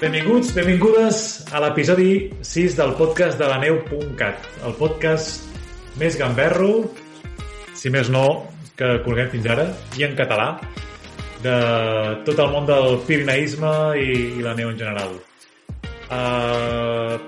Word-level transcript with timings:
Benvinguts, 0.00 0.54
benvingudes 0.56 1.16
a 1.52 1.60
l'episodi 1.60 2.30
6 2.40 2.76
del 2.78 2.94
podcast 2.96 3.36
de 3.36 3.44
la 3.44 3.58
neu.cat, 3.60 4.46
el 4.64 4.72
podcast 4.78 5.44
més 6.00 6.14
gamberro, 6.16 6.86
si 7.76 7.92
més 7.92 8.08
no, 8.08 8.22
que 8.80 8.88
coneguem 9.04 9.28
fins 9.34 9.48
ara, 9.52 9.66
i 10.00 10.06
en 10.06 10.16
català, 10.16 10.54
de 11.44 11.56
tot 12.24 12.40
el 12.40 12.48
món 12.48 12.64
del 12.70 12.96
pirineisme 13.04 13.74
i, 14.00 14.08
i 14.40 14.46
la 14.46 14.56
neu 14.56 14.72
en 14.72 14.80
general. 14.80 15.12
Uh, 16.08 17.20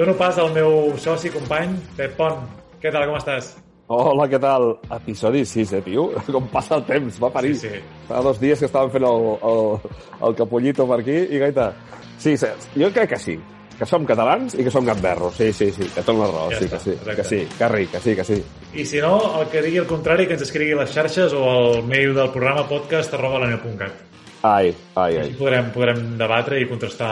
dono 0.00 0.16
pas 0.16 0.40
al 0.40 0.48
meu 0.56 0.94
soci 0.96 1.28
company, 1.28 1.76
Pep 2.00 2.16
Pont. 2.16 2.40
Què 2.80 2.88
tal, 2.88 3.04
com 3.04 3.20
estàs? 3.20 3.52
Hola, 3.86 4.24
què 4.32 4.38
tal? 4.40 4.78
Episodi 4.96 5.42
6, 5.44 5.72
eh, 5.76 5.82
tio? 5.84 6.06
Com 6.34 6.46
passa 6.52 6.78
el 6.78 6.86
temps, 6.88 7.18
va 7.20 7.28
parir. 7.32 7.52
Sí, 7.60 7.68
sí. 7.68 7.80
Fa 8.08 8.22
dos 8.24 8.40
dies 8.40 8.62
que 8.62 8.70
estàvem 8.70 8.94
fent 8.94 9.04
el, 9.04 9.26
el, 9.50 9.90
el 10.28 10.38
capollito 10.38 10.86
per 10.88 11.02
aquí 11.02 11.18
i 11.28 11.40
gaita. 11.42 11.72
Sí, 12.16 12.38
sí, 12.40 12.48
jo 12.80 12.88
crec 12.94 13.12
que 13.12 13.20
sí. 13.20 13.36
Que 13.74 13.84
som 13.90 14.06
catalans 14.06 14.54
i 14.54 14.64
que 14.64 14.70
som 14.70 14.86
gamberros. 14.86 15.34
Sí, 15.36 15.50
sí, 15.52 15.68
sí, 15.74 15.90
que 15.90 16.04
tot 16.06 16.16
la 16.16 16.30
raó. 16.30 16.46
Ja 16.54 16.62
sí, 16.62 16.68
està, 16.70 16.78
que 16.78 16.84
sí, 16.86 16.94
exacte. 16.94 17.16
que 17.18 17.28
sí, 17.28 17.40
que 17.58 17.70
ric, 17.74 17.90
que 17.92 18.00
sí, 18.00 18.16
que 18.16 18.26
sí. 18.30 18.40
I 18.72 18.86
si 18.88 19.02
no, 19.04 19.18
el 19.42 19.50
que 19.52 19.64
digui 19.66 19.82
el 19.82 19.90
contrari, 19.90 20.28
que 20.30 20.38
ens 20.38 20.46
escrigui 20.46 20.78
a 20.78 20.80
les 20.80 20.94
xarxes 20.94 21.34
o 21.36 21.44
al 21.50 21.80
mail 21.90 22.14
del 22.16 22.32
programa 22.32 22.64
podcast 22.70 23.12
arroba 23.18 23.42
la 23.42 23.50
neu.cat. 23.52 24.00
Ai, 24.46 24.72
ai, 24.94 25.10
ai. 25.18 25.22
Així 25.26 25.36
podrem, 25.36 25.72
podrem 25.74 26.04
debatre 26.20 26.62
i 26.62 26.70
contrastar 26.70 27.10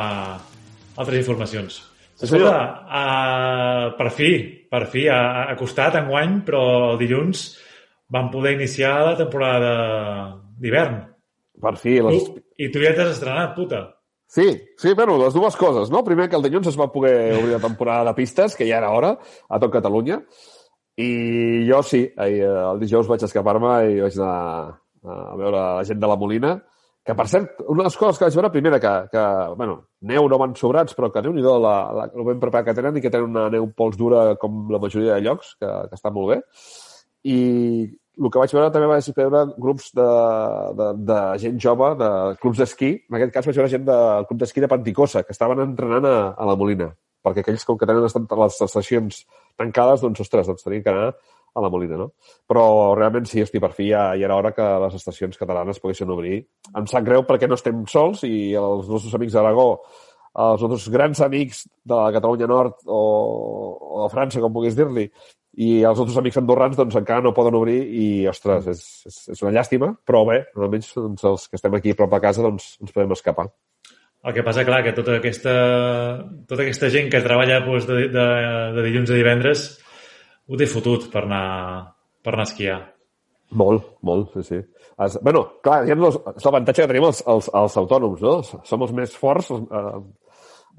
altres 0.97 1.21
informacions. 1.21 1.83
Escolta, 2.23 2.57
uh, 2.87 3.87
per 3.99 4.11
fi, 4.15 4.31
per 4.71 4.85
fi, 4.91 5.09
ha, 5.11 5.49
ha 5.51 5.57
costat 5.59 5.97
enguany, 5.99 6.39
però 6.47 6.93
el 6.93 7.01
dilluns 7.01 7.47
vam 8.13 8.29
poder 8.31 8.55
iniciar 8.55 8.93
la 9.09 9.17
temporada 9.19 9.73
d'hivern. 10.61 11.01
Per 11.63 11.75
fi, 11.81 11.99
les... 12.05 12.23
Tu- 12.29 12.45
I 12.63 12.69
tu 12.71 12.83
ja 12.85 12.93
t'has 12.95 13.17
estrenat, 13.17 13.57
puta. 13.57 13.83
Sí, 14.33 14.47
sí, 14.81 14.95
bueno, 14.97 15.19
les 15.21 15.35
dues 15.35 15.57
coses, 15.61 15.91
no? 15.93 16.05
Primer 16.07 16.29
que 16.31 16.39
el 16.39 16.45
dilluns 16.47 16.71
es 16.71 16.79
va 16.79 16.87
poder 16.93 17.35
obrir 17.37 17.57
la 17.57 17.63
temporada 17.65 18.07
de 18.09 18.15
pistes, 18.17 18.55
que 18.57 18.69
ja 18.69 18.79
era 18.79 18.93
hora, 18.95 19.17
a 19.49 19.59
tot 19.61 19.73
Catalunya, 19.75 20.23
i 20.97 21.67
jo 21.69 21.83
sí, 21.85 22.05
ahir, 22.17 22.45
eh, 22.47 22.63
el 22.71 22.81
dijous 22.81 23.09
vaig 23.11 23.27
escapar-me 23.27 23.75
i 23.91 24.01
vaig 24.05 24.17
anar 24.21 24.79
a 25.03 25.37
veure 25.41 25.57
la 25.59 25.85
gent 25.89 26.01
de 26.01 26.09
la 26.09 26.17
Molina, 26.21 26.55
que 27.03 27.15
per 27.19 27.27
cert, 27.27 27.63
una 27.67 27.83
de 27.83 27.89
les 27.89 27.97
coses 27.99 28.19
que 28.19 28.29
vaig 28.29 28.37
veure, 28.39 28.51
primera, 28.55 28.79
que, 28.83 28.93
que 29.11 29.23
bueno, 29.59 29.79
neu 30.07 30.29
no 30.31 30.39
van 30.39 30.55
sobrats, 30.59 30.95
però 30.95 31.11
que 31.11 31.23
déu 31.25 31.35
nhi 31.35 31.43
la, 31.43 31.57
la, 31.99 32.05
el 32.15 32.29
ben 32.29 32.43
preparat 32.43 32.69
que 32.69 32.77
tenen 32.79 32.99
i 32.99 33.03
que 33.03 33.11
tenen 33.11 33.33
una 33.33 33.49
neu 33.51 33.67
pols 33.75 33.99
dura 33.99 34.37
com 34.39 34.71
la 34.71 34.79
majoria 34.83 35.17
de 35.17 35.27
llocs, 35.27 35.57
que, 35.59 35.73
que 35.91 35.99
està 35.99 36.15
molt 36.15 36.31
bé. 36.31 36.39
I 37.27 37.39
el 38.21 38.31
que 38.31 38.39
vaig 38.39 38.55
veure 38.55 38.71
també 38.71 38.89
vaig 38.91 39.09
veure 39.17 39.43
grups 39.59 39.91
de, 39.99 40.09
de, 40.79 40.89
de 41.11 41.19
gent 41.43 41.59
jove, 41.65 41.93
de 41.99 42.11
clubs 42.43 42.63
d'esquí. 42.63 42.93
En 43.11 43.19
aquest 43.19 43.35
cas 43.35 43.51
vaig 43.51 43.59
veure 43.59 43.75
gent 43.75 43.87
del 43.89 44.27
club 44.29 44.43
d'esquí 44.43 44.63
de 44.63 44.71
Panticosa, 44.71 45.25
que 45.27 45.35
estaven 45.35 45.63
entrenant 45.65 46.07
a, 46.07 46.17
a 46.37 46.49
la 46.49 46.57
Molina. 46.61 46.93
Perquè 47.23 47.43
aquells, 47.43 47.65
com 47.67 47.79
que 47.79 47.89
tenen 47.89 48.05
les, 48.05 48.15
les 48.15 48.61
estacions 48.67 49.23
tancades, 49.59 50.03
doncs, 50.05 50.23
ostres, 50.23 50.47
doncs 50.51 50.67
tenien 50.67 50.87
que 50.87 50.93
anar 50.93 51.13
a 51.55 51.65
la 51.65 51.71
Molina, 51.73 51.99
no? 52.01 52.13
Però 52.49 52.65
realment 52.97 53.27
sí, 53.29 53.43
hosti, 53.43 53.61
per 53.61 53.73
fi 53.77 53.91
ja, 53.91 54.07
ja 54.17 54.29
era 54.29 54.39
hora 54.39 54.55
que 54.57 54.69
les 54.87 54.97
estacions 55.01 55.39
catalanes 55.41 55.81
poguessin 55.83 56.11
obrir. 56.13 56.41
Em 56.73 56.89
sap 56.91 57.05
greu 57.07 57.27
perquè 57.29 57.49
no 57.49 57.59
estem 57.59 57.85
sols 57.91 58.25
i 58.29 58.55
els 58.59 58.89
nostres 58.89 59.15
amics 59.19 59.37
d'Aragó, 59.37 59.69
els 60.33 60.65
nostres 60.65 60.89
grans 60.95 61.21
amics 61.21 61.67
de 61.85 61.95
la 61.99 62.13
Catalunya 62.15 62.49
Nord 62.49 62.81
o, 62.87 63.01
o 63.99 64.03
de 64.05 64.11
França, 64.15 64.41
com 64.41 64.55
puguis 64.55 64.77
dir-li, 64.79 65.11
i 65.61 65.83
els 65.85 65.99
nostres 66.01 66.17
amics 66.17 66.39
andorrans 66.41 66.79
doncs, 66.79 66.97
encara 66.97 67.25
no 67.25 67.35
poden 67.37 67.59
obrir 67.59 67.77
i, 67.85 68.07
ostres, 68.31 68.71
és, 68.73 68.81
és, 69.11 69.19
és 69.35 69.45
una 69.45 69.53
llàstima, 69.53 69.93
però 70.09 70.25
bé, 70.29 70.39
almenys 70.57 70.95
doncs, 70.97 71.27
els 71.29 71.45
que 71.51 71.61
estem 71.61 71.77
aquí 71.77 71.93
a 71.93 71.99
prop 71.99 72.15
de 72.15 72.23
casa 72.25 72.47
doncs, 72.47 72.73
ens 72.81 72.95
podem 72.95 73.13
escapar. 73.13 73.51
El 74.23 74.37
que 74.37 74.45
passa, 74.47 74.63
clar, 74.65 74.85
que 74.87 74.95
tota 74.95 75.19
aquesta, 75.19 75.53
tota 76.49 76.63
aquesta 76.63 76.89
gent 76.95 77.11
que 77.13 77.21
treballa 77.25 77.61
doncs, 77.67 77.89
de, 77.91 78.07
de, 78.15 78.27
de 78.79 78.85
dilluns 78.87 79.11
a 79.11 79.19
divendres 79.19 79.67
ho 80.53 80.59
té 80.61 80.67
fotut 80.69 81.09
per 81.13 81.25
anar, 81.25 81.45
per 82.23 82.35
anar 82.37 82.45
a 82.47 82.51
esquiar. 82.51 82.81
Molt, 83.59 83.85
molt, 84.01 84.31
sí, 84.37 84.43
sí. 84.49 84.59
Es, 85.05 85.19
bueno, 85.25 85.43
clar, 85.65 85.83
hi 85.85 85.93
ha 85.93 85.97
és 85.97 86.45
l'avantatge 86.47 86.83
que 86.85 86.89
tenim 86.93 87.05
els, 87.09 87.21
els, 87.29 87.49
els 87.53 87.75
autònoms, 87.83 88.21
no? 88.25 88.39
Som 88.69 88.85
els 88.87 88.93
més 88.97 89.17
forts, 89.17 89.51
eh, 89.53 89.83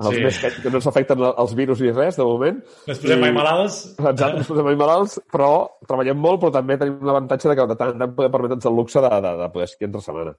els 0.02 0.08
Sí. 0.10 0.16
sí. 0.16 0.24
més 0.26 0.38
que, 0.42 0.50
que 0.64 0.70
no 0.74 0.80
ens 0.80 0.88
afecten 0.90 1.20
els 1.22 1.52
virus 1.54 1.82
ni 1.86 1.92
res, 1.94 2.16
de 2.18 2.26
moment. 2.26 2.56
No 2.88 2.94
ens 2.96 3.02
posem 3.04 3.20
mai 3.22 3.34
malalts? 3.36 3.76
Exacte, 4.00 4.32
no 4.34 4.42
ens 4.42 4.50
posem 4.50 4.66
mai 4.66 4.78
malalts, 4.80 5.20
però 5.32 5.52
treballem 5.86 6.18
molt, 6.18 6.40
però 6.42 6.50
també 6.56 6.80
tenim 6.82 6.98
l'avantatge 7.06 7.52
de 7.52 7.56
que 7.60 7.68
de 7.70 7.78
tant 7.78 7.94
en 7.94 8.02
tant 8.02 8.16
podem 8.18 8.34
permetre'ns 8.34 8.66
el 8.72 8.74
luxe 8.82 9.04
de, 9.06 9.12
de, 9.28 9.34
de 9.44 9.50
poder 9.54 9.68
esquiar 9.70 9.90
entre 9.92 10.02
setmana. 10.02 10.34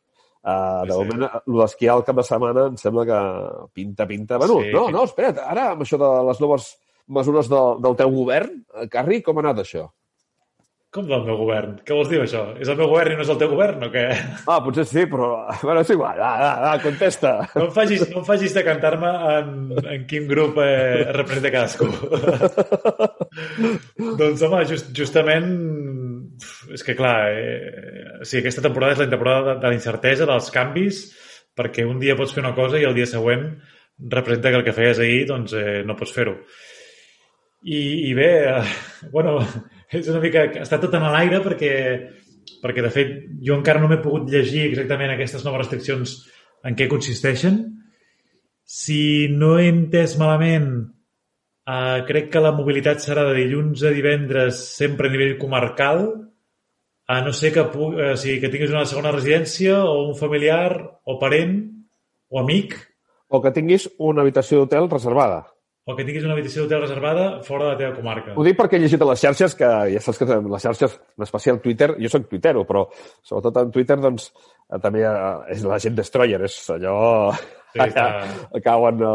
Uh, 0.45 0.83
de 0.89 0.93
Sí. 0.93 0.99
moment, 0.99 1.23
el 1.39 1.61
d'esquiar 1.63 1.95
al 1.95 2.03
cap 2.05 2.17
de 2.19 2.25
setmana 2.27 2.67
em 2.73 2.75
sembla 2.83 3.07
que 3.09 3.21
pinta, 3.79 4.09
pinta... 4.11 4.37
Bueno, 4.43 4.59
Sí, 4.61 4.73
no, 4.75 4.89
no, 4.91 5.05
espera't, 5.07 5.39
ara 5.39 5.71
amb 5.77 5.87
això 5.87 5.97
de 6.03 6.11
les 6.33 6.43
noves 6.43 6.67
mesures 7.09 7.51
del, 7.53 7.83
del 7.85 7.99
teu 7.99 8.15
govern, 8.15 8.57
eh, 8.75 8.89
Carri, 8.93 9.21
com 9.25 9.39
ha 9.39 9.47
anat 9.47 9.63
això? 9.65 9.89
Com 10.95 11.09
del 11.11 11.25
meu 11.27 11.35
govern? 11.41 11.73
Què 11.83 11.91
vols 11.91 12.07
dir 12.07 12.21
això? 12.23 12.45
És 12.63 12.69
el 12.71 12.77
meu 12.79 12.87
govern 12.87 13.11
i 13.11 13.17
no 13.19 13.25
és 13.25 13.31
el 13.33 13.39
teu 13.41 13.49
govern 13.51 13.83
o 13.83 13.89
què? 13.91 14.05
Ah, 14.47 14.61
potser 14.63 14.85
sí, 14.87 15.03
però... 15.11 15.31
Bueno, 15.65 15.81
és 15.83 15.91
igual, 15.91 16.21
va, 16.23 16.29
va, 16.39 16.51
va, 16.63 16.75
contesta. 16.85 17.33
No 17.57 17.65
em 17.67 17.73
facis, 17.75 18.05
no 18.13 18.21
em 18.21 18.27
facis 18.29 18.55
de 18.55 18.63
cantar-me 18.63 19.11
en, 19.33 19.49
en 19.91 20.05
quin 20.07 20.29
grup 20.31 20.61
eh, 20.63 21.09
representa 21.17 21.51
cadascú. 21.51 21.89
doncs, 24.21 24.45
home, 24.47 24.63
just, 24.71 24.95
justament... 24.95 25.51
És 26.75 26.87
que, 26.87 26.95
clar, 26.99 27.17
eh, 27.43 28.23
sí, 28.23 28.39
aquesta 28.39 28.63
temporada 28.63 28.95
és 28.95 29.03
la 29.03 29.11
temporada 29.11 29.49
de, 29.49 29.57
de 29.65 29.73
la 29.73 29.81
incertesa, 29.81 30.29
dels 30.31 30.55
canvis, 30.55 31.03
perquè 31.59 31.89
un 31.91 31.99
dia 32.03 32.15
pots 32.19 32.37
fer 32.37 32.45
una 32.45 32.55
cosa 32.55 32.79
i 32.79 32.87
el 32.87 32.95
dia 32.95 33.11
següent 33.11 33.49
representa 33.99 34.51
que 34.51 34.63
el 34.63 34.65
que 34.67 34.79
feies 34.79 35.03
ahir 35.03 35.27
doncs, 35.27 35.59
eh, 35.59 35.83
no 35.87 35.99
pots 35.99 36.15
fer-ho. 36.15 36.39
I, 37.65 37.81
I 38.11 38.13
bé, 38.17 38.31
eh, 38.51 39.09
bueno, 39.13 39.39
és 39.95 40.09
una 40.13 40.21
mica... 40.21 40.45
Està 40.61 40.77
tot 40.83 40.95
en 40.99 41.07
l'aire 41.09 41.41
perquè, 41.45 41.73
perquè, 42.63 42.83
de 42.85 42.91
fet, 42.93 43.15
jo 43.45 43.57
encara 43.57 43.81
no 43.81 43.89
m'he 43.89 44.01
pogut 44.05 44.29
llegir 44.33 44.67
exactament 44.69 45.15
aquestes 45.15 45.45
noves 45.47 45.65
restriccions 45.65 46.19
en 46.65 46.77
què 46.77 46.89
consisteixen. 46.93 47.63
Si 48.65 49.29
no 49.33 49.55
he 49.61 49.69
entès 49.71 50.17
malament, 50.21 50.69
eh, 51.69 51.99
crec 52.09 52.31
que 52.33 52.43
la 52.45 52.53
mobilitat 52.57 53.01
serà 53.05 53.25
de 53.31 53.39
dilluns 53.39 53.85
a 53.85 53.93
divendres 53.97 54.61
sempre 54.77 55.09
a 55.09 55.13
nivell 55.15 55.37
comarcal, 55.41 56.05
a 57.09 57.19
no 57.25 57.33
ser 57.37 57.51
que, 57.53 57.65
pu- 57.73 57.93
eh, 58.01 58.15
sigui, 58.17 58.39
que 58.41 58.49
tinguis 58.53 58.73
una 58.73 58.87
segona 58.89 59.13
residència 59.13 59.83
o 59.85 60.07
un 60.11 60.15
familiar 60.17 60.71
o 61.05 61.19
parent 61.21 61.59
o 62.33 62.41
amic 62.41 62.77
O 63.29 63.41
que 63.43 63.51
tinguis 63.53 63.89
una 63.99 64.23
habitació 64.23 64.61
d'hotel 64.63 64.87
reservada. 64.89 65.43
O 65.85 65.95
que 65.97 66.05
tinguis 66.07 66.25
una 66.25 66.33
habitació 66.33 66.63
d'hotel 66.65 66.81
reservada 66.87 67.25
fora 67.45 67.67
de 67.67 67.71
la 67.73 67.79
teva 67.81 67.97
comarca. 67.99 68.33
Ho 68.37 68.45
dic 68.47 68.57
perquè 68.57 68.79
he 68.79 68.83
llegit 68.85 69.03
a 69.05 69.09
les 69.11 69.21
xarxes, 69.21 69.57
que 69.59 69.69
ja 69.93 70.01
saps 70.01 70.21
que 70.23 70.29
les 70.41 70.63
xarxes, 70.65 70.95
en 71.19 71.27
especial 71.27 71.61
Twitter, 71.61 71.91
jo 72.01 72.09
soc 72.13 72.25
tuitero, 72.31 72.63
però 72.65 72.87
sobretot 73.21 73.59
en 73.61 73.75
Twitter, 73.75 73.99
doncs, 74.01 74.31
eh, 74.71 74.79
també 74.81 75.03
eh, 75.05 75.35
és 75.53 75.67
la 75.69 75.81
gent 75.83 75.99
destroyer, 75.99 76.41
és 76.49 76.57
allò... 76.73 76.97
Sí, 77.75 77.83
està- 77.89 78.63
cauen 78.65 79.03
eh, 79.03 79.11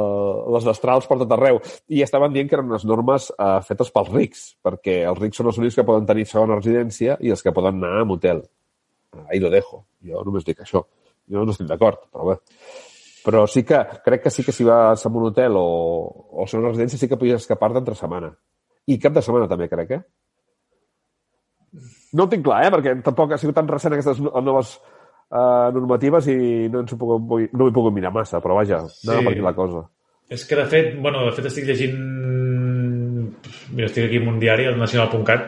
les 0.57 0.68
destrals 0.68 1.10
per 1.10 1.18
tot 1.24 1.33
arreu. 1.38 1.57
I 1.89 2.04
estaven 2.06 2.36
dient 2.36 2.51
que 2.51 2.57
eren 2.60 2.69
unes 2.69 2.86
normes 2.86 3.31
eh, 3.33 3.50
fetes 3.65 3.89
pels 3.95 4.13
rics, 4.13 4.44
perquè 4.62 5.00
els 5.10 5.22
rics 5.24 5.42
són 5.42 5.50
els 5.50 5.57
únics 5.63 5.80
que 5.80 5.88
poden 5.88 6.06
tenir 6.10 6.27
segona 6.30 6.60
residència 6.60 7.18
i 7.24 7.33
els 7.33 7.42
que 7.42 7.56
poden 7.56 7.81
anar 7.81 8.04
a 8.04 8.06
un 8.06 8.13
hotel. 8.18 8.44
Ahí 9.25 9.39
lo 9.42 9.50
dejo. 9.50 9.86
Jo 10.06 10.22
només 10.27 10.45
dic 10.45 10.62
això. 10.62 10.83
Jo 11.30 11.45
no 11.45 11.54
estic 11.56 11.65
d'acord, 11.69 12.06
però 12.13 12.30
bé. 12.30 12.38
Però 13.19 13.44
sí 13.51 13.63
que, 13.68 13.77
crec 14.06 14.24
que 14.24 14.31
sí 14.31 14.44
que 14.44 14.54
si 14.56 14.63
vas 14.63 15.06
a 15.06 15.10
un 15.10 15.25
hotel 15.27 15.57
o, 15.60 15.63
o 16.39 16.47
una 16.59 16.71
residència 16.71 17.00
sí 17.01 17.09
que 17.12 17.18
podies 17.19 17.44
escapar-te 17.44 17.81
entre 17.83 17.95
setmana. 18.00 18.31
I 18.89 18.97
cap 19.01 19.13
de 19.13 19.21
setmana 19.25 19.47
també, 19.51 19.68
crec, 19.71 19.91
eh? 19.97 20.01
No 22.18 22.25
ho 22.25 22.30
tinc 22.31 22.41
clar, 22.47 22.63
eh? 22.65 22.71
perquè 22.74 22.95
tampoc 23.06 23.36
ha 23.36 23.38
sigut 23.38 23.56
tan 23.59 23.68
recent 23.69 23.94
aquestes 23.94 24.18
no- 24.25 24.31
noves 24.41 24.71
uh, 24.80 25.69
normatives 25.75 26.25
i 26.33 26.38
no, 26.74 26.81
ens 26.81 26.95
ho 26.95 26.97
puc, 26.97 27.12
no 27.53 27.68
m'hi 27.68 27.75
puc 27.75 27.91
mirar 27.94 28.09
massa, 28.15 28.39
però 28.41 28.56
vaja, 28.57 28.80
anava 28.81 29.19
Sí. 29.19 29.25
per 29.27 29.33
aquí 29.36 29.44
la 29.45 29.53
cosa. 29.57 29.83
És 30.30 30.45
que, 30.45 30.56
de 30.57 30.65
fet, 30.69 30.95
bueno, 31.01 31.25
de 31.27 31.36
fet 31.38 31.45
estic 31.50 31.65
llegint... 31.69 32.00
Mira, 33.74 33.86
estic 33.88 34.07
aquí 34.07 34.18
en 34.18 34.27
un 34.30 34.39
diari, 34.41 34.65
el 34.69 34.77
nacional.cat, 34.77 35.45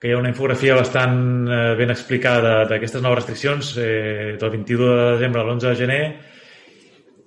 que 0.00 0.08
hi 0.10 0.12
ha 0.14 0.18
una 0.20 0.30
infografia 0.30 0.74
bastant 0.76 1.46
eh, 1.48 1.74
ben 1.78 1.90
explicada 1.94 2.64
d'aquestes 2.68 3.02
noves 3.02 3.22
restriccions 3.22 3.70
eh, 3.80 4.34
del 4.40 4.50
21 4.58 4.90
de 4.90 5.06
desembre 5.16 5.40
a 5.40 5.46
l'11 5.46 5.70
de 5.70 5.76
gener 5.78 6.00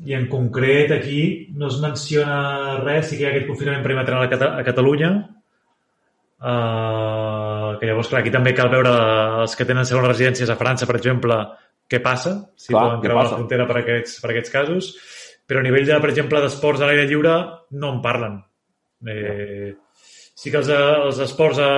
i 0.05 0.15
en 0.15 0.27
concret 0.31 0.91
aquí 0.95 1.21
no 1.59 1.67
es 1.67 1.79
menciona 1.83 2.79
res, 2.83 3.09
sí 3.09 3.17
que 3.17 3.25
hi 3.25 3.27
ha 3.27 3.33
aquest 3.33 3.49
confinament 3.49 3.83
perimetral 3.83 4.23
a, 4.23 4.29
Cata 4.31 4.53
a 4.59 4.63
Catalunya 4.63 5.09
eh, 6.39 7.71
que 7.79 7.89
llavors, 7.89 8.09
clar, 8.11 8.21
aquí 8.21 8.31
també 8.33 8.53
cal 8.55 8.71
veure 8.71 8.93
els 9.43 9.55
que 9.55 9.67
tenen 9.67 9.87
segones 9.87 10.13
residències 10.13 10.49
a 10.51 10.57
França, 10.59 10.87
per 10.87 10.97
exemple, 10.99 11.39
què 11.89 12.01
passa, 12.03 12.35
si 12.55 12.71
Clar, 12.73 12.85
poden 12.85 13.03
creuar 13.03 13.25
la 13.25 13.35
frontera 13.35 13.67
per 13.69 13.79
aquests, 13.81 14.19
per 14.23 14.31
aquests 14.33 14.53
casos, 14.53 14.89
però 15.49 15.61
a 15.61 15.65
nivell, 15.65 15.87
de, 15.87 15.97
per 15.99 16.11
exemple, 16.11 16.41
d'esports 16.43 16.83
a 16.83 16.89
l'aire 16.89 17.07
lliure 17.09 17.35
no 17.81 17.93
en 17.95 18.01
parlen. 18.03 18.37
Eh, 19.09 19.71
sí 20.39 20.51
que 20.51 20.59
els, 20.61 20.69
els 20.69 21.23
esports 21.25 21.61
a, 21.63 21.71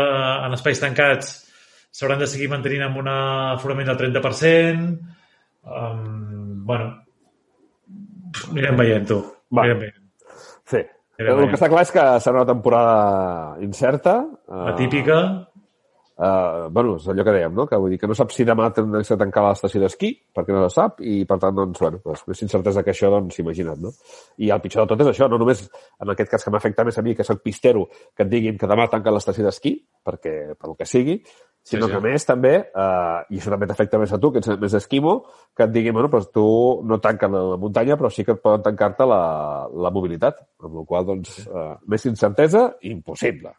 en 0.47 0.57
espais 0.57 0.81
tancats 0.81 1.37
s'hauran 1.91 2.19
de 2.21 2.27
seguir 2.29 2.49
mantenint 2.51 2.85
amb 2.87 2.99
un 3.01 3.07
aforament 3.11 3.87
del 3.91 3.99
30%. 3.99 4.91
Um, 5.61 6.65
bueno, 6.65 6.91
anirem 8.51 8.81
veient, 8.81 9.07
tu. 9.09 9.19
Va. 9.51 9.65
Anirem 9.65 9.85
veient. 9.85 10.01
Sí. 10.71 10.81
Era 11.21 11.35
el 11.35 11.43
bé. 11.43 11.47
que 11.51 11.59
està 11.59 11.69
clar 11.69 11.83
és 11.85 11.93
que 11.93 12.03
serà 12.23 12.41
una 12.41 12.49
temporada 12.49 13.61
incerta. 13.61 14.15
Atípica. 14.73 15.19
Uh, 15.21 15.50
bueno, 16.21 16.95
és 16.99 17.07
allò 17.09 17.23
que 17.25 17.33
dèiem, 17.33 17.53
no? 17.57 17.65
Que 17.65 17.79
vull 17.81 17.95
dir 17.95 17.97
que 18.01 18.07
no 18.09 18.15
sap 18.17 18.33
si 18.33 18.45
demà 18.45 18.67
tindrà 18.75 19.01
que 19.01 19.17
tancar 19.17 19.41
l'estació 19.47 19.81
d'esquí, 19.81 20.11
perquè 20.35 20.53
no 20.53 20.67
se 20.67 20.75
sap, 20.75 20.99
i 21.01 21.23
per 21.25 21.39
tant, 21.41 21.55
doncs, 21.57 21.79
bueno, 21.81 22.01
doncs, 22.05 22.25
més 22.29 22.41
incertesa 22.45 22.83
que 22.85 22.93
això, 22.93 23.09
doncs, 23.09 23.39
imagina't, 23.41 23.81
no? 23.81 23.93
I 24.37 24.51
el 24.53 24.61
pitjor 24.61 24.85
de 24.85 24.93
tot 24.93 25.01
és 25.01 25.13
això, 25.15 25.29
no 25.31 25.39
només 25.41 25.63
en 25.65 26.13
aquest 26.13 26.29
cas 26.35 26.45
que 26.45 26.53
m'afecta 26.53 26.85
més 26.85 26.99
a 26.99 27.05
mi, 27.05 27.15
que 27.17 27.25
soc 27.25 27.41
pistero, 27.41 27.87
que 28.13 28.27
et 28.27 28.29
diguin 28.29 28.59
que 28.61 28.69
demà 28.69 28.85
tanca 28.91 29.13
l'estació 29.13 29.47
d'esquí, 29.47 29.73
perquè, 30.05 30.35
pel 30.61 30.77
que 30.77 30.89
sigui, 30.89 31.17
sinó 31.63 31.87
Sí, 31.87 31.91
sí. 31.91 31.95
que 31.95 32.03
més 32.05 32.25
també, 32.25 32.53
uh, 32.69 33.25
i 33.29 33.41
això 33.41 33.53
també 33.53 33.69
t'afecta 33.69 33.99
més 34.01 34.13
a 34.13 34.21
tu, 34.21 34.31
que 34.33 34.41
ets 34.41 34.53
més 34.61 34.77
esquimo, 34.77 35.15
que 35.57 35.65
et 35.65 35.73
diguin, 35.73 35.93
bueno, 35.97 36.09
doncs 36.13 36.29
tu 36.33 36.45
no 36.85 36.99
tanquen 37.01 37.33
la 37.37 37.57
muntanya, 37.61 37.97
però 37.97 38.13
sí 38.13 38.25
que 38.25 38.37
et 38.37 38.41
poden 38.41 38.65
tancar-te 38.65 39.09
la, 39.09 39.21
la 39.73 39.93
mobilitat, 39.93 40.41
amb 40.61 40.81
la 40.81 40.85
qual 40.85 41.05
cosa, 41.05 41.15
doncs, 41.15 41.35
uh, 41.49 41.75
més 41.89 42.05
incertesa, 42.09 42.67
impossible. 42.93 43.53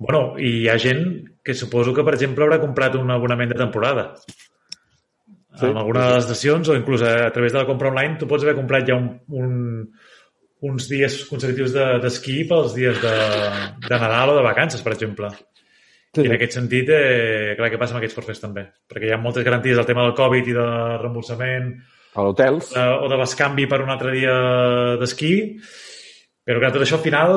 Bueno, 0.00 0.20
i 0.40 0.62
hi 0.62 0.68
ha 0.72 0.78
gent 0.80 1.02
que 1.44 1.52
suposo 1.54 1.92
que, 1.92 2.04
per 2.06 2.14
exemple, 2.16 2.46
haurà 2.46 2.56
comprat 2.62 2.94
un 2.96 3.10
abonament 3.12 3.50
de 3.52 3.58
temporada. 3.58 4.14
Sí. 5.58 5.66
En 5.66 5.76
alguna 5.76 6.06
de 6.06 6.14
les 6.14 6.24
estacions 6.24 6.70
o 6.72 6.76
inclús 6.78 7.02
a, 7.04 7.26
a 7.26 7.32
través 7.34 7.52
de 7.52 7.58
la 7.60 7.66
compra 7.68 7.90
online 7.90 8.16
tu 8.16 8.28
pots 8.30 8.46
haver 8.46 8.54
comprat 8.56 8.86
ja 8.88 8.96
un, 8.96 9.10
un, 9.36 9.50
uns 10.70 10.86
dies 10.88 11.18
consecutius 11.28 11.74
de- 11.74 11.98
d'esquí 12.00 12.38
de, 12.38 12.46
pels 12.48 12.76
dies 12.78 13.00
de, 13.02 13.12
de 13.88 13.98
Nadal 13.98 14.32
o 14.32 14.36
de 14.38 14.44
vacances, 14.46 14.80
per 14.86 14.94
exemple. 14.96 15.28
Sí. 16.14 16.24
I 16.24 16.30
en 16.30 16.36
aquest 16.38 16.56
sentit, 16.56 16.88
eh, 16.90 17.52
clar, 17.58 17.68
què 17.70 17.78
passa 17.78 17.94
amb 17.94 18.00
aquests 18.00 18.16
forfers 18.16 18.40
també? 18.42 18.64
Perquè 18.88 19.10
hi 19.10 19.12
ha 19.14 19.20
moltes 19.20 19.44
garanties 19.46 19.76
del 19.78 19.86
tema 19.90 20.06
del 20.06 20.16
Covid 20.16 20.48
i 20.48 20.56
de 20.56 20.64
reembolsament 21.02 21.74
A 22.16 22.24
hotels, 22.26 22.72
o 22.74 23.06
de 23.12 23.20
bescanvi 23.20 23.68
per 23.70 23.82
un 23.84 23.92
altre 23.92 24.16
dia 24.16 24.32
d'esquí, 24.98 25.34
però 26.42 26.58
clar, 26.64 26.72
tot 26.74 26.82
això 26.82 26.96
al 26.98 27.04
final 27.04 27.36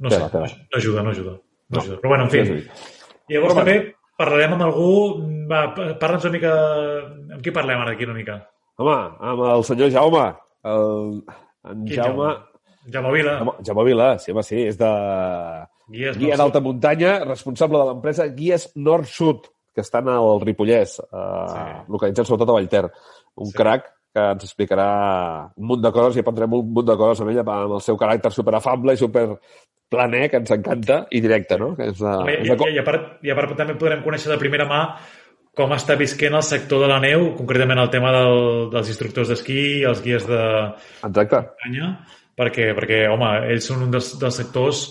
no 0.00 0.10
sé, 0.10 0.20
tela. 0.32 0.48
no 0.48 0.78
ajuda, 0.80 1.02
no 1.06 1.10
ajuda. 1.14 1.32
No. 1.36 1.40
No. 1.70 1.80
ajuda. 1.84 2.00
Però 2.02 2.08
bueno, 2.14 2.24
en 2.26 2.30
fi. 2.32 2.44
Sí, 2.46 2.60
sí. 2.60 2.92
Llavors 3.30 3.54
Però 3.54 3.60
també 3.62 3.74
parlarem 4.18 4.54
amb 4.56 4.66
algú... 4.66 4.90
Va, 5.50 5.60
parla'ns 6.00 6.24
una 6.26 6.34
mica... 6.34 6.54
Amb 7.36 7.42
qui 7.44 7.52
parlem 7.54 7.80
ara 7.84 7.94
aquí 7.94 8.08
una 8.08 8.16
mica? 8.16 8.38
Home, 8.80 8.96
amb 9.30 9.44
el 9.54 9.64
senyor 9.68 9.92
Jaume. 9.94 10.24
El, 10.64 11.20
en 11.70 11.84
Quin 11.86 12.00
Jaume... 12.00 12.32
Jaume 12.90 13.12
Vila. 13.12 13.36
Jaume, 13.38 13.52
Jaume 13.68 13.84
Vila, 13.84 14.10
sí, 14.18 14.32
home, 14.32 14.42
sí, 14.42 14.62
és 14.66 14.78
de 14.80 14.90
Guies 15.92 16.16
guia 16.16 16.36
d'alta 16.40 16.62
muntanya, 16.64 17.18
responsable 17.26 17.78
de 17.78 17.86
l'empresa 17.90 18.26
Guies 18.32 18.70
Nord-Sud, 18.80 19.50
que 19.74 19.82
estan 19.84 20.08
al 20.08 20.40
Ripollès, 20.40 20.96
eh, 21.00 21.46
Sí. 21.52 21.64
localitzat 21.92 22.26
sobretot 22.26 22.48
a 22.48 22.56
Vallter. 22.56 22.84
Un 23.36 23.46
Sí. 23.50 23.56
crac 23.58 23.84
que 24.14 24.20
ens 24.32 24.44
explicarà 24.48 25.52
un 25.56 25.66
munt 25.66 25.82
de 25.82 25.92
coses 25.92 26.16
i 26.16 26.20
aprendrem 26.24 26.52
un 26.56 26.72
munt 26.72 26.86
de 26.88 26.96
coses 26.96 27.20
amb 27.20 27.30
ell, 27.30 27.38
amb 27.44 27.76
el 27.76 27.80
seu 27.84 27.96
caràcter 28.00 28.32
superafable 28.32 28.94
i 28.94 28.96
super 28.96 29.26
planer, 29.90 30.28
que 30.30 30.38
ens 30.40 30.52
encanta, 30.54 31.02
i 31.10 31.22
directe, 31.24 31.58
no? 31.58 31.72
Que 31.78 31.90
és 31.90 31.98
de, 31.98 32.12
Home, 32.22 32.36
és 32.38 32.46
I, 32.46 32.54
de... 32.54 32.68
i, 32.70 32.76
i, 32.76 32.80
a 32.82 32.86
part, 32.86 33.10
I 33.26 33.32
a 33.32 33.36
part 33.38 33.56
també 33.58 33.74
podrem 33.80 34.04
conèixer 34.06 34.30
de 34.32 34.38
primera 34.40 34.68
mà 34.70 34.84
com 35.58 35.74
està 35.74 35.96
visquent 35.98 36.36
el 36.38 36.46
sector 36.46 36.84
de 36.84 36.88
la 36.88 37.00
neu, 37.02 37.32
concretament 37.36 37.82
el 37.82 37.90
tema 37.92 38.12
del, 38.14 38.70
dels 38.72 38.90
instructors 38.92 39.32
d'esquí, 39.32 39.82
els 39.88 40.02
guies 40.04 40.26
de 40.28 40.40
Exacte. 41.02 41.42
muntanya, 41.42 41.90
perquè, 42.38 42.70
perquè 42.78 43.04
home, 43.10 43.30
ells 43.50 43.66
són 43.68 43.84
un 43.88 43.92
dels, 43.92 44.14
dels 44.22 44.40
sectors 44.40 44.84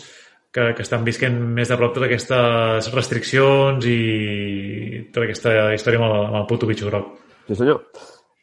que, 0.51 0.71
que 0.75 0.83
estan 0.85 1.07
visquent 1.07 1.39
més 1.55 1.71
de 1.71 1.79
prop 1.79 1.95
totes 1.95 2.09
aquestes 2.09 2.91
restriccions 2.93 3.87
i 3.87 5.03
tota 5.13 5.27
aquesta 5.29 5.57
història 5.77 6.03
amb 6.03 6.09
el, 6.09 6.23
amb 6.27 6.39
el 6.43 6.47
puto 6.51 6.69
bitxo 6.69 6.91
groc. 6.91 7.13
Sí, 7.47 7.55
senyor. 7.55 7.85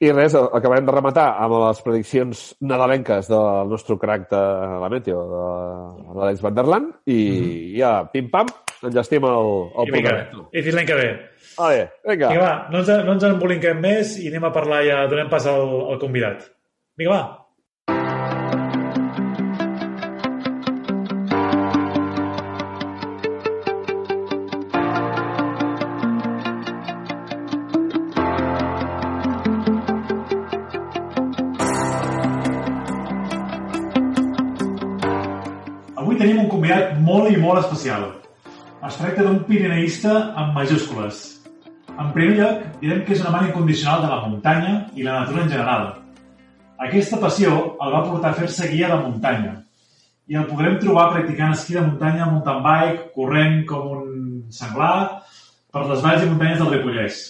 I 0.04 0.10
res, 0.12 0.34
acabarem 0.36 0.84
de 0.84 0.92
rematar 0.92 1.24
amb 1.40 1.54
les 1.62 1.78
prediccions 1.80 2.40
nadalenques 2.68 3.30
del 3.32 3.70
nostre 3.70 3.96
crac 3.96 4.26
de 4.28 4.40
la 4.82 4.90
Meteo, 4.92 5.22
de 5.30 6.18
l'Àlex 6.18 6.42
Van 6.44 6.58
der 6.58 6.66
Land, 6.68 6.90
i 7.08 7.20
ja, 7.78 8.02
pim-pam, 8.12 8.50
enllestim 8.84 9.24
el, 9.24 9.48
el 9.72 9.88
I 9.88 9.94
vinga, 9.94 10.14
i 10.52 10.66
fins 10.66 10.76
l'any 10.76 10.90
que 10.90 11.00
ve. 11.00 11.08
Vale, 11.56 11.88
vinga. 12.04 12.28
Vinga, 12.28 12.44
va, 12.44 12.52
no 12.74 12.84
ens, 12.84 12.92
no 13.08 13.16
ens 13.16 13.26
emboliquem 13.30 13.80
més 13.80 14.18
i 14.20 14.28
anem 14.28 14.44
a 14.50 14.52
parlar 14.52 14.82
ja, 14.84 15.00
donem 15.08 15.32
pas 15.32 15.48
al, 15.48 15.64
al 15.94 16.00
convidat. 16.04 16.44
Vinga, 17.00 17.16
va. 17.16 17.45
Molt 37.56 37.70
especial. 37.70 38.02
Es 38.84 38.96
tracta 39.00 39.24
d'un 39.24 39.38
pirineista 39.48 40.12
amb 40.36 40.56
majúscules. 40.58 41.22
En 41.96 42.10
primer 42.12 42.34
lloc, 42.36 42.64
direm 42.82 43.04
que 43.06 43.14
és 43.16 43.22
un 43.22 43.30
amant 43.30 43.46
incondicional 43.48 44.02
de 44.02 44.10
la 44.10 44.18
muntanya 44.26 44.72
i 44.94 45.06
la 45.06 45.22
natura 45.22 45.44
en 45.44 45.52
general. 45.54 45.86
Aquesta 46.86 47.16
passió 47.22 47.54
el 47.80 47.94
va 47.94 48.02
portar 48.04 48.34
a 48.34 48.36
fer-se 48.36 48.68
guia 48.68 48.90
de 48.92 48.98
muntanya 49.06 49.54
i 50.28 50.36
el 50.36 50.44
podrem 50.50 50.76
trobar 50.82 51.12
practicant 51.14 51.54
esquí 51.54 51.78
de 51.78 51.86
muntanya, 51.86 52.26
mountain 52.28 52.60
bike, 52.64 53.08
corrent 53.14 53.60
com 53.70 53.88
un 53.94 54.06
senglar 54.52 55.22
per 55.72 55.86
les 55.86 56.02
valls 56.04 56.24
i 56.24 56.28
muntanyes 56.28 56.60
del 56.60 56.72
Ripollès. 56.74 57.20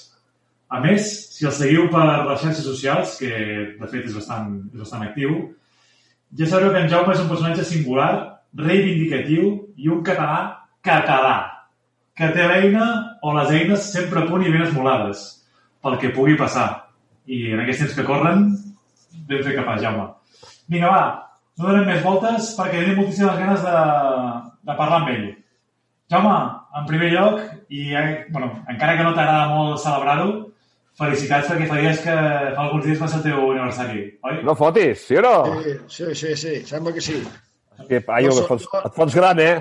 A 0.73 0.81
més, 0.83 1.11
si 1.37 1.47
el 1.47 1.55
seguiu 1.55 1.87
per 1.93 2.07
les 2.09 2.41
xarxes 2.41 2.65
socials, 2.67 3.19
que 3.21 3.31
de 3.77 3.91
fet 3.93 4.09
és 4.09 4.17
bastant, 4.17 4.57
és 4.73 4.81
bastant 4.81 5.05
actiu, 5.07 5.37
ja 6.41 6.49
sabreu 6.51 6.73
que 6.73 6.83
en 6.83 6.91
Jaume 6.91 7.15
és 7.15 7.23
un 7.23 7.31
personatge 7.31 7.69
singular, 7.69 8.36
reivindicatiu 8.57 9.51
i 9.77 9.91
un 9.93 10.03
català 10.07 10.67
català, 10.87 11.37
que 12.17 12.31
té 12.33 12.47
l'eina 12.49 12.87
o 13.23 13.35
les 13.37 13.53
eines 13.59 13.89
sempre 13.93 14.23
a 14.23 14.29
punt 14.29 14.45
i 14.47 14.53
ben 14.53 14.65
esmolades, 14.65 15.25
pel 15.83 15.99
que 16.01 16.15
pugui 16.15 16.39
passar. 16.39 16.69
I 17.27 17.53
en 17.53 17.63
aquests 17.63 17.85
temps 17.85 17.97
que 17.99 18.07
corren, 18.07 18.47
ben 19.29 19.43
fer 19.45 19.57
capaç, 19.59 19.83
Jaume. 19.85 20.07
Vinga, 20.71 20.93
va, 20.93 21.03
no 21.59 21.69
donem 21.69 21.91
més 21.91 22.05
voltes 22.05 22.53
perquè 22.57 22.81
tenim 22.81 23.03
moltíssimes 23.03 23.39
ganes 23.41 23.65
de, 23.67 23.77
de 24.71 24.79
parlar 24.79 25.03
amb 25.03 25.13
ell. 25.15 25.29
Jaume, 26.13 26.35
en 26.79 26.89
primer 26.89 27.13
lloc, 27.13 27.41
i 27.69 27.89
eh, 27.99 28.11
bueno, 28.31 28.53
encara 28.71 28.97
que 28.97 29.07
no 29.07 29.15
t'agrada 29.17 29.49
molt 29.53 29.83
celebrar-ho, 29.83 30.29
felicitats 30.97 31.51
perquè 31.51 31.67
fa 31.69 31.81
dies 31.83 31.99
que 32.05 32.15
fa 32.15 32.63
alguns 32.63 32.87
dies 32.87 33.03
va 33.03 33.09
ser 33.11 33.19
el 33.21 33.27
teu 33.27 33.51
aniversari, 33.51 34.07
oi? 34.25 34.39
No 34.47 34.55
fotis, 34.57 35.03
sí 35.11 35.19
o 35.21 35.27
no? 35.27 35.35
Sí, 35.93 36.15
sí, 36.15 36.33
sí, 36.39 36.55
sembla 36.71 36.95
que 36.95 37.05
sí. 37.05 37.19
Que, 37.89 38.01
paio, 38.01 38.31
No 38.31 38.35
no 38.35 38.43
sóc- 38.43 38.45
et, 38.57 38.67
fots, 38.67 38.85
et 38.91 38.95
fots 39.01 39.15
gran, 39.19 39.41
eh? 39.41 39.57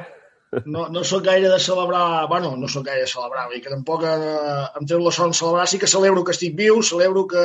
No, 0.66 0.86
no 0.88 1.04
sóc 1.04 1.24
gaire 1.26 1.50
de 1.52 1.60
celebrar... 1.60 2.28
Bueno, 2.32 2.54
no 2.56 2.68
sóc 2.72 2.86
gaire 2.88 3.04
de 3.04 3.12
celebrar, 3.12 3.48
vull 3.50 3.58
dir 3.58 3.64
que 3.66 3.74
tampoc 3.74 4.06
eh, 4.08 4.80
em 4.80 4.86
treu 4.88 5.02
la 5.04 5.12
son 5.12 5.34
celebrar. 5.36 5.66
Sí 5.68 5.80
que 5.82 5.90
celebro 5.92 6.24
que 6.24 6.32
estic 6.36 6.56
viu, 6.56 6.80
celebro 6.86 7.26
que 7.28 7.44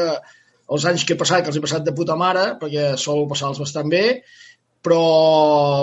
els 0.71 0.85
anys 0.87 1.03
que 1.05 1.17
he 1.17 1.19
passat, 1.19 1.43
que 1.43 1.51
els 1.51 1.59
he 1.59 1.65
passat 1.65 1.83
de 1.83 1.95
puta 1.97 2.15
mare, 2.17 2.45
perquè 2.61 2.93
sol 3.01 3.25
passar-los 3.33 3.59
bastant 3.59 3.91
bé, 3.91 4.05
però, 4.81 5.01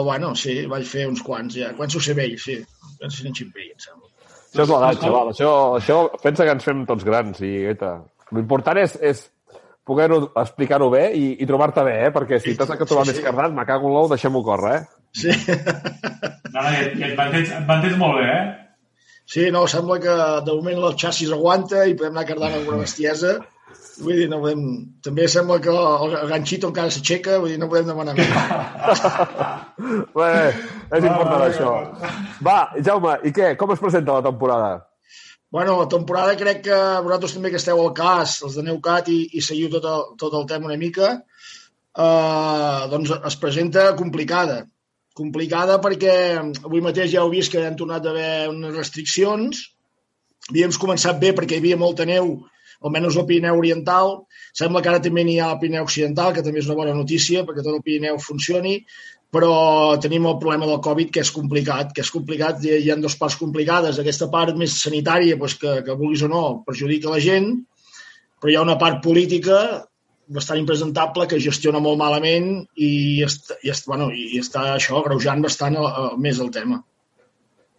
bueno, 0.08 0.32
sí, 0.40 0.62
vaig 0.72 0.86
fer 0.88 1.08
uns 1.10 1.22
quants 1.26 1.58
ja. 1.60 1.74
Quan 1.78 1.92
s'ho 1.92 2.00
sé 2.02 2.16
vell, 2.18 2.38
sí. 2.42 2.56
Penso 2.98 3.20
ser 3.20 3.28
un 3.30 3.36
ximpell, 3.38 3.74
em 3.76 3.82
sembla. 3.84 4.08
Això 4.48 4.64
és 4.64 4.72
l'edat, 4.72 5.02
xaval. 5.04 5.34
Això, 5.36 5.52
això 5.78 5.98
pensa 6.24 6.48
que 6.48 6.56
ens 6.56 6.66
fem 6.66 6.86
tots 6.90 7.06
grans 7.06 7.44
i, 7.46 7.52
guaita, 7.68 7.92
l'important 8.34 8.80
és, 8.82 8.96
és 9.06 9.26
poder-ho 9.88 10.20
explicar-ho 10.44 10.90
bé 10.94 11.08
i, 11.16 11.26
i 11.42 11.48
trobar-te 11.50 11.84
bé, 11.88 11.96
eh? 12.08 12.14
Perquè 12.16 12.42
si 12.44 12.54
t'has 12.60 12.70
de 12.76 12.78
trobar 12.84 13.06
Sí, 13.08 13.14
més 13.14 13.20
sí. 13.22 13.26
cardat, 13.26 13.56
me 13.56 13.66
cago 13.70 13.90
en 13.90 13.96
l'ou, 13.98 14.10
deixem-ho 14.12 14.44
córrer, 14.46 14.78
eh? 14.82 14.86
Sí. 15.18 15.32
No, 16.54 16.62
no, 16.62 16.70
i 16.72 17.04
et 17.08 17.14
mantens, 17.18 17.52
et 17.54 17.68
mantens 17.68 17.98
molt 18.00 18.20
bé, 18.22 18.32
eh? 18.34 18.46
Sí, 19.28 19.50
no, 19.52 19.66
sembla 19.68 19.98
que 20.00 20.14
de 20.48 20.54
moment 20.56 20.78
el 20.88 20.96
xassis 21.00 21.32
aguanta 21.36 21.84
i 21.88 21.96
podem 22.00 22.16
anar 22.16 22.28
cardant 22.30 22.54
alguna 22.56 22.84
bestiesa. 22.86 23.34
Vull 24.00 24.16
dir, 24.22 24.28
no 24.32 24.38
podem... 24.40 24.62
També 25.04 25.26
sembla 25.28 25.58
que 25.60 25.74
el 25.74 26.14
ganxito 26.30 26.70
encara 26.72 26.94
s'aixeca, 26.94 27.40
vull 27.42 27.52
dir, 27.52 27.58
no 27.60 27.68
podem 27.72 27.90
demanar 27.90 28.14
més. 28.16 28.30
Bé, 30.18 30.32
és 30.96 31.04
important 31.04 31.44
això. 31.48 31.72
Va, 32.46 32.58
Jaume, 32.86 33.18
i 33.28 33.34
què? 33.36 33.56
Com 33.60 33.74
es 33.76 33.82
presenta 33.84 34.16
la 34.20 34.26
temporada? 34.30 34.72
Bueno, 35.50 35.78
la 35.80 35.88
temporada 35.88 36.36
crec 36.40 36.66
que 36.66 36.78
vosaltres 37.06 37.36
també 37.38 37.52
que 37.54 37.60
esteu 37.62 37.80
al 37.80 37.94
cas, 37.96 38.42
els 38.44 38.58
de 38.60 38.66
Neucat, 38.68 39.08
i, 39.08 39.20
i 39.40 39.44
seguiu 39.44 39.70
tot 39.72 39.86
el, 39.88 40.04
tot 40.20 40.34
el 40.36 40.48
tema 40.50 40.68
una 40.68 40.80
mica, 40.80 41.14
eh, 42.06 42.82
doncs 42.92 43.14
es 43.18 43.40
presenta 43.40 43.94
complicada 44.00 44.66
complicada 45.18 45.80
perquè 45.82 46.14
avui 46.38 46.84
mateix 46.86 47.10
ja 47.14 47.24
heu 47.24 47.34
vist 47.34 47.52
que 47.54 47.64
han 47.66 47.80
tornat 47.80 48.06
a 48.06 48.14
haver 48.14 48.34
unes 48.52 48.76
restriccions. 48.76 49.64
Havíem 50.52 50.76
començat 50.84 51.18
bé 51.24 51.34
perquè 51.36 51.58
hi 51.58 51.64
havia 51.64 51.80
molta 51.82 52.06
neu, 52.08 52.36
almenys 52.86 53.18
al 53.18 53.26
Pirineu 53.30 53.58
Oriental. 53.64 54.14
Sembla 54.62 54.84
que 54.84 54.92
ara 54.92 55.02
també 55.04 55.26
n'hi 55.26 55.40
ha 55.42 55.52
al 55.54 55.60
Pirineu 55.62 55.88
Occidental, 55.88 56.34
que 56.36 56.46
també 56.46 56.62
és 56.62 56.70
una 56.70 56.78
bona 56.82 56.96
notícia 56.98 57.44
perquè 57.48 57.66
tot 57.66 57.74
el 57.74 57.84
Pirineu 57.88 58.22
funcioni, 58.22 58.78
però 59.34 59.98
tenim 60.00 60.26
el 60.30 60.38
problema 60.40 60.68
del 60.70 60.80
Covid, 60.84 61.12
que 61.14 61.24
és 61.26 61.32
complicat, 61.36 61.92
que 61.96 62.04
és 62.06 62.12
complicat, 62.14 62.64
hi 62.64 62.92
ha 62.92 62.96
dues 63.02 63.18
parts 63.20 63.36
complicades. 63.40 64.00
Aquesta 64.00 64.30
part 64.32 64.56
més 64.56 64.78
sanitària, 64.82 65.36
doncs, 65.40 65.58
que, 65.60 65.82
que 65.84 65.98
vulguis 66.00 66.24
o 66.24 66.32
no, 66.32 66.44
perjudica 66.68 67.12
la 67.12 67.22
gent, 67.24 67.52
però 68.40 68.54
hi 68.54 68.58
ha 68.58 68.66
una 68.66 68.78
part 68.80 69.02
política 69.04 69.60
bastant 70.28 70.60
impresentable 70.60 71.28
que 71.28 71.40
gestiona 71.40 71.80
molt 71.84 72.00
malament 72.00 72.52
i, 72.76 73.24
est, 73.24 73.52
i, 73.64 73.72
est, 73.72 73.88
bueno, 73.88 74.10
i 74.12 74.40
està 74.42 74.74
això 74.76 75.02
greujant 75.06 75.44
bastant 75.44 75.78
el, 75.80 75.88
el, 75.88 76.16
més 76.24 76.40
el 76.44 76.52
tema. 76.56 76.82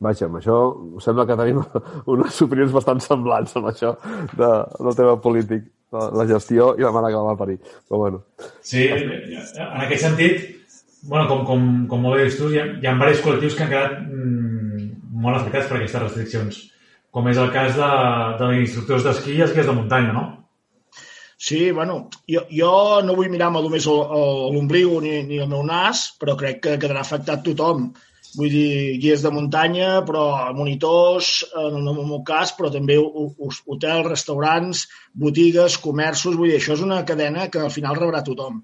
Vaja, 0.04 0.28
amb 0.28 0.38
això 0.38 0.58
sembla 1.02 1.26
que 1.28 1.36
tenim 1.38 1.60
unes 2.14 2.44
opinions 2.44 2.72
bastant 2.76 3.02
semblants 3.04 3.56
amb 3.58 3.72
això 3.72 3.96
de, 4.36 4.52
del 4.78 4.96
tema 5.00 5.16
polític, 5.20 5.66
la 5.92 6.28
gestió 6.28 6.74
i 6.76 6.84
la 6.84 6.92
mare 6.92 7.10
que 7.12 7.18
la 7.18 7.32
va 7.32 7.40
parir. 7.40 7.58
Però 7.88 8.04
bueno. 8.04 8.22
Sí, 8.64 8.86
en 8.92 9.80
aquest 9.84 10.04
sentit, 10.04 10.57
bueno, 11.02 11.28
com, 11.28 11.44
com, 11.46 11.68
com 11.90 12.02
molt 12.02 12.18
bé 12.18 12.26
dius 12.26 12.38
tu, 12.40 12.48
hi 12.52 12.58
ha, 12.60 12.66
hi 12.78 12.88
ha 12.88 12.96
diversos 12.96 13.24
col·lectius 13.26 13.56
que 13.56 13.64
han 13.66 13.72
quedat 13.74 14.00
mm, 14.02 14.88
molt 15.22 15.38
afectats 15.38 15.68
per 15.68 15.78
aquestes 15.78 16.04
restriccions, 16.04 16.58
com 17.14 17.30
és 17.30 17.38
el 17.38 17.52
cas 17.54 17.78
de, 17.78 17.92
de 18.40 18.50
instructors 18.62 19.06
d'esquí 19.06 19.38
i 19.38 19.46
esquís 19.46 19.68
de 19.68 19.76
muntanya, 19.76 20.12
no? 20.16 20.26
Sí, 21.38 21.70
bueno, 21.70 22.08
jo, 22.26 22.42
jo 22.50 22.72
no 23.06 23.14
vull 23.14 23.30
mirar-me 23.30 23.62
només 23.62 23.86
l'ombliu 23.86 24.96
ni, 25.04 25.20
ni 25.28 25.38
el 25.38 25.46
meu 25.50 25.62
nas, 25.62 26.08
però 26.18 26.34
crec 26.40 26.58
que 26.64 26.78
quedarà 26.82 27.04
afectat 27.06 27.44
tothom. 27.46 27.92
Vull 28.34 28.50
dir, 28.52 28.98
guies 29.00 29.22
de 29.24 29.30
muntanya, 29.32 29.92
però 30.08 30.24
monitors, 30.56 31.30
en 31.62 31.78
el 31.78 32.00
meu 32.00 32.24
cas, 32.26 32.50
però 32.58 32.72
també 32.74 32.98
hotels, 32.98 34.08
restaurants, 34.08 34.82
botigues, 35.14 35.78
comerços, 35.84 36.34
vull 36.36 36.50
dir, 36.50 36.58
això 36.58 36.74
és 36.74 36.82
una 36.84 37.04
cadena 37.06 37.46
que 37.54 37.62
al 37.62 37.72
final 37.72 37.96
rebrà 37.96 38.24
tothom. 38.26 38.58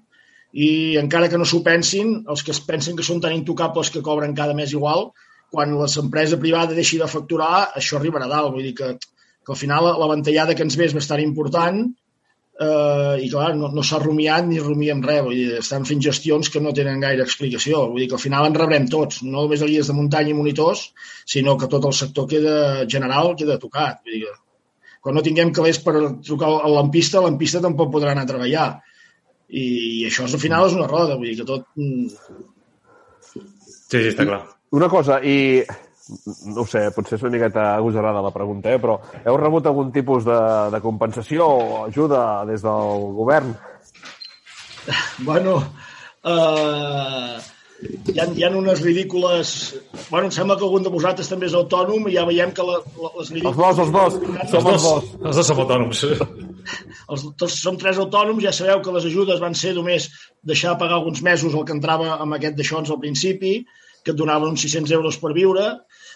I 0.55 0.95
encara 1.01 1.27
que 1.31 1.39
no 1.39 1.47
s'ho 1.47 1.59
pensin, 1.65 2.21
els 2.31 2.43
que 2.45 2.53
es 2.55 2.61
pensen 2.63 2.95
que 2.95 3.03
són 3.03 3.19
tan 3.23 3.35
intocables 3.35 3.91
que 3.91 4.03
cobren 4.05 4.35
cada 4.37 4.55
mes 4.55 4.71
igual, 4.71 5.09
quan 5.51 5.75
l'empresa 5.75 6.39
privada 6.39 6.77
deixi 6.77 6.99
de 7.01 7.09
facturar, 7.11 7.67
això 7.75 7.99
arribarà 7.99 8.29
a 8.29 8.31
dalt. 8.31 8.53
Vull 8.55 8.69
dir 8.69 8.73
que, 8.77 8.93
que 8.95 9.53
al 9.53 9.59
final 9.59 9.91
la 9.99 10.09
ventallada 10.11 10.55
que 10.55 10.63
ens 10.63 10.77
ve 10.79 10.87
és 10.87 10.95
bastant 10.95 11.23
important 11.23 11.83
eh, 11.85 13.15
i 13.25 13.27
clar, 13.31 13.49
no, 13.59 13.69
no 13.75 13.83
s'ha 13.83 13.99
rumiat 14.03 14.47
ni 14.47 14.61
rumiem 14.63 15.03
res, 15.03 15.21
vull 15.25 15.35
dir, 15.35 15.59
estan 15.59 15.85
fent 15.89 16.01
gestions 16.07 16.49
que 16.51 16.63
no 16.63 16.73
tenen 16.77 17.03
gaire 17.03 17.25
explicació, 17.25 17.85
vull 17.91 18.03
dir 18.03 18.09
que 18.11 18.17
al 18.19 18.23
final 18.23 18.47
en 18.47 18.55
rebrem 18.55 18.87
tots, 18.91 19.21
no 19.27 19.43
només 19.43 19.61
els 19.61 19.73
guies 19.73 19.91
de 19.91 19.97
muntanya 19.97 20.31
i 20.31 20.39
monitors, 20.39 20.87
sinó 21.35 21.57
que 21.59 21.69
tot 21.71 21.85
el 21.89 21.95
sector 21.99 22.29
queda 22.31 22.57
general, 22.95 23.35
queda 23.39 23.59
tocat, 23.61 24.01
vull 24.05 24.17
dir 24.17 24.25
que 24.25 24.35
quan 25.05 25.19
no 25.19 25.21
tinguem 25.21 25.51
calés 25.53 25.77
per 25.85 25.93
trucar 26.25 26.47
a 26.65 26.69
l'ampista, 26.71 27.21
l'ampista 27.21 27.59
tampoc 27.61 27.91
podrà 27.93 28.15
anar 28.15 28.23
a 28.25 28.29
treballar. 28.31 28.69
I, 29.55 29.65
I 30.01 30.05
això 30.09 30.27
al 30.27 30.41
final 30.41 30.67
és 30.67 30.75
una 30.77 30.89
roda, 30.91 31.15
vull 31.15 31.31
dir 31.31 31.39
que 31.39 31.47
tot... 31.47 31.67
Mm. 31.79 32.07
Sí, 33.31 33.41
sí, 33.87 34.07
està 34.11 34.25
clar. 34.27 34.41
Una 34.75 34.89
cosa, 34.91 35.21
i 35.23 35.63
no 36.45 36.61
ho 36.61 36.67
sé, 36.69 36.83
potser 36.93 37.17
és 37.17 37.23
una 37.25 37.33
miqueta 37.33 37.63
agosarada 37.75 38.21
la 38.21 38.33
pregunta, 38.33 38.73
eh? 38.73 38.81
però 38.81 38.99
heu 39.23 39.37
rebut 39.41 39.65
algun 39.65 39.91
tipus 39.95 40.27
de, 40.27 40.37
de 40.73 40.81
compensació 40.83 41.47
o 41.47 41.81
ajuda 41.85 42.45
des 42.49 42.65
del 42.65 43.09
govern? 43.17 43.55
Bueno, 45.25 45.55
eh, 46.21 47.37
hi, 47.81 48.19
ha, 48.19 48.27
hi 48.29 48.43
ha 48.45 48.51
unes 48.53 48.83
ridícules... 48.85 49.53
Bueno, 50.11 50.27
em 50.27 50.35
sembla 50.35 50.59
que 50.59 50.67
algun 50.67 50.85
de 50.85 50.91
vosaltres 50.93 51.31
també 51.31 51.49
és 51.49 51.55
autònom 51.57 52.05
i 52.05 52.13
ja 52.13 52.27
veiem 52.29 52.53
que 52.53 52.67
la, 52.67 52.77
les 53.15 53.31
ridícules... 53.33 53.49
Els 53.49 53.57
dos, 53.57 53.81
els 53.81 53.95
dos. 53.95 54.19
Som 54.51 54.69
els 54.69 54.85
dos. 54.85 55.09
Els 55.23 55.41
dos 55.41 55.49
som 55.49 55.63
autònoms. 55.65 56.05
Els, 57.11 57.25
tots 57.39 57.57
som 57.61 57.79
tres 57.81 57.99
autònoms, 58.01 58.43
ja 58.43 58.53
sabeu 58.55 58.81
que 58.81 58.93
les 58.95 59.07
ajudes 59.09 59.41
van 59.43 59.57
ser 59.57 59.75
només 59.77 60.09
deixar 60.43 60.77
pagar 60.81 60.99
alguns 60.99 61.21
mesos 61.25 61.53
el 61.53 61.65
que 61.65 61.75
entrava 61.75 62.15
amb 62.17 62.37
aquest 62.37 62.57
d'aixons 62.57 62.91
al 62.91 63.01
principi, 63.03 63.59
que 64.05 64.13
et 64.13 64.17
donaven 64.17 64.53
uns 64.53 64.61
600 64.61 64.93
euros 64.97 65.17
per 65.21 65.33
viure, 65.33 65.65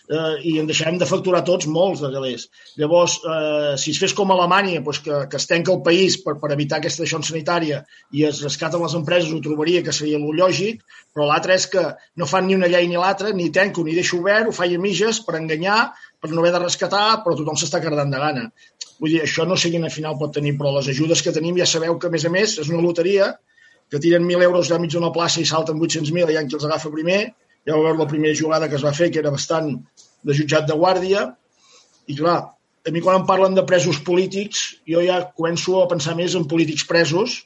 eh, 0.09 0.35
i 0.49 0.57
en 0.61 0.67
deixarem 0.69 0.97
de 1.01 1.07
facturar 1.09 1.41
tots 1.45 1.67
molts 1.69 2.03
de 2.03 2.11
galers. 2.13 2.47
Llavors, 2.81 3.17
eh, 3.21 3.73
si 3.81 3.93
es 3.93 4.01
fes 4.01 4.13
com 4.17 4.29
a 4.29 4.37
Alemanya, 4.37 4.81
doncs 4.85 5.01
que, 5.05 5.21
que 5.31 5.39
es 5.41 5.47
tanca 5.49 5.73
el 5.73 5.81
país 5.85 6.19
per, 6.23 6.35
per 6.41 6.51
evitar 6.55 6.79
aquesta 6.79 7.05
deixó 7.05 7.21
sanitària 7.25 7.81
i 8.13 8.25
es 8.29 8.41
rescaten 8.45 8.83
les 8.85 8.95
empreses, 8.97 9.31
ho 9.33 9.41
trobaria 9.45 9.83
que 9.85 9.95
seria 9.95 10.21
el 10.21 10.27
lògic, 10.41 10.83
però 11.13 11.29
l'altre 11.29 11.57
és 11.57 11.65
que 11.71 11.85
no 12.17 12.29
fan 12.29 12.47
ni 12.47 12.57
una 12.57 12.69
llei 12.71 12.87
ni 12.87 12.99
l'altra, 12.99 13.33
ni 13.33 13.49
tanco 13.55 13.85
ni 13.85 13.97
deixo 13.97 14.21
obert, 14.21 14.49
ho 14.49 14.55
faig 14.55 14.75
a 14.75 14.81
mitges 14.81 15.23
per 15.25 15.37
enganyar, 15.39 15.81
per 16.19 16.31
no 16.31 16.41
haver 16.41 16.53
de 16.55 16.63
rescatar, 16.65 17.21
però 17.23 17.35
tothom 17.37 17.57
s'està 17.59 17.81
cardant 17.83 18.11
de 18.11 18.19
gana. 18.21 18.45
Vull 18.99 19.13
dir, 19.15 19.21
això 19.23 19.45
no 19.47 19.55
sé 19.59 19.71
quina 19.71 19.91
final 19.93 20.17
pot 20.19 20.33
tenir, 20.35 20.55
però 20.59 20.73
les 20.75 20.89
ajudes 20.91 21.23
que 21.23 21.33
tenim 21.35 21.57
ja 21.59 21.67
sabeu 21.69 21.97
que, 21.99 22.09
a 22.09 22.15
més 22.15 22.25
a 22.27 22.31
més, 22.33 22.57
és 22.59 22.71
una 22.71 22.83
loteria, 22.83 23.31
que 23.89 24.01
tiren 24.03 24.27
1.000 24.27 24.45
euros 24.45 24.69
de 24.69 24.79
mig 24.79 24.93
d'una 24.93 25.11
plaça 25.15 25.41
i 25.41 25.47
salten 25.49 25.79
800.000 25.79 26.29
i 26.29 26.35
hi 26.35 26.37
ha 26.37 26.45
qui 26.45 26.57
els 26.59 26.67
agafa 26.67 26.91
primer, 26.93 27.19
ja 27.65 27.75
vau 27.75 27.85
veure 27.87 28.01
la 28.01 28.09
primera 28.11 28.37
jugada 28.37 28.69
que 28.69 28.77
es 28.77 28.85
va 28.85 28.93
fer, 28.95 29.09
que 29.11 29.21
era 29.23 29.33
bastant 29.33 29.71
de 30.27 30.35
jutjat 30.35 30.67
de 30.69 30.77
guàrdia, 30.77 31.25
i 32.11 32.17
clar, 32.19 32.39
a 32.87 32.93
mi 32.93 33.01
quan 33.05 33.21
em 33.21 33.27
parlen 33.27 33.55
de 33.57 33.65
presos 33.69 33.99
polítics, 34.05 34.65
jo 34.87 35.01
ja 35.05 35.21
començo 35.37 35.79
a 35.81 35.87
pensar 35.91 36.15
més 36.19 36.35
en 36.37 36.47
polítics 36.51 36.85
presos, 36.89 37.39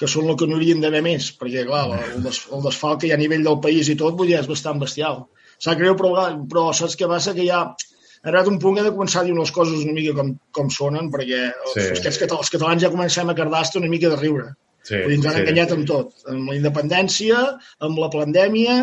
que 0.00 0.08
són 0.10 0.28
el 0.28 0.36
que 0.36 0.48
no 0.48 0.58
haurien 0.58 0.82
d'haver 0.82 1.02
més, 1.04 1.30
perquè, 1.40 1.64
clar, 1.68 1.86
el, 1.96 2.20
des, 2.24 2.42
el 2.52 2.64
desfalt 2.66 3.00
que 3.00 3.08
hi 3.08 3.14
ha 3.14 3.16
a 3.16 3.22
nivell 3.22 3.46
del 3.46 3.60
país 3.64 3.88
i 3.88 3.96
tot, 4.00 4.16
vull 4.18 4.28
dir, 4.32 4.40
és 4.40 4.50
bastant 4.50 4.82
bestial. 4.82 5.24
Sap 5.62 5.78
greu, 5.80 5.94
però, 5.96 6.26
però 6.50 6.66
saps 6.76 6.98
què 7.00 7.08
passa? 7.08 7.32
Que 7.36 7.46
ja 7.46 7.62
ha 7.62 7.85
arribat 8.26 8.50
un 8.50 8.60
punt 8.62 8.76
que 8.76 8.82
he 8.82 8.88
de 8.88 8.94
començar 8.94 9.22
a 9.22 9.26
dir 9.28 9.34
les 9.36 9.52
coses 9.54 9.82
una 9.86 9.94
mica 9.96 10.14
com, 10.18 10.34
com 10.58 10.70
sonen, 10.74 11.10
perquè 11.12 11.42
sí. 11.72 11.88
els, 11.92 12.06
els, 12.10 12.22
els 12.26 12.52
catalans 12.54 12.82
ja 12.82 12.92
comencem 12.92 13.30
a 13.30 13.36
cardar 13.38 13.64
una 13.78 13.90
mica 13.92 14.10
de 14.12 14.20
riure. 14.20 14.52
Sí, 14.86 14.98
Vull 15.02 15.16
dir, 15.16 15.18
ens 15.18 15.26
han 15.26 15.34
sí. 15.38 15.42
enganyat 15.42 15.74
amb 15.74 15.88
tot, 15.88 16.12
amb 16.30 16.52
la 16.52 16.56
independència, 16.58 17.42
amb 17.86 17.98
la 18.02 18.10
pandèmia, 18.12 18.76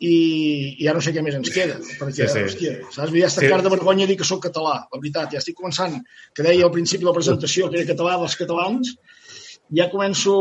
i, 0.00 0.14
i 0.80 0.86
ja 0.86 0.94
no 0.96 1.02
sé 1.04 1.12
què 1.12 1.22
més 1.24 1.36
ens 1.36 1.52
queda, 1.52 1.76
perquè, 2.00 2.24
sí, 2.24 2.32
sí. 2.32 2.44
hòstia, 2.48 2.74
saps? 2.88 3.12
Ja 3.12 3.28
està 3.28 3.44
sí. 3.44 3.64
de 3.66 3.72
vergonya 3.74 4.08
dir 4.08 4.16
que 4.20 4.26
sóc 4.28 4.42
català, 4.46 4.78
la 4.86 5.00
veritat, 5.00 5.34
ja 5.34 5.42
estic 5.42 5.58
començant, 5.58 5.98
que 6.36 6.46
deia 6.46 6.64
al 6.66 6.72
principi 6.72 7.04
de 7.04 7.10
la 7.10 7.16
presentació 7.16 7.68
que 7.68 7.80
era 7.82 7.90
català 7.90 8.16
dels 8.22 8.36
catalans, 8.40 8.94
ja 9.76 9.90
començo, 9.92 10.32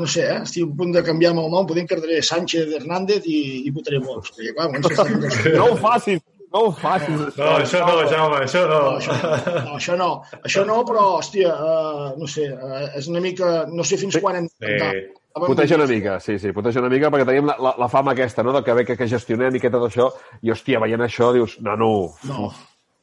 no 0.00 0.08
sé, 0.10 0.24
eh? 0.26 0.38
estic 0.46 0.64
a 0.64 0.76
punt 0.78 0.96
de 0.96 1.04
canviar 1.06 1.34
el 1.34 1.42
nom, 1.52 1.68
podem 1.68 1.86
quedar 1.90 2.22
Sánchez 2.24 2.72
Hernández 2.78 3.28
i, 3.30 3.42
i 3.68 3.74
votaré 3.74 4.00
Vox, 4.02 4.32
perquè 4.38 4.56
clar, 4.56 4.70
no 5.58 5.68
ho 5.68 5.76
facis, 5.82 6.22
no 6.52 6.66
ho 6.66 6.74
facis. 6.76 7.24
No, 7.38 7.48
això 7.56 7.80
no, 7.86 7.96
Jaume, 8.10 8.42
això 8.44 8.62
no. 8.68 8.82
No, 8.82 8.98
això 8.98 9.16
no, 9.16 9.32
no, 9.64 9.78
això 9.78 9.96
no, 9.98 10.10
això 10.42 10.64
no 10.68 10.78
però, 10.88 11.06
hòstia, 11.18 11.54
uh, 11.56 12.12
no 12.20 12.28
sé, 12.30 12.48
uh, 12.52 12.84
és 12.98 13.08
una 13.12 13.22
mica, 13.24 13.52
no 13.72 13.86
sé 13.88 13.98
fins 14.00 14.18
sí. 14.18 14.22
quan 14.24 14.42
hem... 14.42 14.48
Sí. 14.62 15.02
Puteja 15.32 15.78
una 15.78 15.86
mica, 15.88 16.18
sí, 16.20 16.36
sí, 16.38 16.50
puteja 16.52 16.82
una 16.82 16.90
mica, 16.92 17.08
perquè 17.08 17.24
tenim 17.24 17.46
la, 17.48 17.56
la, 17.56 17.72
la 17.80 17.88
fama 17.88 18.12
aquesta, 18.12 18.44
no?, 18.44 18.52
de 18.52 18.60
que 18.66 18.74
bé 18.76 18.84
que, 18.84 18.98
que 19.00 19.08
gestionem 19.08 19.56
i 19.56 19.62
que 19.62 19.70
tot 19.72 19.86
això, 19.86 20.10
i, 20.42 20.52
hòstia, 20.52 20.82
veient 20.82 21.06
això, 21.06 21.30
dius, 21.32 21.56
no, 21.64 21.76
no... 21.80 21.88
No, 22.28 22.50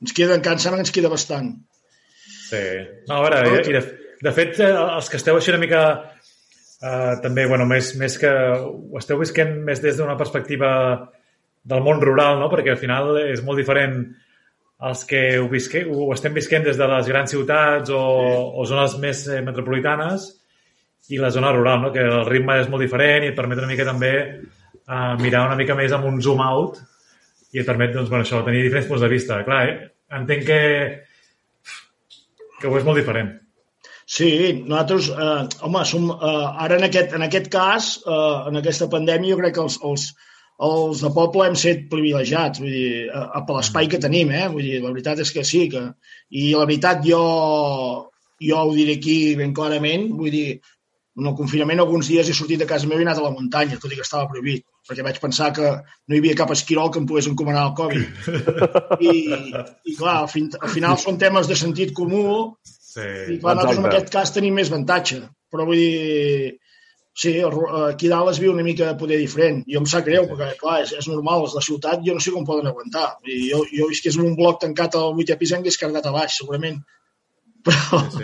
ens 0.03 0.13
queda, 0.13 0.37
encara 0.37 0.61
sembla 0.61 0.77
que 0.77 0.85
ens 0.85 0.93
queda 0.93 1.09
bastant. 1.09 1.55
Sí. 2.51 2.61
No, 3.09 3.17
a 3.17 3.23
veure, 3.25 3.41
i, 3.49 3.63
i 3.71 3.75
de, 3.79 3.81
de 4.21 4.33
fet, 4.35 4.59
eh, 4.61 4.69
els 4.77 5.09
que 5.09 5.17
esteu 5.17 5.39
així 5.39 5.49
una 5.55 5.61
mica 5.63 5.81
eh, 6.83 7.15
també, 7.23 7.47
bueno, 7.49 7.65
més, 7.69 7.95
més 7.97 8.17
que 8.21 8.29
ho 8.29 9.01
esteu 9.01 9.19
visquent 9.21 9.57
més 9.65 9.81
des 9.83 9.97
d'una 9.97 10.17
perspectiva 10.19 10.69
del 11.63 11.83
món 11.85 12.01
rural, 12.01 12.39
no? 12.39 12.49
Perquè 12.51 12.73
al 12.73 12.81
final 12.81 13.15
és 13.21 13.43
molt 13.45 13.59
diferent 13.59 14.01
els 14.89 15.01
que 15.05 15.21
ho, 15.39 15.47
visque, 15.51 15.83
ho 15.83 16.07
estem 16.15 16.35
visquent 16.35 16.63
des 16.63 16.77
de 16.79 16.87
les 16.87 17.09
grans 17.11 17.31
ciutats 17.33 17.91
o, 17.91 18.03
sí. 18.03 18.37
o 18.61 18.67
zones 18.69 18.95
més 19.01 19.25
eh, 19.27 19.41
metropolitanes 19.43 20.29
i 21.11 21.19
la 21.19 21.31
zona 21.35 21.51
rural, 21.51 21.81
no? 21.83 21.91
que 21.91 22.05
el 22.05 22.23
ritme 22.29 22.59
és 22.61 22.69
molt 22.71 22.85
diferent 22.85 23.25
i 23.25 23.31
et 23.31 23.35
permet 23.35 23.59
una 23.59 23.67
mica 23.67 23.87
també 23.87 24.13
uh, 24.29 25.15
mirar 25.19 25.47
una 25.47 25.57
mica 25.59 25.75
més 25.75 25.91
amb 25.95 26.07
un 26.07 26.21
zoom 26.23 26.43
out 26.45 26.79
i 27.51 27.59
et 27.59 27.67
permet, 27.67 27.91
doncs, 27.95 28.11
bueno, 28.11 28.23
això, 28.23 28.43
tenir 28.45 28.61
diferents 28.63 28.87
punts 28.87 29.03
de 29.03 29.09
vista. 29.11 29.39
Clar, 29.47 29.61
eh? 29.67 29.77
entenc 30.19 30.45
que, 30.45 30.59
que 32.59 32.69
ho 32.69 32.77
és 32.77 32.85
molt 32.85 33.01
diferent. 33.01 33.31
Sí, 34.09 34.29
nosaltres, 34.65 35.09
eh, 35.13 35.57
home, 35.65 35.81
som, 35.85 36.07
eh, 36.13 36.45
ara 36.65 36.77
en 36.79 36.85
aquest, 36.87 37.11
en 37.13 37.25
aquest 37.25 37.49
cas, 37.53 37.89
eh, 38.05 38.37
en 38.49 38.57
aquesta 38.61 38.87
pandèmia, 38.89 39.35
jo 39.35 39.41
crec 39.41 39.53
que 39.57 39.65
els, 39.65 39.77
els, 39.85 40.05
els 40.67 41.03
de 41.03 41.11
poble 41.15 41.45
hem 41.47 41.55
set 41.59 41.85
privilegiats, 41.91 42.59
vull 42.59 42.73
dir, 42.73 43.05
a, 43.15 43.25
a 43.39 43.43
per 43.47 43.57
l'espai 43.57 43.87
que 43.91 44.01
tenim, 44.03 44.33
eh? 44.35 44.47
Vull 44.51 44.65
dir, 44.65 44.81
la 44.83 44.91
veritat 44.91 45.21
és 45.23 45.31
que 45.35 45.45
sí, 45.47 45.67
que... 45.71 45.85
I 46.35 46.49
la 46.53 46.65
veritat 46.69 47.05
jo, 47.05 47.21
jo 48.43 48.59
ho 48.59 48.73
diré 48.75 48.97
aquí 48.99 49.35
ben 49.39 49.55
clarament, 49.55 50.09
vull 50.17 50.33
dir, 50.35 50.59
en 51.19 51.29
el 51.31 51.35
confinament 51.35 51.81
alguns 51.81 52.11
dies 52.11 52.27
he 52.29 52.35
sortit 52.35 52.59
de 52.61 52.67
casa 52.67 52.87
meva 52.87 53.01
i 53.01 53.05
he 53.05 53.07
anat 53.07 53.21
a 53.21 53.25
la 53.25 53.33
muntanya, 53.35 53.79
tot 53.79 53.91
i 53.91 53.97
que 53.97 54.05
estava 54.05 54.27
prohibit, 54.31 54.65
perquè 54.87 55.05
vaig 55.05 55.21
pensar 55.23 55.49
que 55.55 55.71
no 55.71 56.15
hi 56.15 56.21
havia 56.21 56.37
cap 56.41 56.51
esquirol 56.55 56.91
que 56.91 57.01
em 57.01 57.07
pogués 57.07 57.31
encomanar 57.31 57.69
el 57.69 57.73
Covid. 57.79 58.29
I, 59.09 59.15
i 59.89 59.95
clar, 59.95 60.19
al, 60.25 60.29
fin, 60.31 60.51
al 60.59 60.71
final 60.75 60.99
són 61.01 61.19
temes 61.21 61.49
de 61.49 61.57
sentit 61.59 61.95
comú 61.95 62.27
Sí. 62.89 63.35
i 63.35 63.37
clar, 63.37 63.53
nosaltres 63.53 63.79
en 63.79 63.87
aquest 63.89 64.07
cas 64.13 64.31
tenim 64.33 64.55
més 64.57 64.71
avantatge. 64.71 65.21
Però 65.53 65.65
vull 65.67 65.77
dir, 65.77 66.55
sí, 67.19 67.33
ru- 67.43 67.69
aquí 67.89 68.07
dalt 68.11 68.29
es 68.31 68.39
viu 68.39 68.53
una 68.53 68.63
mica 68.63 68.93
poder 68.97 69.17
diferent. 69.19 69.63
I 69.67 69.75
em 69.79 69.85
sap 69.89 70.05
greu, 70.07 70.23
perquè 70.29 70.53
clar, 70.61 70.77
és, 70.85 70.93
és 71.01 71.07
normal, 71.11 71.43
els 71.47 71.55
de 71.57 71.63
ciutat 71.65 71.99
jo 72.05 72.13
no 72.15 72.23
sé 72.23 72.31
com 72.31 72.45
poden 72.47 72.69
aguantar. 72.71 73.09
Dir, 73.25 73.41
jo, 73.51 73.65
jo 73.75 73.89
visqués 73.91 74.15
en 74.17 74.25
un 74.29 74.37
bloc 74.39 74.61
tancat 74.63 74.95
al 74.95 75.11
vuitè 75.17 75.35
pis 75.39 75.51
em 75.51 75.59
hagués 75.63 75.77
carregat 75.81 76.07
a 76.07 76.15
baix, 76.15 76.37
segurament. 76.39 76.79
Però, 77.67 77.99
Sí. 78.15 78.23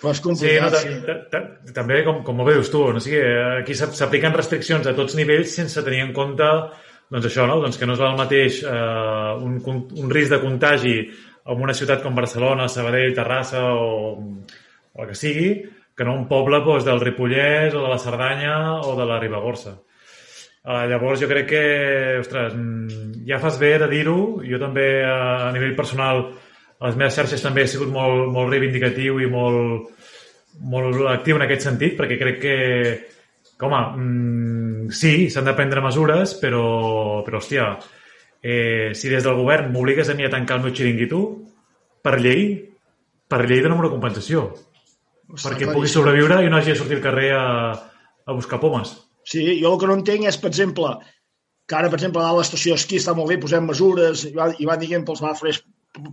però 0.00 0.10
és 0.14 0.16
Sí, 0.16 0.22
no, 0.24 0.30
complicat, 0.30 0.76
sí. 0.80 0.92
ta- 1.04 1.18
ta- 1.30 1.72
també, 1.76 1.98
com, 2.06 2.22
com 2.24 2.38
bé 2.46 2.54
dius 2.56 2.70
tu, 2.72 2.80
no? 2.88 2.96
o 2.96 3.00
sigui, 3.04 3.18
eh, 3.20 3.58
aquí 3.60 3.74
s'ap- 3.76 3.92
s'apliquen 3.92 4.32
restriccions 4.32 4.86
a 4.88 4.94
tots 4.96 5.14
nivells 5.18 5.52
sense 5.58 5.82
tenir 5.84 6.00
en 6.06 6.14
compte 6.16 6.46
doncs 7.12 7.26
això, 7.28 7.44
no? 7.46 7.58
doncs 7.60 7.76
que 7.76 7.84
no 7.84 7.92
és 7.98 8.00
el 8.06 8.16
mateix 8.16 8.62
eh, 8.64 9.34
un, 9.44 9.58
un 10.00 10.08
risc 10.14 10.32
de 10.32 10.38
contagi 10.40 10.94
en 11.50 11.60
una 11.66 11.74
ciutat 11.76 12.00
com 12.02 12.14
Barcelona, 12.16 12.68
Sabadell, 12.72 13.12
Terrassa 13.14 13.60
o, 13.74 14.16
o 14.94 15.02
el 15.04 15.08
que 15.12 15.18
sigui, 15.18 15.50
que 16.00 16.04
no 16.08 16.14
un 16.16 16.22
poble 16.24 16.62
doncs, 16.64 16.86
del 16.86 17.02
Ripollès 17.02 17.74
o 17.76 17.82
de 17.84 17.88
la 17.90 17.98
Cerdanya 18.00 18.54
o 18.88 18.94
de 18.96 19.04
la 19.04 19.18
Ribagorça. 19.20 19.74
Uh, 20.64 20.86
llavors 20.88 21.20
jo 21.20 21.26
crec 21.28 21.50
que, 21.50 21.64
ostres, 22.22 22.54
mm, 22.56 23.18
ja 23.28 23.36
fas 23.42 23.58
bé 23.60 23.74
de 23.82 23.88
dir-ho. 23.90 24.40
Jo 24.40 24.56
també, 24.62 24.86
uh, 25.04 25.50
a 25.50 25.50
nivell 25.52 25.74
personal, 25.76 26.22
a 26.80 26.86
les 26.86 26.96
meves 26.96 27.18
xarxes 27.20 27.44
també 27.44 27.66
he 27.66 27.68
sigut 27.68 27.92
molt, 27.92 28.30
molt 28.32 28.48
reivindicatiu 28.48 29.20
i 29.20 29.28
molt, 29.28 29.90
molt 30.72 31.02
actiu 31.12 31.36
en 31.36 31.44
aquest 31.44 31.68
sentit, 31.68 31.98
perquè 32.00 32.16
crec 32.16 32.40
que, 32.46 32.56
que 33.60 33.68
home, 33.68 33.82
mm, 34.00 34.96
sí, 35.02 35.28
s'han 35.28 35.52
de 35.52 35.56
prendre 35.60 35.84
mesures, 35.84 36.32
però, 36.40 36.64
però 37.28 37.44
hòstia, 37.44 37.74
eh, 38.40 38.96
si 38.96 39.12
des 39.12 39.28
del 39.28 39.36
govern 39.36 39.68
m'obligues 39.68 40.08
a 40.08 40.16
mi 40.16 40.24
a 40.24 40.32
tancar 40.32 40.62
el 40.62 40.64
meu 40.64 40.72
xiringuito, 40.72 41.22
per 42.00 42.16
llei, 42.24 42.54
per 43.28 43.44
llei 43.44 43.60
donem 43.60 43.84
una 43.84 43.92
compensació, 43.92 44.48
perquè 45.36 45.70
pugui 45.70 45.90
sobreviure 45.90 46.42
i 46.44 46.50
no 46.50 46.58
hagi 46.58 46.74
de 46.74 46.78
sortir 46.80 46.98
al 46.98 47.06
carrer 47.06 47.30
a, 47.36 47.46
a 48.26 48.36
buscar 48.36 48.60
pomes. 48.62 48.94
Sí, 49.26 49.42
jo 49.60 49.74
el 49.74 49.80
que 49.80 49.88
no 49.90 49.98
entenc 49.98 50.28
és, 50.30 50.38
per 50.40 50.50
exemple, 50.50 50.94
que 51.68 51.76
ara, 51.78 51.90
per 51.90 52.00
exemple, 52.00 52.22
a 52.24 52.32
l'estació 52.36 52.74
d'esquí 52.74 52.98
està 52.98 53.14
molt 53.14 53.30
bé, 53.30 53.38
posem 53.42 53.68
mesures, 53.68 54.24
i, 54.26 54.32
va, 54.36 54.50
i 54.58 54.66
van 54.68 54.80
dient 54.80 55.04
pels 55.06 55.22
bafres, 55.22 55.60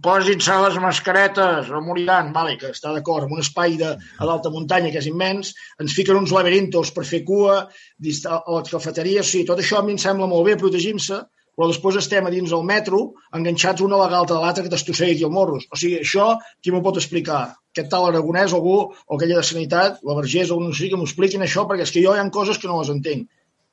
posin-se 0.04 0.58
les 0.64 0.78
mascaretes, 0.82 1.70
no 1.74 1.82
moriran, 1.86 2.32
vale, 2.34 2.58
que 2.62 2.72
està 2.74 2.92
d'acord, 2.94 3.28
en 3.28 3.38
un 3.38 3.44
espai 3.44 3.78
de, 3.80 3.94
a 3.94 4.28
l'alta 4.28 4.52
muntanya 4.54 4.92
que 4.94 5.02
és 5.02 5.10
immens, 5.10 5.54
ens 5.82 5.96
fiquen 5.98 6.18
uns 6.18 6.34
laberintos 6.34 6.92
per 6.94 7.06
fer 7.10 7.24
cua, 7.26 7.58
a 7.68 8.38
les 8.58 8.72
cafeteries, 8.74 9.34
sí, 9.34 9.44
tot 9.50 9.62
això 9.62 9.80
a 9.80 9.86
mi 9.86 9.94
em 9.96 10.02
sembla 10.02 10.30
molt 10.30 10.50
bé, 10.50 10.58
protegim-se, 10.62 11.22
però 11.58 11.68
després 11.72 11.96
estem 11.98 12.28
a 12.28 12.30
dins 12.30 12.52
del 12.54 12.62
metro, 12.64 13.00
enganxats 13.34 13.82
una 13.82 13.98
a 13.98 14.04
la 14.04 14.10
galta 14.12 14.36
de 14.36 14.42
l'altra 14.44 14.64
que 14.64 14.70
t'estossegui 14.70 15.16
aquí 15.18 15.26
el 15.26 15.34
morros. 15.34 15.66
O 15.74 15.80
sigui, 15.80 15.98
això, 16.04 16.36
qui 16.62 16.70
m'ho 16.72 16.84
pot 16.86 17.00
explicar? 17.02 17.48
Aquest 17.74 17.90
tal 17.90 18.06
aragonès 18.12 18.54
o 18.54 18.60
algú, 18.62 18.78
o 18.94 19.18
aquella 19.18 19.40
de 19.42 19.44
sanitat, 19.50 19.98
la 20.06 20.16
Vergés 20.22 20.52
o 20.54 20.60
no 20.62 20.70
sé, 20.74 20.92
que 20.92 20.98
m'ho 21.02 21.10
expliquin 21.10 21.42
això, 21.46 21.66
perquè 21.70 21.84
és 21.88 21.92
que 21.96 22.04
jo 22.06 22.14
hi 22.14 22.22
ha 22.22 22.30
coses 22.30 22.62
que 22.62 22.70
no 22.70 22.78
les 22.84 22.94
entenc. 22.94 23.26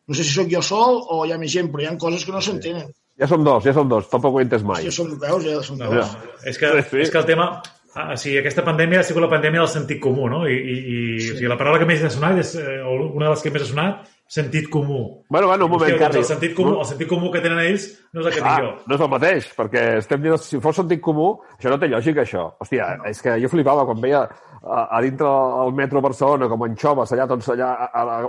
No 0.08 0.16
sé 0.16 0.24
si 0.24 0.32
sóc 0.34 0.48
jo 0.52 0.60
sol 0.64 0.98
o 1.12 1.22
hi 1.24 1.32
ha 1.32 1.38
més 1.40 1.52
gent, 1.52 1.70
però 1.72 1.84
hi 1.84 1.86
ha 1.92 1.94
coses 2.00 2.24
que 2.24 2.32
no 2.32 2.40
s'entenen. 2.44 2.88
Ja 3.20 3.28
som 3.30 3.44
dos, 3.46 3.62
ja 3.64 3.72
som 3.76 3.88
dos. 3.88 4.08
Tampoc 4.10 4.34
ho 4.34 4.40
he 4.40 4.44
entès 4.48 4.64
mai. 4.66 4.82
Ja 4.84 4.90
són, 4.92 5.14
veus, 5.20 5.44
ja 5.46 5.60
són 5.62 5.78
No, 5.84 5.92
dos. 5.92 6.16
és, 6.44 6.58
que, 6.58 6.72
Sí, 6.82 6.88
sí. 6.90 7.00
és 7.04 7.10
que 7.12 7.18
el 7.20 7.28
tema... 7.28 7.46
Ah, 7.94 8.08
o 8.10 8.16
sigui, 8.18 8.40
aquesta 8.40 8.64
pandèmia 8.66 9.04
ha 9.04 9.06
sigut 9.06 9.22
la 9.22 9.28
pandèmia 9.30 9.60
del 9.62 9.68
sentit 9.70 10.00
comú, 10.02 10.24
no? 10.26 10.40
I, 10.50 10.56
i, 10.56 10.72
i 10.82 10.96
o 11.30 11.36
sigui, 11.36 11.46
la 11.46 11.54
paraula 11.60 11.78
que 11.78 11.86
més 11.86 12.02
ha 12.02 12.08
sonat 12.10 12.40
és, 12.42 12.56
eh, 12.58 12.80
o 12.82 12.96
una 13.14 13.28
de 13.28 13.30
les 13.36 13.44
que 13.44 13.52
més 13.54 13.62
ha 13.62 13.68
sonat, 13.70 14.08
sentit 14.34 14.66
comú. 14.72 15.00
Bueno, 15.30 15.46
bueno, 15.46 15.66
un 15.68 15.70
moment, 15.70 15.92
Hòstia, 15.92 15.98
doncs 15.98 16.08
Carri. 16.08 16.22
el, 16.22 16.28
sentit 16.28 16.54
comú, 16.56 16.72
el 16.80 16.86
sentit 16.88 17.08
comú 17.10 17.28
que 17.30 17.40
tenen 17.44 17.60
ells 17.62 17.84
no 18.12 18.20
és 18.22 18.26
el 18.26 18.32
que 18.32 18.40
tinc 18.40 18.48
Ah, 18.50 18.56
jo. 18.64 18.72
no 18.90 18.96
és 18.96 19.04
el 19.06 19.10
mateix, 19.12 19.46
perquè 19.54 19.82
estem 20.00 20.22
dient, 20.24 20.38
si 20.42 20.58
fos 20.64 20.76
sentit 20.80 21.00
comú, 21.04 21.28
això 21.58 21.70
no 21.70 21.78
té 21.78 21.86
lògica, 21.92 22.24
això. 22.24 22.48
Hòstia, 22.58 22.88
és 23.10 23.22
que 23.22 23.36
jo 23.42 23.48
flipava 23.52 23.84
quan 23.86 24.00
veia 24.02 24.24
a, 24.26 24.80
a 24.96 25.00
dintre 25.04 25.28
el 25.64 25.72
metro 25.78 26.00
Barcelona, 26.02 26.48
com 26.50 26.64
en 26.66 26.74
xoves, 26.80 27.12
allà 27.14 27.28
tots 27.30 27.48
allà 27.54 27.68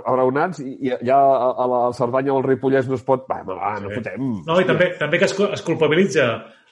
abraonats, 0.04 0.60
i, 0.62 0.92
allà 0.94 1.16
a, 1.18 1.50
a 1.64 1.66
la 1.72 1.80
Cerdanya 1.96 2.34
o 2.34 2.38
el 2.40 2.46
Ripollès 2.46 2.86
no 2.88 2.94
es 2.98 3.02
pot... 3.06 3.26
Va, 3.30 3.40
va, 3.46 3.74
no 3.82 3.88
Sí. 3.90 3.98
fotem. 3.98 4.30
No, 4.46 4.60
i 4.60 4.64
també, 4.68 4.92
també 5.00 5.18
que 5.18 5.26
es, 5.26 5.34
es 5.58 5.62
culpabilitza 5.66 6.28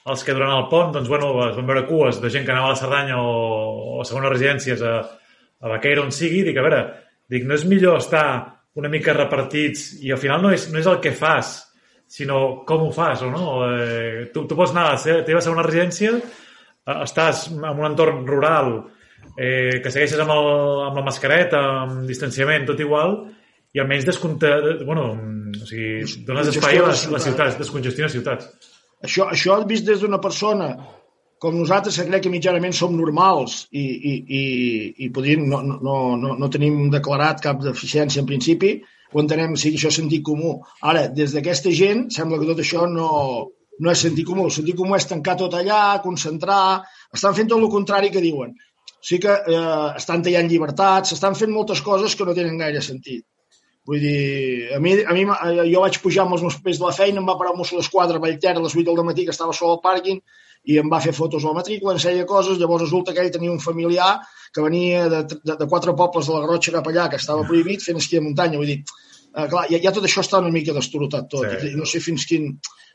els 0.07 0.23
que 0.25 0.35
durant 0.37 0.53
el 0.59 0.67
pont, 0.69 0.93
doncs, 0.95 1.09
bueno, 1.09 1.31
es 1.49 1.57
van 1.57 1.67
veure 1.67 1.87
cues 1.89 2.21
de 2.21 2.31
gent 2.31 2.45
que 2.47 2.53
anava 2.53 2.71
a 2.71 2.75
la 2.75 2.81
Cerdanya 2.81 3.19
o, 3.23 3.97
o 3.97 4.01
a 4.03 4.05
segones 4.05 4.31
residències 4.37 4.83
a, 4.85 4.99
a 5.65 5.69
Baqueira, 5.75 6.03
on 6.05 6.13
sigui, 6.13 6.43
dic, 6.45 6.59
a 6.61 6.63
veure, 6.67 6.83
dic, 7.33 7.47
no 7.49 7.57
és 7.57 7.65
millor 7.65 7.97
estar 8.03 8.54
una 8.81 8.91
mica 8.91 9.15
repartits 9.15 9.95
i 10.03 10.11
al 10.13 10.21
final 10.21 10.43
no 10.43 10.51
és, 10.55 10.67
no 10.73 10.81
és 10.81 10.89
el 10.91 10.99
que 11.03 11.15
fas, 11.15 11.57
sinó 12.11 12.65
com 12.67 12.89
ho 12.89 12.91
fas, 12.95 13.23
o 13.23 13.31
no? 13.31 13.45
Eh, 13.69 14.31
tu, 14.35 14.45
tu 14.49 14.59
pots 14.59 14.75
anar 14.75 14.89
a 14.91 14.97
la 14.99 15.23
teva 15.27 15.43
segona 15.45 15.65
residència, 15.67 16.17
eh, 16.19 16.99
estàs 17.07 17.47
en 17.55 17.65
un 17.71 17.87
entorn 17.89 18.25
rural, 18.29 18.75
eh, 19.37 19.81
que 19.83 19.93
segueixes 19.93 20.21
amb, 20.21 20.35
el, 20.35 20.51
amb 20.89 21.01
la 21.01 21.07
mascareta, 21.07 21.63
amb 21.85 22.05
distanciament, 22.11 22.67
tot 22.69 22.83
igual, 22.83 23.19
i 23.75 23.83
almenys 23.83 24.07
descompta... 24.07 24.57
Bueno, 24.85 25.09
o 25.55 25.67
sigui, 25.67 26.05
dones 26.27 26.51
espai 26.53 26.79
a 26.79 26.91
les, 26.91 27.07
les 27.11 27.27
ciutats, 27.27 27.59
descongestiona 27.59 28.11
ciutats. 28.13 28.51
Això, 29.05 29.29
això 29.35 29.57
vist 29.69 29.87
des 29.89 30.03
d'una 30.03 30.21
persona 30.23 30.71
com 31.43 31.57
nosaltres, 31.59 31.99
que 31.99 32.07
crec 32.09 32.25
que 32.25 32.33
mitjanament 32.33 32.75
som 32.77 32.95
normals 32.97 33.65
i, 33.73 33.83
i, 33.83 34.13
i, 34.39 34.43
i 35.07 35.11
podríem, 35.15 35.45
no, 35.51 35.61
no, 35.69 35.97
no, 36.21 36.37
no 36.41 36.51
tenim 36.53 36.89
declarat 36.93 37.43
cap 37.45 37.61
deficiència 37.65 38.23
en 38.23 38.29
principi, 38.31 38.77
ho 39.15 39.23
entenem, 39.23 39.55
sí, 39.61 39.71
això 39.77 39.91
és 39.93 39.99
sentit 40.01 40.25
comú. 40.27 40.57
Ara, 40.83 41.07
des 41.19 41.35
d'aquesta 41.37 41.71
gent, 41.75 42.09
sembla 42.15 42.41
que 42.41 42.49
tot 42.49 42.63
això 42.65 42.89
no, 42.91 43.11
no 43.79 43.93
és 43.93 44.01
sentit 44.07 44.27
comú. 44.27 44.49
El 44.49 44.55
sentit 44.55 44.79
comú 44.79 44.97
és 44.99 45.07
tancar 45.11 45.37
tot 45.41 45.55
allà, 45.55 46.01
concentrar... 46.03 46.83
Estan 47.15 47.37
fent 47.37 47.53
tot 47.53 47.63
el 47.63 47.71
contrari 47.71 48.11
que 48.11 48.23
diuen. 48.25 48.57
Sí 49.05 49.21
que 49.23 49.31
eh, 49.31 49.87
estan 50.01 50.25
tallant 50.25 50.49
llibertats, 50.51 51.13
s'estan 51.13 51.37
fent 51.39 51.53
moltes 51.55 51.83
coses 51.85 52.17
que 52.19 52.27
no 52.27 52.35
tenen 52.35 52.59
gaire 52.59 52.83
sentit. 52.83 53.23
Vull 53.87 54.01
dir, 54.01 54.73
a 54.75 54.81
mi, 54.81 54.97
a 55.05 55.15
mi 55.15 55.27
eh, 55.29 55.67
jo 55.71 55.85
vaig 55.85 56.01
pujar 56.03 56.25
amb 56.25 56.35
els 56.35 56.43
meus 56.47 56.57
papers 56.59 56.81
de 56.81 56.89
la 56.89 56.95
feina, 56.97 57.21
em 57.21 57.29
va 57.29 57.37
parar 57.39 57.53
un 57.53 57.61
mosso 57.61 57.77
d'esquadra 57.79 58.19
a 58.19 58.25
Vallter 58.25 58.57
a 58.57 58.65
les 58.65 58.75
8 58.75 58.89
del 58.89 59.07
matí, 59.07 59.29
que 59.29 59.35
estava 59.37 59.55
sol 59.55 59.77
al 59.77 59.83
pàrquing, 59.85 60.23
i 60.65 60.79
em 60.81 60.91
va 60.91 61.01
fer 61.05 61.13
fotos 61.13 61.45
a 61.45 61.53
la 61.53 61.59
matrícula, 61.61 61.95
ens 61.95 62.05
feia 62.07 62.25
coses, 62.29 62.59
llavors 62.59 62.87
resulta 62.87 63.13
que 63.13 63.21
ell 63.21 63.33
tenia 63.33 63.53
un 63.53 63.61
familiar 63.61 64.15
que 64.55 64.63
venia 64.65 65.09
de, 65.13 65.23
de, 65.35 65.57
de 65.61 65.67
quatre 65.69 65.93
pobles 65.99 66.29
de 66.29 66.35
la 66.35 66.45
Garrotxa 66.45 66.73
cap 66.77 66.89
allà, 66.89 67.09
que 67.13 67.21
estava 67.21 67.45
prohibit 67.49 67.83
fent 67.85 67.99
esquí 68.01 68.17
de 68.17 68.25
muntanya. 68.25 68.61
Vull 68.61 68.71
dir, 68.71 68.79
eh, 69.35 69.49
clar, 69.51 69.67
ja, 69.71 69.81
ja 69.83 69.93
tot 69.93 70.07
això 70.09 70.25
està 70.25 70.41
una 70.41 70.53
mica 70.55 70.77
destorotat 70.77 71.29
tot. 71.33 71.49
Sí. 71.51 71.69
Sí. 71.69 71.75
No 71.81 71.89
sé 71.91 72.01
fins 72.01 72.25
quin, 72.31 72.53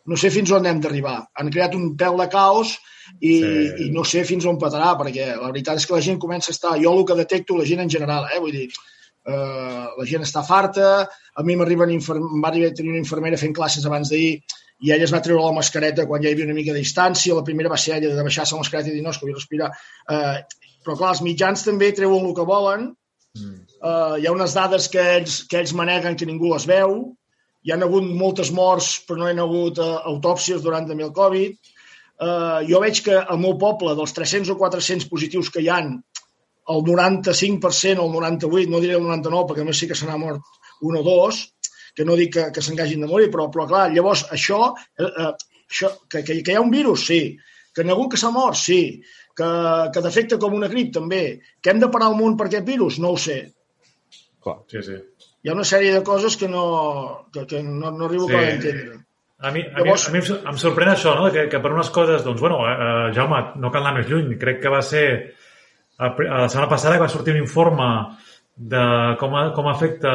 no 0.10 0.18
sé 0.18 0.32
fins 0.34 0.54
on 0.56 0.66
hem 0.66 0.80
d'arribar. 0.82 1.18
Han 1.38 1.52
creat 1.54 1.76
un 1.78 1.92
pèl 2.00 2.18
de 2.24 2.30
caos 2.34 2.78
i, 3.20 3.34
Sí. 3.34 3.66
i 3.86 3.90
no 3.94 4.06
sé 4.08 4.24
fins 4.26 4.48
on 4.50 4.58
petarà, 4.62 4.96
perquè 4.98 5.34
la 5.36 5.52
veritat 5.52 5.82
és 5.82 5.86
que 5.86 5.98
la 5.98 6.06
gent 6.06 6.22
comença 6.22 6.50
a 6.54 6.56
estar... 6.58 6.78
Jo 6.82 6.96
el 6.96 7.06
que 7.06 7.20
detecto, 7.20 7.58
la 7.58 7.68
gent 7.70 7.84
en 7.86 7.92
general, 7.92 8.26
eh, 8.34 8.40
vull 8.40 8.56
dir, 8.56 8.70
eh, 9.28 9.86
la 10.00 10.08
gent 10.10 10.26
està 10.26 10.46
farta, 10.48 11.04
a 11.36 11.44
mi 11.44 11.54
infer... 11.54 12.18
arribar 12.18 12.72
a 12.72 12.74
tenir 12.74 12.96
una 12.96 13.04
infermera 13.04 13.38
fent 13.38 13.54
classes 13.54 13.86
abans 13.86 14.10
d'ahir 14.10 14.42
i 14.80 14.94
ella 14.96 15.08
es 15.08 15.14
va 15.14 15.24
treure 15.24 15.44
la 15.44 15.58
mascareta 15.58 16.06
quan 16.08 16.24
ja 16.24 16.30
hi 16.30 16.38
havia 16.38 16.48
una 16.48 16.56
mica 16.56 16.76
de 16.76 16.84
distància, 16.84 17.36
la 17.36 17.44
primera 17.48 17.72
va 17.72 17.78
ser 17.78 17.98
ella 17.98 18.14
de 18.16 18.24
baixar-se 18.24 18.56
la 18.56 18.64
mascareta 18.64 18.92
i 18.92 18.96
dir 18.96 19.04
no, 19.04 19.12
és 19.12 19.20
que 19.20 19.28
vull 19.28 19.36
respirar. 19.36 19.74
Eh, 20.16 20.38
però 20.86 20.96
clar, 20.96 21.14
els 21.16 21.24
mitjans 21.26 21.66
també 21.66 21.92
treuen 21.96 22.26
el 22.30 22.36
que 22.38 22.48
volen, 22.48 22.88
Mm. 23.38 23.66
Uh, 23.80 24.18
hi 24.20 24.28
ha 24.28 24.34
unes 24.34 24.54
dades 24.58 24.90
que 24.92 25.02
ells, 25.18 25.42
que 25.50 25.60
ells 25.62 25.74
maneguen 25.78 26.18
que 26.20 26.28
ningú 26.28 26.52
les 26.54 26.66
veu. 26.70 26.96
Hi 27.64 27.74
ha 27.74 27.78
hagut 27.86 28.08
moltes 28.22 28.52
morts, 28.56 28.94
però 29.08 29.20
no 29.20 29.28
hi 29.30 29.36
ha 29.36 29.46
hagut 29.46 29.82
uh, 29.84 29.92
autòpsies 30.14 30.64
durant 30.66 30.88
també 30.90 31.06
el 31.06 31.16
Covid. 31.16 31.76
Uh, 32.20 32.60
jo 32.68 32.82
veig 32.84 33.04
que 33.06 33.16
al 33.20 33.40
meu 33.40 33.56
poble, 33.60 33.94
dels 33.96 34.16
300 34.16 34.52
o 34.52 34.58
400 34.60 35.08
positius 35.12 35.52
que 35.54 35.64
hi 35.64 35.70
han, 35.72 35.94
el 36.70 36.84
95% 36.86 38.04
o 38.04 38.10
el 38.10 38.18
98%, 38.18 38.68
no 38.70 38.82
diré 38.84 38.98
el 38.98 39.06
99% 39.06 39.48
perquè 39.50 39.64
només 39.64 39.80
sí 39.80 39.88
que 39.90 39.98
se 39.98 40.10
n'ha 40.10 40.20
mort 40.22 40.44
un 40.86 41.00
o 41.00 41.04
dos, 41.04 41.40
que 42.00 42.08
no 42.08 42.16
dic 42.16 42.32
que, 42.38 42.48
que 42.56 42.64
s'engagin 42.64 43.04
de 43.04 43.12
morir, 43.12 43.28
però, 43.34 43.50
però 43.52 43.68
clar, 43.68 43.90
llavors 43.92 44.24
això, 44.32 44.62
eh, 44.96 45.04
eh, 45.12 45.32
això 45.68 45.92
que, 46.08 46.24
que, 46.24 46.40
que 46.40 46.54
hi 46.56 46.56
ha 46.56 46.64
un 46.64 46.72
virus, 46.72 47.04
sí, 47.12 47.22
que 47.76 47.84
n'hi 47.84 47.92
ha 47.92 48.08
que 48.14 48.18
s'ha 48.22 48.32
mort, 48.32 48.56
sí, 48.56 48.82
que, 49.36 49.50
que 49.94 50.02
defecta 50.08 50.40
com 50.40 50.56
una 50.56 50.72
grip, 50.72 50.94
també, 50.96 51.24
que 51.60 51.74
hem 51.74 51.84
de 51.84 51.90
parar 51.92 52.08
el 52.14 52.18
món 52.22 52.38
per 52.40 52.48
aquest 52.48 52.66
virus, 52.72 53.02
no 53.04 53.12
ho 53.14 53.20
sé. 53.20 53.42
Clar. 54.44 54.62
Sí, 54.72 54.82
sí. 54.88 54.96
Hi 55.44 55.52
ha 55.52 55.56
una 55.56 55.64
sèrie 55.68 55.92
de 55.98 56.02
coses 56.08 56.36
que 56.40 56.48
no, 56.52 56.64
que, 57.36 57.46
que 57.48 57.62
no, 57.64 57.92
no 57.92 58.08
arribo 58.08 58.28
Sí. 58.32 58.36
a 58.36 58.50
entendre. 58.56 58.98
A 59.40 59.52
mi, 59.56 59.62
a, 59.62 59.68
mi, 59.78 59.84
Llavors- 59.86 60.08
a 60.10 60.12
mi 60.12 60.20
em 60.20 60.26
sor- 60.28 60.42
em 60.52 60.58
sorprèn 60.60 60.90
això, 60.92 61.14
no? 61.16 61.30
que, 61.32 61.46
que 61.52 61.60
per 61.64 61.72
unes 61.72 61.90
coses, 61.96 62.24
doncs, 62.26 62.42
bueno, 62.44 62.58
eh, 62.68 63.12
Jaume, 63.16 63.40
no 63.56 63.72
cal 63.72 63.86
anar 63.86 63.94
més 64.02 64.10
lluny. 64.12 64.34
Crec 64.42 64.60
que 64.66 64.72
va 64.74 64.82
ser 64.84 65.06
a, 65.98 66.10
a 66.10 66.42
la 66.42 66.50
setmana 66.52 66.68
passada 66.74 66.98
que 66.98 67.06
va 67.06 67.12
sortir 67.14 67.36
un 67.38 67.40
informe 67.46 67.88
de 68.60 69.16
com, 69.20 69.36
a, 69.40 69.46
com 69.56 69.70
afecta, 69.72 70.12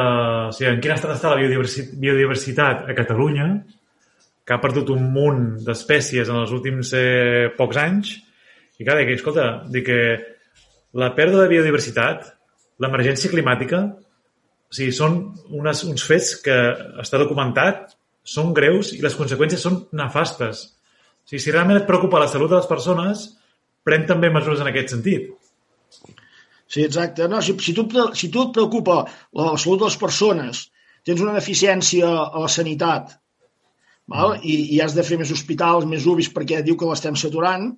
o 0.51 0.53
sigui, 0.53 0.69
en 0.75 0.83
quin 0.85 0.93
estat 0.93 1.15
està 1.15 1.33
la 1.33 1.41
biodiversitat, 1.41 1.97
biodiversitat 1.97 2.85
a 2.93 2.97
Catalunya, 2.97 3.49
que 4.45 4.53
ha 4.53 4.61
perdut 4.61 4.93
un 4.93 5.07
munt 5.15 5.43
d'espècies 5.65 6.29
en 6.29 6.43
els 6.43 6.53
últims 6.53 6.93
eh, 6.99 7.49
pocs 7.57 7.81
anys, 7.81 8.13
i 8.77 8.85
clar, 8.85 8.99
dic, 9.01 9.15
escolta, 9.17 9.47
dic 9.73 9.87
que 9.89 10.01
la 11.01 11.15
pèrdua 11.17 11.47
de 11.47 11.53
biodiversitat, 11.55 12.27
l'emergència 12.85 13.33
climàtica, 13.33 13.81
o 14.69 14.77
sigui, 14.77 14.93
són 14.93 15.17
unes, 15.55 15.81
uns 15.89 16.05
fets 16.05 16.35
que 16.45 16.59
està 17.01 17.21
documentat, 17.23 17.95
són 18.25 18.53
greus 18.57 18.93
i 18.97 19.01
les 19.05 19.17
conseqüències 19.17 19.65
són 19.65 19.81
nefastes. 19.97 20.67
O 21.25 21.33
sigui, 21.33 21.41
si 21.41 21.55
realment 21.55 21.81
et 21.81 21.89
preocupa 21.89 22.21
la 22.21 22.29
salut 22.29 22.53
de 22.53 22.61
les 22.61 22.69
persones, 22.69 23.25
pren 23.85 24.05
també 24.09 24.29
mesures 24.33 24.61
en 24.61 24.69
aquest 24.69 24.93
sentit. 24.97 25.33
Sí, 26.69 26.83
exacte. 26.83 27.29
No, 27.29 27.43
si, 27.45 27.57
si, 27.61 27.75
tu, 27.77 27.87
si 28.17 28.31
tu 28.33 28.47
et 28.49 28.55
preocupa 28.57 29.03
la, 29.05 29.51
la 29.53 29.59
salut 29.61 29.83
de 29.83 29.91
les 29.91 30.01
persones, 30.01 30.65
tens 31.05 31.21
una 31.21 31.37
deficiència 31.37 32.09
a 32.09 32.45
la 32.47 32.51
sanitat 32.51 33.15
val? 34.11 34.39
I, 34.43 34.57
i 34.77 34.83
has 34.85 34.97
de 34.97 35.05
fer 35.07 35.21
més 35.21 35.33
hospitals, 35.33 35.89
més 35.89 36.07
UBIs 36.09 36.33
perquè 36.35 36.63
diu 36.65 36.79
que 36.81 36.89
l'estem 36.89 37.17
saturant, 37.21 37.73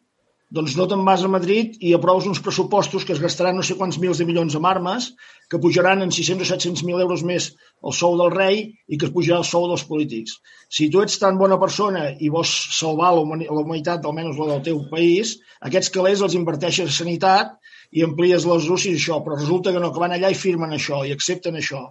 doncs 0.56 0.76
no 0.78 0.84
te'n 0.86 1.02
vas 1.06 1.24
a 1.26 1.28
Madrid 1.30 1.72
i 1.82 1.92
aproves 1.94 2.28
uns 2.30 2.38
pressupostos 2.38 3.04
que 3.04 3.10
es 3.16 3.20
gastaran 3.22 3.56
no 3.58 3.64
sé 3.66 3.74
quants 3.78 3.96
mils 3.98 4.20
de 4.22 4.26
milions 4.28 4.54
amb 4.54 4.68
armes, 4.70 5.08
que 5.50 5.58
pujaran 5.62 6.04
en 6.04 6.12
600 6.14 6.46
o 6.46 6.50
700 6.52 6.84
mil 6.86 7.02
euros 7.02 7.24
més 7.26 7.48
el 7.82 7.94
sou 8.00 8.14
del 8.20 8.30
rei 8.34 8.60
i 8.86 8.98
que 8.98 9.08
es 9.08 9.14
pujarà 9.14 9.40
el 9.42 9.48
sou 9.48 9.66
dels 9.66 9.82
polítics. 9.88 10.36
Si 10.70 10.86
tu 10.90 11.02
ets 11.02 11.18
tan 11.22 11.38
bona 11.40 11.58
persona 11.58 12.12
i 12.14 12.30
vols 12.30 12.52
salvar 12.78 13.10
la 13.16 13.24
humanitat, 13.26 14.06
almenys 14.06 14.38
la 14.38 14.52
del 14.52 14.62
teu 14.70 14.84
país, 14.92 15.34
aquests 15.66 15.90
calés 15.96 16.22
els 16.22 16.38
inverteixes 16.38 16.94
a 16.94 16.98
sanitat 17.00 17.56
i 17.92 18.02
amplies 18.06 18.46
les 18.48 18.66
UCI 18.72 18.92
i 18.94 18.98
això, 18.98 19.20
però 19.24 19.38
resulta 19.38 19.72
que 19.72 19.82
no, 19.82 19.92
que 19.92 20.02
van 20.02 20.16
allà 20.16 20.32
i 20.32 20.38
firmen 20.38 20.74
això 20.74 21.04
i 21.06 21.14
accepten 21.14 21.58
això. 21.60 21.84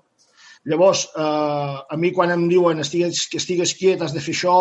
Llavors, 0.66 1.06
eh, 1.16 1.76
a 1.94 1.98
mi 1.98 2.12
quan 2.12 2.34
em 2.34 2.48
diuen 2.50 2.82
estigues, 2.82 3.28
que 3.30 3.38
estigues 3.38 3.76
quiet, 3.78 4.02
has 4.02 4.16
de 4.16 4.24
fer 4.24 4.34
això 4.34 4.58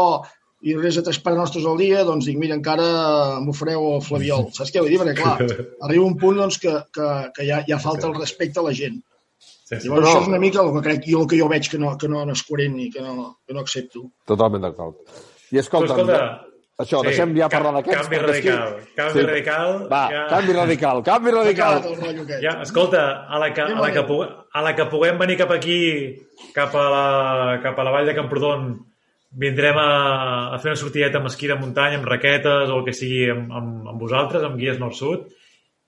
i 0.65 0.75
resa 0.77 1.03
tres 1.05 1.19
pares 1.21 1.39
nostres 1.39 1.65
al 1.69 1.81
dia, 1.81 2.05
doncs 2.09 2.29
dic, 2.29 2.39
mira, 2.41 2.57
encara 2.57 3.41
m'ho 3.45 3.53
fareu 3.57 3.91
el 3.97 4.05
flaviol. 4.05 4.47
Saps 4.57 4.73
què 4.73 4.81
vull 4.85 4.93
dir? 4.93 5.01
Perquè, 5.01 5.17
clar, 5.19 5.65
arriba 5.89 6.07
un 6.07 6.17
punt 6.21 6.41
doncs, 6.41 6.61
que, 6.61 6.73
que, 6.95 7.11
que 7.37 7.49
ja, 7.49 7.61
ja 7.69 7.81
falta 7.83 8.09
el 8.09 8.17
respecte 8.17 8.61
a 8.61 8.69
la 8.69 8.73
gent. 8.77 9.03
Sí, 9.65 9.77
sí. 9.79 9.89
Llavors, 9.89 10.05
no. 10.05 10.09
això 10.09 10.23
és 10.23 10.33
una 10.33 10.41
mica 10.41 10.63
el 10.63 10.73
que 10.77 10.85
crec 10.87 11.07
i 11.09 11.17
el 11.21 11.29
que 11.29 11.41
jo 11.41 11.51
veig 11.53 11.69
que 11.73 11.81
no, 11.81 11.95
que 12.01 12.09
no, 12.13 12.25
és 12.33 12.45
coherent 12.49 12.81
i 12.85 12.91
que 12.93 13.05
no, 13.05 13.31
que 13.45 13.57
no 13.57 13.65
accepto. 13.65 14.09
Totalment 14.29 14.65
d'acord. 14.65 15.01
I 15.53 15.61
escolta, 15.61 15.97
escolta 15.97 16.21
això, 16.83 17.01
sí, 17.01 17.11
deixem 17.11 17.35
ja 17.39 17.49
parlar 17.53 17.75
d'aquests. 17.77 18.09
Canvi 18.09 18.21
radical. 18.23 18.73
Canvi 18.99 19.21
sí. 19.21 19.27
radical. 19.29 19.77
Va, 19.93 20.01
ja... 20.11 20.23
canvi 20.33 20.57
radical, 20.57 21.03
canvi 21.07 21.35
radical. 21.35 21.85
Ja, 22.43 22.57
escolta, 22.65 23.05
a 23.29 23.39
la, 23.43 23.53
que, 23.55 23.63
a, 23.63 23.79
la 23.79 23.93
que, 23.95 24.03
a 24.03 24.65
la 24.67 24.75
que 24.75 24.89
puguem 24.91 25.21
venir 25.21 25.39
cap 25.39 25.55
aquí, 25.55 25.79
cap 26.57 26.75
a 26.75 26.89
la, 26.97 27.07
cap 27.63 27.79
a 27.79 27.87
la 27.87 27.95
vall 27.95 28.11
de 28.11 28.17
Camprodon, 28.19 28.67
vindrem 29.39 29.79
a, 29.79 29.89
a 30.55 30.61
fer 30.63 30.73
una 30.73 30.81
sortideta 30.81 31.19
amb 31.23 31.31
esquí 31.31 31.51
de 31.51 31.59
muntanya, 31.59 31.99
amb 32.01 32.11
raquetes 32.11 32.71
o 32.71 32.81
el 32.81 32.85
que 32.87 32.95
sigui 32.95 33.27
amb, 33.31 33.51
amb, 33.51 33.89
amb 33.95 34.07
vosaltres, 34.07 34.43
amb 34.47 34.59
guies 34.59 34.79
nord-sud. 34.83 35.31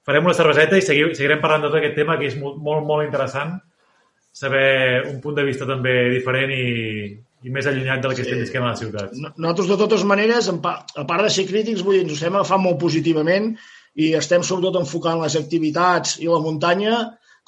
Farem 0.07 0.27
una 0.27 0.39
cerveseta 0.39 0.79
i 0.79 0.87
segui, 0.87 1.09
seguirem 1.19 1.43
parlant 1.43 1.67
de 1.67 1.71
tot 1.71 1.81
aquest 1.81 1.99
tema 1.99 2.19
que 2.19 2.31
és 2.31 2.39
molt, 2.39 2.63
molt, 2.63 2.87
molt 2.87 3.07
interessant 3.07 3.57
saber 4.37 5.07
un 5.09 5.19
punt 5.23 5.39
de 5.39 5.47
vista 5.47 5.67
també 5.67 5.95
diferent 6.13 6.53
i, 6.53 6.67
i 7.45 7.53
més 7.53 7.67
allunyat 7.69 8.03
del 8.03 8.15
que 8.17 8.23
sí. 8.23 8.29
estem 8.29 8.43
visquent 8.43 8.65
a 8.65 8.73
la 8.73 8.81
ciutat. 8.81 9.15
Nosaltres, 9.37 9.69
de 9.71 9.79
totes 9.83 10.05
maneres, 10.09 10.49
a 10.49 11.05
part 11.05 11.27
de 11.27 11.33
ser 11.33 11.47
crítics, 11.51 11.85
vull 11.85 11.99
dir, 11.99 12.05
ens 12.07 12.15
ho 12.15 12.19
estem 12.19 12.39
agafant 12.39 12.63
molt 12.65 12.81
positivament 12.83 13.53
i 13.97 14.13
estem 14.19 14.45
sobretot 14.45 14.81
enfocant 14.83 15.23
les 15.23 15.37
activitats 15.39 16.17
i 16.25 16.29
la 16.29 16.41
muntanya 16.45 16.99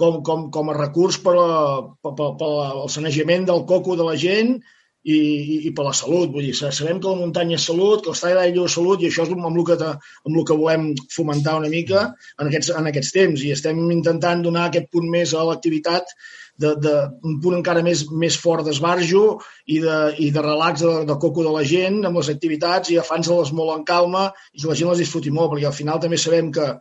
com, 0.01 0.21
com, 0.25 0.49
com 0.55 0.71
a 0.71 0.77
recurs 0.77 1.19
per, 1.21 1.35
la, 1.37 1.63
per, 2.05 2.15
per, 2.19 2.29
per 2.41 2.51
el 2.69 2.93
sanejament 2.93 3.49
del 3.49 3.65
coco 3.69 3.97
de 3.99 4.07
la 4.07 4.17
gent 4.21 4.59
i, 5.05 5.17
i, 5.17 5.59
i 5.69 5.73
per 5.75 5.87
la 5.87 5.95
salut. 5.97 6.33
Vull 6.33 6.49
dir, 6.49 6.55
sabem 6.57 7.01
que 7.01 7.11
la 7.11 7.21
muntanya 7.21 7.59
és 7.59 7.67
salut, 7.71 8.03
que 8.03 8.13
l'estadi 8.13 8.37
d'aigua 8.39 8.67
és 8.69 8.75
salut 8.79 9.03
i 9.03 9.09
això 9.11 9.27
és 9.27 9.33
amb 9.35 9.47
el, 9.51 9.63
que, 9.69 9.79
amb 9.79 10.35
el 10.35 10.45
que 10.49 10.59
volem 10.59 10.91
fomentar 11.15 11.59
una 11.61 11.71
mica 11.73 12.09
en 12.41 12.51
aquests, 12.51 12.75
en 12.81 12.91
aquests 12.91 13.15
temps 13.15 13.47
i 13.47 13.55
estem 13.55 13.81
intentant 13.95 14.45
donar 14.45 14.69
aquest 14.69 14.91
punt 14.95 15.09
més 15.13 15.35
a 15.35 15.47
l'activitat 15.49 16.13
de, 16.59 16.75
de, 16.83 16.95
un 17.23 17.39
punt 17.43 17.55
encara 17.61 17.85
més, 17.87 18.05
més 18.11 18.37
fort 18.43 18.67
d'esbarjo 18.67 19.25
i 19.71 19.79
de, 19.85 19.99
i 20.27 20.33
de 20.35 20.43
relax 20.43 20.83
de, 20.83 20.95
de 21.07 21.19
coco 21.23 21.47
de 21.47 21.55
la 21.55 21.65
gent 21.73 22.03
amb 22.03 22.19
les 22.19 22.31
activitats 22.35 22.91
i 22.91 22.99
agafant-se-les 22.99 23.55
molt 23.55 23.77
en 23.77 23.85
calma 23.87 24.29
i 24.53 24.63
que 24.63 24.71
la 24.73 24.79
gent 24.81 24.91
les 24.91 25.05
disfruti 25.05 25.31
molt, 25.35 25.53
perquè 25.55 25.71
al 25.71 25.77
final 25.77 26.03
també 26.03 26.19
sabem 26.19 26.51
que, 26.55 26.73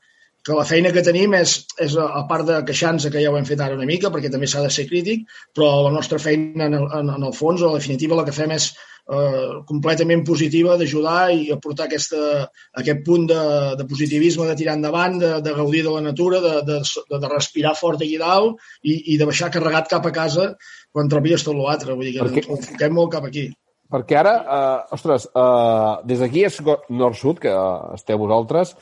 que 0.47 0.55
la 0.55 0.65
feina 0.67 0.93
que 0.95 1.03
tenim 1.03 1.33
és, 1.35 1.57
és 1.83 1.95
a 1.99 2.21
part 2.29 2.47
de 2.47 2.61
queixar-nos, 2.67 3.09
que 3.11 3.19
ja 3.19 3.31
ho 3.33 3.35
hem 3.35 3.47
fet 3.47 3.59
ara 3.59 3.75
una 3.75 3.87
mica, 3.89 4.11
perquè 4.13 4.29
també 4.31 4.47
s'ha 4.47 4.61
de 4.63 4.69
ser 4.71 4.85
crític, 4.87 5.25
però 5.55 5.81
la 5.83 5.91
nostra 5.91 6.19
feina 6.23 6.69
en 6.69 6.77
el, 6.77 6.85
en, 7.01 7.09
el 7.17 7.33
fons, 7.35 7.59
a 7.59 7.73
la 7.73 7.81
definitiva, 7.81 8.15
la 8.15 8.23
que 8.23 8.35
fem 8.35 8.53
és 8.55 8.69
eh, 8.71 9.57
completament 9.67 10.23
positiva 10.29 10.77
d'ajudar 10.79 11.33
i 11.35 11.49
aportar 11.51 11.89
aquesta, 11.89 12.47
aquest 12.79 13.03
punt 13.07 13.27
de, 13.27 13.41
de 13.81 13.87
positivisme, 13.89 14.47
de 14.47 14.55
tirar 14.61 14.77
endavant, 14.79 15.19
de, 15.19 15.33
de 15.43 15.55
gaudir 15.57 15.83
de 15.83 15.95
la 15.97 16.03
natura, 16.05 16.39
de, 16.43 16.55
de, 16.69 16.81
de 17.11 17.31
respirar 17.33 17.75
fort 17.75 18.03
aquí 18.03 18.15
dalt 18.21 18.55
i, 18.83 18.95
i 19.13 19.19
de 19.19 19.27
baixar 19.27 19.51
carregat 19.53 19.91
cap 19.91 20.07
a 20.07 20.13
casa 20.15 20.53
quan 20.95 21.11
treballes 21.11 21.43
tot 21.43 21.59
l'altre. 21.59 21.95
Vull 21.95 22.07
dir 22.07 22.17
que 22.17 22.27
Perquè... 22.27 22.45
ens 22.45 22.69
enfoquem 22.69 22.95
molt 22.95 23.17
cap 23.17 23.27
aquí. 23.27 23.49
Perquè 23.91 24.17
ara, 24.19 24.37
eh, 24.43 24.95
ostres, 24.95 25.27
eh, 25.31 25.91
des 26.07 26.23
d'aquí 26.23 26.47
és 26.47 26.61
nord-sud, 26.63 27.43
que 27.43 27.51
uh, 27.51 27.93
esteu 27.95 28.19
vosaltres, 28.19 28.73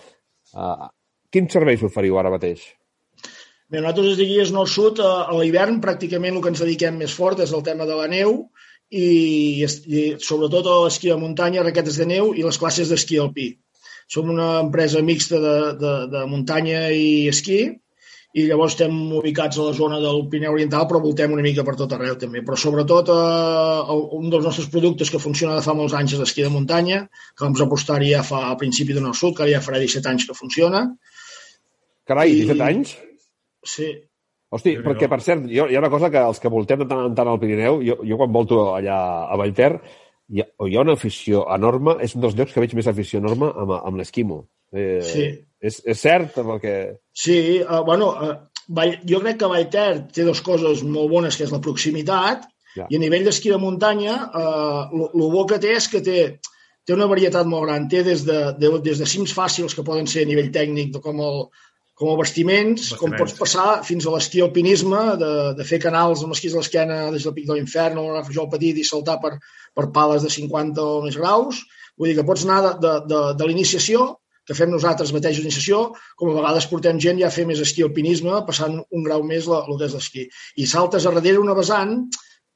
eh, 0.54 0.88
quins 1.34 1.54
serveis 1.54 1.84
oferiu 1.86 2.20
ara 2.20 2.34
mateix? 2.34 2.66
Bé, 3.70 3.80
nosaltres 3.80 4.12
des 4.12 4.20
d'aquí 4.22 4.42
és 4.44 4.54
nord-sud, 4.54 5.02
a 5.02 5.34
l'hivern 5.40 5.80
pràcticament 5.82 6.38
el 6.38 6.44
que 6.44 6.52
ens 6.54 6.62
dediquem 6.62 7.00
més 7.02 7.16
fort 7.18 7.42
és 7.42 7.54
el 7.56 7.64
tema 7.66 7.88
de 7.90 7.98
la 7.98 8.10
neu, 8.12 8.44
i, 8.92 9.66
i 9.66 10.04
sobretot 10.22 10.68
a 10.70 10.82
l'esquí 10.86 11.10
de 11.10 11.18
muntanya, 11.22 11.64
raquetes 11.66 11.98
de 11.98 12.06
neu 12.10 12.34
i 12.36 12.46
les 12.46 12.60
classes 12.62 12.92
d'esquí 12.92 13.18
alpí. 13.22 13.56
Som 14.12 14.30
una 14.30 14.60
empresa 14.62 15.02
mixta 15.02 15.40
de, 15.42 15.56
de, 15.82 15.96
de 16.12 16.22
muntanya 16.30 16.86
i 16.94 17.26
esquí 17.32 17.60
i 18.36 18.44
llavors 18.50 18.74
estem 18.76 18.96
ubicats 19.16 19.58
a 19.58 19.66
la 19.70 19.74
zona 19.74 19.98
del 20.04 20.26
Pirineu 20.30 20.58
Oriental, 20.58 20.84
però 20.90 21.00
voltem 21.00 21.32
una 21.32 21.44
mica 21.46 21.64
per 21.64 21.78
tot 21.80 21.94
arreu 21.96 22.18
també. 22.20 22.42
Però 22.44 22.58
sobretot 22.60 23.10
eh, 23.14 23.94
un 24.20 24.28
dels 24.30 24.44
nostres 24.44 24.68
productes 24.74 25.10
que 25.10 25.22
funciona 25.24 25.56
de 25.56 25.64
fa 25.64 25.74
molts 25.74 25.96
anys 25.96 26.18
és 26.18 26.22
l'esquí 26.22 26.44
de 26.44 26.52
muntanya, 26.52 27.06
que 27.32 27.46
vam 27.46 27.56
apostar-hi 27.66 28.12
ja 28.12 28.26
fa 28.28 28.50
a 28.50 28.58
principi 28.60 28.98
de 28.98 29.06
nord 29.06 29.16
sud, 29.16 29.38
que 29.38 29.48
ja 29.48 29.64
farà 29.64 29.80
17 29.80 30.12
anys 30.12 30.28
que 30.28 30.36
funciona. 30.36 30.84
Carai, 32.06 32.36
17 32.38 32.58
I, 32.58 32.66
anys? 32.70 32.98
Sí, 33.66 33.90
Hosti, 34.56 34.76
sí, 34.78 34.82
perquè, 34.86 35.10
per 35.12 35.20
cert, 35.26 35.46
jo, 35.52 35.68
hi 35.68 35.76
ha 35.76 35.82
una 35.82 35.92
cosa 35.92 36.10
que 36.14 36.22
els 36.22 36.40
que 36.40 36.52
voltem 36.54 36.84
de 36.84 36.88
tant 36.90 37.04
en 37.10 37.16
tant 37.18 37.28
al 37.28 37.40
Pirineu, 37.42 37.82
jo, 37.84 37.98
jo 38.08 38.18
quan 38.20 38.32
volto 38.32 38.62
allà 38.76 38.98
a 39.28 39.38
Vallter, 39.42 39.72
hi 40.32 40.42
ha, 40.42 40.48
hi 40.70 40.78
ha 40.78 40.84
una 40.86 40.96
afició 40.96 41.44
enorme, 41.56 41.98
és 42.06 42.16
un 42.16 42.24
dels 42.24 42.38
llocs 42.38 42.54
que 42.54 42.64
veig 42.64 42.76
més 42.78 42.90
afició 42.92 43.22
enorme 43.24 43.50
amb, 43.52 43.76
amb 43.82 44.00
l'esquimo. 44.00 44.44
Eh, 44.72 45.02
sí. 45.06 45.28
És, 45.60 45.82
és 45.84 46.00
cert 46.00 46.38
perquè... 46.38 46.76
Sí, 47.26 47.38
uh, 47.64 47.82
bueno, 47.88 48.14
uh, 48.14 48.36
Vall, 48.76 48.96
jo 49.06 49.20
crec 49.22 49.38
que 49.42 49.50
Vallter 49.50 49.90
té 50.14 50.24
dues 50.26 50.42
coses 50.46 50.82
molt 50.88 51.12
bones, 51.12 51.36
que 51.38 51.46
és 51.46 51.54
la 51.54 51.62
proximitat, 51.62 52.48
ja. 52.78 52.88
i 52.90 52.98
a 52.98 53.02
nivell 53.02 53.28
d'esquí 53.28 53.52
de 53.54 53.60
muntanya, 53.62 54.16
uh, 54.30 55.06
el 55.12 55.28
bo 55.34 55.46
que 55.50 55.60
té 55.62 55.76
és 55.78 55.90
que 55.92 56.02
té, 56.06 56.20
té 56.86 56.96
una 56.96 57.10
varietat 57.10 57.50
molt 57.50 57.68
gran. 57.68 57.86
Té 57.92 58.02
des 58.08 58.26
de, 58.26 58.40
de, 58.62 58.72
des 58.86 59.02
de 59.02 59.10
cims 59.10 59.36
fàcils, 59.38 59.78
que 59.78 59.86
poden 59.86 60.10
ser 60.10 60.26
a 60.26 60.30
nivell 60.32 60.50
tècnic, 60.54 60.98
com 61.04 61.22
el, 61.22 61.46
com 61.96 62.12
a 62.12 62.18
vestiments, 62.20 62.90
vestiments, 62.90 63.00
com 63.00 63.16
pots 63.16 63.36
passar 63.40 63.70
fins 63.88 64.06
a 64.06 64.12
l'esquí 64.12 64.42
alpinisme, 64.44 65.00
de, 65.22 65.32
de 65.56 65.68
fer 65.68 65.80
canals 65.84 66.26
amb 66.26 66.36
esquís 66.36 66.54
a 66.54 66.60
l'esquena 66.60 66.98
des 67.14 67.24
del 67.24 67.36
pic 67.38 67.48
de 67.48 67.56
l'infern 67.56 68.02
o 68.02 68.10
agafar 68.10 68.44
el 68.44 68.52
petit 68.52 68.82
i 68.82 68.84
saltar 68.88 69.16
per, 69.24 69.38
per 69.76 69.88
pales 69.96 70.28
de 70.28 70.32
50 70.34 70.84
o 70.84 71.02
més 71.06 71.16
graus. 71.16 71.64
Vull 71.96 72.12
dir 72.12 72.18
que 72.20 72.28
pots 72.28 72.44
anar 72.44 72.60
de, 72.66 72.74
de, 72.84 72.94
de, 73.12 73.22
de 73.40 73.48
l'iniciació, 73.48 74.10
que 74.46 74.54
fem 74.58 74.70
nosaltres 74.70 75.14
mateixos 75.16 75.42
d'iniciació, 75.42 75.80
com 76.20 76.30
a 76.30 76.36
vegades 76.36 76.68
portem 76.70 77.00
gent 77.02 77.22
ja 77.22 77.32
a 77.32 77.34
fer 77.34 77.48
més 77.50 77.64
esquí 77.64 77.86
alpinisme, 77.86 78.44
passant 78.46 78.76
un 78.84 79.08
grau 79.08 79.24
més 79.26 79.48
el 79.50 79.80
que 79.80 79.88
és 79.88 79.96
l'esquí. 79.96 80.28
I 80.62 80.68
saltes 80.70 81.08
a 81.08 81.16
darrere 81.16 81.42
una 81.42 81.56
vessant 81.58 81.96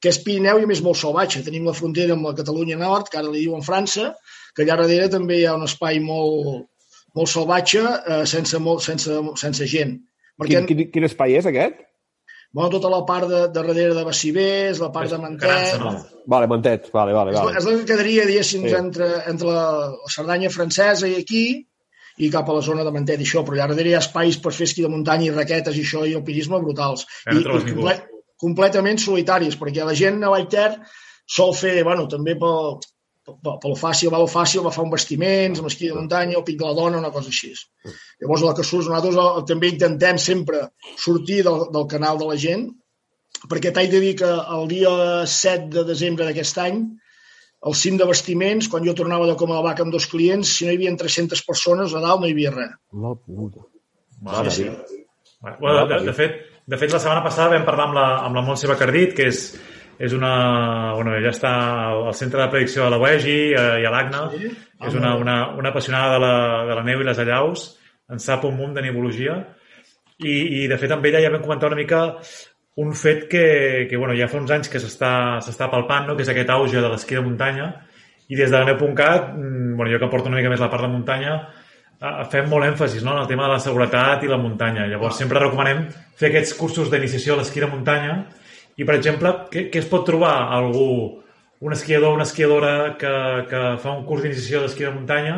que 0.00 0.12
és 0.12 0.20
Pirineu 0.24 0.62
i 0.62 0.68
més 0.68 0.80
molt 0.84 1.00
salvatge. 1.00 1.42
Tenim 1.44 1.66
la 1.68 1.76
frontera 1.76 2.14
amb 2.16 2.28
la 2.28 2.36
Catalunya 2.36 2.78
Nord, 2.80 3.10
que 3.12 3.18
ara 3.20 3.32
li 3.32 3.42
diuen 3.44 3.64
França, 3.64 4.12
que 4.54 4.64
allà 4.64 4.78
darrere 4.80 5.10
també 5.12 5.40
hi 5.40 5.48
ha 5.48 5.56
un 5.58 5.66
espai 5.66 6.00
molt, 6.04 6.69
molt 7.16 7.30
salvatge, 7.32 7.84
eh, 7.84 8.24
sense, 8.28 8.58
molt, 8.62 8.84
sense, 8.84 9.20
sense 9.40 9.68
gent. 9.70 9.96
Perquè, 10.40 10.60
quin, 10.60 10.68
quin, 10.68 10.90
quin 10.94 11.08
espai 11.08 11.36
és 11.38 11.48
aquest? 11.50 11.80
Bueno, 12.52 12.70
tota 12.72 12.90
la 12.90 13.04
part 13.06 13.28
de, 13.30 13.40
de 13.46 13.54
darrere 13.54 13.94
de 13.94 14.04
Bacibés, 14.04 14.80
la 14.82 14.90
part 14.90 15.10
de 15.12 15.18
Mantet... 15.22 15.76
No? 15.78 15.92
Vale, 16.26 16.48
Mantet, 16.50 16.88
vale, 16.94 17.14
vale. 17.14 17.34
vale. 17.36 17.52
És, 17.54 17.62
és 17.62 17.68
la 17.68 17.74
que 17.78 17.90
quedaria, 17.92 18.24
diguéssim, 18.26 18.64
sí. 18.66 18.74
entre, 18.74 19.10
entre 19.30 19.52
la, 19.52 19.66
la 19.94 20.10
Cerdanya 20.10 20.50
francesa 20.50 21.06
i 21.06 21.14
aquí, 21.20 21.44
i 22.20 22.30
cap 22.32 22.48
a 22.50 22.56
la 22.56 22.64
zona 22.64 22.82
de 22.84 22.92
Mantet 22.94 23.22
i 23.22 23.26
això, 23.28 23.44
però 23.46 23.56
allà 23.56 23.68
darrere 23.70 23.92
hi 23.92 23.94
ha 23.96 24.02
espais 24.02 24.40
per 24.42 24.52
fer 24.56 24.66
esquí 24.66 24.82
de 24.82 24.90
muntanya 24.90 25.28
i 25.28 25.34
raquetes 25.36 25.78
i 25.78 25.84
això 25.86 26.02
i 26.08 26.16
alpinisme 26.18 26.58
brutals. 26.64 27.06
I, 27.30 27.38
i 27.38 27.44
comple 27.46 27.94
completament 28.40 28.98
solitaris, 28.98 29.56
perquè 29.60 29.86
la 29.86 29.94
gent 29.96 30.18
a 30.24 30.32
Vallter 30.32 30.72
sol 31.30 31.54
fer, 31.54 31.76
bueno, 31.86 32.08
també 32.10 32.34
pel, 32.40 32.80
pel 33.28 33.76
fàcil, 33.78 34.10
va 34.12 34.20
lo 34.22 34.28
fàcil, 34.30 34.62
va 34.64 34.72
fer 34.74 34.84
un 34.84 34.92
vestiments, 34.92 35.60
amb 35.60 35.70
esquí 35.70 35.90
de 35.90 35.96
muntanya, 35.96 36.42
pic 36.46 36.58
de 36.60 36.66
la 36.66 36.76
dona, 36.76 37.00
una 37.02 37.12
cosa 37.14 37.32
així. 37.32 37.52
Llavors, 38.22 38.44
la 38.46 38.54
que 38.56 38.66
surt, 38.66 38.88
nosaltres 38.88 39.18
el, 39.20 39.42
també 39.48 39.70
intentem 39.72 40.18
sempre 40.18 40.62
sortir 40.98 41.42
del, 41.46 41.66
del 41.74 41.86
canal 41.90 42.20
de 42.20 42.30
la 42.30 42.38
gent, 42.40 42.66
perquè 43.50 43.72
t'haig 43.72 43.92
de 43.92 44.00
dir 44.02 44.14
que 44.20 44.30
el 44.56 44.66
dia 44.72 44.92
7 45.26 45.70
de 45.76 45.84
desembre 45.88 46.26
d'aquest 46.28 46.60
any, 46.64 46.82
al 47.60 47.76
cim 47.76 47.98
de 48.00 48.08
vestiments, 48.08 48.70
quan 48.72 48.84
jo 48.86 48.96
tornava 48.96 49.26
de 49.28 49.36
com 49.40 49.50
a 49.52 49.58
la 49.58 49.66
vaca 49.68 49.84
amb 49.84 49.92
dos 49.92 50.08
clients, 50.08 50.54
si 50.56 50.64
no 50.64 50.72
hi 50.72 50.80
havia 50.80 50.94
300 51.02 51.44
persones, 51.48 51.92
a 51.92 52.00
dalt 52.00 52.22
no 52.22 52.28
hi 52.28 52.36
havia 52.36 52.54
res. 52.54 52.72
La 53.04 53.12
puta. 53.16 53.66
Vale. 54.24 54.52
Sí, 54.52 54.64
sí. 54.64 55.02
Bueno, 55.40 55.86
de, 55.88 56.00
de, 56.04 56.14
fet, 56.16 56.40
de 56.68 56.76
fet, 56.80 56.92
la 56.92 57.00
setmana 57.00 57.24
passada 57.24 57.54
vam 57.54 57.66
parlar 57.68 57.86
amb 57.88 57.96
la, 57.96 58.06
amb 58.26 58.36
la 58.36 58.44
Montse 58.44 58.68
Bacardit, 58.68 59.14
que 59.16 59.28
és, 59.32 59.44
és 60.00 60.14
una... 60.16 60.32
Bueno, 60.96 61.12
ja 61.20 61.32
està 61.34 61.52
al 61.92 62.14
centre 62.16 62.40
de 62.40 62.48
predicció 62.52 62.86
de 62.86 62.94
la 62.94 63.00
UEGI 63.02 63.38
eh, 63.52 63.64
i 63.82 63.86
a 63.86 63.92
l'ACNA. 63.92 64.22
Sí? 64.32 64.52
És 64.88 64.96
una, 64.96 65.12
una, 65.20 65.34
una 65.60 65.72
apassionada 65.74 66.14
de 66.14 66.20
la, 66.24 66.36
de 66.70 66.78
la 66.78 66.84
neu 66.86 67.02
i 67.02 67.08
les 67.08 67.20
allaus. 67.20 67.66
En 68.10 68.22
sap 68.22 68.46
un 68.48 68.56
munt 68.56 68.72
de 68.78 68.86
nebologia. 68.86 69.36
I, 70.20 70.32
I, 70.32 70.64
de 70.72 70.78
fet, 70.80 70.94
amb 70.96 71.04
ella 71.08 71.20
ja 71.20 71.32
vam 71.32 71.44
comentar 71.44 71.68
una 71.68 71.78
mica 71.78 72.00
un 72.80 72.94
fet 72.96 73.26
que, 73.28 73.44
que 73.90 74.00
bueno, 74.00 74.16
ja 74.16 74.28
fa 74.30 74.40
uns 74.40 74.52
anys 74.56 74.72
que 74.72 74.80
s'està 74.80 75.68
palpant, 75.68 76.08
no? 76.08 76.16
que 76.16 76.24
és 76.24 76.32
aquest 76.32 76.52
auge 76.54 76.80
de 76.80 76.88
l'esquí 76.88 77.18
de 77.18 77.24
muntanya, 77.24 77.70
i 78.30 78.38
des 78.38 78.48
de 78.48 78.56
la 78.56 78.64
neu.cat, 78.70 79.34
mm, 79.34 79.74
bueno, 79.76 79.90
jo 79.92 80.00
que 80.00 80.08
porto 80.12 80.32
una 80.32 80.38
mica 80.38 80.52
més 80.52 80.62
la 80.62 80.70
part 80.72 80.86
de 80.86 80.92
muntanya, 80.92 81.34
fem 82.32 82.46
molt 82.48 82.64
èmfasis 82.64 83.04
no? 83.04 83.12
en 83.12 83.26
el 83.26 83.28
tema 83.28 83.44
de 83.44 83.52
la 83.52 83.60
seguretat 83.60 84.24
i 84.24 84.30
la 84.30 84.40
muntanya. 84.40 84.86
Llavors, 84.88 85.18
sempre 85.20 85.42
recomanem 85.42 85.82
fer 86.16 86.30
aquests 86.30 86.54
cursos 86.56 86.88
d'iniciació 86.88 87.36
a 87.36 87.42
l'esquí 87.42 87.60
de 87.60 87.68
muntanya 87.68 88.14
i, 88.80 88.84
per 88.88 88.96
exemple, 88.96 89.32
què, 89.52 89.66
què 89.72 89.82
es 89.82 89.88
pot 89.90 90.06
trobar 90.08 90.34
algú, 90.56 91.20
un 91.60 91.76
esquiador 91.76 92.14
o 92.14 92.16
una 92.16 92.24
esquiadora 92.24 92.74
que, 93.00 93.14
que 93.50 93.64
fa 93.82 93.92
un 93.92 94.06
curs 94.08 94.24
d'iniciació 94.24 94.62
d'esquí 94.64 94.86
de 94.86 94.92
muntanya, 94.94 95.34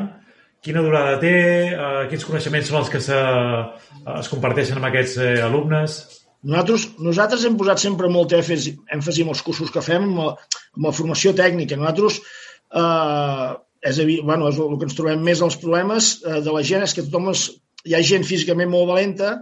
quina 0.62 0.84
durada 0.84 1.16
té, 1.22 1.32
eh, 1.74 2.04
quins 2.10 2.26
coneixements 2.28 2.70
són 2.70 2.78
els 2.84 2.90
que 2.92 3.00
se, 3.02 3.16
eh, 3.18 4.18
es 4.20 4.30
comparteixen 4.30 4.78
amb 4.78 4.86
aquests 4.92 5.16
eh, 5.18 5.32
alumnes? 5.42 5.98
Nosaltres, 6.46 6.86
nosaltres 7.02 7.46
hem 7.46 7.58
posat 7.58 7.82
sempre 7.82 8.10
molt 8.10 8.34
èmfasi, 8.38 8.76
èmfasi 8.94 9.26
en 9.26 9.32
els 9.34 9.42
cursos 9.46 9.74
que 9.74 9.82
fem, 9.82 10.06
amb 10.12 10.22
la, 10.22 10.28
amb 10.76 10.88
la 10.88 10.94
formació 10.94 11.34
tècnica. 11.38 11.78
Nosaltres 11.80 12.20
eh, 12.22 13.50
és, 13.90 14.00
bueno, 14.22 14.52
és 14.52 14.62
el 14.62 14.78
que 14.78 14.88
ens 14.88 14.96
trobem 14.98 15.26
més 15.26 15.42
els 15.42 15.58
problemes 15.58 16.14
eh, 16.22 16.38
de 16.46 16.54
la 16.54 16.62
gent 16.70 16.86
és 16.86 16.94
que 16.94 17.06
tothom 17.08 17.32
és, 17.34 17.48
hi 17.90 17.98
ha 17.98 18.06
gent 18.06 18.22
físicament 18.26 18.70
molt 18.70 18.90
valenta 18.94 19.34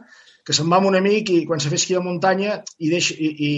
que 0.47 0.57
se'n 0.57 0.73
va 0.73 0.81
amb 0.81 0.89
un 0.89 0.97
amic 0.97 1.29
i 1.35 1.43
quan 1.49 1.61
se 1.61 1.69
fa 1.69 1.77
esquí 1.77 1.93
de 1.97 2.01
muntanya 2.05 2.63
i, 2.79 2.89
deixa, 2.89 3.13
i, 3.21 3.29
i, 3.29 3.53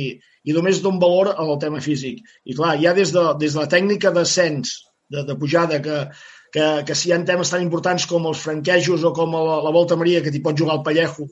i 0.44 0.55
només 0.57 0.83
don 0.83 0.98
valor 1.02 1.33
al 1.37 1.55
tema 1.62 1.81
físic. 1.81 2.22
I 2.44 2.57
clar, 2.59 2.76
ja 2.83 2.94
des 2.96 3.12
de, 3.14 3.24
des 3.40 3.55
de 3.55 3.62
la 3.62 3.70
tècnica 3.70 4.11
d'ascens, 4.14 4.74
de, 5.12 5.24
de 5.28 5.37
pujada, 5.38 5.78
que, 5.85 5.98
que, 6.55 6.66
que 6.88 6.96
si 6.98 7.11
hi 7.11 7.14
ha 7.14 7.20
temes 7.28 7.52
tan 7.52 7.62
importants 7.64 8.07
com 8.11 8.26
els 8.31 8.42
franquejos 8.42 9.05
o 9.05 9.14
com 9.16 9.37
la, 9.37 9.61
la 9.66 9.74
Volta 9.74 9.98
Maria, 9.98 10.22
que 10.24 10.33
t'hi 10.35 10.42
pots 10.44 10.61
jugar 10.61 10.78
al 10.78 10.85
pellejo 10.87 11.28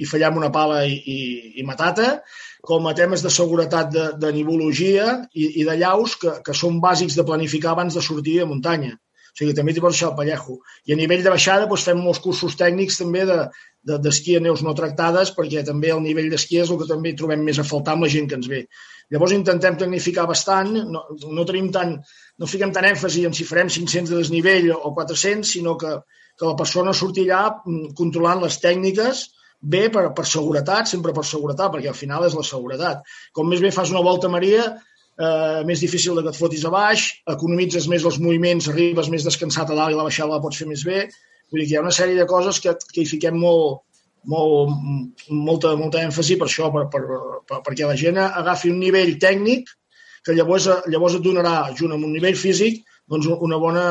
i 0.00 0.08
fallar 0.08 0.30
amb 0.30 0.40
una 0.40 0.50
pala 0.52 0.82
i, 0.88 0.94
i, 0.96 1.18
i 1.60 1.64
matata, 1.68 2.22
com 2.64 2.86
a 2.88 2.94
temes 2.96 3.24
de 3.24 3.30
seguretat 3.34 3.90
de, 3.92 4.04
de 4.22 4.30
nivologia 4.32 5.18
i, 5.34 5.48
i 5.60 5.66
de 5.68 5.76
llaus 5.80 6.14
que, 6.20 6.38
que 6.46 6.54
són 6.56 6.80
bàsics 6.80 7.18
de 7.18 7.26
planificar 7.28 7.74
abans 7.74 7.98
de 7.98 8.04
sortir 8.04 8.40
a 8.42 8.48
muntanya. 8.48 8.94
O 9.32 9.36
sigui, 9.36 9.52
també 9.56 9.72
t'hi 9.72 9.82
pots 9.82 9.96
deixar 9.96 10.10
el 10.12 10.16
pellejo. 10.16 10.58
I 10.88 10.94
a 10.94 10.98
nivell 11.00 11.22
de 11.24 11.32
baixada 11.32 11.68
doncs, 11.68 11.84
fem 11.88 12.00
molts 12.00 12.20
cursos 12.24 12.56
tècnics 12.60 12.98
també 13.00 13.24
de, 13.28 13.38
d'esquí 13.82 14.36
a 14.38 14.40
neus 14.42 14.62
no 14.62 14.74
tractades, 14.78 15.32
perquè 15.36 15.64
també 15.66 15.90
el 15.90 16.02
nivell 16.04 16.30
d'esquí 16.30 16.60
és 16.62 16.70
el 16.70 16.78
que 16.80 16.88
també 16.90 17.14
trobem 17.18 17.42
més 17.42 17.58
a 17.58 17.66
faltar 17.66 17.96
amb 17.96 18.06
la 18.06 18.10
gent 18.12 18.28
que 18.30 18.38
ens 18.38 18.48
ve. 18.50 18.62
Llavors 19.12 19.34
intentem 19.36 19.76
tecnificar 19.80 20.24
bastant, 20.30 20.72
no, 20.94 21.02
no 21.36 21.46
tenim 21.48 21.68
tant, 21.74 21.96
no 22.38 22.48
fiquem 22.48 22.72
tant 22.72 22.86
èmfasi 22.88 23.26
en 23.28 23.34
si 23.36 23.46
farem 23.48 23.68
500 23.72 24.14
de 24.14 24.20
desnivell 24.22 24.70
o 24.72 24.94
400, 24.94 25.50
sinó 25.56 25.74
que, 25.80 25.96
que 26.38 26.48
la 26.48 26.56
persona 26.56 26.94
sortirà 26.96 27.42
mm, 27.50 27.92
controlant 27.98 28.40
les 28.44 28.60
tècniques, 28.62 29.26
bé 29.62 29.88
per, 29.94 30.08
per 30.16 30.24
seguretat, 30.26 30.88
sempre 30.90 31.12
per 31.14 31.26
seguretat, 31.26 31.70
perquè 31.74 31.90
al 31.90 31.98
final 31.98 32.24
és 32.26 32.38
la 32.38 32.46
seguretat. 32.46 33.04
Com 33.36 33.50
més 33.50 33.62
bé 33.62 33.70
fas 33.74 33.92
una 33.94 34.02
volta 34.02 34.30
Maria, 34.32 34.64
eh, 35.18 35.60
més 35.68 35.82
difícil 35.84 36.18
que 36.22 36.32
et 36.32 36.38
fotis 36.38 36.64
a 36.66 36.72
baix, 36.72 37.08
economitzes 37.34 37.86
més 37.90 38.06
els 38.08 38.18
moviments, 38.22 38.70
arribes 38.72 39.10
més 39.12 39.26
descansat 39.28 39.70
a 39.70 39.78
dalt 39.78 39.94
i 39.94 39.98
la 39.98 40.08
baixada 40.08 40.34
la 40.34 40.42
pots 40.42 40.62
fer 40.62 40.68
més 40.70 40.86
bé. 40.88 41.04
Vull 41.52 41.62
dir 41.62 41.68
que 41.68 41.74
hi 41.74 41.78
ha 41.78 41.84
una 41.84 41.94
sèrie 41.94 42.18
de 42.18 42.28
coses 42.30 42.58
que, 42.64 42.74
que 42.92 43.02
hi 43.02 43.08
fiquem 43.08 43.36
molt, 43.38 43.82
molt, 44.32 44.72
molta, 45.28 45.74
molta 45.76 46.02
èmfasi 46.02 46.38
per 46.40 46.48
això, 46.48 46.70
per, 46.74 46.86
per, 46.92 47.02
per, 47.48 47.60
perquè 47.66 47.88
la 47.88 47.98
gent 47.98 48.20
agafi 48.24 48.72
un 48.72 48.80
nivell 48.82 49.14
tècnic 49.22 49.70
que 50.24 50.36
llavors, 50.38 50.68
llavors 50.88 51.18
et 51.18 51.24
donarà, 51.24 51.56
junt 51.78 51.94
amb 51.96 52.06
un 52.06 52.12
nivell 52.14 52.38
físic, 52.38 52.82
doncs 53.10 53.28
una 53.32 53.58
bona, 53.58 53.86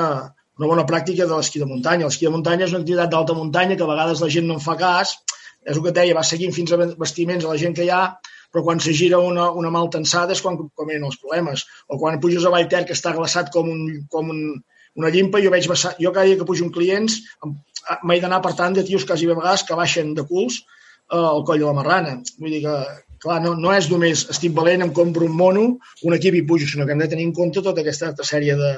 una 0.60 0.69
bona 0.74 0.88
pràctica 0.88 1.28
de 1.28 1.36
l'esquí 1.36 1.60
de 1.60 1.67
muntanya. 1.67 2.08
L'esquí 2.08 2.28
de 2.28 2.34
muntanya 2.34 2.67
és 2.67 2.74
una 2.74 2.82
activitat 2.82 3.12
d'alta 3.12 3.36
muntanya 3.38 3.76
que 3.76 3.86
a 3.86 3.91
vegades 3.91 4.24
la 4.24 4.32
gent 4.32 4.47
no 4.47 4.58
en 4.60 4.63
fa 4.63 4.78
cas 4.80 5.17
és 5.62 5.76
el 5.76 5.84
que 5.84 5.91
et 5.91 5.97
deia, 5.97 6.17
va 6.17 6.24
seguint 6.26 6.54
fins 6.56 6.71
a 6.74 6.80
vestiments 6.82 7.45
a 7.45 7.52
la 7.52 7.60
gent 7.62 7.76
que 7.78 7.86
hi 7.86 7.91
ha, 7.93 8.02
però 8.52 8.63
quan 8.65 8.80
se 8.84 8.93
gira 8.97 9.19
una, 9.21 9.50
una 9.62 9.69
mal 9.74 9.91
tensada 9.93 10.34
és 10.36 10.41
quan 10.43 10.58
comencen 10.58 11.06
els 11.08 11.19
problemes. 11.21 11.65
O 11.88 12.00
quan 12.02 12.19
puges 12.24 12.47
a 12.47 12.54
Vallter, 12.54 12.82
que 12.88 12.97
està 12.97 13.13
glaçat 13.15 13.52
com, 13.54 13.69
un, 13.69 14.08
com 14.12 14.32
un, 14.34 14.41
una 14.99 15.10
llimpa, 15.10 15.41
jo 15.43 15.51
veig 15.54 15.67
vessar, 15.71 15.93
jo 15.99 16.12
cada 16.12 16.27
dia 16.27 16.39
que 16.39 16.47
pujo 16.47 16.65
un 16.65 16.73
clients 16.75 17.19
m'he 18.04 18.19
d'anar 18.23 18.41
per 18.43 18.54
tant 18.58 18.75
de 18.75 18.84
tios 18.88 19.06
quasi 19.08 19.30
a 19.30 19.36
vegades 19.36 19.63
que 19.67 19.77
baixen 19.77 20.13
de 20.17 20.25
culs 20.27 20.60
eh, 20.62 21.17
al 21.17 21.45
coll 21.47 21.62
de 21.62 21.67
la 21.67 21.77
marrana. 21.77 22.17
Vull 22.39 22.56
dir 22.56 22.63
que, 22.65 22.77
clar, 23.23 23.39
no, 23.43 23.54
no 23.56 23.75
és 23.75 23.89
només 23.91 24.25
estic 24.34 24.56
valent, 24.58 24.84
em 24.86 24.95
compro 24.95 25.27
un 25.27 25.38
mono, 25.38 25.67
un 26.08 26.17
equip 26.17 26.38
i 26.38 26.43
pujo, 26.47 26.67
sinó 26.67 26.86
que 26.86 26.95
hem 26.95 27.04
de 27.06 27.12
tenir 27.13 27.30
en 27.30 27.36
compte 27.38 27.63
tota 27.63 27.86
aquesta 27.86 28.12
sèrie 28.27 28.58
de, 28.60 28.71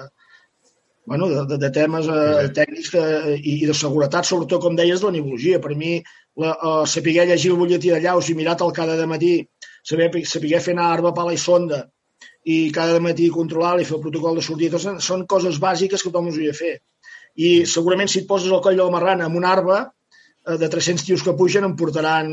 bueno, 1.09 1.29
de, 1.31 1.45
de, 1.49 1.57
de 1.65 1.71
temes 1.75 2.07
eh, 2.07 2.51
tècnics 2.59 2.93
que, 2.93 3.05
i, 3.39 3.57
i 3.63 3.69
de 3.69 3.77
seguretat, 3.77 4.29
sobretot, 4.29 4.61
com 4.63 4.77
deies, 4.77 5.01
de 5.01 5.09
la 5.09 5.17
nivologia. 5.17 5.61
Per 5.63 5.73
mi, 5.79 5.97
la, 6.39 6.53
uh, 6.53 6.85
saber 6.89 7.17
llegir 7.17 7.51
el 7.51 7.59
butlletí 7.59 7.91
de 7.91 7.99
llaus 8.05 8.29
i 8.29 8.37
mirar-te'l 8.37 8.71
cada 8.77 9.09
matí, 9.09 9.35
saber, 9.83 10.13
saber 10.29 10.61
fer 10.61 10.77
anar 10.77 10.93
arba, 10.93 11.13
pala 11.17 11.33
i 11.33 11.41
sonda 11.41 11.87
i 12.43 12.71
cada 12.75 12.99
matí 13.03 13.29
controlar 13.31 13.77
i 13.79 13.87
fer 13.87 13.97
el 13.97 14.03
protocol 14.03 14.37
de 14.37 14.43
sortida, 14.45 14.79
són, 14.81 14.99
són 15.03 15.25
coses 15.29 15.59
bàsiques 15.63 16.01
que 16.01 16.11
tothom 16.11 16.29
us 16.31 16.37
hauria 16.37 16.51
de 16.51 16.57
fer. 16.57 16.73
I 17.39 17.51
segurament 17.69 18.11
si 18.11 18.21
et 18.21 18.29
poses 18.29 18.51
al 18.51 18.61
coll 18.65 18.77
de 18.77 18.83
la 18.83 18.93
marrana 18.93 19.27
amb 19.29 19.39
una 19.39 19.53
arba, 19.55 19.79
eh, 20.47 20.57
de 20.59 20.69
300 20.69 21.05
tios 21.07 21.23
que 21.23 21.35
pugen 21.39 21.65
en 21.69 21.75
portaran, 21.79 22.31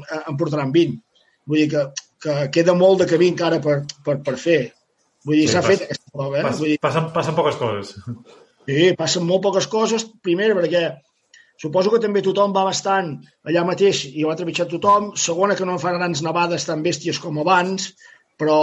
eh, 0.00 0.22
en 0.22 0.40
portaran 0.40 0.72
20. 0.72 0.98
Vull 1.46 1.62
dir 1.62 1.68
que, 1.74 1.84
que 2.24 2.36
queda 2.56 2.76
molt 2.76 3.04
de 3.04 3.10
camí 3.10 3.30
encara 3.34 3.60
per, 3.64 3.82
per, 4.06 4.18
per 4.24 4.36
fer. 4.40 4.60
Vull 5.28 5.42
dir, 5.42 5.50
s'ha 5.52 5.62
sí, 5.66 5.74
fet 5.74 5.86
aquesta 5.86 6.16
prova. 6.16 6.40
Eh? 6.40 6.46
Pas, 6.48 6.58
Vull 6.62 6.72
dir... 6.72 6.80
passen, 6.80 7.12
passen 7.14 7.36
poques 7.36 7.60
coses. 7.60 7.94
Sí, 8.64 8.90
passen 8.96 9.28
molt 9.28 9.44
poques 9.44 9.68
coses. 9.68 10.08
Primer, 10.24 10.54
perquè 10.56 10.88
Suposo 11.60 11.90
que 11.92 11.98
també 12.00 12.22
tothom 12.24 12.54
va 12.56 12.62
bastant 12.64 13.10
allà 13.44 13.66
mateix 13.68 14.06
i 14.08 14.22
ho 14.24 14.30
ha 14.32 14.36
trepitjat 14.38 14.70
tothom. 14.72 15.10
Segona, 15.20 15.56
que 15.58 15.66
no 15.68 15.74
fan 15.82 15.98
grans 15.98 16.22
nevades 16.24 16.64
tan 16.64 16.80
bèsties 16.86 17.18
com 17.20 17.36
abans, 17.42 17.90
però, 18.40 18.60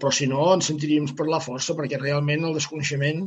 però 0.00 0.12
si 0.14 0.28
no, 0.30 0.52
ens 0.54 0.70
sentiríem 0.70 1.08
per 1.18 1.26
la 1.30 1.42
força, 1.42 1.76
perquè 1.78 2.00
realment 2.00 2.46
el 2.46 2.56
desconeixement... 2.60 3.26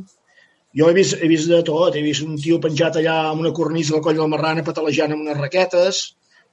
Jo 0.78 0.86
he 0.86 0.94
vist, 0.94 1.16
he 1.18 1.26
vist 1.26 1.48
de 1.50 1.56
tot, 1.66 1.96
he 1.98 2.00
vist 2.04 2.22
un 2.22 2.36
tio 2.38 2.60
penjat 2.62 3.00
allà 3.00 3.16
amb 3.32 3.42
una 3.42 3.50
cornisa 3.50 3.96
al 3.96 4.04
coll 4.04 4.14
de 4.14 4.22
la 4.22 4.30
marrana 4.30 4.62
patalejant 4.62 5.10
amb 5.10 5.24
unes 5.24 5.40
raquetes, 5.40 5.98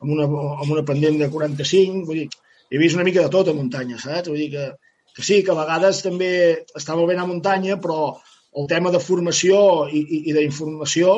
amb 0.02 0.16
una, 0.16 0.26
amb 0.26 0.72
una 0.74 0.82
pendent 0.88 1.20
de 1.22 1.28
45, 1.30 2.02
vull 2.08 2.24
dir, 2.24 2.40
he 2.74 2.82
vist 2.82 2.98
una 2.98 3.06
mica 3.06 3.22
de 3.22 3.30
tot 3.36 3.52
a 3.52 3.54
muntanya, 3.54 4.00
saps? 4.02 4.32
Vull 4.32 4.42
dir 4.42 4.48
que, 4.56 4.66
que 5.14 5.28
sí, 5.28 5.44
que 5.46 5.54
a 5.54 5.60
vegades 5.60 6.02
també 6.08 6.32
està 6.80 6.98
molt 6.98 7.12
bé 7.12 7.20
a 7.22 7.28
muntanya, 7.30 7.78
però 7.84 8.16
el 8.58 8.66
tema 8.72 8.90
de 8.96 9.04
formació 9.06 9.60
i, 9.86 10.02
i, 10.02 10.24
i 10.32 10.36
d'informació 10.40 11.14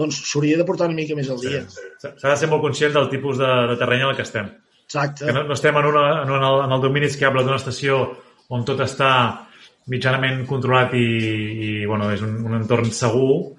doncs 0.00 0.22
s'hauria 0.30 0.56
de 0.56 0.64
portar 0.64 0.88
una 0.88 0.96
mica 0.96 1.16
més 1.18 1.28
al 1.28 1.40
dia. 1.44 1.60
S'ha 1.68 1.84
sí, 2.08 2.16
sí. 2.16 2.24
de 2.24 2.36
ser 2.40 2.48
molt 2.48 2.64
conscient 2.64 2.96
del 2.96 3.12
tipus 3.12 3.36
de, 3.40 3.50
de 3.74 3.76
terreny 3.80 4.06
en 4.06 4.14
el 4.14 4.16
que 4.16 4.24
estem. 4.24 4.48
Exacte. 4.90 5.24
Que 5.26 5.32
no, 5.32 5.44
no 5.46 5.54
estem 5.54 5.76
en, 5.78 5.86
una, 5.86 6.22
en, 6.24 6.30
una, 6.34 6.48
en 6.64 6.72
el 6.74 6.80
domini 6.82 7.06
esquiable 7.06 7.44
d'una 7.46 7.60
estació 7.60 8.00
on 8.50 8.64
tot 8.66 8.80
està 8.82 9.10
mitjanament 9.92 10.40
controlat 10.48 10.96
i, 10.98 11.04
i 11.06 11.68
bueno, 11.86 12.08
és 12.10 12.24
un, 12.26 12.32
un 12.42 12.56
entorn 12.58 12.90
segur, 12.90 13.52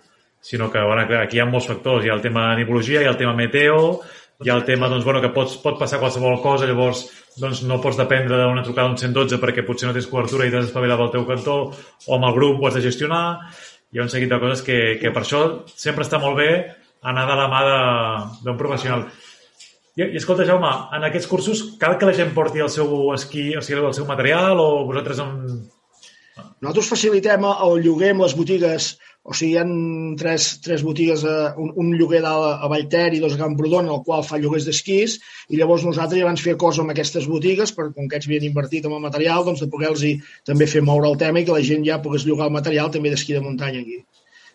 sinó 0.43 0.67
que, 0.73 0.81
bueno, 0.83 1.05
aquí 1.21 1.39
hi 1.39 1.43
ha 1.43 1.47
molts 1.47 1.69
factors. 1.71 2.03
Hi 2.03 2.11
ha 2.11 2.17
el 2.17 2.25
tema 2.25 2.49
de 2.49 2.65
nivologia, 2.65 2.99
hi 2.99 3.07
ha 3.07 3.13
el 3.13 3.21
tema 3.21 3.37
meteo, 3.37 4.01
hi 4.43 4.51
ha 4.51 4.57
el 4.59 4.65
tema 4.67 4.89
doncs, 4.91 5.07
bueno, 5.07 5.21
que 5.23 5.31
pots, 5.31 5.55
pot 5.63 5.79
passar 5.79 6.01
qualsevol 6.03 6.41
cosa, 6.43 6.67
llavors 6.67 7.05
doncs, 7.39 7.63
no 7.63 7.79
pots 7.79 8.01
dependre 8.03 8.35
d'una 8.35 8.67
trucada 8.67 8.89
d'un 8.89 8.99
112 8.99 9.39
perquè 9.39 9.63
potser 9.63 9.87
no 9.87 9.95
tens 9.95 10.11
cobertura 10.11 10.49
i 10.49 10.51
t'has 10.51 10.67
espavilat 10.67 10.99
al 10.99 11.15
teu 11.15 11.23
cantó, 11.31 11.57
o 11.71 12.17
amb 12.17 12.27
el 12.27 12.35
grup 12.35 12.59
ho 12.59 12.67
has 12.67 12.75
de 12.75 12.83
gestionar, 12.89 13.23
hi 13.87 14.03
ha 14.03 14.03
un 14.03 14.11
seguit 14.11 14.35
de 14.35 14.43
coses 14.43 14.67
que, 14.67 14.81
que 14.99 15.15
per 15.15 15.23
això 15.23 15.45
sempre 15.71 16.03
està 16.03 16.19
molt 16.19 16.43
bé 16.43 16.51
anar 17.07 17.23
de 17.29 17.35
la 17.39 17.47
mà 17.49 17.61
d'un 18.43 18.59
professional. 18.59 19.07
I, 19.99 20.05
I 20.05 20.17
escolta, 20.21 20.47
Jaume, 20.47 20.71
en 20.95 21.03
aquests 21.07 21.27
cursos 21.27 21.61
cal 21.81 21.97
que 21.99 22.07
la 22.07 22.15
gent 22.15 22.31
porti 22.35 22.63
el 22.63 22.71
seu 22.71 23.11
esquí, 23.15 23.51
o 23.59 23.63
sigui, 23.65 23.83
el 23.83 23.95
seu 23.97 24.07
material, 24.07 24.59
o 24.63 24.85
vosaltres 24.87 25.19
en, 25.23 25.31
Nosaltres 26.61 26.89
facilitem 26.91 27.45
el 27.49 27.79
lloguer 27.83 28.11
amb 28.13 28.23
les 28.23 28.33
botigues, 28.37 28.85
o 29.25 29.33
sigui, 29.37 29.55
hi 29.55 29.57
ha 29.59 29.63
tres, 30.21 30.45
tres 30.65 30.83
botigues, 30.85 31.23
eh, 31.25 31.49
un, 31.63 31.71
un 31.83 31.89
lloguer 31.97 32.21
dalt 32.25 32.61
a 32.65 32.69
Vallter 32.71 33.07
i 33.17 33.21
dos 33.23 33.33
a 33.35 33.39
Camprodon, 33.41 33.89
el 33.95 34.03
qual 34.05 34.21
fa 34.27 34.37
lloguers 34.41 34.67
d'esquís, 34.69 35.17
i 35.49 35.57
llavors 35.57 35.87
nosaltres 35.87 36.21
ja 36.21 36.29
vam 36.29 36.37
fer 36.43 36.55
cosa 36.61 36.85
amb 36.85 36.93
aquestes 36.93 37.27
botigues, 37.33 37.73
per, 37.77 37.89
com 37.97 38.07
que 38.07 38.19
ells 38.19 38.29
havien 38.29 38.47
invertit 38.51 38.85
en 38.85 38.95
el 38.97 39.03
material, 39.07 39.43
doncs 39.47 39.65
de 39.65 39.71
poder-los 39.73 40.05
també 40.51 40.69
fer 40.75 40.85
moure 40.85 41.09
el 41.09 41.19
tema 41.25 41.41
i 41.41 41.49
que 41.49 41.57
la 41.57 41.65
gent 41.71 41.83
ja 41.89 42.01
pogués 42.05 42.29
llogar 42.29 42.51
el 42.51 42.57
material 42.59 42.93
també 42.93 43.13
d'esquí 43.13 43.37
de 43.37 43.43
muntanya 43.47 43.81
aquí 43.81 44.03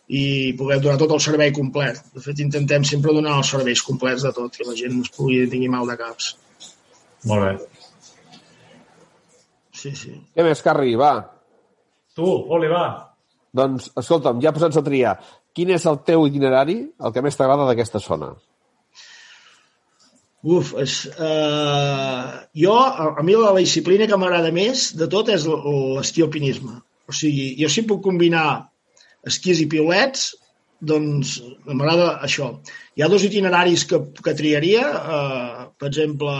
i 0.06 0.54
poder 0.58 0.78
donar 0.82 1.00
tot 1.00 1.14
el 1.16 1.22
servei 1.22 1.52
complet. 1.54 1.98
De 2.14 2.22
fet, 2.22 2.40
intentem 2.42 2.84
sempre 2.86 3.14
donar 3.14 3.38
els 3.40 3.50
serveis 3.50 3.82
complets 3.82 4.26
de 4.26 4.32
tot, 4.36 4.54
que 4.54 4.66
la 4.68 4.76
gent 4.78 4.94
no 4.94 5.06
es 5.06 5.12
pugui 5.14 5.42
tingui 5.50 5.70
mal 5.72 5.88
de 5.90 5.96
caps. 5.98 6.34
Molt 7.26 7.42
bé. 7.42 7.54
Sí, 9.76 9.92
sí. 9.98 10.14
Què 10.34 10.46
més, 10.46 10.62
Carri? 10.64 10.94
Va. 10.98 11.14
Tu, 12.16 12.26
Oli, 12.26 12.70
va. 12.70 12.86
Doncs, 13.56 13.90
escolta'm, 13.98 14.40
ja 14.44 14.54
posats 14.54 14.78
a 14.78 14.84
triar, 14.84 15.16
quin 15.56 15.72
és 15.74 15.84
el 15.88 15.98
teu 16.06 16.26
itinerari, 16.28 16.78
el 17.00 17.12
que 17.12 17.24
més 17.24 17.36
t'agrada 17.36 17.66
d'aquesta 17.68 18.00
zona? 18.04 18.30
Uf, 20.46 20.74
és, 20.78 20.94
uh, 21.18 22.36
jo, 22.54 22.74
a, 22.76 23.06
a 23.18 23.22
mi 23.26 23.34
la 23.34 23.54
disciplina 23.56 24.06
que 24.06 24.18
m'agrada 24.20 24.52
més 24.54 24.92
de 24.94 25.08
tot 25.10 25.32
és 25.34 25.46
l'esquí 25.48 26.22
alpinisme. 26.22 26.76
O 27.10 27.14
sigui, 27.14 27.48
jo 27.58 27.70
si 27.72 27.82
puc 27.88 28.04
combinar 28.04 28.46
esquís 29.26 29.62
i 29.62 29.68
piulets, 29.70 30.30
doncs 30.80 31.38
m'agrada 31.66 32.16
això. 32.26 32.50
Hi 32.96 33.04
ha 33.04 33.10
dos 33.12 33.24
itineraris 33.24 33.86
que, 33.88 34.00
que 34.22 34.34
triaria, 34.36 34.84
uh, 34.92 35.64
per 35.80 35.88
exemple, 35.88 36.34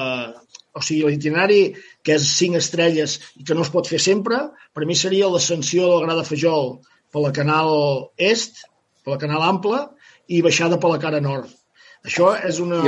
o 0.77 0.83
sigui, 0.85 1.07
l'itinerari 1.09 1.61
que 2.05 2.16
és 2.18 2.29
cinc 2.37 2.59
estrelles 2.61 3.18
i 3.40 3.46
que 3.49 3.57
no 3.57 3.64
es 3.64 3.72
pot 3.72 3.88
fer 3.88 4.01
sempre, 4.03 4.42
per 4.77 4.85
mi 4.88 4.96
seria 4.99 5.31
l'ascensió 5.33 5.88
del 5.90 6.05
Gra 6.05 6.18
de 6.18 6.27
Fajol 6.29 6.77
per 7.12 7.25
la 7.25 7.33
canal 7.33 7.70
est, 8.20 8.61
per 9.05 9.16
la 9.16 9.22
canal 9.22 9.44
ample, 9.46 9.87
i 10.29 10.42
baixada 10.44 10.79
per 10.83 10.92
la 10.92 11.01
cara 11.03 11.22
nord. 11.25 11.49
Això 12.07 12.35
és 12.46 12.61
una... 12.62 12.83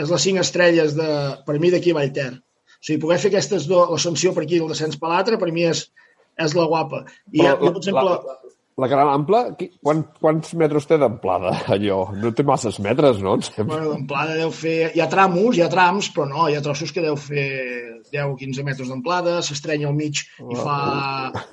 És 0.00 0.12
les 0.12 0.26
cinc 0.28 0.40
estrelles, 0.40 0.94
de, 0.96 1.08
per 1.48 1.58
mi, 1.60 1.72
d'aquí 1.74 1.92
a 1.92 1.98
Vallter. 1.98 2.30
O 2.76 2.86
sigui, 2.86 3.00
poder 3.02 3.18
fer 3.20 3.32
aquestes 3.32 3.66
dues, 3.68 3.90
l'ascensió 3.92 4.32
per 4.36 4.44
aquí 4.44 4.60
i 4.60 4.62
el 4.62 4.70
descens 4.72 4.96
per 5.00 5.10
l'altre, 5.10 5.40
per 5.40 5.50
mi 5.52 5.66
és, 5.68 5.82
és 6.40 6.54
la 6.56 6.68
guapa. 6.70 7.02
I, 7.32 7.42
Però, 7.42 7.56
jo, 7.58 7.72
per 7.72 7.82
exemple, 7.82 8.06
la, 8.06 8.36
la 8.76 8.88
canal 8.92 9.08
ample, 9.08 9.40
quant, 9.80 10.02
quants 10.20 10.52
metres 10.60 10.84
té 10.88 10.98
d'amplada, 11.00 11.52
allò? 11.74 12.00
No 12.12 12.32
té 12.36 12.44
masses 12.44 12.78
metres, 12.84 13.22
no? 13.24 13.36
Bueno, 13.56 13.92
d'amplada 13.94 14.36
deu 14.36 14.50
fer... 14.52 14.92
Hi 14.96 15.00
ha 15.00 15.08
tramos, 15.12 15.56
hi 15.56 15.62
ha 15.64 15.70
trams, 15.72 16.10
però 16.14 16.26
no, 16.28 16.48
hi 16.50 16.56
ha 16.58 16.64
trossos 16.64 16.92
que 16.92 17.04
deu 17.04 17.16
fer 17.20 17.46
10 18.12 18.24
o 18.26 18.34
15 18.36 18.66
metres 18.66 18.90
d'amplada, 18.92 19.38
s'estrenya 19.44 19.88
al 19.88 19.96
mig 19.96 20.20
i 20.24 20.58
fa 20.58 20.76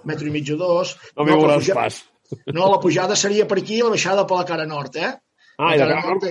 metro 0.10 0.28
i 0.28 0.34
mig 0.36 0.52
o 0.52 0.58
dos. 0.60 0.98
No 1.16 1.28
m'hi 1.28 1.38
veuràs 1.38 1.64
puja... 1.64 1.78
pas. 1.80 2.02
No, 2.56 2.66
la 2.66 2.80
pujada 2.82 3.14
seria 3.20 3.44
per 3.46 3.60
aquí 3.60 3.76
i 3.78 3.84
la 3.86 3.92
baixada 3.94 4.24
per 4.26 4.40
la 4.40 4.46
cara 4.50 4.64
nord, 4.66 4.96
eh? 4.98 5.12
Ah, 5.60 5.76
i 5.76 5.78
la 5.78 5.86
cara 5.92 6.02
nord... 6.08 6.24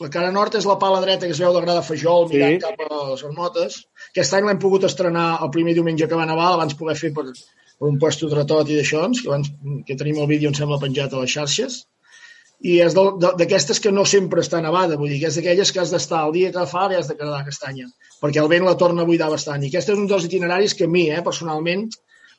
La 0.00 0.08
cara 0.12 0.30
nord 0.32 0.54
és 0.56 0.64
la 0.68 0.76
pala 0.80 1.00
dreta 1.04 1.28
que 1.28 1.32
es 1.34 1.40
veu 1.40 1.52
de 1.52 1.60
Gra 1.64 1.74
de 1.76 1.82
Fajol 1.84 2.26
Sí. 2.28 2.34
mirant 2.38 2.58
cap 2.62 2.80
a 2.84 2.88
les 3.10 3.22
Armotes. 3.24 3.76
Aquest 4.10 4.36
any 4.36 4.46
l'hem 4.48 4.60
pogut 4.60 4.84
estrenar 4.88 5.26
el 5.44 5.50
primer 5.52 5.74
diumenge 5.76 6.08
que 6.08 6.18
va 6.18 6.26
nevar, 6.28 6.50
l'abans 6.52 6.76
poder 6.76 6.96
fer 7.00 7.10
per 7.16 7.26
un 7.80 7.98
puesto 7.98 8.28
de 8.28 8.44
tot 8.44 8.68
i 8.68 8.76
d'això, 8.76 9.06
que, 9.16 9.28
abans, 9.28 9.48
que 9.86 9.96
tenim 9.96 10.20
el 10.20 10.28
vídeo, 10.28 10.50
em 10.50 10.56
sembla, 10.56 10.80
penjat 10.82 11.14
a 11.14 11.22
les 11.22 11.32
xarxes. 11.32 11.78
I 12.60 12.74
és 12.84 12.92
d'aquestes 12.94 13.80
que 13.80 13.92
no 13.96 14.04
sempre 14.04 14.42
està 14.44 14.60
nevada, 14.60 14.98
vull 15.00 15.08
dir, 15.08 15.20
que 15.22 15.30
és 15.30 15.38
d'aquelles 15.38 15.70
que 15.72 15.80
has 15.80 15.92
d'estar 15.94 16.26
el 16.26 16.34
dia 16.34 16.50
que 16.52 16.66
fa 16.68 16.90
i 16.92 16.98
has 16.98 17.08
de 17.08 17.16
quedar 17.16 17.40
castanya, 17.46 17.86
perquè 18.20 18.42
el 18.42 18.50
vent 18.52 18.66
la 18.68 18.76
torna 18.82 19.06
a 19.06 19.08
buidar 19.08 19.30
bastant. 19.32 19.64
I 19.64 19.70
aquest 19.70 19.94
és 19.94 20.02
un 20.02 20.10
dels 20.10 20.26
itineraris 20.28 20.76
que 20.76 20.84
a 20.84 20.92
mi, 20.92 21.06
eh, 21.08 21.22
personalment, 21.24 21.86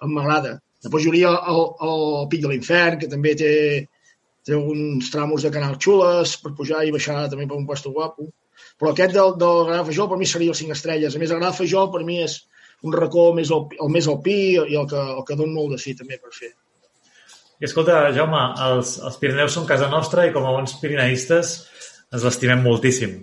em 0.06 0.14
m'agrada. 0.14 0.60
Després 0.86 1.06
hi 1.06 1.10
hauria 1.10 1.32
el, 1.54 1.64
el 1.88 2.06
Pic 2.30 2.46
de 2.46 2.52
l'Infern, 2.52 3.02
que 3.02 3.10
també 3.10 3.34
té, 3.42 3.54
té 4.46 4.58
uns 4.58 5.10
tramos 5.14 5.42
de 5.46 5.52
canal 5.54 5.78
xules 5.82 6.38
per 6.44 6.54
pujar 6.58 6.86
i 6.86 6.94
baixar 6.94 7.26
també 7.34 7.50
per 7.50 7.58
un 7.58 7.66
puesto 7.66 7.94
guapo. 7.98 8.30
Però 8.78 8.94
aquest 8.94 9.18
del, 9.18 9.36
del 9.42 9.66
Gra 9.68 9.82
de 9.82 9.90
Fajol 9.90 10.10
per 10.10 10.22
mi 10.22 10.30
seria 10.30 10.54
el 10.54 10.58
5 10.58 10.78
estrelles. 10.78 11.18
A 11.18 11.22
més, 11.22 11.34
el 11.34 11.42
Gra 11.42 11.50
de 11.50 11.58
Fajol 11.58 11.90
per 11.94 12.06
mi 12.06 12.22
és 12.22 12.44
un 12.88 12.96
racó 12.98 13.30
més 13.38 13.52
el, 13.54 13.68
el 13.78 13.92
més 13.94 14.08
alpí 14.10 14.38
i 14.58 14.78
el 14.78 14.88
que, 14.90 15.00
el 15.18 15.24
que 15.28 15.38
don 15.40 15.54
molt 15.54 15.76
de 15.76 15.82
sí 15.82 15.94
també 15.98 16.18
per 16.22 16.34
fer. 16.34 16.52
I 17.62 17.68
escolta, 17.68 18.08
Jaume, 18.16 18.40
els, 18.66 18.96
els 19.06 19.20
Pirineus 19.22 19.54
són 19.54 19.68
casa 19.70 19.90
nostra 19.90 20.26
i 20.26 20.32
com 20.34 20.48
a 20.50 20.54
bons 20.56 20.74
pirineistes 20.82 21.52
ens 22.12 22.26
l'estimem 22.26 22.64
moltíssim. 22.66 23.20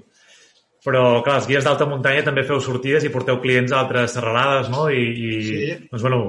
Però, 0.86 1.02
clar, 1.26 1.40
els 1.40 1.48
guies 1.50 1.66
d'alta 1.66 1.88
muntanya 1.90 2.22
també 2.28 2.44
feu 2.46 2.60
sortides 2.62 3.04
i 3.04 3.10
porteu 3.12 3.40
clients 3.42 3.74
a 3.74 3.80
altres 3.82 4.14
serralades, 4.14 4.70
no? 4.70 4.86
I, 4.94 5.02
i 5.02 5.30
Sí. 5.42 5.58
doncs, 5.90 6.04
bueno, 6.06 6.20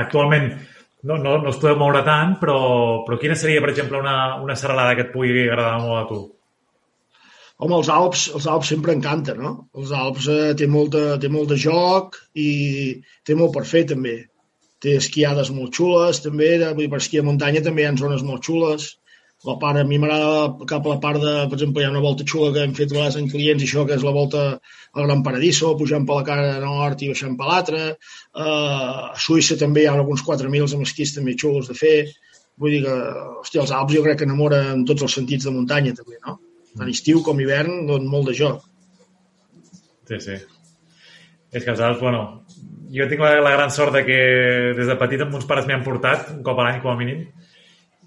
actualment 0.00 0.48
no, 1.02 1.16
no, 1.20 1.36
no 1.38 1.52
us 1.52 1.60
podeu 1.60 1.76
moure 1.80 2.00
tant, 2.04 2.38
però, 2.40 2.56
però 3.04 3.18
quina 3.20 3.36
seria, 3.36 3.60
per 3.60 3.70
exemple, 3.74 4.00
una, 4.00 4.36
una 4.40 4.56
serralada 4.56 4.96
que 4.96 5.06
et 5.06 5.12
pugui 5.12 5.44
agradar 5.44 5.76
molt 5.84 6.00
a 6.00 6.08
tu? 6.08 6.20
Home, 7.60 7.76
els 7.76 7.88
Alps, 7.92 8.20
els 8.36 8.46
Alps 8.48 8.70
sempre 8.72 8.94
encanten, 8.96 9.40
no? 9.44 9.50
Els 9.76 9.90
Alps 9.92 10.26
eh, 10.32 10.52
té, 10.56 10.66
molta, 10.74 11.18
té 11.20 11.28
molt 11.32 11.50
de 11.52 11.58
joc 11.60 12.16
i 12.40 12.48
té 13.28 13.36
molt 13.36 13.52
per 13.56 13.66
fer, 13.68 13.84
també. 13.90 14.14
Té 14.80 14.94
esquiades 14.96 15.50
molt 15.52 15.76
xules, 15.76 16.22
també, 16.24 16.54
de, 16.62 16.70
vull 16.72 16.86
dir, 16.86 16.92
per 16.94 17.02
esquí 17.02 17.20
a 17.20 17.26
muntanya 17.26 17.60
també 17.66 17.84
hi 17.84 17.90
ha 17.90 17.92
zones 18.00 18.24
molt 18.24 18.48
xules. 18.48 18.88
La 19.48 19.58
part, 19.60 19.76
a 19.80 19.84
mi 19.88 19.98
m'agrada 20.00 20.64
cap 20.72 20.88
a 20.88 20.94
la 20.94 20.98
part 21.04 21.20
de, 21.20 21.36
per 21.52 21.58
exemple, 21.58 21.84
hi 21.84 21.88
ha 21.88 21.92
una 21.92 22.02
volta 22.06 22.24
xula 22.32 22.50
que 22.56 22.64
hem 22.64 22.74
fet 22.80 22.96
a 22.96 23.06
en 23.20 23.28
clients, 23.28 23.68
això 23.68 23.84
que 23.88 23.96
és 24.00 24.08
la 24.08 24.16
volta 24.16 24.42
al 24.56 25.06
Gran 25.06 25.22
Paradiso, 25.28 25.76
pujant 25.76 26.08
per 26.08 26.18
la 26.18 26.26
cara 26.32 26.58
nord 26.64 27.04
i 27.04 27.12
baixant 27.12 27.36
per 27.36 27.48
l'altra. 27.48 27.86
Uh, 28.36 29.12
a 29.12 29.16
Suïssa 29.28 29.60
també 29.60 29.84
hi 29.84 29.88
ha 29.88 29.96
alguns 30.00 30.24
4.000 30.24 30.76
amb 30.76 30.88
esquís 30.88 31.16
també 31.16 31.36
xulos 31.40 31.68
de 31.68 31.76
fer. 31.76 31.96
Vull 32.60 32.76
dir 32.76 32.84
que, 32.88 33.00
hòstia, 33.40 33.64
els 33.64 33.72
Alps 33.76 33.96
jo 33.96 34.04
crec 34.04 34.20
que 34.20 34.28
enamoren 34.28 34.78
en 34.78 34.86
tots 34.88 35.04
els 35.08 35.20
sentits 35.20 35.48
de 35.48 35.56
muntanya, 35.56 35.96
també, 35.96 36.20
no? 36.24 36.40
Tant 36.78 36.88
estiu 36.92 37.22
com 37.26 37.40
hivern, 37.42 37.86
donen 37.88 38.08
molt 38.10 38.28
de 38.30 38.34
joc. 38.38 38.62
Sí, 40.08 40.18
sí. 40.22 40.36
És 41.52 41.64
que 41.64 41.70
els 41.72 41.80
Alps, 41.82 42.00
bueno, 42.02 42.22
jo 42.94 43.06
tinc 43.10 43.22
la, 43.24 43.32
la 43.42 43.52
gran 43.56 43.70
sort 43.74 43.94
de 43.96 44.04
que 44.06 44.18
des 44.78 44.86
de 44.86 44.96
petit 44.98 45.22
amb 45.24 45.34
uns 45.34 45.46
pares 45.50 45.66
m'hi 45.66 45.74
han 45.74 45.84
portat, 45.86 46.30
un 46.36 46.42
cop 46.46 46.58
a 46.62 46.66
l'any 46.68 46.80
com 46.82 46.92
a 46.94 46.98
mínim, 46.98 47.24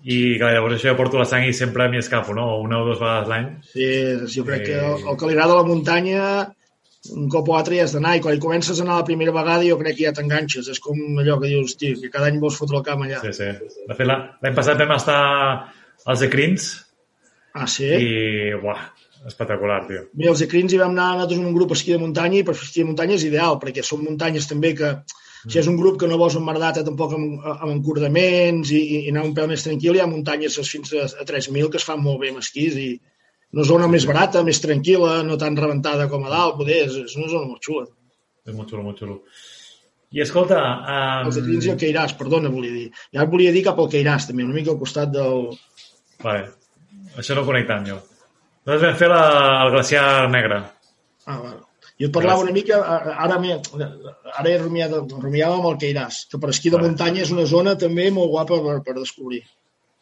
i 0.04 0.18
clar, 0.40 0.54
llavors 0.56 0.76
això 0.78 0.92
jo 0.92 0.98
porto 1.00 1.20
la 1.20 1.28
sang 1.28 1.46
i 1.48 1.54
sempre 1.56 1.88
m'hi 1.92 2.00
escapo, 2.02 2.34
no? 2.36 2.50
Una 2.64 2.82
o 2.82 2.88
dues 2.88 3.00
vegades 3.00 3.30
l'any. 3.32 3.50
Sí, 3.72 3.88
jo 4.36 4.44
crec 4.48 4.66
que 4.68 4.76
el, 4.80 4.98
Eh. 5.00 5.08
el 5.12 5.18
que 5.20 5.28
li 5.30 5.36
agrada 5.38 5.60
la 5.60 5.68
muntanya 5.68 6.24
un 7.16 7.28
cop 7.32 7.50
o 7.52 7.56
altre 7.58 7.76
ja 7.76 7.84
has 7.84 7.92
d'anar 7.96 8.14
i 8.16 8.22
quan 8.24 8.36
hi 8.36 8.40
comences 8.40 8.80
a 8.80 8.84
anar 8.86 9.02
la 9.02 9.04
primera 9.08 9.32
vegada 9.36 9.64
jo 9.68 9.76
crec 9.80 9.98
que 9.98 10.06
ja 10.08 10.14
t'enganxes 10.16 10.70
és 10.72 10.80
com 10.80 10.96
allò 11.20 11.36
que 11.42 11.50
dius, 11.52 11.76
tio, 11.76 11.98
que 12.00 12.10
cada 12.12 12.28
any 12.32 12.40
vols 12.40 12.56
fotre 12.56 12.78
el 12.80 12.84
camp 12.88 13.04
allà 13.04 13.20
Sí, 13.26 13.34
sí. 13.36 13.50
De 13.90 13.96
fet, 13.96 14.08
la- 14.08 14.38
l'any 14.42 14.56
passat 14.56 14.80
vam 14.80 14.94
estar 14.96 15.18
als 16.06 16.22
Ecrins 16.24 16.70
ah, 17.54 17.68
sí? 17.70 17.90
i, 17.90 18.54
buah, 18.62 18.82
espectacular, 19.30 19.82
tio. 19.90 20.06
Mira, 20.14 20.34
els 20.34 20.44
Ecrins 20.46 20.74
hi 20.74 20.82
vam 20.82 20.96
anar 20.96 21.14
nosaltres 21.18 21.42
en 21.42 21.50
un 21.50 21.58
grup 21.58 21.76
esquí 21.78 21.96
de 21.96 22.02
muntanya 22.02 22.42
i 22.42 22.48
per 22.48 22.58
esquí 22.58 22.82
de 22.82 22.90
muntanya 22.90 23.18
és 23.20 23.28
ideal, 23.30 23.60
perquè 23.62 23.86
són 23.86 24.04
muntanyes 24.06 24.50
també 24.50 24.74
que 24.80 24.94
si 25.44 25.60
és 25.60 25.68
un 25.68 25.76
grup 25.80 25.98
que 26.00 26.08
no 26.08 26.18
vols 26.20 26.38
emmerdar-te 26.40 26.86
tampoc 26.88 27.16
amb, 27.18 27.42
amb 27.54 27.72
encordaments 27.74 28.72
i, 28.72 28.80
i, 28.80 29.00
anar 29.12 29.26
un 29.28 29.34
pèl 29.36 29.50
més 29.52 29.66
tranquil, 29.66 29.98
hi 29.98 30.04
ha 30.04 30.08
muntanyes 30.08 30.56
fins 30.70 30.94
a, 30.96 31.08
a 31.20 31.26
3.000 31.28 31.72
que 31.72 31.82
es 31.82 31.88
fan 31.88 32.00
molt 32.04 32.22
bé 32.22 32.32
amb 32.32 32.40
esquís 32.44 32.78
i 32.80 32.92
una 33.54 33.66
zona 33.70 33.90
més 33.92 34.08
barata, 34.10 34.42
més 34.46 34.62
tranquil·la, 34.64 35.18
no 35.28 35.38
tan 35.42 35.58
rebentada 35.60 36.08
com 36.10 36.24
a 36.26 36.32
dalt, 36.32 36.56
poder, 36.62 36.80
és, 36.88 36.96
és 37.04 37.18
una 37.20 37.28
zona 37.30 37.52
molt 37.52 37.68
xula. 37.68 37.86
És 38.48 38.56
molt 38.56 38.72
xulo, 38.72 38.86
molt 38.88 39.04
xulo. 39.04 39.20
I 40.14 40.24
escolta... 40.24 40.58
Um... 40.80 41.30
Els 41.30 41.38
Ecrins 41.42 41.68
i 41.68 41.74
el 41.74 41.78
Queiràs, 41.84 42.16
perdona, 42.18 42.52
volia 42.54 42.74
dir. 42.74 42.88
Ja 43.14 43.28
volia 43.30 43.54
dir 43.54 43.64
cap 43.68 43.80
al 43.82 43.92
Queiràs, 43.94 44.30
també, 44.30 44.48
una 44.48 44.58
mica 44.58 44.74
al 44.74 44.80
costat 44.82 45.14
del... 45.14 45.52
Vale. 46.24 46.50
Això 47.18 47.36
no 47.36 47.44
ho 47.44 47.46
conec 47.48 47.68
tant, 47.70 47.86
jo. 47.88 48.00
Nosaltres 48.66 48.90
vam 48.90 48.98
fer 49.00 49.10
la, 49.12 49.22
el 49.66 49.72
glaciar 49.76 50.06
negre. 50.32 50.62
Ah, 51.28 51.38
bueno. 51.40 51.60
Jo 52.00 52.08
et 52.08 52.14
parlava 52.16 52.42
una 52.42 52.52
mica, 52.56 52.80
ara, 53.26 53.36
m'he- 53.40 53.60
ara 54.34 54.50
he 54.50 54.56
rumiat, 54.58 54.94
rumiava 55.22 55.60
amb 55.60 55.68
el 55.70 55.76
Queiràs, 55.82 56.24
que 56.32 56.40
per 56.42 56.50
esquí 56.50 56.72
de 56.74 56.80
muntanya 56.82 57.22
és 57.22 57.32
una 57.32 57.46
zona 57.46 57.76
també 57.80 58.08
molt 58.12 58.32
guapa 58.34 58.58
per, 58.64 58.80
per 58.88 58.96
descobrir. 58.98 59.44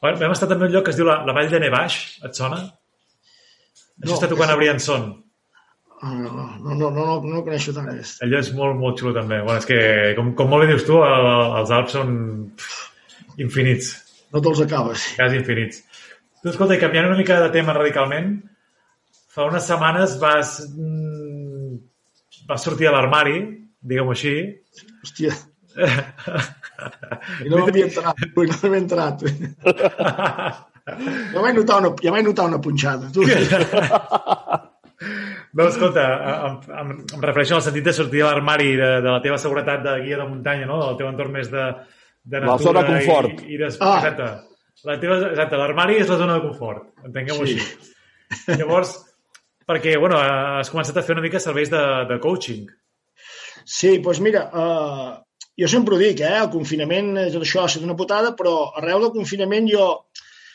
Bueno, 0.02 0.18
vam 0.22 0.32
estar 0.34 0.48
també 0.50 0.66
en 0.66 0.72
un 0.72 0.76
lloc 0.78 0.86
que 0.88 0.94
es 0.96 0.98
diu 0.98 1.06
la, 1.06 1.20
la 1.28 1.34
Vall 1.36 1.50
de 1.52 1.60
Nebaix, 1.62 1.98
et 2.26 2.38
sona? 2.40 2.62
Això 4.02 4.08
No, 4.08 4.16
està 4.16 4.30
tocant 4.32 4.48
és- 4.50 4.56
a 4.56 4.58
Briançon. 4.62 5.10
Ah, 6.02 6.14
no, 6.18 6.32
no, 6.64 6.74
no, 6.80 6.90
no, 6.96 7.04
no, 7.22 7.44
coneixo 7.46 7.74
tant. 7.76 7.92
Allò 8.26 8.40
és 8.40 8.54
molt, 8.58 8.80
molt 8.80 8.98
xulo 8.98 9.12
també. 9.14 9.42
Bueno, 9.44 9.60
és 9.62 9.68
que, 9.70 9.82
com, 10.18 10.32
com 10.34 10.50
molt 10.50 10.64
bé 10.66 10.72
dius 10.72 10.88
tu, 10.88 10.96
el, 11.06 11.28
els 11.60 11.70
Alps 11.76 11.94
són 12.00 12.16
infinits, 13.38 13.92
No 14.34 14.40
te'ls 14.42 14.62
acabes. 14.64 15.04
quasi 15.20 15.38
infinits. 15.44 15.84
Tu, 16.42 16.50
escolta, 16.50 16.74
i 16.74 16.82
canviant 16.82 17.12
una 17.12 17.20
mica 17.20 17.38
de 17.44 17.52
tema 17.54 17.76
radicalment, 17.78 18.34
fa 19.32 19.46
unes 19.46 19.68
setmanes 19.70 20.18
vas, 20.22 20.58
mm, 20.74 21.76
vas 22.50 22.66
sortir 22.66 22.90
a 22.90 22.96
l'armari, 22.96 23.38
diguem-ho 23.82 24.16
així, 24.16 24.36
Hòstia. 25.04 25.38
I 27.46 27.50
no 27.52 27.62
m'havia 27.62 27.86
entrat, 27.88 28.26
no 28.26 28.44
m'havia 28.50 28.82
entrat. 28.82 29.24
Ja 31.32 31.42
vaig 31.46 31.56
notar 31.60 31.80
una, 31.84 31.94
ja 32.02 32.14
vaig 32.14 32.28
notar 32.28 32.50
una 32.50 32.62
punxada. 32.62 33.14
Tu. 33.14 33.26
No, 35.52 35.66
escolta, 35.68 36.04
em, 36.48 36.54
em, 36.80 36.92
em 37.18 37.24
refereixo 37.26 37.58
al 37.58 37.64
sentit 37.66 37.84
de 37.84 37.92
sortir 37.92 38.22
de 38.22 38.28
l'armari 38.28 38.70
de, 38.80 38.86
de 39.04 39.10
la 39.10 39.18
teva 39.24 39.40
seguretat 39.42 39.82
de 39.84 39.96
guia 40.06 40.20
de 40.22 40.28
muntanya, 40.30 40.68
no? 40.70 40.78
del 40.86 41.00
teu 41.02 41.10
entorn 41.10 41.34
més 41.34 41.50
de, 41.52 41.66
de 42.24 42.40
La 42.46 42.56
zona 42.62 42.86
de 42.86 42.94
confort. 42.94 43.42
I, 43.42 43.58
i 43.58 43.60
des... 43.60 43.76
Ah. 43.82 43.98
Exacte. 43.98 44.30
La 44.88 44.98
teva, 45.02 45.18
exacte, 45.30 45.58
l'armari 45.60 46.00
és 46.02 46.10
la 46.10 46.18
zona 46.18 46.40
de 46.40 46.46
confort, 46.48 46.88
entenguem-ho 47.06 47.46
Sí. 47.46 47.58
així. 47.60 48.60
Llavors, 48.62 48.96
perquè, 49.68 49.98
bueno, 50.00 50.18
has 50.18 50.72
començat 50.74 50.98
a 50.98 51.04
fer 51.06 51.14
una 51.18 51.26
mica 51.26 51.42
serveis 51.44 51.70
de, 51.70 51.82
de 52.10 52.18
coaching. 52.24 52.66
Sí, 53.66 53.98
doncs 54.02 54.22
mira, 54.26 54.48
uh, 54.50 55.12
jo 55.60 55.70
sempre 55.70 55.96
ho 55.96 56.00
dic, 56.02 56.24
eh? 56.26 56.38
el 56.40 56.50
confinament, 56.50 57.14
eh, 57.18 57.30
tot 57.34 57.46
això 57.46 57.62
ha 57.62 57.70
estat 57.70 57.86
una 57.86 57.98
putada, 58.00 58.34
però 58.38 58.72
arreu 58.82 59.04
del 59.04 59.14
confinament 59.14 59.70
jo 59.70 59.88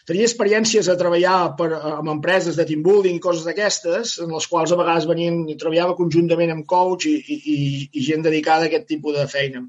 tenia 0.06 0.26
experiències 0.26 0.88
a 0.88 0.96
treballar 0.98 1.38
per, 1.58 1.68
amb 1.76 2.10
empreses 2.16 2.58
de 2.58 2.66
team 2.66 2.82
building 2.86 3.18
i 3.18 3.22
coses 3.22 3.46
d'aquestes, 3.46 4.16
en 4.22 4.34
les 4.34 4.46
quals 4.50 4.72
a 4.72 4.78
vegades 4.78 5.06
venien 5.10 5.40
i 5.50 5.56
treballava 5.58 5.96
conjuntament 5.98 6.52
amb 6.54 6.66
coach 6.66 7.08
i, 7.10 7.16
i, 7.18 7.38
i, 7.54 7.56
i 7.92 8.04
gent 8.06 8.22
dedicada 8.26 8.66
a 8.66 8.70
aquest 8.70 8.86
tipus 8.90 9.18
de 9.18 9.26
feina. 9.30 9.64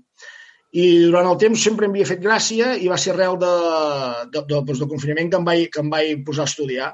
I 0.75 0.85
durant 1.07 1.29
el 1.29 1.37
temps 1.39 1.61
sempre 1.63 1.87
em 1.87 1.93
havia 1.95 2.07
fet 2.09 2.19
gràcia 2.23 2.73
i 2.75 2.89
va 2.91 2.97
ser 2.99 3.13
arrel 3.13 3.37
de, 3.39 3.51
de, 4.33 4.41
de, 4.41 4.57
doncs, 4.57 4.79
del 4.81 4.89
confinament 4.91 5.29
que 5.31 5.39
em, 5.39 5.45
vaig, 5.47 5.67
que 5.71 5.83
em 5.83 5.91
vaig 5.93 6.23
posar 6.27 6.43
a 6.43 6.51
estudiar. 6.51 6.89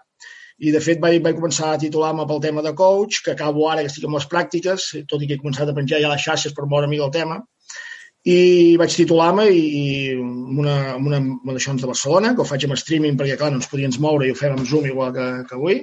I, 0.62 0.70
de 0.72 0.80
fet, 0.84 1.00
vaig, 1.02 1.18
vaig 1.26 1.40
començar 1.40 1.72
a 1.74 1.80
titular-me 1.82 2.28
pel 2.30 2.44
tema 2.44 2.62
de 2.62 2.76
coach, 2.78 3.24
que 3.26 3.34
acabo 3.34 3.66
ara 3.70 3.82
que 3.82 3.90
estic 3.90 4.06
amb 4.06 4.20
les 4.20 4.30
pràctiques, 4.30 4.86
tot 5.10 5.24
i 5.24 5.28
que 5.28 5.36
he 5.36 5.42
començat 5.42 5.70
a 5.70 5.76
penjar 5.76 6.04
ja 6.04 6.12
les 6.12 6.22
xarxes 6.22 6.54
per 6.54 6.70
moure'm 6.70 6.94
del 6.94 7.12
tema. 7.16 7.42
I 8.24 8.78
vaig 8.80 8.94
titular-me 8.96 9.50
i, 9.52 9.64
i 9.80 9.86
amb 10.16 10.60
una, 10.62 10.76
amb 10.94 11.10
una 11.10 11.18
amb 11.20 11.50
d'això 11.50 11.74
de 11.76 11.90
Barcelona, 11.90 12.36
que 12.36 12.46
ho 12.46 12.48
faig 12.48 12.68
amb 12.68 12.78
streaming 12.80 13.18
perquè, 13.20 13.36
clar, 13.42 13.50
no 13.52 13.60
ens 13.60 13.72
podíem 13.72 13.98
moure 14.00 14.30
i 14.30 14.32
ho 14.32 14.38
fem 14.40 14.54
amb 14.54 14.70
Zoom 14.70 14.86
igual 14.88 15.12
que, 15.18 15.26
que 15.50 15.58
avui. 15.58 15.82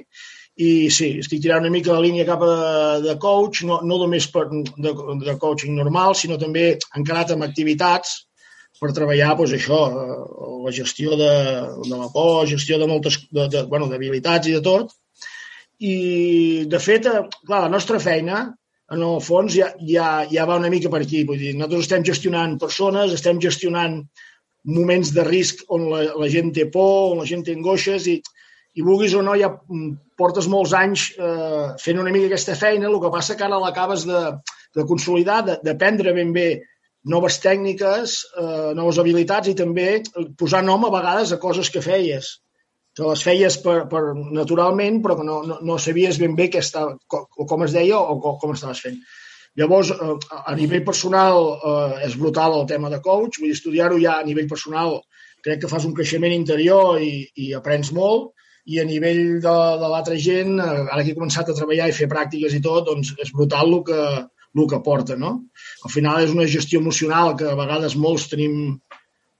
I 0.59 0.89
sí, 0.91 1.13
estic 1.21 1.39
tirant 1.43 1.63
una 1.63 1.71
mica 1.71 1.93
la 1.93 2.03
línia 2.03 2.25
cap 2.27 2.41
a 2.43 2.99
de 3.03 3.15
coach, 3.23 3.61
no, 3.67 3.79
no 3.87 3.97
només 4.01 4.27
per, 4.33 4.49
de, 4.51 4.91
de 5.23 5.35
coaching 5.39 5.77
normal, 5.77 6.15
sinó 6.15 6.35
també 6.37 6.73
encarat 6.99 7.31
amb 7.31 7.47
activitats 7.47 8.17
per 8.81 8.91
treballar 8.97 9.35
doncs, 9.37 9.53
això, 9.55 9.79
eh, 9.87 10.17
la 10.65 10.73
gestió 10.75 11.15
de, 11.15 11.31
de 11.87 11.95
la 11.95 12.09
por, 12.11 12.47
gestió 12.49 12.79
de 12.81 12.89
moltes 12.89 13.21
de, 13.31 13.47
de, 13.53 13.63
bueno, 13.71 13.87
d'habilitats 13.87 14.49
i 14.49 14.57
de 14.57 14.61
tot. 14.65 14.91
I, 15.79 16.65
de 16.69 16.81
fet, 16.81 17.07
eh, 17.07 17.23
clar, 17.47 17.63
la 17.65 17.71
nostra 17.71 18.01
feina, 18.03 18.43
en 18.91 19.05
el 19.07 19.21
fons, 19.23 19.55
ja, 19.55 19.71
ja, 19.87 20.25
ja 20.29 20.45
va 20.49 20.59
una 20.59 20.69
mica 20.73 20.91
per 20.91 21.03
aquí. 21.05 21.23
Vull 21.27 21.39
dir, 21.39 21.53
nosaltres 21.55 21.87
estem 21.87 22.03
gestionant 22.11 22.57
persones, 22.59 23.15
estem 23.15 23.39
gestionant 23.39 24.01
moments 24.67 25.13
de 25.15 25.23
risc 25.25 25.63
on 25.73 25.87
la, 25.89 26.03
la 26.19 26.29
gent 26.29 26.51
té 26.53 26.67
por, 26.73 27.13
on 27.13 27.21
la 27.23 27.29
gent 27.29 27.45
té 27.47 27.55
angoixes 27.55 28.09
i, 28.11 28.19
i 28.75 28.83
vulguis 28.85 29.13
o 29.17 29.21
no, 29.25 29.35
ja 29.39 29.51
portes 30.19 30.47
molts 30.51 30.73
anys 30.77 31.09
eh, 31.17 31.71
fent 31.81 31.99
una 31.99 32.11
mica 32.13 32.29
aquesta 32.29 32.55
feina, 32.59 32.87
el 32.87 32.99
que 33.03 33.13
passa 33.13 33.35
que 33.35 33.47
ara 33.47 33.59
l'acabes 33.59 34.05
de, 34.07 34.21
de 34.77 34.85
consolidar, 34.87 35.41
d'aprendre 35.63 36.13
ben 36.15 36.31
bé 36.35 36.47
noves 37.11 37.39
tècniques, 37.43 38.21
eh, 38.37 38.71
noves 38.77 39.01
habilitats 39.01 39.51
i 39.51 39.57
també 39.57 39.89
posar 40.39 40.61
nom 40.63 40.85
a 40.85 40.93
vegades 40.93 41.33
a 41.33 41.41
coses 41.41 41.71
que 41.73 41.83
feies. 41.83 42.37
Que 42.95 43.07
les 43.07 43.23
feies 43.23 43.55
per, 43.63 43.85
per 43.91 44.01
naturalment, 44.35 44.99
però 45.03 45.15
que 45.19 45.25
no, 45.27 45.41
no, 45.47 45.57
no 45.63 45.79
sabies 45.79 46.19
ben 46.19 46.35
bé 46.35 46.49
què 46.51 46.59
estava, 46.59 46.97
com, 47.07 47.27
com 47.47 47.63
es 47.65 47.75
deia 47.75 47.99
o 47.99 48.19
com, 48.19 48.37
com 48.39 48.55
estaves 48.55 48.83
fent. 48.83 48.99
Llavors, 49.59 49.91
eh, 49.91 50.17
a 50.47 50.55
nivell 50.55 50.85
personal 50.87 51.41
eh, 51.55 52.05
és 52.07 52.15
brutal 52.19 52.59
el 52.59 52.67
tema 52.69 52.91
de 52.91 53.01
coach, 53.03 53.41
vull 53.41 53.55
estudiar-ho 53.55 53.99
ja 53.99 54.19
a 54.19 54.27
nivell 54.27 54.47
personal 54.51 55.01
crec 55.41 55.63
que 55.63 55.71
fas 55.71 55.87
un 55.87 55.95
creixement 55.97 56.35
interior 56.35 57.01
i, 57.01 57.25
i 57.41 57.51
aprens 57.57 57.89
molt, 57.97 58.31
i 58.65 58.79
a 58.79 58.85
nivell 58.85 59.39
de, 59.43 59.55
de 59.81 59.89
l'altra 59.93 60.17
gent, 60.27 60.57
eh, 60.59 60.85
ara 60.85 61.01
que 61.01 61.13
he 61.13 61.17
començat 61.17 61.49
a 61.49 61.57
treballar 61.57 61.89
i 61.89 61.97
fer 61.97 62.09
pràctiques 62.11 62.55
i 62.57 62.61
tot, 62.61 62.85
doncs 62.89 63.13
és 63.17 63.33
brutal 63.35 63.73
el 63.73 63.83
que, 63.87 64.01
el 64.55 64.69
que 64.69 64.81
porta, 64.85 65.17
no? 65.17 65.35
Al 65.87 65.93
final 65.93 66.23
és 66.23 66.33
una 66.35 66.47
gestió 66.49 66.81
emocional 66.83 67.35
que 67.39 67.49
a 67.49 67.57
vegades 67.59 67.97
molts 67.97 68.29
tenim 68.31 68.79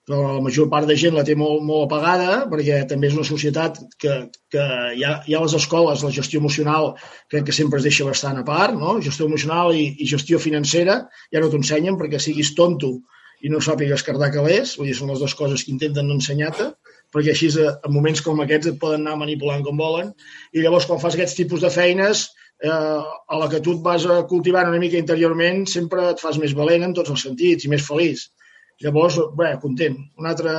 però 0.07 0.35
la 0.35 0.41
major 0.43 0.67
part 0.69 0.89
de 0.89 0.95
gent 0.97 1.13
la 1.15 1.23
té 1.23 1.35
molt, 1.37 1.61
molt 1.63 1.85
apagada 1.85 2.47
perquè 2.51 2.81
també 2.89 3.07
és 3.11 3.15
una 3.15 3.27
societat 3.27 3.77
que, 4.01 4.15
que 4.51 4.63
ha, 4.63 5.13
hi 5.29 5.35
ha 5.37 5.41
les 5.43 5.55
escoles, 5.55 6.01
la 6.03 6.13
gestió 6.15 6.41
emocional 6.41 6.91
crec 7.31 7.45
que 7.47 7.55
sempre 7.55 7.79
es 7.79 7.85
deixa 7.85 8.07
bastant 8.07 8.41
a 8.41 8.45
part, 8.47 8.73
no? 8.75 8.97
gestió 9.05 9.29
emocional 9.29 9.75
i, 9.77 9.85
i 10.01 10.09
gestió 10.09 10.41
financera 10.41 10.97
ja 11.31 11.43
no 11.43 11.51
t'ensenyen 11.53 11.99
perquè 12.01 12.19
siguis 12.19 12.55
tonto 12.57 12.95
i 13.41 13.49
no 13.49 13.61
sàpigues 13.61 14.03
cardar 14.05 14.29
calés, 14.33 14.75
vull 14.77 14.89
dir, 14.89 14.97
són 14.97 15.13
les 15.13 15.21
dues 15.21 15.33
coses 15.37 15.63
que 15.65 15.71
intenten 15.73 16.09
no 16.09 16.17
ensenyar-te, 16.17 16.67
perquè 17.13 17.33
així 17.33 17.49
en 17.61 17.93
moments 17.93 18.21
com 18.25 18.39
aquests 18.43 18.71
et 18.71 18.79
poden 18.81 19.05
anar 19.05 19.19
manipulant 19.19 19.63
com 19.65 19.79
volen, 19.79 20.13
i 20.53 20.63
llavors 20.63 20.87
quan 20.89 21.01
fas 21.01 21.17
aquests 21.17 21.37
tipus 21.39 21.63
de 21.63 21.71
feines, 21.73 22.27
eh, 22.63 22.71
a 22.71 23.39
la 23.41 23.49
que 23.51 23.61
tu 23.63 23.75
et 23.77 23.81
vas 23.85 24.05
cultivant 24.29 24.69
una 24.69 24.81
mica 24.81 24.99
interiorment, 24.99 25.65
sempre 25.67 26.11
et 26.11 26.21
fas 26.21 26.39
més 26.41 26.55
valent 26.57 26.87
en 26.87 26.93
tots 26.97 27.13
els 27.13 27.25
sentits 27.27 27.65
i 27.65 27.73
més 27.73 27.85
feliç. 27.87 28.29
Llavors, 28.81 29.19
bé, 29.37 29.51
content. 29.61 29.97
Un 30.17 30.27
altre, 30.27 30.51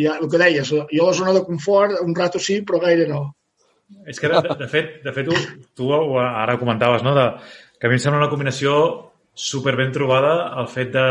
ja, 0.00 0.14
el 0.16 0.28
que 0.32 0.40
deies, 0.40 0.70
jo 0.70 0.84
a 0.88 1.08
la 1.10 1.16
zona 1.16 1.34
de 1.36 1.44
confort, 1.44 1.98
un 2.00 2.14
rato 2.16 2.40
sí, 2.40 2.62
però 2.64 2.80
gaire 2.80 3.04
no. 3.10 3.26
És 4.08 4.20
que, 4.20 4.30
de, 4.32 4.56
de 4.60 4.68
fet, 4.68 4.94
de 5.04 5.12
fet 5.12 5.28
tu, 5.28 5.36
tu 5.76 5.90
ara 6.24 6.56
comentaves 6.60 7.04
no, 7.04 7.12
de, 7.16 7.26
que 7.78 7.88
a 7.88 7.92
mi 7.92 7.98
em 7.98 8.00
sembla 8.02 8.22
una 8.22 8.30
combinació 8.32 8.78
super 9.34 9.74
ben 9.76 9.92
trobada 9.92 10.54
el 10.62 10.70
fet 10.72 10.92
de 10.94 11.04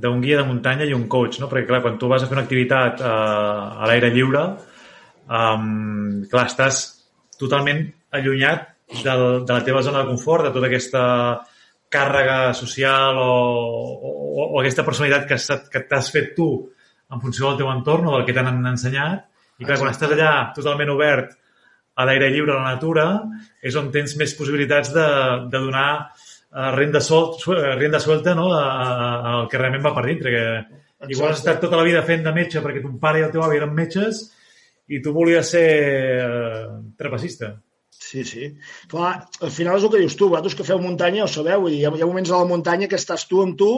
d'un 0.00 0.20
guia 0.22 0.40
de 0.40 0.46
muntanya 0.48 0.86
i 0.88 0.94
un 0.96 1.06
coach, 1.08 1.38
no? 1.40 1.48
perquè 1.50 1.68
clar, 1.68 1.82
quan 1.84 1.98
tu 1.98 2.08
vas 2.10 2.22
a 2.22 2.28
fer 2.28 2.36
una 2.36 2.44
activitat 2.44 3.02
uh, 3.02 3.82
a 3.82 3.88
l'aire 3.90 4.10
lliure, 4.14 4.44
um, 5.28 6.22
clar, 6.30 6.46
estàs 6.50 6.84
totalment 7.38 7.84
allunyat 8.14 8.70
del, 9.02 9.44
de 9.46 9.52
la 9.52 9.62
teva 9.66 9.82
zona 9.82 10.02
de 10.02 10.10
confort, 10.10 10.46
de 10.46 10.54
tota 10.54 10.70
aquesta 10.70 11.04
càrrega 11.94 12.38
social 12.58 13.20
o, 13.22 13.30
o, 13.94 14.48
o 14.48 14.60
aquesta 14.60 14.84
personalitat 14.86 15.28
que, 15.30 15.38
que 15.70 15.84
t'has 15.88 16.10
fet 16.10 16.34
tu 16.36 16.48
en 17.14 17.22
funció 17.22 17.50
del 17.50 17.62
teu 17.62 17.70
entorn 17.70 18.10
o 18.10 18.16
del 18.16 18.26
que 18.26 18.34
t'han 18.34 18.66
ensenyat. 18.66 19.24
I 19.62 19.66
clar, 19.66 19.78
quan 19.78 19.92
estàs 19.92 20.14
allà 20.14 20.34
totalment 20.56 20.90
obert 20.96 21.36
a 21.94 22.06
l'aire 22.08 22.30
lliure, 22.32 22.56
a 22.56 22.62
la 22.62 22.74
natura, 22.74 23.06
és 23.62 23.76
on 23.78 23.92
tens 23.94 24.16
més 24.18 24.34
possibilitats 24.34 24.90
de, 24.94 25.06
de 25.50 25.60
donar 25.62 26.10
uh, 26.54 26.70
renda, 26.76 27.02
sol, 27.02 27.34
renda 27.76 28.00
suelta 28.00 28.34
no? 28.38 28.48
al 28.54 29.48
que 29.50 29.60
realment 29.60 29.84
va 29.84 29.94
per 29.96 30.06
dintre. 30.06 30.32
Que 30.32 30.44
Exacte. 30.46 31.12
igual 31.12 31.32
has 31.32 31.42
estat 31.42 31.60
tota 31.66 31.80
la 31.80 31.86
vida 31.86 32.04
fent 32.06 32.24
de 32.24 32.32
metge 32.32 32.62
perquè 32.64 32.82
ton 32.84 32.96
pare 33.02 33.20
i 33.20 33.26
el 33.26 33.34
teu 33.34 33.44
avi 33.44 33.60
eren 33.60 33.74
metges 33.76 34.24
i 34.88 35.00
tu 35.02 35.14
volies 35.16 35.50
ser 35.56 35.68
uh, 36.24 36.78
trapecista. 37.00 37.54
Sí, 37.94 38.24
sí. 38.28 38.50
Clar, 38.90 39.12
al 39.40 39.52
final 39.54 39.78
és 39.78 39.84
el 39.86 39.92
que 39.92 40.00
dius 40.02 40.16
tu, 40.18 40.28
vosaltres 40.28 40.56
que 40.58 40.66
feu 40.66 40.80
muntanya 40.82 41.24
ho 41.24 41.30
sabeu, 41.30 41.62
vull 41.64 41.72
dir, 41.72 41.84
hi 41.84 42.02
ha 42.02 42.08
moments 42.08 42.32
a 42.32 42.40
la 42.42 42.48
muntanya 42.50 42.88
que 42.90 42.98
estàs 43.00 43.24
tu 43.30 43.40
amb 43.42 43.56
tu, 43.58 43.70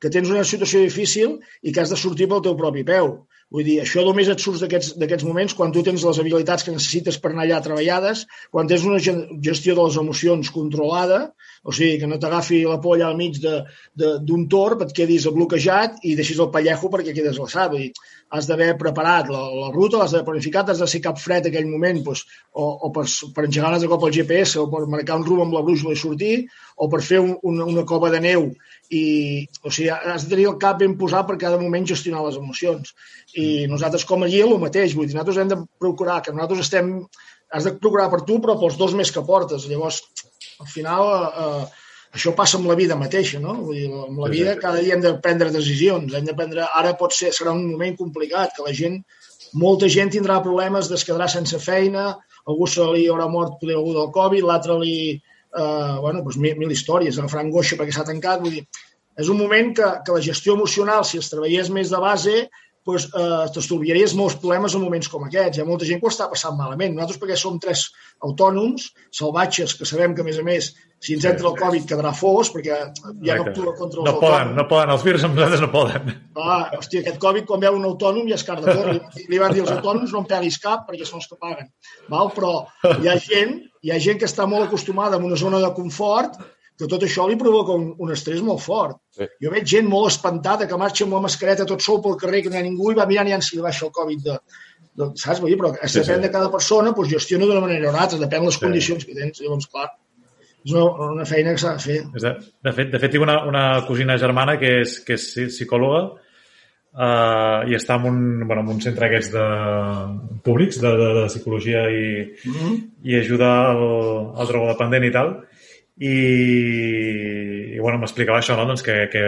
que 0.00 0.10
tens 0.12 0.30
una 0.32 0.44
situació 0.44 0.82
difícil 0.84 1.38
i 1.62 1.72
que 1.72 1.82
has 1.82 1.92
de 1.92 1.98
sortir 2.00 2.28
pel 2.30 2.44
teu 2.44 2.56
propi 2.58 2.84
peu. 2.88 3.12
Vull 3.52 3.66
dir, 3.66 3.76
això 3.82 4.02
només 4.02 4.28
et 4.32 4.42
surts 4.42 4.64
d'aquests 4.64 5.26
moments 5.26 5.54
quan 5.54 5.72
tu 5.74 5.84
tens 5.86 6.02
les 6.02 6.18
habilitats 6.22 6.66
que 6.66 6.74
necessites 6.74 7.18
per 7.22 7.30
anar 7.30 7.44
allà 7.44 7.60
treballades, 7.62 8.24
quan 8.50 8.66
tens 8.70 8.86
una 8.88 8.98
gestió 8.98 9.76
de 9.76 9.84
les 9.84 9.98
emocions 10.02 10.50
controlada, 10.54 11.20
o 11.66 11.72
sigui, 11.74 11.98
que 11.98 12.06
no 12.06 12.18
t'agafi 12.22 12.60
la 12.62 12.78
polla 12.82 13.08
al 13.08 13.16
mig 13.18 13.40
d'un 13.42 14.44
torb, 14.52 14.84
et 14.86 14.92
quedis 14.94 15.26
bloquejat 15.34 15.98
i 16.06 16.14
deixis 16.18 16.38
el 16.38 16.52
pallejo 16.54 16.90
perquè 16.92 17.14
quedes. 17.16 17.40
Vull 17.42 17.74
dir, 17.74 17.88
has 18.30 18.46
d'haver 18.46 18.72
preparat 18.78 19.30
la, 19.30 19.42
la 19.50 19.72
ruta, 19.74 19.98
l'has 19.98 20.14
d'haver 20.14 20.28
planificat, 20.30 20.70
has 20.70 20.82
de 20.82 20.88
ser 20.90 21.02
cap 21.02 21.18
fred 21.18 21.48
aquell 21.50 21.66
moment, 21.66 21.98
doncs, 22.06 22.22
o, 22.54 22.68
o 22.86 22.92
per, 22.94 23.04
per 23.34 23.46
engegar 23.48 23.74
de 23.82 23.90
cop 23.90 24.06
el 24.06 24.14
GPS, 24.14 24.60
o 24.62 24.68
per 24.70 24.84
marcar 24.90 25.18
un 25.18 25.26
rumb 25.26 25.46
amb 25.46 25.58
la 25.58 25.64
brúixola 25.66 25.96
i 25.96 26.00
sortir, 26.00 26.36
o 26.76 26.88
per 26.92 27.02
fer 27.02 27.20
un, 27.24 27.34
una, 27.42 27.66
una 27.74 27.84
cova 27.88 28.10
de 28.14 28.22
neu 28.22 28.50
i, 28.90 29.04
o 29.62 29.72
sigui, 29.72 29.90
has 29.90 30.26
de 30.26 30.34
tenir 30.34 30.48
el 30.52 30.58
cap 30.62 30.78
ben 30.82 30.94
posat 30.98 31.26
per 31.26 31.38
cada 31.40 31.58
moment 31.60 31.88
gestionar 31.88 32.22
les 32.26 32.38
emocions. 32.38 32.94
I 33.34 33.66
nosaltres 33.70 34.06
com 34.06 34.22
a 34.22 34.30
guia 34.30 34.46
el 34.46 34.58
mateix, 34.62 34.94
vull 34.94 35.08
dir, 35.08 35.16
nosaltres 35.16 35.42
hem 35.42 35.52
de 35.54 35.60
procurar 35.82 36.20
que 36.22 36.34
nosaltres 36.34 36.66
estem, 36.66 36.92
has 37.50 37.66
de 37.66 37.74
procurar 37.80 38.10
per 38.12 38.22
tu, 38.28 38.38
però 38.42 38.58
pels 38.60 38.78
dos 38.78 38.94
més 38.98 39.10
que 39.14 39.24
portes. 39.26 39.66
Llavors, 39.70 40.02
al 40.60 40.70
final, 40.70 41.10
eh, 41.26 41.84
això 42.16 42.32
passa 42.36 42.56
amb 42.58 42.68
la 42.70 42.76
vida 42.78 42.96
mateixa, 42.98 43.40
no? 43.42 43.54
Vull 43.66 43.78
dir, 43.80 43.86
amb 43.90 44.20
la 44.22 44.30
vida 44.32 44.56
cada 44.60 44.80
dia 44.84 44.96
hem 44.96 45.04
de 45.04 45.14
prendre 45.22 45.52
decisions, 45.52 46.14
hem 46.14 46.26
de 46.28 46.34
prendre, 46.38 46.66
ara 46.80 46.94
pot 47.00 47.14
ser, 47.16 47.32
serà 47.36 47.52
un 47.52 47.66
moment 47.72 47.96
complicat, 47.98 48.54
que 48.56 48.64
la 48.66 48.74
gent, 48.80 49.00
molta 49.54 49.90
gent 49.92 50.12
tindrà 50.14 50.40
problemes 50.44 50.90
es 50.92 51.04
quedarà 51.06 51.28
sense 51.28 51.60
feina, 51.62 52.08
algú 52.46 52.68
se 52.70 52.84
li 52.94 53.06
haurà 53.10 53.28
mort 53.28 53.58
poder 53.60 53.76
algú 53.76 53.94
del 53.96 54.12
Covid, 54.14 54.46
l'altre 54.48 54.78
li, 54.80 54.96
eh, 55.16 55.96
bueno, 56.00 56.22
doncs 56.22 56.38
mil, 56.42 56.56
mil 56.60 56.72
històries, 56.72 57.18
agafarà 57.18 57.44
angoixa 57.44 57.78
perquè 57.80 57.94
s'ha 57.96 58.06
tancat, 58.08 58.40
vull 58.44 58.58
dir, 58.58 58.64
és 59.16 59.28
un 59.32 59.40
moment 59.40 59.72
que, 59.76 59.90
que 60.04 60.16
la 60.16 60.24
gestió 60.24 60.54
emocional, 60.56 61.04
si 61.04 61.20
es 61.20 61.30
treballés 61.32 61.72
més 61.72 61.92
de 61.92 62.00
base, 62.00 62.36
doncs, 62.86 63.06
eh, 63.10 63.46
t'estalviaries 63.54 64.14
molts 64.18 64.36
problemes 64.40 64.74
en 64.74 64.84
moments 64.84 65.08
com 65.10 65.24
aquests. 65.26 65.58
Hi 65.58 65.62
ha 65.62 65.68
molta 65.68 65.88
gent 65.88 66.00
que 66.00 66.06
ho 66.06 66.12
està 66.12 66.28
passant 66.30 66.56
malament. 66.58 66.94
Nosaltres, 66.94 67.20
perquè 67.22 67.38
som 67.40 67.58
tres 67.62 67.88
autònoms, 68.26 68.90
salvatges, 69.10 69.74
que 69.74 69.88
sabem 69.88 70.14
que, 70.14 70.22
a 70.22 70.28
més 70.28 70.38
a 70.38 70.44
més, 70.46 70.70
si 71.02 71.16
ens 71.16 71.26
entra 71.28 71.50
el 71.50 71.58
Covid 71.58 71.84
quedarà 71.90 72.12
fos, 72.16 72.50
perquè 72.54 72.78
ja 73.26 73.36
no 73.36 73.44
actua 73.50 73.74
contra 73.76 74.00
els 74.00 74.06
no 74.06 74.14
autònoms. 74.14 74.22
Poden, 74.22 74.54
no 74.56 74.66
poden, 74.70 74.94
els 74.94 75.06
virus 75.06 75.26
amb 75.26 75.36
nosaltres 75.36 75.64
no 75.64 75.70
poden. 75.74 76.14
Ah, 76.36 76.70
hòstia, 76.78 77.02
aquest 77.02 77.20
Covid, 77.22 77.46
quan 77.50 77.62
veu 77.66 77.76
un 77.76 77.86
autònom, 77.90 78.26
ja 78.30 78.38
es 78.38 78.46
car 78.46 78.60
de 78.62 78.70
tot. 78.70 79.18
Li, 79.18 79.40
van 79.42 79.54
dir 79.54 79.64
als 79.64 79.74
autònoms 79.76 80.14
no 80.14 80.22
em 80.22 80.30
peguis 80.30 80.60
cap 80.62 80.86
perquè 80.88 81.08
són 81.08 81.20
els 81.20 81.30
que 81.30 81.40
paguen. 81.42 81.72
Val? 82.12 82.30
Però 82.36 82.52
hi 83.02 83.10
ha 83.10 83.18
gent, 83.20 83.58
hi 83.82 83.92
ha 83.92 84.00
gent 84.02 84.22
que 84.22 84.30
està 84.30 84.46
molt 84.48 84.68
acostumada 84.68 85.18
a 85.18 85.26
una 85.26 85.38
zona 85.40 85.60
de 85.64 85.72
confort 85.76 86.38
que 86.78 86.86
tot 86.86 87.02
això 87.02 87.24
li 87.28 87.36
provoca 87.40 87.72
un, 87.72 87.94
un 87.98 88.12
estrès 88.12 88.42
molt 88.44 88.60
fort. 88.60 88.96
Sí. 89.16 89.24
Jo 89.42 89.50
veig 89.50 89.64
gent 89.66 89.86
molt 89.88 90.10
espantada 90.12 90.66
que 90.68 90.76
marxa 90.76 91.04
amb 91.04 91.14
la 91.16 91.20
mascareta 91.24 91.64
tot 91.64 91.80
sol 91.80 92.02
pel 92.04 92.16
carrer, 92.20 92.42
que 92.42 92.50
no 92.50 92.56
hi 92.56 92.58
ha 92.60 92.66
ningú, 92.66 92.90
i 92.92 92.98
va 92.98 93.06
mirant 93.06 93.28
ja 93.28 93.40
si 93.40 93.56
li 93.56 93.62
baixa 93.64 93.86
el 93.86 93.92
Covid 93.92 94.20
de, 94.26 94.38
de, 94.96 95.10
saps? 95.16 95.40
Vull 95.40 95.50
dir, 95.54 95.58
però 95.60 95.72
es 95.80 95.92
Sí, 95.92 96.00
depèn 96.00 96.20
sí. 96.20 96.26
de 96.26 96.30
cada 96.34 96.50
persona, 96.52 96.92
doncs 96.92 97.08
gestiona 97.14 97.46
d'una 97.46 97.60
manera 97.64 97.88
o 97.88 97.94
una 97.94 98.02
altra, 98.04 98.18
depèn 98.18 98.40
de 98.44 98.46
les 98.50 98.54
Sí. 98.58 98.60
condicions 98.66 99.04
que 99.06 99.14
tens. 99.14 99.40
Llavors, 99.40 99.66
clar, 99.72 99.88
és 100.66 100.72
una, 100.72 100.84
una 101.16 101.24
feina 101.24 101.52
que 101.56 101.58
s'ha 101.64 101.72
de 101.78 101.82
fer. 101.88 101.98
De, 102.12 102.34
de, 102.68 102.72
fet, 102.72 102.90
de 102.92 102.98
fet, 102.98 103.10
tinc 103.12 103.22
una, 103.22 103.38
una 103.48 103.64
cosina 103.86 104.18
germana 104.18 104.58
que 104.58 104.80
és, 104.82 105.00
que 105.06 105.14
és 105.14 105.22
psi- 105.32 105.48
psicòloga 105.48 106.00
uh, 106.96 107.60
i 107.68 107.74
està 107.76 107.96
en 108.00 108.06
un, 108.10 108.20
bueno, 108.46 108.62
en 108.64 108.68
un 108.76 108.80
centre 108.84 109.06
aquests 109.08 109.32
de, 109.32 109.44
públics 110.44 110.80
de, 110.82 110.92
de, 111.00 111.08
de 111.20 111.26
psicologia 111.32 111.84
i, 111.90 112.06
Mm 112.46 112.52
-hmm. 112.54 112.76
i 113.04 113.16
ajudar 113.20 113.70
el, 113.76 113.84
el 114.40 114.46
drogodependent 114.46 115.04
i 115.04 115.12
tal. 115.12 115.36
I, 115.96 116.14
i 117.76 117.80
bueno, 117.80 117.98
m'explicava 118.02 118.42
això, 118.42 118.56
no? 118.58 118.66
doncs 118.68 118.84
que, 118.84 118.96
que, 119.12 119.24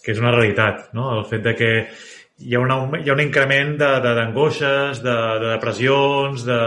que 0.00 0.12
és 0.14 0.20
una 0.20 0.32
realitat, 0.32 0.88
no? 0.96 1.10
el 1.18 1.24
fet 1.28 1.44
de 1.44 1.54
que 1.58 1.70
hi 2.44 2.56
ha, 2.56 2.60
una, 2.60 2.78
hi 2.98 3.10
ha 3.10 3.14
un 3.14 3.22
increment 3.22 3.76
d'angoixes, 3.78 4.08
de, 4.08 4.14
d'angoixes, 4.16 5.02
de, 5.04 5.16
de 5.42 5.50
depressions, 5.52 6.46
de... 6.48 6.58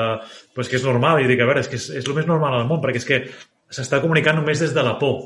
pues 0.55 0.69
que 0.69 0.77
és 0.79 0.85
normal, 0.85 1.21
i 1.21 1.27
dic, 1.29 1.41
a 1.41 1.49
veure, 1.49 1.65
és 1.65 1.71
que 1.71 1.77
és, 1.79 1.89
és 2.01 2.07
el 2.07 2.15
més 2.17 2.29
normal 2.29 2.55
del 2.57 2.69
món, 2.69 2.81
perquè 2.83 3.01
és 3.01 3.07
que 3.09 3.19
s'està 3.73 3.99
comunicant 4.03 4.39
només 4.39 4.61
des 4.63 4.73
de 4.73 4.85
la 4.85 4.95
por. 5.01 5.19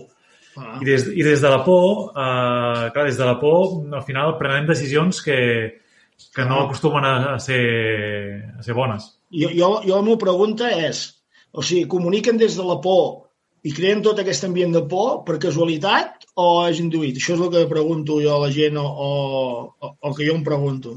Ah. 0.57 0.79
I 0.81 0.87
des, 0.87 1.05
i 1.13 1.23
des 1.23 1.43
de 1.43 1.51
la 1.51 1.61
por, 1.63 2.11
eh, 2.11 2.89
clar, 2.91 3.05
des 3.07 3.19
de 3.19 3.27
la 3.27 3.37
por, 3.39 3.77
al 3.95 4.03
final 4.07 4.35
prenem 4.39 4.67
decisions 4.67 5.21
que, 5.23 5.39
que 6.35 6.45
no 6.47 6.59
Ah. 6.59 6.65
acostumen 6.65 7.05
a, 7.05 7.15
a, 7.35 7.39
ser, 7.39 7.61
a 8.57 8.63
ser 8.63 8.75
bones. 8.75 9.11
Jo, 9.31 9.51
jo, 9.55 9.69
jo 9.85 9.95
la 9.95 10.03
meva 10.03 10.19
pregunta 10.19 10.71
és, 10.71 11.05
o 11.51 11.63
sigui, 11.63 11.87
comuniquen 11.87 12.39
des 12.39 12.57
de 12.57 12.65
la 12.67 12.79
por 12.83 13.30
i 13.61 13.73
creen 13.77 14.01
tot 14.05 14.19
aquest 14.21 14.45
ambient 14.47 14.73
de 14.73 14.81
por 14.89 15.21
per 15.27 15.37
casualitat 15.41 16.25
o 16.41 16.47
és 16.67 16.79
induït? 16.81 17.19
Això 17.19 17.35
és 17.35 17.43
el 17.45 17.51
que 17.53 17.65
pregunto 17.69 18.17
jo 18.23 18.35
a 18.35 18.43
la 18.45 18.51
gent 18.53 18.79
o, 18.81 18.85
o, 18.85 19.09
o, 19.77 19.91
o 20.09 20.13
que 20.17 20.25
jo 20.27 20.37
em 20.37 20.45
pregunto. 20.45 20.95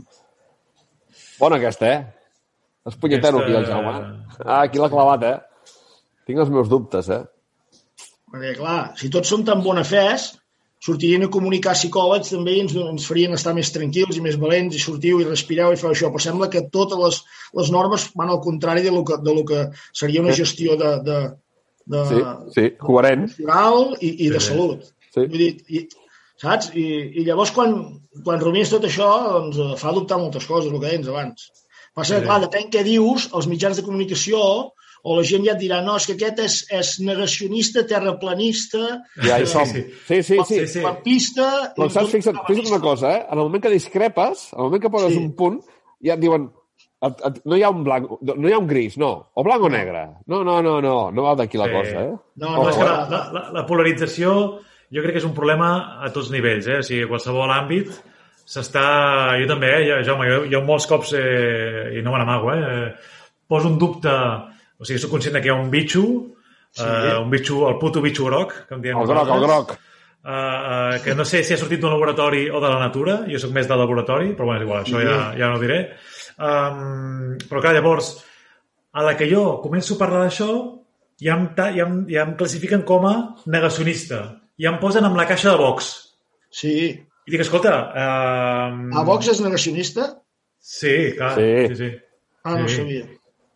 Bona 1.40 1.58
aquesta, 1.60 1.90
eh? 1.90 2.00
És 2.88 2.96
punyetero 3.00 3.40
aquí, 3.40 3.52
el 3.56 3.66
Jaume. 3.68 3.92
Ah, 4.44 4.62
aquí 4.62 4.80
l'ha 4.80 4.92
clavat, 4.92 5.28
eh? 5.28 5.74
Tinc 6.28 6.40
els 6.40 6.52
meus 6.52 6.70
dubtes, 6.72 7.10
eh? 7.12 7.22
Perquè, 8.32 8.56
clar, 8.58 8.80
si 8.98 9.10
tots 9.12 9.30
som 9.30 9.44
tan 9.46 9.62
bona 9.64 9.84
fes, 9.88 10.32
sortirien 10.84 11.24
a 11.24 11.30
comunicar 11.32 11.72
psicòlegs 11.76 12.32
també 12.34 12.56
i 12.56 12.64
ens, 12.64 12.74
ens 12.76 13.06
farien 13.08 13.36
estar 13.36 13.54
més 13.56 13.70
tranquils 13.72 14.18
i 14.18 14.24
més 14.24 14.36
valents 14.40 14.76
i 14.76 14.82
sortiu 14.82 15.20
i 15.20 15.28
respireu 15.28 15.72
i 15.72 15.80
feu 15.80 15.92
això. 15.92 16.10
Però 16.12 16.24
sembla 16.24 16.50
que 16.52 16.66
totes 16.72 17.00
les, 17.00 17.20
les 17.60 17.70
normes 17.72 18.08
van 18.20 18.32
al 18.32 18.42
contrari 18.44 18.84
de 18.84 18.92
lo 18.92 19.04
que, 19.08 19.20
de 19.24 19.36
lo 19.36 19.46
que 19.48 19.62
seria 19.92 20.24
una 20.24 20.36
gestió 20.36 20.76
de, 20.80 20.90
de, 21.06 21.20
de, 21.86 22.04
Sí, 22.08 22.20
sí, 22.54 22.70
coherent. 22.80 23.24
emocional 23.28 23.96
i, 24.00 24.12
i 24.26 24.30
de 24.30 24.40
Sí, 24.40 24.46
salut. 24.48 24.84
Sí. 25.14 25.20
Vull 25.26 25.38
dir, 25.38 25.50
i, 25.68 25.84
saps? 26.40 26.70
I, 26.74 26.86
I 27.20 27.24
llavors, 27.26 27.52
quan, 27.54 27.74
quan 28.24 28.40
rumines 28.40 28.70
tot 28.70 28.84
això, 28.88 29.10
doncs, 29.32 29.58
eh, 29.58 29.74
fa 29.80 29.92
dubtar 29.92 30.18
moltes 30.18 30.46
coses, 30.46 30.72
el 30.72 30.80
que 30.80 30.88
deies 30.90 31.08
abans. 31.08 31.50
Passa 31.94 32.16
que, 32.16 32.22
Sí. 32.22 32.26
clar, 32.26 32.40
depèn 32.42 32.70
què 32.72 32.82
dius, 32.82 33.28
els 33.34 33.46
mitjans 33.46 33.76
de 33.78 33.84
comunicació, 33.86 34.40
o 35.04 35.14
la 35.18 35.22
gent 35.22 35.44
ja 35.44 35.52
et 35.52 35.60
dirà, 35.60 35.82
no, 35.84 35.96
és 36.00 36.06
que 36.08 36.14
aquest 36.16 36.38
és, 36.40 36.54
és 36.72 36.94
negacionista, 37.04 37.82
terraplanista, 37.86 39.02
Ja 39.22 39.38
hi 39.38 39.44
Sí, 39.46 39.52
som. 39.52 39.66
sí. 39.66 39.82
Sí, 40.08 40.22
sí, 40.22 40.38
sí. 40.48 40.58
Sí, 40.60 40.66
sí. 40.66 40.80
papista... 40.82 41.72
Però 41.76 41.90
saps, 41.90 42.10
fixa't, 42.10 42.38
fixa't 42.48 42.70
una 42.72 42.80
cosa, 42.80 43.12
eh? 43.18 43.26
En 43.30 43.38
el 43.38 43.44
moment 43.44 43.62
que 43.62 43.70
discrepes, 43.70 44.48
en 44.54 44.58
el 44.60 44.64
moment 44.64 44.82
que 44.82 44.90
poses 44.90 45.12
Sí. 45.12 45.18
un 45.18 45.34
punt, 45.36 45.60
ja 46.02 46.14
et 46.14 46.20
diuen 46.20 46.50
et, 47.08 47.22
et, 47.28 47.40
no 47.44 47.56
hi 47.58 47.62
ha 47.64 47.70
un 47.70 47.82
blanc, 47.86 48.08
no 48.34 48.48
hi 48.48 48.52
ha 48.54 48.58
un 48.60 48.66
gris, 48.70 48.96
no. 49.00 49.10
O 49.34 49.44
blanc 49.46 49.62
o 49.64 49.70
negre. 49.72 50.04
No, 50.30 50.42
no, 50.46 50.60
no, 50.62 50.78
no. 50.84 50.94
No 51.14 51.22
va 51.28 51.34
d'aquí 51.38 51.58
la 51.60 51.66
Sí. 51.70 51.72
cosa, 51.76 52.02
eh? 52.04 52.14
No, 52.36 52.48
No, 52.50 52.56
no, 52.62 52.68
és 52.70 52.76
que 52.80 52.84
la, 52.88 52.96
la, 53.10 53.20
la, 53.36 53.44
la 53.58 53.64
polarització 53.66 54.34
jo 54.94 55.02
crec 55.02 55.12
que 55.16 55.22
és 55.22 55.28
un 55.28 55.34
problema 55.34 55.70
a 56.04 56.10
tots 56.14 56.30
nivells, 56.30 56.66
eh? 56.68 56.78
O 56.80 56.86
sigui, 56.86 57.04
a 57.06 57.10
qualsevol 57.10 57.50
àmbit 57.50 57.90
s'està... 58.44 58.84
Jo 59.40 59.46
també, 59.48 59.70
eh? 59.78 59.84
Jo, 59.88 60.00
Jaume, 60.10 60.26
jo, 60.30 60.42
jo 60.52 60.60
molts 60.66 60.86
cops, 60.90 61.14
eh, 61.18 61.94
i 61.98 62.02
no 62.04 62.12
me 62.12 62.18
n'amago, 62.20 62.52
eh? 62.54 62.92
Poso 63.48 63.68
un 63.72 63.78
dubte... 63.80 64.12
O 64.78 64.84
sigui, 64.84 64.98
soc 65.00 65.12
conscient 65.14 65.36
de 65.38 65.40
que 65.40 65.48
hi 65.48 65.54
ha 65.54 65.58
un 65.60 65.70
bitxo, 65.72 66.04
Sí. 66.74 66.82
eh, 66.82 67.16
un 67.22 67.28
bitxo, 67.30 67.68
el 67.68 67.76
puto 67.78 68.00
bitxo 68.02 68.24
groc, 68.26 68.52
que 68.68 68.74
en 68.74 68.80
diem 68.82 68.98
El 68.98 69.06
groc, 69.06 69.28
el 69.30 69.42
groc. 69.44 69.76
Uh, 70.24 70.30
uh, 70.32 71.02
que 71.04 71.14
no 71.14 71.22
sé 71.28 71.42
si 71.44 71.52
ha 71.54 71.56
sortit 71.60 71.78
d'un 71.78 71.92
laboratori 71.92 72.48
o 72.50 72.58
de 72.58 72.68
la 72.72 72.80
natura, 72.80 73.20
jo 73.30 73.38
sóc 73.38 73.52
més 73.54 73.68
de 73.68 73.76
laboratori, 73.76 74.32
però 74.34 74.46
bueno, 74.48 74.58
és 74.62 74.64
igual, 74.66 74.80
això 74.82 75.02
ja, 75.04 75.18
ja 75.38 75.50
no 75.52 75.58
ho 75.58 75.60
diré. 75.62 75.76
Um, 76.38 77.36
però 77.48 77.60
clar, 77.62 77.74
llavors, 77.76 78.12
a 78.94 79.02
la 79.06 79.14
que 79.18 79.28
jo 79.30 79.60
començo 79.62 79.94
a 79.94 80.00
parlar 80.00 80.24
d'això, 80.26 80.48
ja 81.22 81.36
em, 81.38 81.48
ja, 81.56 81.86
em, 81.86 82.00
ja 82.10 82.24
em 82.26 82.34
classifiquen 82.38 82.82
com 82.86 83.06
a 83.06 83.14
negacionista. 83.46 84.20
Ja 84.60 84.70
em 84.72 84.78
posen 84.82 85.04
amb 85.06 85.16
la 85.18 85.26
caixa 85.30 85.50
de 85.52 85.58
Vox. 85.60 85.90
Sí. 86.50 86.74
I 87.24 87.32
dic, 87.32 87.40
escolta... 87.40 87.72
Um, 87.96 88.90
A 88.94 89.02
Vox 89.06 89.30
és 89.32 89.40
negacionista? 89.42 90.10
Sí, 90.60 91.14
clar. 91.16 91.34
Sí. 91.38 91.50
Sí, 91.70 91.76
sí. 91.80 91.90
Ah, 92.44 92.58
no 92.58 92.68
Sí. 92.68 92.76
sabia. 92.76 93.06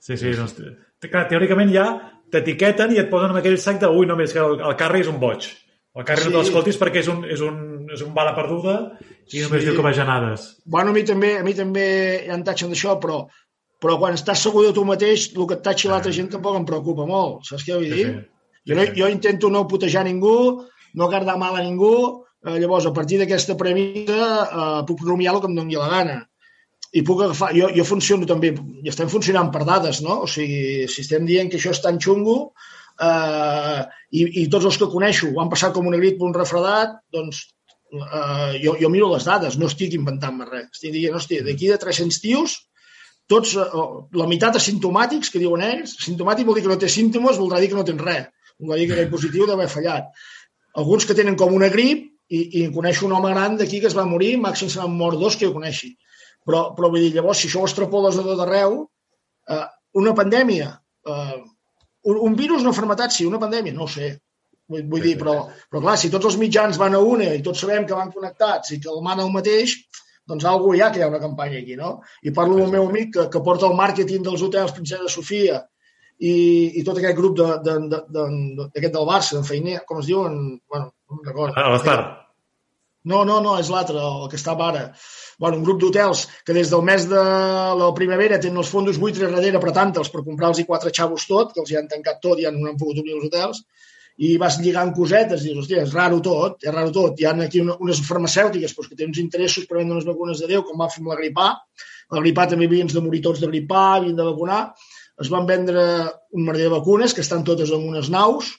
Sí, 0.01 0.17
sí. 0.17 0.33
Doncs, 0.33 0.55
te- 1.01 1.11
clar, 1.13 1.27
teòricament 1.29 1.71
ja 1.75 1.87
t'etiqueten 2.33 2.93
i 2.95 2.99
et 3.03 3.11
posen 3.11 3.31
en 3.35 3.39
aquell 3.41 3.59
sac 3.61 3.79
de 3.83 3.89
ui, 3.93 4.07
no, 4.09 4.17
és 4.25 4.33
que 4.33 4.41
el, 4.41 4.59
el 4.65 4.77
Carri 4.81 5.03
és 5.05 5.09
un 5.13 5.19
boig. 5.21 5.47
El 5.99 6.05
Carri 6.09 6.23
Sí. 6.25 6.29
no 6.31 6.39
te 6.39 6.45
l'escoltis 6.45 6.79
perquè 6.81 7.03
és 7.03 7.09
un, 7.13 7.23
és, 7.29 7.41
un, 7.45 7.59
és 7.95 8.03
un 8.03 8.15
bala 8.15 8.35
perduda 8.37 8.75
i 9.33 9.41
només 9.43 9.61
Sí. 9.63 9.67
diu 9.69 9.77
que 9.77 9.83
bajanades. 9.83 10.57
Bueno, 10.65 10.91
a 10.91 10.93
mi 10.93 11.05
també, 11.05 11.39
a 11.39 11.45
mi 11.45 11.55
també 11.55 12.25
ja 12.27 12.35
em 12.35 12.43
tatxen 12.45 12.71
d'això, 12.73 12.99
però, 13.01 13.27
però 13.81 13.99
quan 13.99 14.15
estàs 14.15 14.43
segur 14.43 14.65
de 14.67 14.73
tu 14.73 14.85
mateix, 14.85 15.31
el 15.37 15.47
que 15.47 15.55
et 15.55 15.63
tatxi 15.63 15.89
l'altra 15.89 16.13
gent 16.13 16.31
tampoc 16.31 16.57
em 16.57 16.65
preocupa 16.65 17.07
molt. 17.07 17.45
Saps 17.47 17.65
què 17.65 17.75
vull 17.77 17.85
Sí, 17.89 17.95
dir? 17.95 18.07
sí. 18.07 18.27
Jo, 18.69 18.75
no, 18.75 18.85
jo 18.97 19.09
intento 19.09 19.49
no 19.51 19.67
putejar 19.69 20.05
ningú, 20.05 20.65
no 20.95 21.05
agradar 21.05 21.39
mal 21.39 21.57
a 21.57 21.63
ningú, 21.63 22.25
eh, 22.45 22.59
llavors, 22.59 22.87
a 22.87 22.93
partir 22.93 23.19
d'aquesta 23.19 23.57
premissa, 23.57 24.25
eh, 24.53 24.85
puc 24.87 25.01
rumiar 25.01 25.35
el 25.35 25.41
que 25.41 25.47
em 25.47 25.55
doni 25.55 25.75
la 25.77 25.89
gana. 25.89 26.29
I 26.93 27.03
puc 27.03 27.21
agafar... 27.23 27.53
Jo, 27.55 27.69
jo 27.75 27.85
funciono 27.85 28.25
també, 28.27 28.55
i 28.83 28.89
estem 28.89 29.09
funcionant 29.09 29.51
per 29.53 29.65
dades, 29.65 30.01
no? 30.03 30.23
O 30.23 30.27
sigui, 30.27 30.87
si 30.89 31.03
estem 31.03 31.25
dient 31.27 31.51
que 31.51 31.57
això 31.59 31.71
és 31.71 31.81
tan 31.83 31.99
xungo, 32.01 32.53
eh, 33.01 33.83
i, 34.13 34.43
i 34.43 34.49
tots 34.49 34.65
els 34.65 34.79
que 34.81 34.89
coneixo 34.91 35.29
ho 35.33 35.41
han 35.43 35.51
passat 35.53 35.73
com 35.75 35.87
una 35.87 35.99
grip 36.01 36.21
un 36.23 36.35
refredat, 36.35 36.99
doncs 37.13 37.47
eh, 37.93 38.59
jo, 38.63 38.75
jo 38.81 38.91
miro 38.93 39.13
les 39.13 39.29
dades, 39.29 39.59
no 39.59 39.69
estic 39.71 39.95
inventant-me 39.99 40.49
res. 40.49 40.69
Estic 40.75 40.95
dient, 40.97 41.17
hòstia, 41.19 41.45
d'aquí 41.47 41.71
de 41.73 41.79
300 41.81 42.21
tios, 42.25 42.57
tots, 43.29 43.55
eh, 43.61 43.87
la 44.21 44.29
meitat 44.31 44.59
asimptomàtics, 44.61 45.33
que 45.33 45.43
diuen 45.43 45.65
ells, 45.65 45.97
asimptomàtic 46.03 46.49
vol 46.49 46.59
dir 46.59 46.67
que 46.67 46.73
no 46.73 46.81
té 46.81 46.91
símptomes, 46.93 47.41
voldrà 47.41 47.63
dir 47.63 47.73
que 47.73 47.79
no 47.79 47.87
tens 47.89 48.05
res. 48.05 48.29
Voldrà 48.59 48.79
dir 48.81 48.89
que 48.89 48.97
aquell 48.97 49.13
positiu 49.13 49.47
d'haver 49.47 49.69
fallat. 49.71 50.13
Alguns 50.79 51.07
que 51.07 51.17
tenen 51.19 51.37
com 51.39 51.55
una 51.55 51.71
grip, 51.73 52.07
i, 52.29 52.41
i 52.61 52.67
coneixo 52.73 53.07
un 53.07 53.15
home 53.17 53.33
gran 53.33 53.57
d'aquí 53.57 53.81
que 53.81 53.89
es 53.89 53.97
va 53.97 54.07
morir, 54.09 54.37
màxim 54.41 54.69
se 54.69 54.81
n'han 54.81 54.97
mort 54.97 55.19
dos 55.21 55.37
que 55.37 55.49
jo 55.49 55.55
coneixi. 55.57 55.95
Però, 56.47 56.69
però 56.77 56.91
vull 56.93 57.05
dir, 57.05 57.13
llavors, 57.17 57.41
si 57.41 57.49
això 57.49 57.63
ho 57.63 57.69
extrapoles 57.69 58.19
a 58.19 58.25
tot 58.25 58.43
arreu, 58.45 58.83
eh, 59.55 59.65
una 60.01 60.15
pandèmia, 60.17 60.71
eh, 61.09 61.39
un, 62.13 62.21
un 62.29 62.37
virus, 62.37 62.65
una 62.65 62.73
malaltia, 62.77 63.11
sí, 63.17 63.27
una 63.29 63.41
pandèmia, 63.43 63.75
no 63.77 63.87
ho 63.87 63.93
sé. 63.93 64.15
Vull, 64.69 64.85
vull 64.91 65.01
Sí, 65.01 65.07
dir, 65.09 65.17
però, 65.21 65.35
però 65.71 65.81
clar, 65.85 65.97
si 66.01 66.11
tots 66.13 66.29
els 66.29 66.37
mitjans 66.41 66.79
van 66.81 66.97
a 66.97 67.01
una 67.01 67.31
i 67.37 67.41
tots 67.45 67.65
sabem 67.65 67.87
que 67.89 67.97
van 67.97 68.13
connectats 68.13 68.75
i 68.75 68.81
que 68.83 68.91
el 68.93 69.01
mana 69.07 69.25
el 69.25 69.33
mateix, 69.33 69.79
doncs 70.29 70.45
algú 70.45 70.75
hi 70.77 70.83
ha 70.85 70.91
que 70.93 71.01
hi 71.01 71.07
ha 71.07 71.09
una 71.09 71.23
campanya 71.23 71.63
aquí, 71.63 71.77
no? 71.79 71.95
I 72.23 72.35
parlo 72.37 72.59
amb 72.59 72.67
el 72.67 72.75
meu 72.77 72.89
amic 72.91 73.15
que, 73.17 73.27
que 73.33 73.45
porta 73.47 73.69
el 73.71 73.77
màrqueting 73.79 74.27
dels 74.27 74.45
hotels 74.45 74.77
Princesa 74.77 75.09
Sofia 75.09 75.63
i, 76.19 76.35
i 76.81 76.85
tot 76.85 77.01
aquest 77.01 77.17
grup 77.17 77.39
d'aquest 77.39 77.65
de, 77.65 77.99
de, 78.13 78.25
de, 78.61 78.71
de, 78.75 78.93
del 78.99 79.09
Barça, 79.09 79.37
d'en 79.37 79.47
Feiner, 79.49 79.81
com 79.89 80.03
es 80.03 80.11
diuen? 80.11 80.39
Bueno, 80.69 80.91
no 81.09 81.17
me'n 81.19 81.31
recordo. 81.31 81.57
A 81.57 81.71
l'Estar. 81.73 82.01
No, 83.09 83.23
no, 83.25 83.39
no, 83.41 83.55
és 83.63 83.71
l'altre, 83.73 83.97
el 84.05 84.29
que 84.29 84.37
estava 84.37 84.67
ara. 84.69 84.83
Bueno, 85.41 85.61
un 85.61 85.65
grup 85.65 85.79
d'hotels 85.81 86.27
que 86.45 86.53
des 86.57 86.69
del 86.69 86.83
mes 86.85 87.07
de 87.09 87.21
la 87.81 87.89
primavera 87.97 88.41
tenen 88.43 88.59
els 88.61 88.73
fondos 88.75 88.99
buitres 89.01 89.31
darrere 89.33 89.57
apretant-los 89.57 90.11
per 90.13 90.25
comprar-los 90.27 90.67
quatre 90.69 90.93
xavos 90.93 91.25
tot, 91.31 91.55
que 91.55 91.63
els 91.63 91.71
hi 91.73 91.79
han 91.79 91.89
tancat 91.89 92.19
tot 92.25 92.43
i 92.43 92.45
ja 92.45 92.53
no 92.53 92.67
han 92.69 92.81
pogut 92.81 92.99
obrir 93.01 93.15
els 93.17 93.31
hotels, 93.31 93.63
i 94.19 94.35
vas 94.43 94.57
lligant 94.59 94.91
cosetes 94.97 95.45
i 95.45 95.53
dius, 95.53 95.63
hòstia, 95.63 95.85
és 95.87 95.95
raro 95.95 96.19
tot, 96.25 96.59
és 96.65 96.75
raro 96.75 96.91
tot. 96.95 97.21
Hi 97.21 97.27
ha 97.29 97.35
aquí 97.45 97.63
una, 97.63 97.77
unes 97.85 98.01
farmacèutiques 98.07 98.75
doncs, 98.75 98.91
que 98.91 98.97
tenen 98.99 99.13
uns 99.13 99.21
interessos 99.23 99.67
per 99.69 99.79
vendre 99.79 99.95
unes 99.95 100.09
vacunes 100.09 100.43
de 100.43 100.49
Déu, 100.51 100.65
com 100.67 100.81
va 100.83 100.91
fer 100.91 101.05
amb 101.05 101.13
la 101.13 101.19
gripà. 101.21 101.51
La 102.17 102.23
gripà 102.25 102.49
també 102.51 102.67
havien 102.67 102.91
de 102.91 103.03
morir 103.05 103.23
tots 103.23 103.43
de 103.43 103.51
gripà, 103.51 103.85
havien 103.99 104.17
de 104.19 104.27
vacunar. 104.27 104.63
Es 105.23 105.31
van 105.31 105.47
vendre 105.47 105.85
un 106.35 106.47
merder 106.47 106.67
de 106.67 106.75
vacunes, 106.75 107.15
que 107.15 107.23
estan 107.23 107.45
totes 107.47 107.71
en 107.75 107.87
unes 107.87 108.11
naus, 108.11 108.57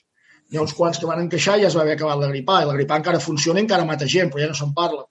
hi 0.50 0.58
ha 0.58 0.64
uns 0.64 0.72
quants 0.74 0.98
que 0.98 1.08
van 1.08 1.20
encaixar 1.22 1.58
i 1.58 1.64
ja 1.64 1.68
es 1.68 1.76
va 1.78 1.84
haver 1.84 1.98
acabat 1.98 2.18
la 2.22 2.30
gripà. 2.32 2.62
I 2.62 2.70
la 2.70 2.76
gripà 2.78 2.98
encara 2.98 3.20
funciona 3.22 3.60
encara 3.60 3.86
mata 3.86 4.08
gent, 4.08 4.32
però 4.32 4.42
ja 4.42 4.50
no 4.50 4.56
se'n 4.58 4.72
parla. 4.76 5.04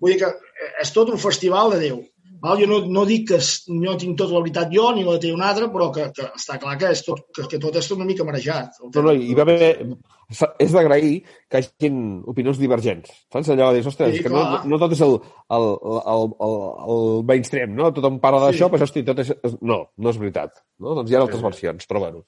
Vull 0.00 0.14
dir 0.14 0.20
que 0.22 0.30
eh, 0.30 0.72
és 0.84 0.94
tot 0.94 1.10
un 1.12 1.20
festival 1.20 1.74
de 1.74 1.82
Déu. 1.82 2.00
Val? 2.40 2.58
Jo 2.60 2.66
no, 2.70 2.78
no 2.88 3.02
dic 3.08 3.26
que 3.28 3.38
no 3.76 3.96
tinc 4.00 4.16
tota 4.18 4.32
la 4.36 4.40
veritat 4.44 4.70
jo, 4.72 4.86
ni 4.96 5.04
la 5.04 5.18
té 5.20 5.32
un 5.34 5.42
altre, 5.44 5.68
però 5.72 5.90
que, 5.92 6.06
que 6.16 6.28
està 6.36 6.56
clar 6.62 6.78
que, 6.80 6.90
és 6.94 7.02
tot, 7.04 7.26
que, 7.36 7.44
que 7.50 7.58
tot 7.60 7.76
és 7.76 7.90
una 7.92 8.06
mica 8.08 8.24
marejat. 8.24 8.78
No, 8.94 9.02
no, 9.08 9.12
hi 9.12 9.34
va 9.36 9.42
haver... 9.46 9.74
És 10.62 10.70
d'agrair 10.70 11.24
que 11.50 11.58
hi 11.58 11.64
hagin 11.66 11.96
opinions 12.30 12.58
divergents. 12.60 13.10
Saps? 13.34 13.48
Allò 13.50 13.72
de 13.72 13.80
dir, 13.80 13.88
ostres, 13.90 14.12
Sí, 14.14 14.22
que 14.22 14.30
no, 14.30 14.38
clar. 14.44 14.60
no 14.70 14.78
tot 14.78 14.92
és 14.94 15.00
el, 15.02 15.16
el, 15.56 15.64
el, 16.14 16.28
el, 16.46 16.54
el 16.94 17.02
mainstream, 17.26 17.72
no? 17.74 17.88
Tothom 17.96 18.20
parla 18.22 18.44
d'això, 18.44 18.68
Sí. 18.68 18.74
però 18.76 18.86
hosti, 18.86 19.02
tot 19.08 19.18
és... 19.24 19.32
No, 19.60 19.80
no 19.98 20.12
és 20.14 20.20
veritat. 20.22 20.62
No? 20.78 20.94
Doncs 21.00 21.10
hi 21.10 21.18
ha 21.18 21.24
altres 21.24 21.42
Sí. 21.42 21.46
versions, 21.48 21.88
però 21.90 22.04
bueno. 22.06 22.22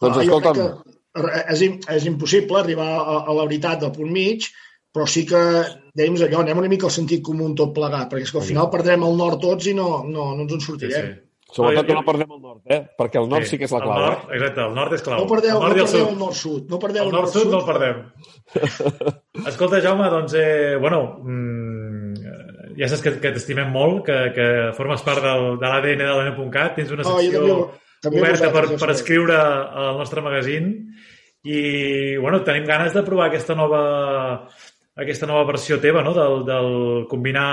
Clar, 0.00 0.08
Doncs 0.08 0.16
crec 0.16 0.30
escolta'm, 0.30 0.56
que- 0.56 1.44
és, 1.52 1.62
és 1.98 2.06
impossible 2.08 2.62
arribar 2.62 2.88
a, 3.02 3.18
a 3.28 3.36
la 3.36 3.44
veritat 3.44 3.84
del 3.84 3.92
punt 3.92 4.08
mig, 4.16 4.48
però 4.92 5.08
sí 5.08 5.24
que 5.28 5.40
dèiem 5.96 6.16
allò, 6.20 6.42
anem 6.42 6.62
una 6.62 6.70
mica 6.70 6.88
al 6.88 6.94
sentit 6.94 7.24
comú 7.24 7.48
tot 7.58 7.74
plegat, 7.76 8.10
perquè 8.12 8.28
és 8.28 8.32
que 8.32 8.40
al 8.40 8.48
final 8.48 8.70
perdrem 8.72 9.04
el 9.08 9.18
nord 9.18 9.40
tots 9.42 9.68
i 9.72 9.76
no, 9.76 10.02
no, 10.08 10.32
no 10.36 10.46
ens 10.46 10.56
en 10.58 10.64
sortirem. 10.64 11.12
Sí, 11.12 11.12
sí. 11.12 11.28
Sobretot 11.52 11.84
que 11.84 11.96
no 11.96 12.04
perdem 12.06 12.30
el 12.32 12.40
nord, 12.40 12.60
eh? 12.72 12.78
Perquè 12.96 13.20
el 13.20 13.26
nord 13.28 13.44
sí, 13.44 13.52
sí 13.52 13.58
que 13.60 13.66
és 13.68 13.72
la 13.74 13.82
clau. 13.82 13.92
El 13.92 14.06
nord, 14.06 14.30
exacte, 14.32 14.62
el 14.64 14.76
nord 14.78 14.94
és 14.96 15.02
clau. 15.04 15.18
No 15.20 15.28
perdeu, 15.28 15.58
el 15.58 15.66
nord 15.66 15.76
no 15.76 15.82
el 15.82 15.90
perdeu 15.90 16.08
el 16.08 16.18
nord-sud. 16.22 16.62
No 16.72 16.78
perdeu 16.80 17.04
el 17.04 17.12
nord-sud 17.12 17.50
no 17.52 17.58
el 17.58 17.66
perdem. 17.68 17.98
Escolta, 19.52 19.82
Jaume, 19.84 20.08
doncs, 20.14 20.36
eh, 20.40 20.78
bueno, 20.80 21.02
mm, 21.20 22.32
ja 22.78 22.88
saps 22.88 23.04
que, 23.04 23.14
que 23.20 23.34
t'estimem 23.36 23.68
molt, 23.74 24.00
que, 24.06 24.18
que 24.36 24.48
formes 24.78 25.04
part 25.04 25.24
del, 25.24 25.58
de 25.60 25.68
l'ADN 25.74 26.04
de 26.06 26.14
l'M.cat, 26.22 26.76
tens 26.78 26.94
una 26.96 27.04
secció 27.04 27.44
oh, 27.44 27.46
també, 28.00 28.06
també 28.06 28.24
oberta 28.24 28.52
per, 28.54 28.64
per 28.80 28.90
escriure 28.94 29.36
al 29.36 30.00
nostre 30.00 30.24
magazín 30.24 30.72
i, 31.42 32.16
bueno, 32.22 32.40
tenim 32.46 32.64
ganes 32.68 32.96
de 32.96 33.04
provar 33.04 33.28
aquesta 33.28 33.56
nova 33.58 33.82
aquesta 34.98 35.28
nova 35.28 35.46
versió 35.48 35.78
teva, 35.80 36.02
no?, 36.04 36.12
del, 36.16 36.42
del 36.48 36.72
combinar 37.10 37.52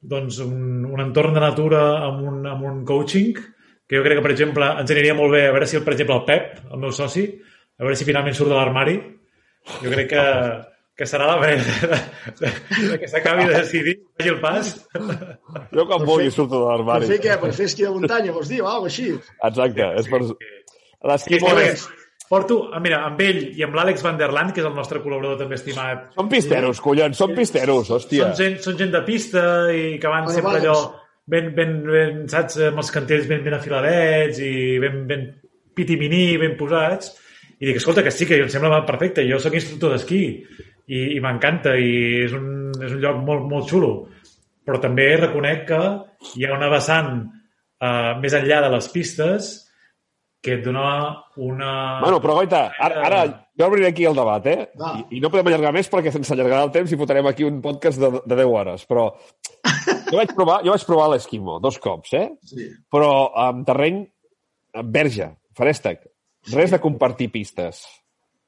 doncs, 0.00 0.40
un, 0.44 0.84
un 0.86 1.02
entorn 1.02 1.34
de 1.34 1.42
natura 1.42 1.82
amb 2.06 2.24
un, 2.26 2.40
amb 2.46 2.64
un 2.66 2.82
coaching, 2.86 3.34
que 3.88 3.96
jo 3.96 4.04
crec 4.04 4.18
que, 4.18 4.24
per 4.24 4.34
exemple, 4.34 4.66
ens 4.82 4.90
aniria 4.94 5.16
molt 5.16 5.32
bé 5.34 5.46
a 5.48 5.52
veure 5.54 5.68
si, 5.68 5.80
per 5.84 5.94
exemple, 5.94 6.18
el 6.18 6.26
Pep, 6.28 6.58
el 6.68 6.82
meu 6.82 6.92
soci, 6.94 7.24
a 7.78 7.86
veure 7.86 7.98
si 7.98 8.06
finalment 8.08 8.36
surt 8.36 8.52
de 8.52 8.58
l'armari. 8.58 8.98
Jo 9.80 9.92
crec 9.92 10.10
que, 10.12 10.24
que 10.98 11.06
serà 11.08 11.28
la 11.30 11.38
manera 11.40 11.62
de, 11.62 12.00
de, 12.40 12.52
de 12.90 12.98
que 13.00 13.08
s'acabi 13.10 13.46
de 13.48 13.54
decidir, 13.56 13.94
faci 14.18 14.32
el 14.34 14.40
pas. 14.42 14.74
Jo 15.72 15.86
quan 15.88 16.04
vulgui 16.04 16.30
surto 16.34 16.58
de 16.58 16.64
l'armari. 16.66 17.06
Per 17.08 17.14
fer 17.14 17.20
què? 17.24 17.38
Per 17.40 17.52
fer 17.56 17.68
esquí 17.70 17.86
de 17.86 17.94
muntanya, 17.94 18.34
vols 18.34 18.52
dir? 18.52 18.60
O 18.64 18.68
alguna 18.68 18.92
així? 18.92 19.08
Exacte. 19.50 19.88
És 20.02 20.10
per... 20.12 20.22
L'esquí 21.08 21.38
és, 21.38 21.86
Porto, 22.28 22.58
ah, 22.76 22.80
mira, 22.84 23.00
amb 23.08 23.20
ell 23.24 23.38
i 23.56 23.64
amb 23.64 23.76
l'Àlex 23.78 24.02
Van 24.04 24.18
der 24.20 24.28
Land, 24.36 24.52
que 24.52 24.60
és 24.60 24.68
el 24.68 24.74
nostre 24.76 25.00
col·laborador 25.00 25.38
també 25.40 25.56
estimat. 25.56 26.10
Són 26.16 26.28
pisteros, 26.28 26.80
collons, 26.84 27.16
són 27.16 27.32
pisteros, 27.36 27.88
hòstia. 27.96 28.26
Són 28.26 28.36
gent, 28.36 28.58
són 28.66 28.76
gent 28.80 28.92
de 28.92 29.00
pista 29.06 29.44
i 29.72 29.84
que 30.02 30.10
van 30.12 30.28
sempre 30.28 30.58
allò 30.60 30.74
ben, 31.28 31.54
ben, 31.56 31.78
ben, 31.86 32.20
saps, 32.28 32.58
amb 32.68 32.82
els 32.82 32.90
cantells 32.92 33.28
ben, 33.30 33.40
ben 33.44 33.56
afiladets 33.56 34.40
i 34.44 34.52
ben, 34.82 35.00
ben 35.08 35.24
pitiminí, 35.76 36.36
ben 36.40 36.56
posats. 36.60 37.14
I 37.58 37.70
dic, 37.70 37.80
escolta, 37.80 38.04
que 38.04 38.12
sí, 38.14 38.26
que 38.28 38.38
em 38.44 38.50
sembla 38.52 38.82
perfecte. 38.88 39.24
Jo 39.28 39.40
sóc 39.42 39.56
instructor 39.56 39.94
d'esquí 39.94 40.22
i, 40.28 41.00
i 41.16 41.22
m'encanta 41.24 41.74
i 41.80 41.94
és 42.26 42.36
un, 42.36 42.50
és 42.76 42.92
un 42.92 43.00
lloc 43.02 43.22
molt, 43.24 43.48
molt 43.50 43.72
xulo. 43.72 43.92
Però 44.68 44.80
també 44.84 45.08
reconec 45.16 45.64
que 45.72 45.80
hi 46.36 46.44
ha 46.44 46.52
una 46.56 46.68
vessant 46.72 47.22
uh, 47.24 48.12
més 48.20 48.36
enllà 48.36 48.60
de 48.66 48.72
les 48.76 48.92
pistes 48.92 49.50
que 50.42 50.54
et 50.54 50.64
dona 50.64 50.84
una... 51.42 51.70
Bueno, 52.02 52.20
però 52.22 52.36
goita, 52.38 52.68
ara, 52.78 53.02
ara 53.06 53.22
jo 53.58 53.66
obriré 53.66 53.88
aquí 53.90 54.06
el 54.06 54.14
debat, 54.14 54.44
eh? 54.46 54.68
I, 54.78 55.18
I 55.18 55.22
no 55.22 55.30
podem 55.32 55.50
allargar 55.50 55.72
més 55.74 55.90
perquè 55.90 56.12
sense 56.14 56.30
allargar 56.34 56.60
el 56.66 56.74
temps 56.74 56.92
i 56.94 56.98
fotrem 57.00 57.26
aquí 57.26 57.46
un 57.46 57.58
podcast 57.64 57.98
de, 57.98 58.12
de 58.22 58.38
10 58.38 58.52
hores, 58.54 58.84
però 58.86 59.08
jo 60.12 60.20
vaig 60.20 60.34
provar, 60.36 60.60
jo 60.66 60.74
vaig 60.74 60.86
provar 60.86 61.08
l'esquimo 61.14 61.58
dos 61.64 61.80
cops, 61.82 62.14
eh? 62.14 62.28
Sí. 62.46 62.68
Però 62.92 63.10
amb 63.48 63.66
terreny 63.66 64.04
amb 64.78 64.94
verge, 64.94 65.32
farèstec. 65.58 66.06
Res 66.54 66.70
de 66.70 66.80
compartir 66.80 67.32
pistes. 67.34 67.82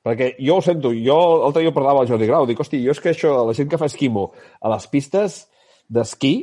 Perquè 0.06 0.30
jo 0.40 0.56
ho 0.56 0.64
sento, 0.64 0.94
jo 0.96 1.18
l'altre 1.42 1.64
dia 1.64 1.74
parlava 1.76 2.04
al 2.04 2.08
Jordi 2.08 2.28
Grau, 2.30 2.46
dic, 2.48 2.60
hosti, 2.62 2.80
jo 2.84 2.94
és 2.94 3.02
que 3.02 3.10
això, 3.12 3.34
la 3.44 3.56
gent 3.56 3.68
que 3.68 3.80
fa 3.80 3.90
esquimo 3.90 4.30
a 4.62 4.70
les 4.72 4.86
pistes 4.88 5.42
d'esquí, 5.90 6.34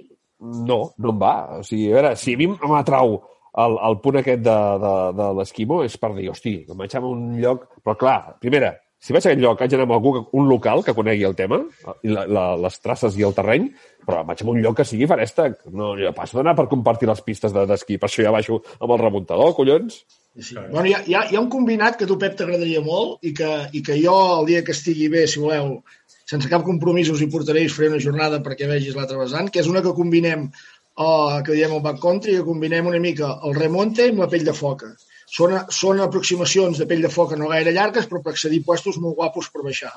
no, 0.68 0.92
no 1.00 1.16
em 1.16 1.24
va. 1.24 1.34
O 1.58 1.64
sigui, 1.66 1.88
a 1.90 1.98
veure, 1.98 2.14
si 2.20 2.36
a 2.36 2.42
mi 2.44 2.52
m'atrau 2.52 3.18
el, 3.64 3.78
el 3.90 3.96
punt 4.04 4.20
aquest 4.22 4.44
de, 4.46 4.58
de, 4.84 4.96
de 5.18 5.30
l'esquimo 5.40 5.84
és 5.86 5.96
per 6.02 6.12
dir, 6.18 6.30
hosti, 6.34 6.60
em 6.68 6.84
vaig 6.84 6.94
a 6.98 7.02
un 7.06 7.32
lloc... 7.42 7.66
Però 7.84 7.96
clar, 8.00 8.18
primera, 8.44 8.76
si 9.00 9.14
vaig 9.14 9.26
a 9.26 9.30
aquest 9.30 9.42
lloc, 9.42 9.62
haig 9.62 9.72
d'anar 9.72 9.86
amb 9.86 9.96
algú, 9.96 10.14
un 10.40 10.48
local 10.50 10.84
que 10.86 10.96
conegui 10.98 11.26
el 11.28 11.36
tema, 11.38 11.60
la, 11.86 12.26
la, 12.26 12.46
les 12.66 12.80
traces 12.82 13.18
i 13.20 13.26
el 13.28 13.36
terreny, 13.38 13.68
però 14.08 14.24
vaig 14.28 14.42
a 14.42 14.48
un 14.50 14.62
lloc 14.64 14.80
que 14.80 14.88
sigui 14.90 15.10
farèstec. 15.10 15.60
No, 15.70 15.92
jo 16.00 16.14
passo 16.18 16.40
d'anar 16.40 16.56
per 16.58 16.70
compartir 16.72 17.10
les 17.10 17.22
pistes 17.26 17.54
d'esquí, 17.54 18.00
per 18.02 18.10
això 18.10 18.26
ja 18.26 18.34
baixo 18.34 18.62
amb 18.80 18.96
el 18.96 19.04
remuntador, 19.04 19.54
collons. 19.58 20.02
Sí. 20.38 20.58
Bueno, 20.58 20.86
hi 20.86 20.94
ha, 20.94 21.04
hi, 21.06 21.16
ha, 21.18 21.24
hi 21.30 21.38
ha 21.38 21.44
un 21.44 21.50
combinat 21.54 21.98
que 21.98 22.10
tu, 22.10 22.18
Pep, 22.22 22.36
t'agradaria 22.38 22.82
molt 22.86 23.26
i 23.26 23.34
que, 23.38 23.52
i 23.74 23.82
que 23.86 23.98
jo, 24.02 24.18
el 24.40 24.50
dia 24.50 24.66
que 24.66 24.74
estigui 24.74 25.10
bé, 25.14 25.26
si 25.30 25.42
voleu, 25.42 25.80
sense 26.28 26.50
cap 26.52 26.66
compromís 26.66 27.10
us 27.14 27.22
hi 27.24 27.30
portaré 27.32 27.64
i 27.64 27.70
us 27.70 27.78
faré 27.78 27.90
una 27.94 28.02
jornada 28.04 28.42
perquè 28.46 28.68
vegis 28.70 28.98
l'altre 28.98 29.18
vessant, 29.22 29.50
que 29.54 29.62
és 29.64 29.70
una 29.72 29.82
que 29.86 29.96
combinem 29.98 30.50
o 30.98 31.10
que 31.46 31.54
diem 31.54 31.76
el 31.76 31.84
backcountry, 31.86 32.40
que 32.40 32.46
combinem 32.46 32.88
una 32.90 33.02
mica 33.02 33.36
el 33.46 33.54
remonte 33.58 34.08
amb 34.10 34.24
la 34.24 34.30
pell 34.32 34.46
de 34.48 34.56
foca. 34.58 34.90
Són, 35.28 35.54
són 35.76 36.00
aproximacions 36.02 36.80
de 36.80 36.88
pell 36.90 37.04
de 37.04 37.12
foca 37.12 37.36
no 37.38 37.50
gaire 37.52 37.74
llargues, 37.76 38.08
però 38.10 38.22
per 38.24 38.32
accedir 38.34 38.62
a 38.64 38.68
puestos 38.70 38.98
molt 39.04 39.18
guapos 39.20 39.50
per 39.54 39.62
baixar. 39.66 39.92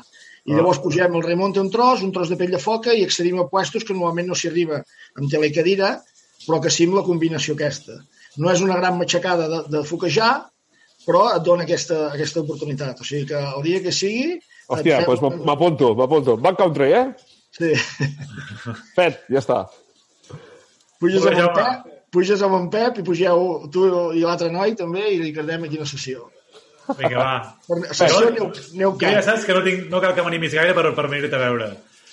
I 0.45 0.57
llavors 0.57 0.81
pugem 0.83 1.15
el 1.17 1.25
remonte 1.25 1.63
un 1.63 1.71
tros, 1.71 2.03
un 2.03 2.13
tros 2.13 2.33
de 2.33 2.37
pell 2.41 2.53
de 2.53 2.61
foca 2.61 2.93
i 2.97 3.05
accedim 3.07 3.39
a 3.39 3.47
puestos 3.49 3.87
que 3.87 3.95
normalment 3.95 4.29
no 4.33 4.37
s'hi 4.37 4.51
arriba 4.51 4.81
amb 4.83 5.31
telecadira, 5.31 5.95
però 6.47 6.61
que 6.61 6.73
sí 6.75 6.89
amb 6.89 6.99
la 6.99 7.07
combinació 7.07 7.55
aquesta. 7.57 8.01
No 8.43 8.51
és 8.53 8.65
una 8.65 8.77
gran 8.81 8.99
matxacada 8.99 9.49
de, 9.53 9.61
de 9.73 9.85
foquejar, 9.87 10.33
però 11.07 11.27
et 11.37 11.45
dona 11.47 11.65
aquesta, 11.65 12.09
aquesta 12.11 12.43
oportunitat. 12.43 13.01
O 13.01 13.07
sigui 13.07 13.29
que 13.31 13.41
el 13.41 13.63
dia 13.67 13.85
que 13.87 13.95
sigui... 13.95 14.41
Hòstia, 14.71 15.01
doncs 15.01 15.23
pues 15.23 15.45
m'apunto, 15.47 15.95
m'apunto. 15.99 16.37
Backcountry, 16.43 16.91
eh? 16.95 17.07
Sí. 17.57 17.73
Fet, 18.99 19.25
ja 19.31 19.41
està. 19.41 19.63
Puges 21.01 21.25
amb, 21.25 21.39
en 21.41 21.55
Pep, 21.57 21.95
puges 22.13 22.43
amb 22.45 22.59
en 22.59 22.67
Pep 22.73 22.99
i 23.01 23.05
pugeu 23.07 23.47
tu 23.73 23.87
i 24.17 24.25
l'altre 24.25 24.51
noi 24.53 24.75
també 24.77 25.07
i 25.15 25.21
li 25.23 25.33
quedem 25.37 25.65
aquí 25.65 25.81
una 25.81 25.89
sessió. 25.89 26.27
Vinga, 26.99 27.17
va. 27.17 27.37
Per, 27.69 27.79
sessió 27.95 28.27
aneu, 28.27 28.51
aneu 28.51 28.97
jo 28.99 29.13
ja 29.15 29.23
saps 29.25 29.47
que 29.47 29.57
no, 29.57 29.63
tinc, 29.65 29.87
no 29.93 30.03
cal 30.03 30.13
que 30.17 30.27
m'animis 30.27 30.57
gaire 30.59 30.75
per, 30.77 30.91
per 30.97 31.07
venir-te 31.09 31.39
a 31.39 31.43
veure. 31.47 31.71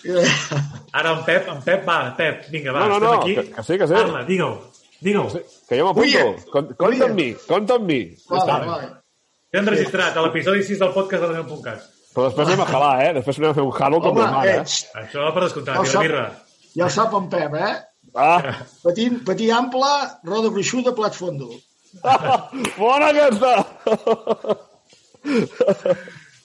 Ara 0.97 1.11
en 1.17 1.25
Pep, 1.27 1.49
en 1.51 1.59
Pep, 1.65 1.83
va, 1.87 1.97
Pep, 2.17 2.47
vinga, 2.53 2.71
va, 2.75 2.85
no, 2.85 2.99
no, 3.01 3.01
estem 3.01 3.09
no, 3.09 3.19
aquí. 3.19 3.35
Que, 3.35 3.55
que 3.57 3.65
sí, 3.67 3.79
que 3.81 3.89
sí. 3.89 3.97
Parla, 3.97 4.23
digue-ho, 4.29 4.53
digue-ho. 5.01 5.25
Que, 5.33 5.43
sí, 5.43 5.65
que 5.67 5.81
jo 5.81 5.89
m'apunto. 5.89 6.77
Compte 6.77 7.09
amb 7.09 7.19
mi, 7.19 7.27
compte 7.49 7.75
amb 7.75 7.91
mi. 7.91 7.99
Vale, 8.31 8.57
vale. 8.71 8.89
T'hem 9.51 9.69
registrat 9.73 10.15
a 10.15 10.23
l'episodi 10.23 10.63
6 10.67 10.79
del 10.85 10.95
podcast 10.95 11.23
de 11.23 11.33
l'Aneu.cat. 11.33 11.85
Però 12.13 12.25
després 12.29 12.49
anem 12.49 12.63
a 12.63 12.71
jalar, 12.71 12.95
eh? 13.05 13.11
Després 13.19 13.37
anem 13.39 13.51
a 13.51 13.55
fer 13.57 13.63
un 13.67 13.75
halo 13.77 13.99
com 14.03 14.17
la 14.19 14.31
mare. 14.33 14.55
Eh? 14.57 14.79
Això 15.03 15.27
per 15.35 15.43
descomptat, 15.43 15.77
ja, 15.77 15.91
sap, 15.91 16.07
birra. 16.07 16.23
ja 16.75 16.87
ho 16.87 16.93
sap 16.93 17.13
en 17.19 17.29
Pep, 17.31 17.55
eh? 17.59 17.73
Ah. 18.17 18.65
Patí, 18.81 19.09
patí 19.25 19.51
ample, 19.53 19.93
roda 20.25 20.49
gruixuda, 20.49 20.95
plat 20.97 21.13
fondo. 21.13 21.51
Bona 22.81 23.11
aquesta! 23.13 23.51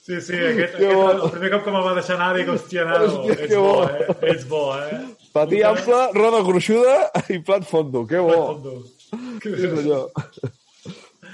Sí, 0.03 0.19
sí, 0.19 0.35
aquest, 0.35 0.75
aquest 0.75 1.23
el 1.23 1.29
primer 1.31 1.49
cop 1.53 1.63
que 1.65 1.73
me'l 1.73 1.85
va 1.85 1.93
deixar 1.97 2.17
anar, 2.17 2.33
dic, 2.37 2.49
hòstia, 2.51 2.83
Nado, 2.85 3.23
ets 3.33 3.55
bo, 3.55 3.71
eh? 3.87 4.17
Ets 4.33 4.45
bo, 4.51 4.63
eh? 4.75 4.99
Patí 5.33 5.63
ample, 5.65 6.01
roda 6.17 6.43
gruixuda 6.45 6.97
i 7.33 7.39
plat 7.47 7.65
fondo. 7.65 8.03
Que 8.09 8.21
bo. 8.21 8.35
Plat 8.35 8.51
fondo. 8.51 9.39
Que 9.41 9.55
sí, 9.55 9.71
senyor. 9.71 10.11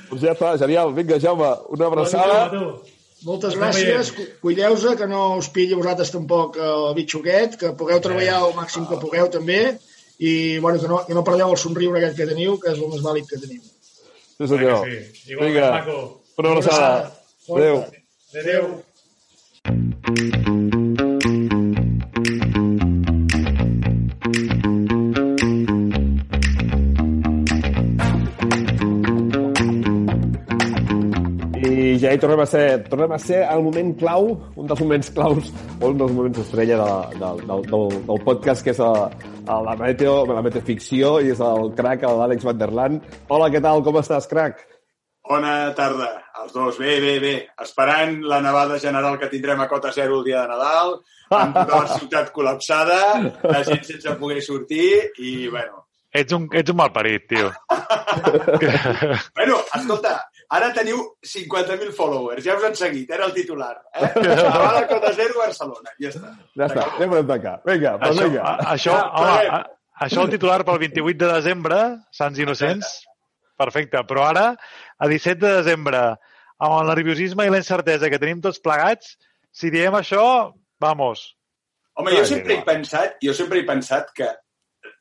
Doncs 0.10 0.24
ja 0.24 0.36
està, 0.38 0.54
genial. 0.62 0.94
Vinga, 0.96 1.20
Jaume, 1.20 1.52
una 1.76 1.90
abraçada. 1.90 2.40
Moltes 3.28 3.58
gràcies. 3.60 4.14
Cuideu-se, 4.40 4.96
que 4.96 5.08
no 5.12 5.26
us 5.42 5.50
pilli 5.52 5.76
vosaltres 5.76 6.14
tampoc 6.14 6.56
el 6.64 6.86
bitxoquet, 6.96 7.58
que 7.60 7.74
pugueu 7.80 8.00
treballar 8.06 8.40
el 8.46 8.56
màxim 8.56 8.88
que 8.88 9.02
pugueu 9.02 9.28
també 9.34 9.64
i 10.20 10.60
bueno, 10.60 10.80
que, 10.80 10.88
no, 10.92 11.06
que 11.08 11.16
no 11.16 11.24
perdeu 11.24 11.54
el 11.54 11.58
somriure 11.58 12.00
aquest 12.02 12.18
que 12.20 12.28
teniu, 12.28 12.58
que 12.60 12.74
és 12.74 12.80
el 12.82 12.92
més 12.92 13.06
vàlid 13.06 13.30
que 13.30 13.40
tenim. 13.40 13.64
Sí, 13.64 14.48
senyor. 14.52 14.84
Sí. 14.84 15.32
Igualment, 15.32 15.56
Vinga, 15.56 16.04
una 16.44 16.54
abraçada. 16.54 17.12
Adéu. 17.50 17.84
Adéu. 18.44 18.64
Ja 32.00 32.14
hi 32.14 32.20
tornem 32.22 32.42
a 32.44 32.48
ser, 32.48 32.64
tornem 32.90 33.12
a 33.16 33.20
ser 33.22 33.42
el 33.44 33.62
moment 33.66 33.92
clau, 34.00 34.30
un 34.56 34.70
dels 34.70 34.82
moments 34.84 35.12
claus, 35.16 35.52
o 35.80 35.92
un 35.92 36.00
dels 36.00 36.16
moments 36.16 36.42
estrella 36.42 36.80
de, 36.80 37.20
de, 37.20 37.32
del, 37.50 37.64
del, 37.68 37.96
del 38.08 38.24
podcast, 38.26 38.64
que 38.66 38.74
és 38.76 38.82
a, 38.84 38.92
a 39.46 39.60
la, 39.66 39.76
meteo, 39.80 40.22
la 40.30 40.44
metaficció, 40.46 41.18
i 41.24 41.34
és 41.36 41.44
el 41.44 41.72
crack, 41.78 42.08
l'Àlex 42.08 42.48
Van 42.48 42.60
der 42.60 42.72
Land. 42.76 43.10
Hola, 43.28 43.50
què 43.54 43.62
tal? 43.64 43.84
Com 43.86 44.00
estàs, 44.02 44.30
crack? 44.32 44.64
Bona 45.30 45.74
tarda, 45.78 46.08
els 46.42 46.56
dos. 46.56 46.80
Bé, 46.82 46.96
bé, 47.04 47.18
bé. 47.22 47.34
Esperant 47.62 48.16
la 48.32 48.40
nevada 48.42 48.80
general 48.82 49.20
que 49.22 49.30
tindrem 49.30 49.60
a 49.62 49.68
Cota 49.70 49.92
Zero 49.94 50.22
el 50.22 50.26
dia 50.26 50.42
de 50.42 50.56
Nadal, 50.56 50.96
amb 51.36 51.60
tota 51.60 51.84
la 51.84 52.00
ciutat 52.00 52.32
col·lapsada, 52.34 53.04
la 53.44 53.62
gent 53.68 53.86
sense 53.92 54.18
poder 54.22 54.42
sortir, 54.46 54.90
i, 55.20 55.36
bueno... 55.52 55.89
Ets 56.10 56.34
un, 56.34 56.48
ets 56.58 56.72
un 56.74 56.78
malparit, 56.80 57.28
tio. 57.30 57.52
bueno, 59.38 59.60
escolta, 59.78 60.16
Ara 60.50 60.72
teniu 60.74 60.98
50.000 61.22 61.92
followers, 61.94 62.42
ja 62.42 62.56
us 62.58 62.64
han 62.66 62.76
seguit, 62.78 63.12
era 63.14 63.28
el 63.28 63.36
titular. 63.36 63.76
Eh? 63.94 64.08
Naval 64.26 64.88
Cota 64.90 65.12
Zero, 65.14 65.36
Barcelona, 65.38 65.92
ja 66.02 66.10
està. 66.10 66.32
Ja 66.58 66.66
està, 66.66 66.86
ja 66.98 67.10
podem 67.12 67.28
tancar. 67.30 67.54
Vinga, 67.70 67.92
doncs 68.02 68.16
això, 68.16 68.26
vinga. 68.26 68.46
A, 68.48 68.72
això, 68.74 68.96
home, 69.22 69.60
a, 69.60 69.60
això 70.08 70.24
el 70.26 70.34
titular 70.34 70.64
pel 70.66 70.82
28 70.88 71.22
de 71.22 71.30
desembre, 71.36 71.80
Sants 72.18 72.42
Innocents, 72.42 72.96
perfecte. 73.62 74.02
Però 74.10 74.26
ara, 74.26 74.48
a 74.98 75.12
17 75.12 75.38
de 75.44 75.54
desembre, 75.60 76.02
amb 76.58 76.78
el 76.80 76.90
nerviosisme 76.96 77.46
i 77.46 77.54
la 77.54 77.62
incertesa 77.62 78.10
que 78.10 78.22
tenim 78.24 78.42
tots 78.42 78.58
plegats, 78.66 79.20
si 79.54 79.70
diem 79.70 80.02
això, 80.02 80.24
vamos. 80.82 81.28
Home, 81.94 82.16
jo 82.18 82.26
sempre 82.26 82.58
he 82.58 82.66
pensat, 82.66 83.20
jo 83.22 83.38
sempre 83.38 83.62
he 83.62 83.70
pensat 83.70 84.10
que 84.18 84.34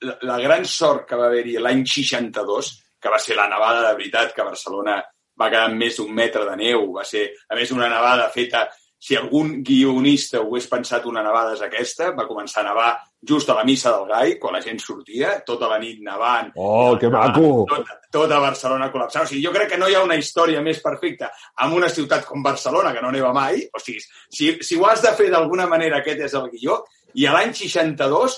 la, 0.03 0.39
gran 0.39 0.65
sort 0.65 1.07
que 1.09 1.17
va 1.17 1.27
haver-hi 1.27 1.57
l'any 1.59 1.85
62, 1.87 2.73
que 3.01 3.11
va 3.13 3.19
ser 3.23 3.37
la 3.39 3.49
nevada 3.49 3.87
de 3.87 3.95
veritat, 3.95 4.35
que 4.35 4.47
Barcelona 4.47 4.99
va 5.39 5.49
quedar 5.51 5.69
amb 5.69 5.79
més 5.79 5.97
d'un 5.97 6.11
metre 6.15 6.45
de 6.49 6.57
neu, 6.59 6.93
va 6.97 7.05
ser, 7.07 7.29
a 7.49 7.55
més, 7.59 7.73
una 7.73 7.89
nevada 7.89 8.29
feta... 8.35 8.69
Si 8.99 9.15
algun 9.15 9.61
guionista 9.63 10.41
ho 10.41 10.49
hagués 10.49 10.65
pensat 10.67 11.05
una 11.07 11.23
nevada 11.23 11.53
és 11.55 11.61
aquesta, 11.63 12.09
va 12.19 12.25
començar 12.27 12.65
a 12.65 12.67
nevar 12.67 12.89
just 13.31 13.47
a 13.47 13.55
la 13.55 13.63
missa 13.63 13.93
del 13.95 14.09
Gai, 14.09 14.33
quan 14.43 14.57
la 14.57 14.61
gent 14.65 14.81
sortia, 14.83 15.37
tota 15.47 15.69
la 15.71 15.77
nit 15.79 16.01
nevant, 16.03 16.49
Oh, 16.59 16.97
que 16.99 17.07
maco! 17.07 17.63
tot, 17.71 17.93
tota 18.11 18.41
Barcelona 18.43 18.89
col·lapsada. 18.91 19.23
O 19.23 19.31
sigui, 19.31 19.45
jo 19.45 19.53
crec 19.55 19.71
que 19.71 19.79
no 19.79 19.87
hi 19.87 19.95
ha 19.95 20.03
una 20.03 20.19
història 20.19 20.59
més 20.67 20.83
perfecta 20.83 21.31
amb 21.63 21.79
una 21.79 21.87
ciutat 21.95 22.27
com 22.27 22.43
Barcelona, 22.43 22.91
que 22.91 23.05
no 23.05 23.13
neva 23.15 23.31
mai. 23.33 23.63
O 23.71 23.79
sigui, 23.79 24.03
si, 24.03 24.51
si 24.67 24.75
ho 24.75 24.91
has 24.91 25.07
de 25.07 25.15
fer 25.15 25.31
d'alguna 25.31 25.69
manera, 25.71 26.03
aquest 26.03 26.27
és 26.27 26.35
el 26.35 26.51
guió. 26.51 26.81
I 27.15 27.31
a 27.31 27.39
l'any 27.39 27.55
62, 27.55 28.35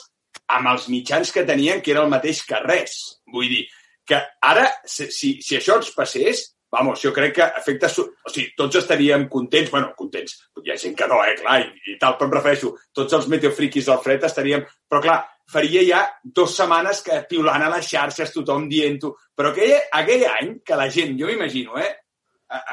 amb 0.57 0.73
els 0.73 0.89
mitjans 0.93 1.33
que 1.33 1.47
tenien, 1.47 1.83
que 1.83 1.93
era 1.95 2.05
el 2.05 2.13
mateix 2.13 2.43
que 2.47 2.61
res. 2.65 2.97
Vull 3.33 3.51
dir, 3.51 3.67
que 4.07 4.19
ara, 4.43 4.67
si, 4.85 5.09
si, 5.15 5.37
això 5.57 5.79
ens 5.79 5.93
passés, 5.97 6.43
vamos, 6.71 7.03
jo 7.03 7.13
crec 7.15 7.37
que 7.39 7.47
afecta... 7.47 7.91
O 7.91 8.33
sigui, 8.33 8.49
tots 8.59 8.81
estaríem 8.83 9.27
contents, 9.31 9.71
bueno, 9.73 9.93
contents, 9.99 10.37
hi 10.63 10.73
ha 10.73 10.79
gent 10.79 10.97
que 10.99 11.09
no, 11.11 11.21
eh, 11.27 11.37
clar, 11.39 11.61
i, 11.63 11.95
i 11.95 11.99
tal, 12.01 12.17
però 12.19 12.31
em 12.31 12.37
refereixo, 12.39 12.73
tots 12.95 13.19
els 13.19 13.29
meteofriquis 13.33 13.91
del 13.91 14.03
fred 14.05 14.27
estaríem... 14.27 14.67
Però, 14.91 15.03
clar, 15.05 15.21
faria 15.51 15.83
ja 15.87 16.05
dues 16.23 16.55
setmanes 16.59 17.03
que 17.07 17.23
piulant 17.31 17.67
a 17.67 17.71
les 17.75 17.89
xarxes, 17.91 18.35
tothom 18.35 18.69
dient-ho. 18.71 19.15
Però 19.37 19.55
aquell, 19.55 19.77
aquell 20.03 20.27
any, 20.31 20.57
que 20.67 20.79
la 20.79 20.91
gent, 20.93 21.17
jo 21.19 21.31
m'imagino, 21.31 21.79
eh, 21.79 21.93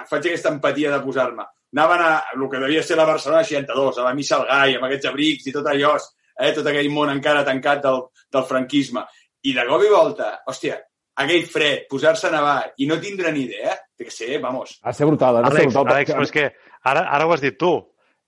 faig 0.10 0.26
aquesta 0.26 0.54
empatia 0.54 0.94
de 0.94 1.02
posar-me, 1.06 1.46
anaven 1.74 2.02
a 2.02 2.12
el 2.34 2.46
que 2.50 2.62
devia 2.62 2.84
ser 2.84 2.98
la 2.98 3.06
Barcelona 3.06 3.44
62, 3.44 3.98
a 3.98 4.06
la 4.08 4.14
missa 4.18 4.38
al 4.38 4.48
Gai, 4.50 4.78
amb 4.78 4.88
aquests 4.88 5.10
abrics 5.10 5.50
i 5.50 5.54
tot 5.54 5.68
allò, 5.70 5.98
eh, 6.40 6.54
tot 6.56 6.68
aquell 6.68 6.90
món 6.94 7.12
encara 7.14 7.46
tancat 7.48 7.82
del, 7.84 8.04
del 8.34 8.46
franquisme. 8.50 9.06
I 9.48 9.54
de 9.56 9.66
cop 9.68 9.84
i 9.86 9.92
volta, 9.92 10.32
hòstia, 10.48 10.80
aquell 11.24 11.46
fred, 11.50 11.86
posar-se 11.90 12.30
a 12.30 12.34
nevar 12.34 12.58
i 12.78 12.88
no 12.90 13.00
tindre 13.02 13.32
ni 13.34 13.46
idea, 13.48 13.76
té 13.98 14.06
que 14.08 14.14
ser, 14.14 14.38
vamos, 14.44 14.78
Ha 14.84 14.94
de 14.94 15.00
ser 15.00 15.08
brutal, 15.10 15.40
ha 15.40 15.46
de 15.48 15.56
ser 15.56 15.64
Àlex, 15.64 15.74
brutal. 15.74 15.94
Àlex, 15.94 16.14
però 16.14 16.28
és 16.28 16.36
que 16.36 16.46
ara, 16.84 17.06
ara 17.06 17.26
ho 17.26 17.34
has 17.34 17.44
dit 17.44 17.58
tu. 17.58 17.74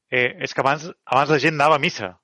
Eh, 0.10 0.32
és 0.41 0.53
que 0.53 0.64
abans, 0.64 0.88
abans 1.05 1.30
la 1.30 1.38
gent 1.41 1.53
anava 1.53 1.78
a 1.78 1.84
missa. 1.84 2.16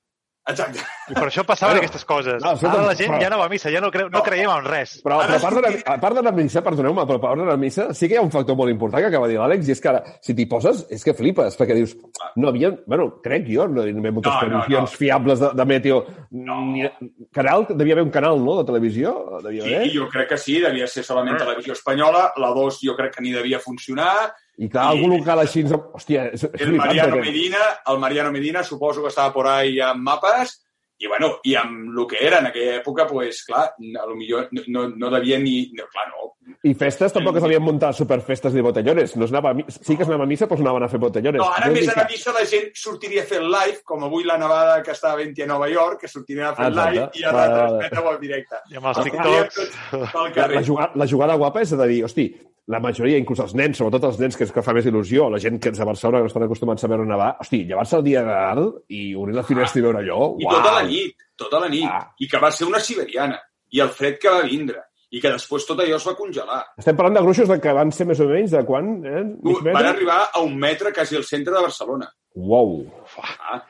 Exacte. 0.48 0.80
I 1.10 1.14
per 1.14 1.24
això 1.28 1.43
passaven 1.46 1.76
Bueno, 1.76 1.86
aquestes 1.86 2.06
coses. 2.06 2.43
no, 2.43 2.52
escolta'm, 2.54 2.80
ara 2.80 2.88
la 2.91 2.96
gent 2.96 3.12
però- 3.12 3.22
ja 3.22 3.28
anava 3.28 3.46
a 3.46 3.50
missa, 3.50 3.70
ja 3.72 3.82
no, 3.82 3.91
creu, 3.91 4.10
no 4.10 4.22
creiem 4.24 4.50
en 4.50 4.66
res. 4.66 5.02
Però, 5.04 5.20
però 5.22 5.36
a 5.38 5.39
part 5.41 5.56
de, 5.56 5.62
la, 5.62 5.72
a 5.93 6.00
part 6.00 6.16
de 6.16 6.22
la 6.24 6.32
missa, 6.32 6.62
perdoneu-me, 6.66 7.06
però 7.06 7.18
a 7.18 7.22
part 7.22 7.39
de 7.41 7.46
la 7.46 7.58
missa 7.58 7.88
sí 7.93 8.08
que 8.08 8.16
hi 8.16 8.18
ha 8.18 8.22
un 8.26 8.32
factor 8.32 8.56
molt 8.56 8.72
important 8.72 9.02
que 9.04 9.08
acaba 9.10 9.28
de 9.28 9.34
dir 9.34 9.39
l'Àlex, 9.41 9.68
i 9.68 9.72
és 9.76 9.82
que 9.82 9.89
ara, 9.89 10.04
si 10.22 10.34
t'hi 10.36 10.46
poses, 10.46 10.86
és 10.89 11.04
que 11.04 11.14
flipes, 11.14 11.58
perquè 11.58 11.76
dius, 11.76 11.96
no 12.38 12.50
havia, 12.50 12.72
bueno, 12.88 13.22
crec 13.22 13.46
jo, 13.50 13.68
no 13.68 13.86
hi 13.86 13.91
havia 13.93 14.12
moltes 14.12 14.34
No, 14.34 14.48
no, 14.50 14.64
no. 14.82 14.88
fiables 14.88 15.39
de, 15.39 15.52
de 15.54 15.66
meteo. 15.66 16.06
No. 16.32 16.62
Ni, 16.66 16.86
canal, 17.34 17.68
devia 17.70 17.93
haver 17.96 18.04
un 18.06 18.12
canal, 18.12 18.39
no?, 18.43 18.58
de 18.62 18.66
televisió? 18.66 19.39
Devia 19.43 19.64
haver. 19.64 19.86
I 19.88 19.96
jo 19.98 20.10
crec 20.10 20.30
que 20.30 20.38
sí, 20.38 20.60
devia 20.60 20.88
ser 20.88 21.04
solament 21.04 21.38
televisió 21.38 21.74
espanyola, 21.74 22.32
la 22.38 22.50
2 22.54 22.80
jo 22.84 22.96
crec 22.96 23.16
que 23.16 23.22
ni 23.24 23.32
devia 23.32 23.60
funcionar, 23.60 24.34
I 24.58 24.70
clar, 24.70 24.86
i- 24.93 24.97
algun 24.99 25.18
local 25.20 25.39
així... 25.43 25.62
ens- 25.66 25.74
Hòstia, 25.76 26.30
és, 26.34 26.43
és 26.47 26.62
el 26.68 26.76
Mariano 26.80 27.16
perquè- 27.18 27.26
Medina, 27.32 27.64
el 27.91 27.99
Mariano 27.99 28.32
Medina 28.32 28.64
suposo 28.64 29.01
que 29.01 29.10
estava 29.12 29.34
por 29.34 29.47
ahí 29.51 29.80
amb 29.84 30.01
mapes, 30.03 30.62
i 30.97 31.10
bueno, 31.12 31.34
i 31.43 31.56
amb 31.60 31.89
el 31.91 32.06
que 32.08 32.22
era 32.24 32.38
en 32.39 32.45
aquella 32.47 32.78
època, 32.80 33.03
pues, 33.10 33.41
clar, 33.43 33.66
a 33.76 34.06
lo 34.08 34.16
millor 34.16 34.47
no, 34.56 34.62
no, 34.68 34.86
no 34.95 35.10
devia 35.12 35.38
ni... 35.39 35.72
No, 35.76 35.84
clar, 35.91 36.06
no. 36.14 36.32
I 36.64 36.72
festes 36.78 37.12
tampoc 37.12 37.36
es 37.39 37.43
havien 37.43 37.62
muntat 37.66 37.97
superfestes 37.97 38.53
ni 38.53 38.62
botellones. 38.64 39.16
No 39.20 39.26
es 39.26 39.32
anava 39.34 39.49
a 39.51 39.58
mi... 39.58 39.66
Sí 39.68 39.97
que 39.97 40.03
es 40.06 40.08
anava 40.10 40.24
a 40.24 40.30
missa, 40.30 40.47
però 40.47 40.62
anaven 40.64 40.86
a 40.86 40.89
fer 40.89 40.99
botellones. 41.03 41.41
No, 41.41 41.49
ara 41.51 41.68
Jo 41.68 41.74
més 41.76 41.89
a 41.89 41.93
que- 41.97 41.99
la 41.99 42.08
missa 42.14 42.32
la 42.38 42.45
gent 42.47 42.72
sortiria 42.80 43.26
a 43.26 43.28
fer 43.28 43.41
el 43.41 43.49
live, 43.51 43.82
com 43.84 44.06
avui 44.08 44.24
la 44.24 44.38
nevada 44.39 44.80
que 44.86 44.93
estava 44.95 45.18
havent 45.18 45.36
a 45.43 45.49
Nova 45.51 45.68
York, 45.70 45.99
que 46.06 46.08
sortirien 46.08 46.47
a 46.47 46.56
fer 46.56 46.70
el 46.72 46.80
live 46.80 47.10
i 47.20 47.26
a 47.28 47.34
vale. 47.36 47.51
retransmetre-ho 47.51 48.14
en 48.16 48.20
directe. 48.24 48.64
I 48.72 48.80
amb 48.80 48.88
els 48.93 49.03
TikToks... 49.03 49.62
La, 49.91 50.47
la, 50.47 50.64
jugada, 50.64 50.91
la 51.03 51.08
jugada 51.12 51.36
guapa 51.43 51.66
és 51.68 51.76
de 51.76 51.88
dir, 51.91 52.03
hosti, 52.08 52.30
la 52.68 52.80
majoria, 52.82 53.18
inclús 53.22 53.39
els 53.43 53.53
nens, 53.53 53.78
sobretot 53.78 54.03
els 54.09 54.18
nens 54.20 54.36
que, 54.38 54.43
es- 54.47 54.51
que 54.51 54.61
fa 54.66 54.74
més 54.74 54.86
il·lusió, 54.89 55.28
la 55.30 55.38
gent 55.39 55.59
que 55.61 55.70
és 55.70 55.80
a 55.80 55.86
Barcelona, 55.86 56.18
que 56.20 56.24
no 56.26 56.32
estan 56.34 56.43
acostumats 56.47 56.84
a 56.84 56.88
veure 56.89 57.05
nevar, 57.05 57.36
hosti, 57.39 57.63
llevar-se 57.66 57.97
el 57.99 58.03
dia 58.03 58.22
de 58.24 58.32
Nadal 58.34 58.72
i 58.89 59.03
obrir 59.16 59.36
la 59.36 59.43
finestra 59.43 59.80
i 59.80 59.84
veure 59.86 59.99
allò, 60.01 60.32
I 60.39 60.45
uau! 60.47 60.55
tota 60.57 60.72
la 60.80 60.84
nit, 60.88 61.16
tota 61.38 61.59
la 61.61 61.70
nit. 61.70 61.86
Ah. 61.89 62.07
I 62.20 62.28
que 62.28 62.39
va 62.41 62.49
ser 62.51 62.66
una 62.68 62.80
siberiana. 62.80 63.38
I 63.72 63.82
el 63.86 63.89
fred 63.89 64.18
que 64.22 64.30
va 64.34 64.41
vindre. 64.47 64.82
I 65.16 65.22
que 65.22 65.30
després 65.32 65.66
tot 65.68 65.80
allò 65.80 65.95
es 65.99 66.07
va 66.07 66.16
congelar. 66.18 66.63
Estem 66.82 66.95
parlant 66.97 67.16
de 67.16 67.22
gruixos 67.24 67.47
de 67.47 67.59
que 67.61 67.72
van 67.78 67.91
ser 67.93 68.07
més 68.09 68.20
o 68.20 68.26
menys 68.28 68.51
de 68.51 68.63
quan? 68.66 68.89
Eh? 69.05 69.22
Mig 69.45 69.61
Van 69.61 69.74
metre? 69.78 69.89
arribar 69.93 70.18
a 70.34 70.41
un 70.41 70.57
metre 70.59 70.91
quasi 70.91 71.16
al 71.16 71.24
centre 71.24 71.53
de 71.53 71.61
Barcelona. 71.61 72.09
Uau! 72.36 72.82
Ah. 73.22 73.61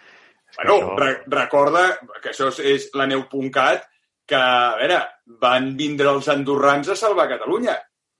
Bueno, 0.55 0.77
això- 0.77 0.95
re 0.97 1.09
recorda 1.27 1.83
que 2.23 2.29
això 2.31 2.47
és, 2.47 2.59
és 2.59 2.87
la 2.95 3.05
neu.cat, 3.11 3.83
que, 4.25 4.35
a 4.39 4.77
veure, 4.79 5.01
van 5.43 5.75
vindre 5.77 6.07
els 6.15 6.29
andorrans 6.31 6.87
a 6.89 6.95
salvar 6.95 7.27
Catalunya. 7.29 7.75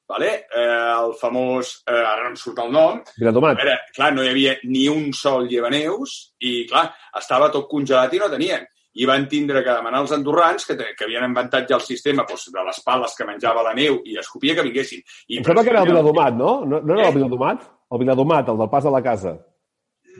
Vale? 0.07 0.45
Eh, 0.53 0.93
el 0.99 1.13
famós, 1.17 1.81
eh, 1.89 1.91
ara 1.97 2.23
no 2.23 2.29
em 2.29 2.35
surt 2.37 2.59
el 2.61 2.71
nom, 2.71 2.99
a 3.01 3.33
veure, 3.57 3.79
clar, 3.95 4.11
no 4.13 4.21
hi 4.23 4.29
havia 4.29 4.51
ni 4.69 4.87
un 4.87 5.11
sol 5.17 5.47
llevaneus 5.49 6.35
i, 6.39 6.67
clar, 6.69 6.91
estava 7.17 7.49
tot 7.49 7.65
congelat 7.71 8.13
i 8.13 8.19
no 8.21 8.29
tenien. 8.29 8.67
I 8.95 9.03
van 9.09 9.25
tindre 9.27 9.63
que 9.65 9.73
demanar 9.73 9.99
als 10.03 10.13
andorrans, 10.15 10.63
que, 10.69 10.75
que 10.95 11.03
havien 11.03 11.25
inventat 11.27 11.65
ja 11.67 11.75
el 11.75 11.81
sistema 11.83 12.23
doncs, 12.29 12.45
de 12.53 12.61
les 12.63 12.77
pales 12.85 13.15
que 13.17 13.25
menjava 13.27 13.63
la 13.65 13.73
neu 13.75 13.97
i 14.05 14.15
escopia, 14.21 14.53
que 14.55 14.63
vinguessin. 14.63 15.01
I 15.27 15.41
Em 15.41 15.43
sembla 15.43 15.63
que 15.65 15.73
era 15.73 15.81
el 15.81 15.89
Viladomat, 15.89 16.33
no? 16.37 16.53
No, 16.65 16.79
no 16.79 16.93
era 16.93 17.07
Eh? 17.07 17.09
el 17.09 17.17
Viladomat? 17.17 17.65
El 17.91 17.99
Viladomat, 18.05 18.47
el 18.53 18.57
del 18.61 18.69
pas 18.69 18.83
de 18.85 18.91
la 18.93 19.01
casa. 19.03 19.33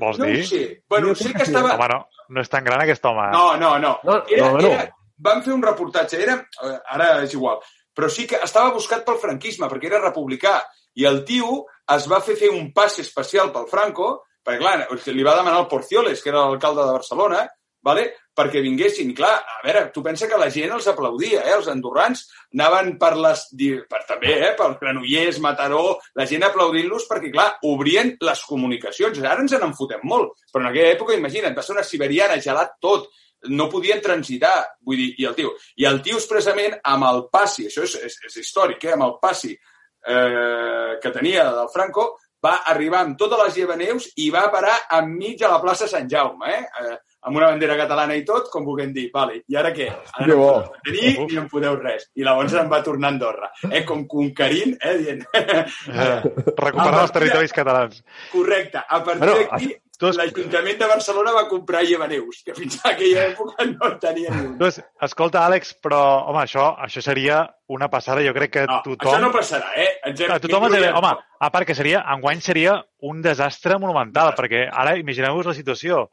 Vols 0.02 0.20
No 0.20 0.26
ho 0.26 0.28
dir? 0.28 0.44
sé. 0.48 0.84
Bueno, 0.90 1.08
Jo 1.14 1.16
sé 1.16 1.34
que 1.34 1.44
estava... 1.44 1.76
Home, 1.78 1.88
no, 1.94 2.02
no 2.36 2.42
és 2.42 2.50
tan 2.52 2.66
gran 2.66 2.82
aquest 2.84 3.06
home. 3.06 3.30
No, 3.32 3.56
no, 3.56 3.78
no. 3.80 3.94
No, 4.04 4.18
Era, 4.28 4.52
no, 4.52 4.58
no. 4.60 4.68
Era, 4.74 4.90
van 5.18 5.42
fer 5.46 5.54
un 5.56 5.62
reportatge, 5.64 6.20
era, 6.22 6.36
eh, 6.68 6.76
ara 6.92 7.22
és 7.24 7.32
igual, 7.34 7.62
però 7.96 8.10
sí 8.12 8.28
que 8.28 8.42
estava 8.44 8.74
buscat 8.76 9.06
pel 9.08 9.22
franquisme, 9.22 9.70
perquè 9.72 9.90
era 9.90 10.04
republicà, 10.04 10.60
i 10.96 11.08
el 11.08 11.24
tio 11.28 11.64
es 11.96 12.08
va 12.12 12.22
fer 12.24 12.38
fer 12.40 12.52
un 12.54 12.72
passe 12.76 13.02
especial 13.04 13.52
pel 13.56 13.70
Franco, 13.72 14.10
perquè, 14.46 14.60
clar, 14.62 14.78
li 15.16 15.26
va 15.26 15.38
demanar 15.40 15.64
el 15.64 15.72
Porcioles, 15.72 16.22
que 16.22 16.32
era 16.32 16.46
l'alcalde 16.46 16.84
de 16.84 16.98
Barcelona, 17.00 17.46
vale? 17.86 18.12
perquè 18.36 18.60
vinguessin. 18.60 19.14
Clar, 19.16 19.32
a 19.48 19.62
veure, 19.64 19.86
tu 19.96 20.04
pensa 20.04 20.28
que 20.28 20.40
la 20.40 20.50
gent 20.52 20.74
els 20.76 20.88
aplaudia, 20.92 21.46
eh? 21.46 21.54
els 21.56 21.70
andorrans 21.72 22.26
anaven 22.52 22.96
per 23.00 23.14
les... 23.16 23.46
Per, 23.88 24.02
també, 24.10 24.34
eh? 24.50 24.52
per 24.60 24.74
Granollers, 24.82 25.40
Mataró, 25.44 25.86
la 26.20 26.26
gent 26.28 26.44
aplaudint-los 26.44 27.08
perquè, 27.08 27.32
clar, 27.32 27.48
obrien 27.72 28.12
les 28.20 28.42
comunicacions. 28.50 29.22
Ara 29.24 29.46
ens 29.46 29.56
en 29.56 29.76
fotem 29.78 30.04
molt, 30.04 30.36
però 30.52 30.66
en 30.66 30.72
aquella 30.74 30.98
època, 30.98 31.16
imagina't, 31.16 31.56
va 31.56 31.64
ser 31.64 31.78
una 31.78 31.88
siberiana, 31.88 32.42
gelat 32.44 32.76
tot, 32.84 33.08
no 33.50 33.70
podien 33.70 34.02
transitar, 34.02 34.58
vull 34.86 35.00
dir, 35.00 35.10
i 35.22 35.30
el 35.30 35.36
tio, 35.38 35.54
i 35.78 35.88
el 35.90 36.02
tio 36.06 36.20
expressament 36.20 36.78
amb 36.84 37.08
el 37.10 37.26
passi, 37.32 37.68
això 37.70 37.86
és, 37.86 37.98
és, 38.10 38.20
és 38.30 38.38
històric, 38.42 38.84
eh? 38.88 38.94
amb 38.96 39.08
el 39.08 39.18
passi 39.22 39.54
eh, 39.54 40.96
que 41.02 41.14
tenia 41.14 41.50
del 41.52 41.72
Franco, 41.74 42.16
va 42.46 42.60
arribar 42.72 43.02
amb 43.06 43.18
totes 43.18 43.42
les 43.42 43.60
llevaneus 43.60 44.08
i 44.22 44.30
va 44.34 44.48
parar 44.54 44.76
enmig 45.00 45.42
a 45.44 45.52
la 45.56 45.62
plaça 45.64 45.90
Sant 45.90 46.10
Jaume, 46.12 46.52
eh? 46.52 46.64
eh 46.86 46.98
amb 47.26 47.40
una 47.40 47.48
bandera 47.50 47.76
catalana 47.80 48.14
i 48.14 48.22
tot, 48.26 48.52
com 48.54 48.66
vulguem 48.68 48.92
dir, 48.94 49.08
vale, 49.14 49.40
i 49.50 49.56
ara 49.58 49.72
què? 49.74 49.88
Ara 49.90 50.28
no 50.30 50.36
podeu 50.38 50.76
tenir 50.86 51.14
ni 51.32 51.40
en 51.42 51.48
podeu 51.50 51.78
res. 51.80 52.06
I 52.14 52.26
llavors 52.28 52.54
em 52.62 52.70
va 52.70 52.84
tornar 52.86 53.10
a 53.10 53.16
Andorra, 53.16 53.50
eh? 53.72 53.82
com 53.88 54.04
conquerint, 54.10 54.76
eh? 54.78 54.94
dient... 55.02 55.24
Eh, 55.34 56.20
recuperar 56.60 57.02
els 57.02 57.16
territoris 57.16 57.56
catalans. 57.56 58.04
Correcte. 58.30 58.78
A 58.78 59.02
partir 59.04 59.26
Bueno, 59.26 59.40
d'aquí, 59.42 59.72
has- 60.04 60.18
l'Ajuntament 60.20 60.78
de 60.80 60.88
Barcelona 60.88 61.32
va 61.32 61.48
comprar 61.48 61.84
llevaneus, 61.88 62.42
que 62.44 62.54
fins 62.58 62.76
a 62.84 62.90
aquella 62.92 63.24
època 63.30 63.66
no 63.70 63.88
en 63.92 64.00
tenia 64.00 64.30
ni 64.36 64.42
un. 64.48 64.58
Doncs, 64.60 64.82
escolta, 65.08 65.46
Àlex, 65.48 65.76
però, 65.82 66.02
home, 66.28 66.42
això, 66.44 66.66
això 66.84 67.02
seria 67.02 67.40
una 67.68 67.88
passada. 67.90 68.22
Jo 68.26 68.34
crec 68.36 68.52
que 68.58 68.66
No, 68.68 68.82
tothom... 68.84 69.14
això 69.14 69.22
no 69.22 69.32
passarà, 69.32 69.72
eh? 69.80 69.88
Ens 70.12 70.20
hem, 70.20 70.28
Clar, 70.28 70.40
tothom 70.44 70.68
ens 70.68 70.90
home, 71.00 71.14
a 71.40 71.50
part 71.52 71.68
que 71.68 71.76
seria, 71.76 72.04
enguany 72.16 72.42
seria 72.42 72.76
un 73.08 73.22
desastre 73.22 73.80
monumental, 73.80 74.34
perquè 74.36 74.68
ara 74.72 74.98
imagineu-vos 75.00 75.46
la 75.48 75.56
situació. 75.58 76.10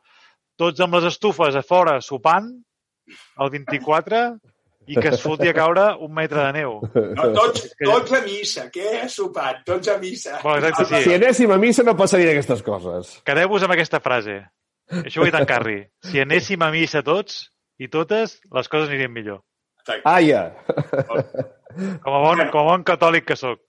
Tots 0.59 0.81
amb 0.85 0.95
les 0.95 1.05
estufes 1.11 1.57
a 1.57 1.63
fora 1.67 2.01
sopant, 2.05 2.53
el 3.41 3.51
24, 3.51 4.23
i 4.87 4.97
que 4.99 5.13
es 5.13 5.23
foti 5.23 5.49
a 5.51 5.55
caure 5.57 5.85
un 6.03 6.13
metre 6.15 6.43
de 6.47 6.53
neu. 6.59 6.79
No, 7.19 7.29
tots, 7.37 7.69
tots 7.79 8.17
a 8.19 8.23
missa. 8.25 8.67
Què 8.73 8.97
has 9.03 9.17
sopat? 9.19 9.63
Tots 9.69 9.93
a 9.93 9.97
missa. 10.03 10.41
Bueno, 10.43 10.67
exacte, 10.67 10.89
sí. 10.91 11.05
Si 11.07 11.15
anéssim 11.17 11.55
a 11.55 11.59
missa 11.63 11.87
no 11.87 11.97
passarien 11.99 12.33
aquestes 12.33 12.65
coses. 12.67 13.15
Quedeu-vos 13.29 13.65
amb 13.67 13.77
aquesta 13.77 14.03
frase. 14.05 14.41
Això 15.03 15.23
ho 15.23 15.27
he 15.27 15.31
dit 15.31 15.39
en 15.39 15.49
Carri. 15.49 15.79
Si 16.05 16.21
anéssim 16.21 16.63
a 16.67 16.71
missa 16.75 17.05
tots 17.07 17.45
i 17.81 17.89
totes, 17.93 18.41
les 18.53 18.71
coses 18.73 18.91
anirien 18.91 19.13
millor. 19.15 19.43
Aia! 20.05 20.49
Com 22.03 22.15
a 22.15 22.21
bon, 22.21 22.43
com 22.53 22.61
a 22.61 22.67
bon 22.69 22.83
catòlic 22.87 23.25
que 23.31 23.37
sóc. 23.39 23.63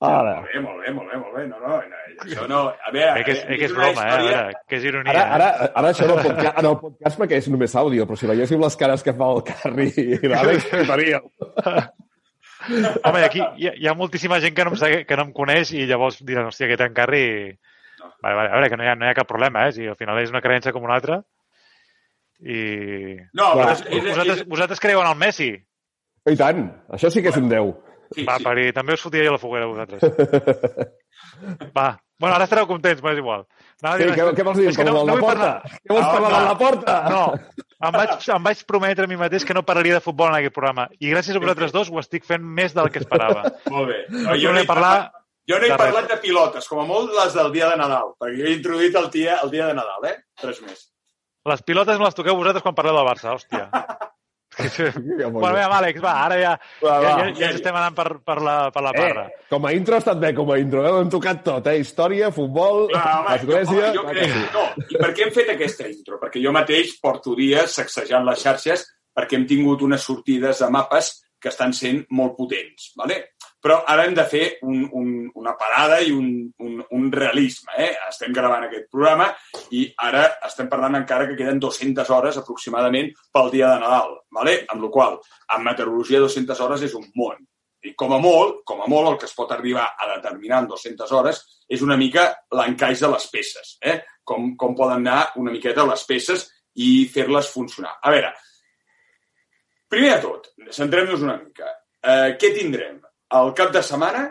Ara. 0.00 0.34
Molt 0.38 0.52
bé, 0.52 0.60
molt 0.62 0.78
bé, 0.84 0.90
molt 0.94 1.08
bé, 1.10 1.16
molt 1.18 1.34
bé. 1.34 1.44
No, 1.48 1.56
no, 1.58 1.68
no 1.82 2.24
això 2.24 2.44
no... 2.46 2.58
A 2.70 2.92
veure, 2.94 3.20
Eh, 3.20 3.24
que 3.26 3.32
és, 3.34 3.40
eh, 3.48 3.56
que 3.58 3.64
és 3.66 3.72
broma, 3.74 3.88
eh? 3.90 3.94
A 3.98 4.18
història- 4.18 4.36
veure, 4.44 4.60
que 4.68 4.76
és 4.78 4.84
ironia. 4.86 5.10
Ara, 5.14 5.22
eh? 5.24 5.32
ara, 5.38 5.70
ara 5.80 5.88
això 5.90 6.04
en 6.06 6.12
el, 6.14 6.20
podcast, 6.26 6.58
en 6.62 6.68
el 6.70 6.76
podcast 6.84 7.18
perquè 7.18 7.40
és 7.42 7.48
només 7.50 7.74
àudio, 7.82 8.06
però 8.06 8.18
si 8.20 8.28
veiéssiu 8.30 8.60
les 8.62 8.76
cares 8.78 9.02
que 9.02 9.14
fa 9.18 9.30
el 9.34 9.42
Carri 9.48 9.88
i 9.98 10.20
l'Àlex, 10.30 10.68
faríeu. 10.92 11.26
Home, 13.04 13.24
aquí 13.24 13.40
hi 13.56 13.68
ha, 13.70 13.72
hi 13.78 13.88
ha 13.88 13.94
moltíssima 13.98 14.38
gent 14.42 14.54
que 14.54 14.64
no, 14.66 14.74
em, 14.76 15.02
que 15.08 15.16
no 15.18 15.24
em 15.26 15.32
coneix 15.34 15.72
i 15.74 15.86
llavors 15.88 16.20
diran, 16.26 16.50
hòstia, 16.52 16.68
aquest 16.68 16.84
encarri... 16.88 17.24
No. 17.98 18.12
Vale, 18.22 18.34
vale, 18.38 18.48
a 18.50 18.54
veure, 18.58 18.70
que 18.70 18.78
no 18.78 18.84
hi, 18.86 18.90
ha, 18.92 18.94
no 18.98 19.06
hi 19.06 19.10
ha 19.10 19.16
cap 19.18 19.26
problema, 19.30 19.66
eh? 19.66 19.72
Si 19.74 19.86
al 19.90 19.96
final 19.98 20.18
és 20.22 20.30
una 20.30 20.42
creença 20.44 20.70
com 20.74 20.84
una 20.86 20.94
altra. 20.98 21.20
I... 22.38 23.16
No, 23.34 23.50
però 23.58 23.66
Va. 23.66 23.74
és, 23.74 23.82
és, 23.88 24.04
Vosaltres, 24.12 24.44
vosaltres 24.54 24.82
creieu 24.82 25.02
en 25.02 25.10
el 25.10 25.18
Messi? 25.18 25.50
I 26.28 26.36
tant, 26.38 26.66
això 26.94 27.10
sí 27.10 27.22
que 27.24 27.32
és 27.32 27.38
un 27.40 27.48
déu. 27.50 27.72
Sí, 28.14 28.24
Va, 28.28 28.36
sí. 28.38 28.44
per 28.46 28.54
dir, 28.58 28.68
també 28.76 28.94
us 28.96 29.02
fotia 29.04 29.24
jo 29.26 29.32
la 29.36 29.40
foguera, 29.42 29.66
vosaltres. 29.70 30.02
Va. 31.76 31.88
Bueno, 32.18 32.34
ara 32.34 32.48
estareu 32.48 32.66
contents, 32.66 32.98
però 33.02 33.12
és 33.14 33.20
igual. 33.20 33.44
Anava 33.78 33.94
a 33.94 33.98
Què, 34.10 34.24
què, 34.34 34.44
vols 34.46 34.56
dir? 34.58 34.64
És 34.72 34.76
que 34.78 34.84
no, 34.88 34.94
no 34.96 35.04
la 35.06 35.20
porta? 35.22 35.36
parlar... 35.38 35.76
Què 35.84 35.92
vols 35.92 36.06
No, 36.06 36.14
parlar 36.16 36.30
no. 36.32 36.38
de 36.38 36.48
la 36.48 36.56
porta? 36.58 36.94
No, 37.12 37.20
em 37.86 37.94
vaig, 37.94 38.24
em 38.34 38.48
vaig 38.48 38.64
prometre 38.66 39.06
a 39.06 39.10
mi 39.12 39.18
mateix 39.20 39.46
que 39.46 39.54
no 39.54 39.62
parlaria 39.68 39.94
de 40.00 40.02
futbol 40.02 40.32
en 40.32 40.40
aquest 40.40 40.56
programa. 40.56 40.88
I 40.98 41.12
gràcies 41.12 41.38
a 41.38 41.42
vosaltres 41.44 41.70
dos 41.76 41.92
ho 41.94 42.00
estic 42.02 42.26
fent 42.26 42.42
més 42.42 42.74
del 42.74 42.90
que 42.90 42.98
esperava. 43.04 43.44
Molt 43.74 43.92
bé. 43.92 44.00
No, 44.16 44.34
jo 44.34 44.50
no 44.56 44.58
he 44.58 44.66
parlar... 44.66 44.90
parlat, 45.06 45.22
jo 45.48 45.60
no 45.62 45.68
he 45.68 45.70
de 45.70 45.76
res. 45.76 45.84
parlat 45.84 46.10
de 46.10 46.18
pilotes, 46.26 46.66
com 46.68 46.82
a 46.82 46.88
molt 46.90 47.14
les 47.20 47.38
del 47.38 47.52
dia 47.54 47.70
de 47.70 47.78
Nadal, 47.84 48.10
perquè 48.18 48.36
jo 48.42 48.50
he 48.50 48.56
introduït 48.58 48.98
el 48.98 49.06
dia, 49.14 49.38
el 49.46 49.54
dia 49.54 49.70
de 49.70 49.78
Nadal, 49.78 50.10
eh? 50.10 50.16
Res 50.42 50.58
més. 50.66 50.82
Les 51.48 51.62
pilotes 51.62 52.02
me 52.02 52.04
les 52.10 52.18
toqueu 52.18 52.34
vosaltres 52.36 52.66
quan 52.66 52.74
parleu 52.76 52.98
del 52.98 53.06
Barça, 53.08 53.30
hòstia. 53.38 53.70
Bueno, 54.58 55.52
bé, 55.54 55.62
Àlex, 55.62 56.00
va, 56.02 56.14
ara 56.24 56.38
ja, 56.40 56.52
Va, 56.82 56.96
ja, 56.98 56.98
va. 57.02 57.12
ja, 57.22 57.26
ja 57.36 57.48
ens 57.50 57.58
estem 57.60 57.76
anant 57.78 57.96
per, 57.96 58.08
per, 58.26 58.38
la, 58.42 58.56
per 58.74 58.82
la 58.84 58.92
parra. 58.96 59.24
Eh, 59.30 59.46
com 59.52 59.66
a 59.68 59.72
intro 59.76 59.96
ha 59.96 60.02
estat 60.02 60.20
bé, 60.22 60.32
com 60.36 60.50
a 60.50 60.58
intro. 60.60 60.82
Eh? 60.84 60.92
Hem 61.02 61.12
tocat 61.12 61.42
tot, 61.46 61.70
eh? 61.70 61.78
Història, 61.82 62.32
futbol, 62.34 62.88
església... 63.36 63.92
jo, 63.94 64.04
home, 64.04 64.14
jo 64.14 64.18
crec, 64.18 64.34
sí. 64.34 64.44
no, 64.54 64.66
I 64.96 65.00
per 65.00 65.10
què 65.14 65.26
hem 65.26 65.34
fet 65.36 65.54
aquesta 65.54 65.88
intro? 65.90 66.20
Perquè 66.22 66.42
jo 66.42 66.54
mateix 66.54 66.96
porto 67.02 67.36
dies 67.38 67.78
sacsejant 67.78 68.26
les 68.28 68.44
xarxes 68.44 68.86
perquè 69.18 69.38
hem 69.38 69.48
tingut 69.50 69.82
unes 69.82 70.04
sortides 70.04 70.62
de 70.62 70.68
mapes 70.70 71.14
que 71.42 71.50
estan 71.50 71.72
sent 71.74 72.04
molt 72.14 72.36
potents. 72.38 72.92
¿vale? 72.98 73.20
Però 73.62 73.80
ara 73.90 74.04
hem 74.06 74.14
de 74.14 74.24
fer 74.30 74.44
un, 74.62 74.84
un, 74.94 75.10
una 75.34 75.56
parada 75.58 75.98
i 76.00 76.12
un, 76.14 76.28
un, 76.62 76.78
un 76.94 77.10
realisme. 77.12 77.74
Eh? 77.76 77.90
Estem 78.06 78.32
gravant 78.34 78.68
aquest 78.68 78.86
programa 78.92 79.28
i 79.74 79.84
ara 80.06 80.24
estem 80.46 80.68
parlant 80.70 81.00
encara 81.00 81.26
que 81.26 81.36
queden 81.38 81.58
200 81.62 82.12
hores 82.14 82.38
aproximadament 82.38 83.10
pel 83.34 83.50
dia 83.54 83.72
de 83.72 83.82
Nadal. 83.82 84.14
¿vale? 84.38 84.60
Amb 84.70 84.86
la 84.86 84.90
qual 84.94 85.18
en 85.56 85.64
meteorologia 85.66 86.22
200 86.22 86.60
hores 86.66 86.84
és 86.86 86.94
un 86.94 87.08
món. 87.18 87.40
I 87.86 87.94
com 87.98 88.12
a 88.14 88.18
molt, 88.18 88.62
com 88.66 88.80
a 88.82 88.88
molt, 88.90 89.12
el 89.12 89.18
que 89.18 89.26
es 89.28 89.34
pot 89.38 89.50
arribar 89.54 89.86
a 89.94 90.08
determinar 90.16 90.62
en 90.62 90.70
200 90.70 91.12
hores 91.14 91.42
és 91.70 91.82
una 91.82 91.96
mica 91.98 92.28
l'encaix 92.54 93.04
de 93.04 93.10
les 93.12 93.26
peces, 93.30 93.76
eh? 93.82 94.00
com, 94.26 94.54
com 94.58 94.74
poden 94.78 95.06
anar 95.06 95.32
una 95.38 95.54
miqueta 95.54 95.86
les 95.86 96.02
peces 96.08 96.48
i 96.82 97.06
fer-les 97.10 97.50
funcionar. 97.54 97.96
A 98.02 98.14
veure, 98.14 98.32
primer 99.90 100.16
de 100.16 100.22
tot, 100.26 100.50
centrem-nos 100.74 101.22
una 101.26 101.38
mica. 101.38 101.70
Eh, 102.02 102.34
què 102.40 102.50
tindrem? 102.54 102.98
Al 103.36 103.52
cap 103.56 103.72
de 103.74 103.82
setmana 103.84 104.24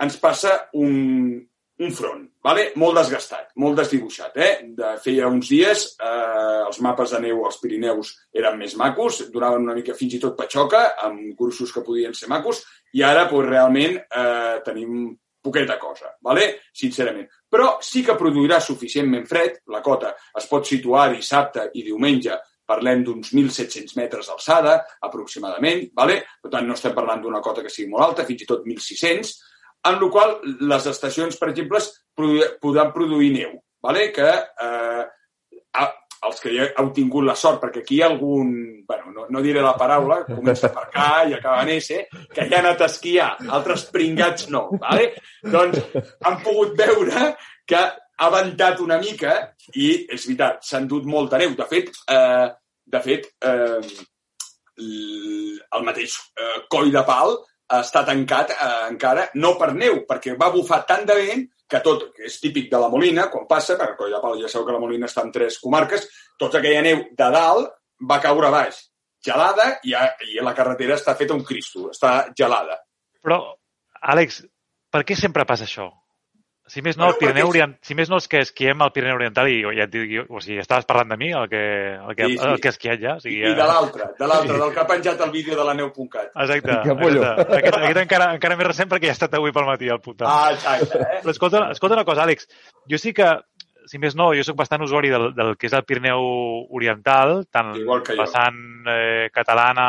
ens 0.00 0.16
passa 0.20 0.54
un, 0.80 1.36
un 1.80 1.92
front, 1.96 2.22
vale? 2.44 2.70
molt 2.80 2.98
desgastat, 3.00 3.50
molt 3.60 3.78
desdibuixat. 3.80 4.36
Eh? 4.36 4.50
De, 4.76 4.92
feia 5.04 5.28
uns 5.28 5.48
dies 5.52 5.86
eh, 5.96 6.60
els 6.66 6.80
mapes 6.84 7.14
de 7.14 7.22
neu 7.26 7.44
als 7.44 7.60
Pirineus 7.60 8.14
eren 8.36 8.58
més 8.60 8.76
macos, 8.80 9.22
donaven 9.32 9.64
una 9.68 9.76
mica 9.76 9.96
fins 9.96 10.16
i 10.16 10.22
tot 10.22 10.36
patxoca, 10.38 10.84
amb 11.06 11.34
cursos 11.38 11.72
que 11.72 11.84
podien 11.84 12.16
ser 12.16 12.30
macos, 12.32 12.62
i 12.96 13.04
ara 13.06 13.26
pues, 13.30 13.48
realment 13.48 13.98
eh, 14.00 14.60
tenim 14.64 15.10
poqueta 15.40 15.78
cosa, 15.80 16.12
vale? 16.20 16.60
sincerament. 16.76 17.28
Però 17.50 17.78
sí 17.84 18.04
que 18.04 18.16
produirà 18.18 18.60
suficientment 18.60 19.24
fred, 19.28 19.62
la 19.72 19.80
cota 19.84 20.12
es 20.36 20.48
pot 20.50 20.68
situar 20.68 21.08
dissabte 21.14 21.70
i 21.80 21.84
diumenge 21.86 22.36
parlem 22.70 23.02
d'uns 23.06 23.32
1.700 23.34 23.96
metres 23.98 24.30
d'alçada, 24.30 24.78
aproximadament, 25.10 25.88
vale? 25.98 26.20
per 26.42 26.50
tant 26.54 26.66
no 26.70 26.78
estem 26.78 26.94
parlant 26.96 27.22
d'una 27.22 27.42
cota 27.44 27.64
que 27.66 27.72
sigui 27.74 27.90
molt 27.90 28.06
alta, 28.12 28.24
fins 28.28 28.46
i 28.46 28.50
tot 28.50 28.62
1.600, 28.66 29.32
en 29.90 29.96
la 30.00 30.08
qual 30.12 30.36
les 30.70 30.86
estacions, 30.90 31.38
per 31.40 31.50
exemple, 31.50 31.80
produ 32.16 32.44
podran 32.62 32.92
produir 32.94 33.32
neu, 33.38 33.56
vale? 33.82 34.10
que 34.14 34.28
eh, 34.28 35.02
a- 35.80 35.94
els 36.28 36.36
que 36.44 36.50
ja 36.52 36.66
heu 36.76 36.90
tingut 36.92 37.24
la 37.24 37.32
sort, 37.34 37.62
perquè 37.62 37.80
aquí 37.80 37.94
hi 37.96 38.02
ha 38.04 38.10
algun, 38.10 38.50
bueno, 38.84 39.08
no, 39.14 39.22
no 39.32 39.40
diré 39.40 39.62
la 39.64 39.70
paraula, 39.80 40.18
comença 40.28 40.68
per 40.74 40.82
K 40.92 41.04
i 41.30 41.32
acaba 41.38 41.62
en 41.64 41.70
S, 41.78 42.02
que 42.34 42.44
ja 42.50 42.58
ha 42.58 42.60
anat 42.60 42.82
a 42.84 42.88
esquiar, 42.92 43.30
altres 43.56 43.86
pringats 43.94 44.50
no, 44.52 44.66
vale? 44.82 45.14
doncs 45.40 45.80
han 46.28 46.36
pogut 46.44 46.76
veure 46.76 47.30
que 47.64 47.80
ha 48.20 48.30
ventat 48.32 48.80
una 48.84 48.98
mica 49.00 49.36
i, 49.74 50.06
és 50.12 50.26
veritat, 50.26 50.64
s'ha 50.66 50.80
endut 50.82 51.06
molta 51.08 51.38
neu. 51.40 51.54
De 51.58 51.66
fet, 51.70 51.92
eh, 52.12 52.48
de 52.94 53.00
fet 53.04 53.30
eh, 53.46 53.80
el 54.80 55.86
mateix 55.86 56.16
eh, 56.36 56.58
coll 56.72 56.92
de 56.92 57.04
pal 57.08 57.36
està 57.78 58.02
tancat 58.06 58.52
eh, 58.54 58.68
encara, 58.90 59.28
no 59.40 59.54
per 59.60 59.72
neu, 59.76 60.02
perquè 60.08 60.36
va 60.38 60.50
bufar 60.52 60.82
tant 60.88 61.06
de 61.08 61.16
vent 61.16 61.46
que 61.70 61.80
tot, 61.84 62.08
que 62.16 62.26
és 62.26 62.38
típic 62.42 62.66
de 62.70 62.80
la 62.82 62.90
Molina, 62.90 63.28
quan 63.30 63.46
passa, 63.50 63.76
perquè 63.78 63.94
Coll 63.98 64.14
de 64.16 64.18
Pal 64.22 64.40
ja 64.40 64.48
sabeu 64.50 64.66
que 64.66 64.74
la 64.74 64.82
Molina 64.82 65.06
està 65.06 65.22
en 65.22 65.30
tres 65.30 65.60
comarques, 65.62 66.08
tota 66.40 66.58
aquella 66.58 66.82
neu 66.82 67.04
de 67.14 67.28
dalt 67.30 67.70
va 68.10 68.18
caure 68.22 68.48
a 68.48 68.54
baix, 68.56 68.80
gelada, 69.22 69.68
i, 69.86 69.94
a, 69.94 70.08
i 70.26 70.42
la 70.42 70.54
carretera 70.56 70.96
està 70.98 71.14
feta 71.14 71.36
un 71.36 71.44
cristo, 71.46 71.86
està 71.94 72.32
gelada. 72.36 72.80
Però, 73.22 73.38
Àlex, 74.02 74.42
per 74.90 75.04
què 75.06 75.14
sempre 75.14 75.46
passa 75.46 75.68
això? 75.68 75.86
Si 76.70 76.82
més 76.86 76.94
no, 76.94 77.08
el 77.10 77.16
Pirineu 77.18 77.48
Orient... 77.50 77.72
si 77.82 77.96
més 77.98 78.06
no 78.12 78.20
els 78.20 78.28
que 78.30 78.38
esquiem 78.44 78.82
al 78.84 78.92
Pirineu 78.94 79.16
Oriental, 79.18 79.48
i 79.50 79.56
ja 79.74 79.88
et 79.88 79.90
dic, 79.90 80.12
o 80.30 80.38
sigui, 80.38 80.60
estaves 80.62 80.86
parlant 80.86 81.10
de 81.10 81.16
mi, 81.18 81.32
el 81.34 81.48
que, 81.50 81.62
el 81.98 82.14
que, 82.14 82.28
Sí, 82.30 82.36
sí. 82.38 82.46
el 82.46 82.60
que 82.62 82.70
he 82.70 82.74
esquiat 82.76 83.00
ja. 83.02 83.14
O 83.18 83.18
I, 83.18 83.24
sigui, 83.24 83.40
I 83.48 83.54
de 83.58 83.66
l'altre, 83.72 84.06
de 84.20 84.28
l'altre, 84.30 84.58
del 84.62 84.72
que 84.76 84.80
ha 84.84 84.86
penjat 84.86 85.24
el 85.26 85.32
vídeo 85.34 85.56
de 85.58 85.64
la 85.66 85.74
neu.cat. 85.74 86.30
Exacte. 86.30 86.76
Exacte. 86.78 87.56
Aquest, 87.58 87.76
aquest 87.80 88.02
encara, 88.04 88.28
encara 88.38 88.58
més 88.60 88.68
recent 88.70 88.90
perquè 88.92 89.10
ja 89.10 89.16
ha 89.16 89.18
estat 89.18 89.34
avui 89.40 89.52
pel 89.56 89.66
matí, 89.66 89.90
el 89.90 90.00
puta. 90.04 90.28
Ah, 90.30 90.52
exacte, 90.54 91.00
eh? 91.02 91.20
Però 91.24 91.34
escolta, 91.34 91.64
escolta 91.74 91.98
una 91.98 92.06
cosa, 92.06 92.22
Àlex. 92.28 92.46
Jo 92.90 93.00
sí 93.02 93.12
que, 93.16 93.26
si 93.90 93.98
més 93.98 94.14
no, 94.14 94.30
jo 94.38 94.44
sóc 94.46 94.58
bastant 94.60 94.84
usuari 94.86 95.10
del, 95.10 95.30
del 95.34 95.56
que 95.58 95.66
és 95.66 95.74
el 95.74 95.82
Pirineu 95.88 96.22
Oriental, 96.78 97.40
tant 97.50 97.74
Igual 97.80 98.04
que 98.06 98.14
jo. 98.14 98.22
vessant 98.22 98.62
eh, 98.94 99.26
catalana 99.34 99.88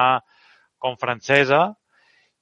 com 0.82 0.98
francesa, 0.98 1.68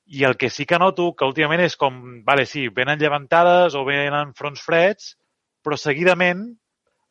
i 0.09 0.23
el 0.25 0.37
que 0.37 0.49
sí 0.49 0.65
que 0.65 0.79
noto 0.81 1.11
que 1.13 1.27
últimament 1.27 1.61
és 1.61 1.75
com, 1.77 1.99
vale, 2.25 2.45
sí, 2.49 2.67
venen 2.73 2.99
llevantades 3.01 3.75
o 3.77 3.83
venen 3.85 4.33
fronts 4.37 4.63
freds, 4.65 5.13
però 5.61 5.77
seguidament 5.77 6.47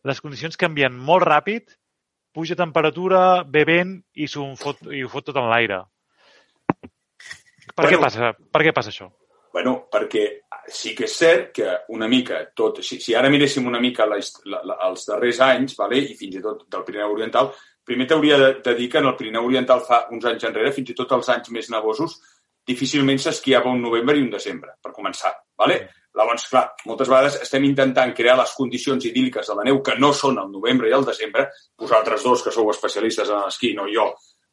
les 0.09 0.20
condicions 0.24 0.59
canvien 0.59 0.94
molt 0.94 1.26
ràpid, 1.26 1.76
puja 2.34 2.59
temperatura, 2.59 3.44
ve 3.46 3.64
vent 3.68 3.94
i, 4.14 4.26
fot, 4.59 4.82
i 4.94 5.05
ho 5.05 5.12
fot 5.12 5.30
tot 5.30 5.38
en 5.38 5.49
l'aire. 5.51 5.84
Per, 7.78 7.84
Bueno. 7.84 7.90
què 7.92 8.03
passa, 8.03 8.32
per 8.34 8.62
què 8.66 8.74
passa 8.74 8.90
això? 8.90 9.09
Bueno, 9.55 9.74
perquè 9.90 10.24
sí 10.68 10.94
que 10.94 11.07
és 11.07 11.14
cert 11.18 11.53
que 11.57 11.70
una 11.94 12.09
mica 12.11 12.40
tot... 12.55 12.82
Si, 12.84 12.99
si 13.01 13.14
ara 13.16 13.30
miréssim 13.32 13.66
una 13.66 13.80
mica 13.80 14.07
la, 14.07 14.18
la, 14.44 14.61
la, 14.66 14.76
els 14.88 15.07
darrers 15.09 15.40
anys, 15.46 15.76
vale? 15.78 16.03
i 16.03 16.16
fins 16.18 16.36
i 16.36 16.42
tot 16.44 16.66
del 16.70 16.84
Pirineu 16.86 17.14
Oriental, 17.14 17.53
primer 17.88 18.07
t'hauria 18.11 18.38
de, 18.38 18.51
de 18.64 18.74
dir 18.76 18.90
que 18.92 19.01
en 19.01 19.09
el 19.09 19.16
Pirineu 19.16 19.46
Oriental 19.49 19.80
fa 19.86 20.03
uns 20.12 20.26
anys 20.28 20.44
enrere, 20.51 20.74
fins 20.76 20.92
i 20.92 20.99
tot 20.99 21.14
els 21.16 21.30
anys 21.32 21.49
més 21.55 21.70
nevosos, 21.72 22.18
difícilment 22.68 23.20
s'esquiava 23.22 23.72
un 23.72 23.80
novembre 23.82 24.16
i 24.18 24.24
un 24.24 24.30
desembre, 24.30 24.76
per 24.82 24.92
començar. 24.94 25.32
Vale? 25.58 25.78
Llavors, 26.18 26.48
clar, 26.50 26.64
moltes 26.88 27.08
vegades 27.10 27.36
estem 27.44 27.64
intentant 27.68 28.14
crear 28.16 28.36
les 28.38 28.52
condicions 28.56 29.04
idíl·liques 29.06 29.48
de 29.50 29.56
la 29.58 29.64
neu 29.68 29.80
que 29.84 29.94
no 30.02 30.12
són 30.16 30.40
el 30.42 30.50
novembre 30.50 30.88
i 30.90 30.96
el 30.96 31.06
desembre. 31.06 31.46
Vosaltres 31.78 32.24
dos, 32.26 32.42
que 32.42 32.54
sou 32.54 32.70
especialistes 32.72 33.30
en 33.30 33.44
l'esquí, 33.44 33.74
no 33.76 33.86
jo, 33.92 34.08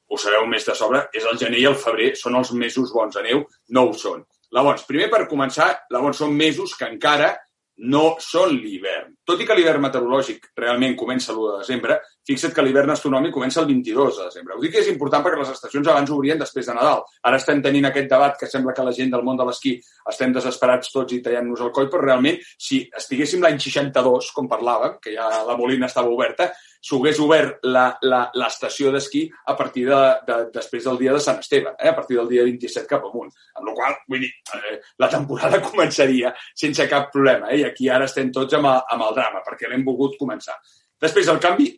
ho 0.07 0.19
sabeu 0.21 0.45
més 0.49 0.67
de 0.67 0.75
sobre, 0.77 1.01
és 1.13 1.25
el 1.25 1.39
gener 1.41 1.63
i 1.63 1.67
el 1.71 1.77
febrer, 1.81 2.11
són 2.19 2.37
els 2.37 2.51
mesos 2.53 2.93
bons 2.93 3.17
de 3.17 3.23
neu, 3.25 3.41
no 3.73 3.87
ho 3.87 3.95
són. 3.97 4.21
Llavors, 4.53 4.85
primer 4.87 5.09
per 5.11 5.25
començar, 5.31 5.71
llavors 5.91 6.21
són 6.21 6.35
mesos 6.37 6.75
que 6.77 6.87
encara 6.87 7.33
no 7.77 8.15
són 8.23 8.53
l'hivern. 8.55 9.13
Tot 9.27 9.41
i 9.41 9.45
que 9.47 9.55
l'hivern 9.57 9.81
meteorològic 9.83 10.51
realment 10.55 10.95
comença 10.95 11.33
l'1 11.33 11.47
de 11.51 11.63
desembre, 11.63 11.97
fixa't 12.25 12.53
que 12.55 12.63
l'hivern 12.63 12.93
astronòmic 12.93 13.33
comença 13.35 13.59
el 13.61 13.67
22 13.67 14.19
de 14.19 14.27
desembre. 14.29 14.55
Ho 14.55 14.61
dic 14.63 14.71
que 14.75 14.83
és 14.83 14.91
important 14.91 15.25
perquè 15.25 15.41
les 15.41 15.51
estacions 15.51 15.89
abans 15.91 16.13
obrien 16.15 16.39
després 16.39 16.69
de 16.69 16.75
Nadal. 16.77 17.03
Ara 17.27 17.39
estem 17.41 17.61
tenint 17.65 17.89
aquest 17.89 18.07
debat 18.11 18.37
que 18.39 18.49
sembla 18.49 18.73
que 18.73 18.85
la 18.85 18.93
gent 18.95 19.11
del 19.11 19.25
món 19.27 19.37
de 19.37 19.47
l'esquí 19.49 19.75
estem 20.11 20.33
desesperats 20.35 20.93
tots 20.93 21.17
i 21.17 21.21
tallant-nos 21.25 21.65
el 21.67 21.73
coll, 21.75 21.89
però 21.91 22.05
realment, 22.05 22.39
si 22.57 22.85
estiguéssim 22.95 23.43
l'any 23.43 23.59
62, 23.59 24.31
com 24.35 24.47
parlàvem, 24.51 24.97
que 25.01 25.17
ja 25.17 25.27
la 25.45 25.57
Molina 25.59 25.91
estava 25.91 26.13
oberta, 26.13 26.53
s'hagués 26.85 27.19
obert 27.23 27.63
l'estació 27.65 28.91
d'esquí 28.93 29.23
a 29.49 29.55
partir 29.57 29.87
de, 29.89 30.01
de, 30.27 30.37
després 30.53 30.85
del 30.85 30.99
dia 31.01 31.15
de 31.15 31.21
Sant 31.23 31.39
Esteve, 31.41 31.73
eh? 31.79 31.89
a 31.89 31.95
partir 31.97 32.19
del 32.19 32.29
dia 32.29 32.45
27 32.45 32.85
cap 32.89 33.07
amunt. 33.07 33.31
Amb 33.57 33.69
la 33.69 33.75
qual 33.77 33.97
vull 34.11 34.21
dir, 34.21 34.31
eh, 34.57 34.77
la 35.01 35.09
temporada 35.09 35.61
començaria 35.69 36.33
sense 36.53 36.85
cap 36.91 37.09
problema. 37.13 37.49
Eh? 37.49 37.63
I 37.63 37.67
aquí 37.71 37.89
ara 37.89 38.09
estem 38.09 38.29
tots 38.35 38.57
amb 38.59 38.69
el, 38.69 38.83
amb 38.95 39.07
el 39.07 39.17
drama, 39.17 39.41
perquè 39.47 39.71
l'hem 39.71 39.85
volgut 39.87 40.19
començar. 40.21 40.59
Després, 41.01 41.31
el 41.33 41.41
canvi 41.41 41.71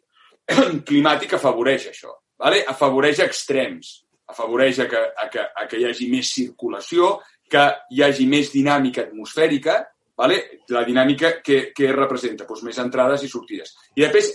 climàtic 0.89 1.37
afavoreix 1.39 1.87
això. 1.93 2.11
Vale? 2.37 2.61
Afavoreix 2.69 3.23
extrems, 3.23 3.95
afavoreix 4.29 4.83
a 4.83 4.91
que, 4.91 4.99
a, 5.07 5.29
que, 5.31 5.47
a 5.55 5.67
que 5.71 5.79
hi 5.79 5.87
hagi 5.87 6.11
més 6.11 6.35
circulació, 6.35 7.15
que 7.49 7.63
hi 7.95 8.03
hagi 8.03 8.27
més 8.27 8.51
dinàmica 8.51 9.07
atmosfèrica, 9.07 9.79
vale? 10.19 10.41
la 10.75 10.83
dinàmica 10.83 11.37
que, 11.39 11.69
que 11.71 11.95
representa 11.95 12.45
doncs, 12.45 12.65
més 12.67 12.79
entrades 12.83 13.23
i 13.23 13.31
sortides. 13.31 13.73
I 13.95 14.03
després, 14.03 14.33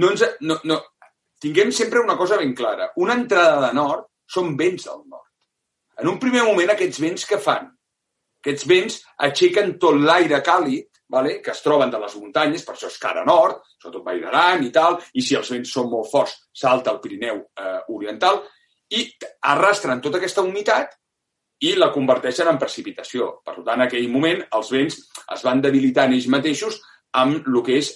no 0.00 0.12
ens, 0.12 0.24
no, 0.48 0.58
no, 0.64 0.80
tinguem 1.42 1.72
sempre 1.72 2.02
una 2.02 2.16
cosa 2.16 2.38
ben 2.40 2.54
clara. 2.54 2.90
Una 3.02 3.16
entrada 3.18 3.60
de 3.66 3.72
nord 3.76 4.08
són 4.26 4.56
vents 4.58 4.88
del 4.88 5.02
nord. 5.04 5.30
En 6.00 6.10
un 6.12 6.20
primer 6.20 6.44
moment, 6.44 6.72
aquests 6.72 7.00
vents 7.00 7.28
què 7.28 7.40
fan? 7.40 7.70
Aquests 8.42 8.66
vents 8.68 9.00
aixequen 9.26 9.76
tot 9.82 9.96
l'aire 9.98 10.42
càlid 10.44 10.96
vale? 11.08 11.40
que 11.42 11.50
es 11.50 11.62
troben 11.62 11.90
de 11.90 11.98
les 12.02 12.14
muntanyes, 12.18 12.64
per 12.66 12.74
això 12.74 12.90
és 12.90 12.98
cara 12.98 13.24
nord, 13.26 13.62
sobretot 13.80 14.04
Vall 14.06 14.22
d'Aran 14.24 14.64
i 14.66 14.72
tal, 14.74 14.98
i 15.14 15.22
si 15.22 15.36
els 15.38 15.50
vents 15.54 15.72
són 15.72 15.90
molt 15.90 16.10
forts, 16.10 16.36
salta 16.52 16.92
el 16.92 17.00
Pirineu 17.02 17.42
eh, 17.42 17.80
oriental, 17.94 18.42
i 18.90 19.06
arrastren 19.52 20.02
tota 20.02 20.20
aquesta 20.20 20.44
humitat 20.46 20.96
i 21.66 21.72
la 21.78 21.92
converteixen 21.94 22.50
en 22.50 22.58
precipitació. 22.60 23.36
Per 23.44 23.56
tant, 23.62 23.78
en 23.78 23.86
aquell 23.86 24.10
moment 24.12 24.42
els 24.58 24.72
vents 24.74 24.98
es 25.34 25.46
van 25.46 25.62
debilitant 25.64 26.12
ells 26.12 26.28
mateixos 26.30 26.80
amb 27.16 27.46
el 27.46 27.62
que 27.64 27.78
és 27.80 27.94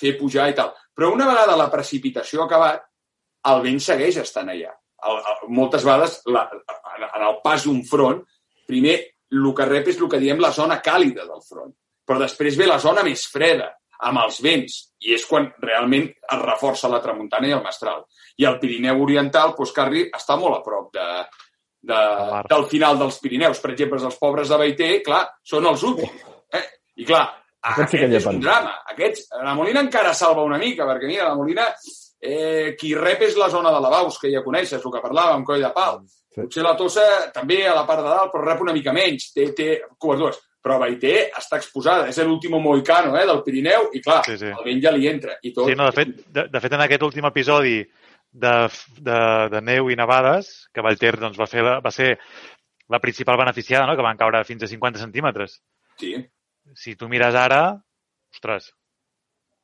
fer 0.00 0.14
pujar 0.20 0.48
i 0.50 0.56
tal. 0.56 0.70
Però 0.96 1.12
una 1.14 1.28
vegada 1.28 1.58
la 1.58 1.70
precipitació 1.72 2.42
ha 2.42 2.48
acabat, 2.48 2.86
el 3.50 3.62
vent 3.64 3.80
segueix 3.80 4.20
estant 4.20 4.50
allà. 4.52 4.72
El, 5.08 5.20
el, 5.32 5.44
moltes 5.56 5.84
vegades, 5.86 6.18
la, 6.28 6.44
en 7.08 7.24
el 7.24 7.38
pas 7.44 7.64
d'un 7.64 7.80
front, 7.88 8.20
primer 8.68 8.96
el 9.30 9.52
que 9.56 9.66
rep 9.68 9.92
és 9.92 10.00
el 10.00 10.10
que 10.10 10.20
diem 10.20 10.40
la 10.42 10.52
zona 10.52 10.80
càlida 10.84 11.26
del 11.26 11.44
front. 11.46 11.72
Però 12.06 12.18
després 12.20 12.58
ve 12.58 12.66
la 12.66 12.80
zona 12.82 13.04
més 13.06 13.22
freda, 13.30 13.70
amb 14.08 14.22
els 14.22 14.40
vents, 14.42 14.78
i 15.04 15.14
és 15.14 15.24
quan 15.28 15.50
realment 15.62 16.08
es 16.08 16.40
reforça 16.42 16.88
la 16.90 17.02
tramuntana 17.04 17.48
i 17.48 17.54
el 17.56 17.62
mestral. 17.64 18.02
I 18.40 18.48
el 18.48 18.58
Pirineu 18.60 19.02
Oriental, 19.04 19.54
doncs, 19.56 19.74
Carri, 19.76 20.06
està 20.16 20.36
molt 20.40 20.58
a 20.58 20.62
prop 20.64 20.88
de, 20.96 21.06
de, 21.90 22.00
del 22.50 22.66
final 22.70 22.98
dels 23.00 23.20
Pirineus. 23.22 23.60
Per 23.60 23.72
exemple, 23.74 24.00
els 24.10 24.18
pobres 24.20 24.50
de 24.50 24.58
Baiter, 24.60 24.90
clar, 25.06 25.26
són 25.44 25.68
els 25.70 25.84
últims. 25.86 26.24
Eh? 26.56 26.64
I 27.00 27.08
clar, 27.08 27.26
aquest, 27.60 27.92
sí 27.92 28.02
és 28.04 28.28
un 28.30 28.40
drama. 28.40 28.76
Aquests, 28.94 29.28
la 29.44 29.54
Molina 29.54 29.82
encara 29.84 30.14
salva 30.16 30.46
una 30.46 30.58
mica, 30.58 30.86
perquè 30.88 31.08
mira, 31.10 31.28
la 31.28 31.36
Molina, 31.36 31.66
eh, 32.20 32.76
qui 32.78 32.94
rep 32.96 33.26
és 33.28 33.36
la 33.36 33.50
zona 33.52 33.72
de 33.74 33.80
lavaus, 33.84 34.18
que 34.20 34.32
ja 34.32 34.44
coneixes, 34.44 34.80
el 34.80 34.94
que 34.94 35.02
parlàvem, 35.04 35.44
Coll 35.44 35.64
de 35.64 35.72
Pal. 35.74 36.00
Sí. 36.30 36.44
Potser 36.44 36.64
la 36.64 36.76
Tossa 36.78 37.06
també 37.34 37.64
a 37.66 37.74
la 37.74 37.86
part 37.88 38.04
de 38.04 38.12
dalt, 38.12 38.32
però 38.32 38.46
rep 38.46 38.62
una 38.64 38.76
mica 38.76 38.94
menys, 38.96 39.32
té, 39.34 39.50
té 39.56 39.74
cobertures 39.98 40.40
però 40.60 40.76
Baité 40.76 41.30
està 41.32 41.56
exposada. 41.56 42.08
És 42.10 42.18
l'últim 42.20 42.52
moicano 42.60 43.14
eh, 43.16 43.24
del 43.24 43.42
Pirineu 43.46 43.88
i, 43.96 44.02
clar, 44.04 44.20
sí, 44.26 44.36
sí. 44.36 44.50
el 44.52 44.66
vent 44.66 44.82
ja 44.84 44.92
li 44.92 45.08
entra. 45.08 45.38
I 45.40 45.54
tot. 45.56 45.70
Sí, 45.70 45.76
no, 45.78 45.86
de 45.88 45.96
fet, 45.96 46.10
de, 46.28 46.46
de 46.52 46.60
fet, 46.60 46.76
en 46.76 46.84
aquest 46.84 47.06
últim 47.06 47.28
episodi 47.30 47.78
de, 48.30 48.54
de, 49.00 49.20
de 49.54 49.62
neu 49.64 49.88
i 49.90 49.96
nevades, 49.98 50.50
que 50.74 50.84
Vallter 50.84 51.14
doncs, 51.18 51.40
va, 51.40 51.48
fer 51.50 51.64
la, 51.64 51.78
va 51.80 51.92
ser 51.94 52.12
la 52.92 53.00
principal 53.00 53.38
beneficiada, 53.40 53.86
no? 53.88 53.96
que 53.96 54.04
van 54.04 54.20
caure 54.20 54.44
fins 54.44 54.66
a 54.66 54.70
50 54.70 55.00
centímetres. 55.00 55.60
Sí. 56.00 56.14
Si 56.76 56.96
tu 56.96 57.08
mires 57.08 57.34
ara, 57.34 57.62
ostres... 58.34 58.70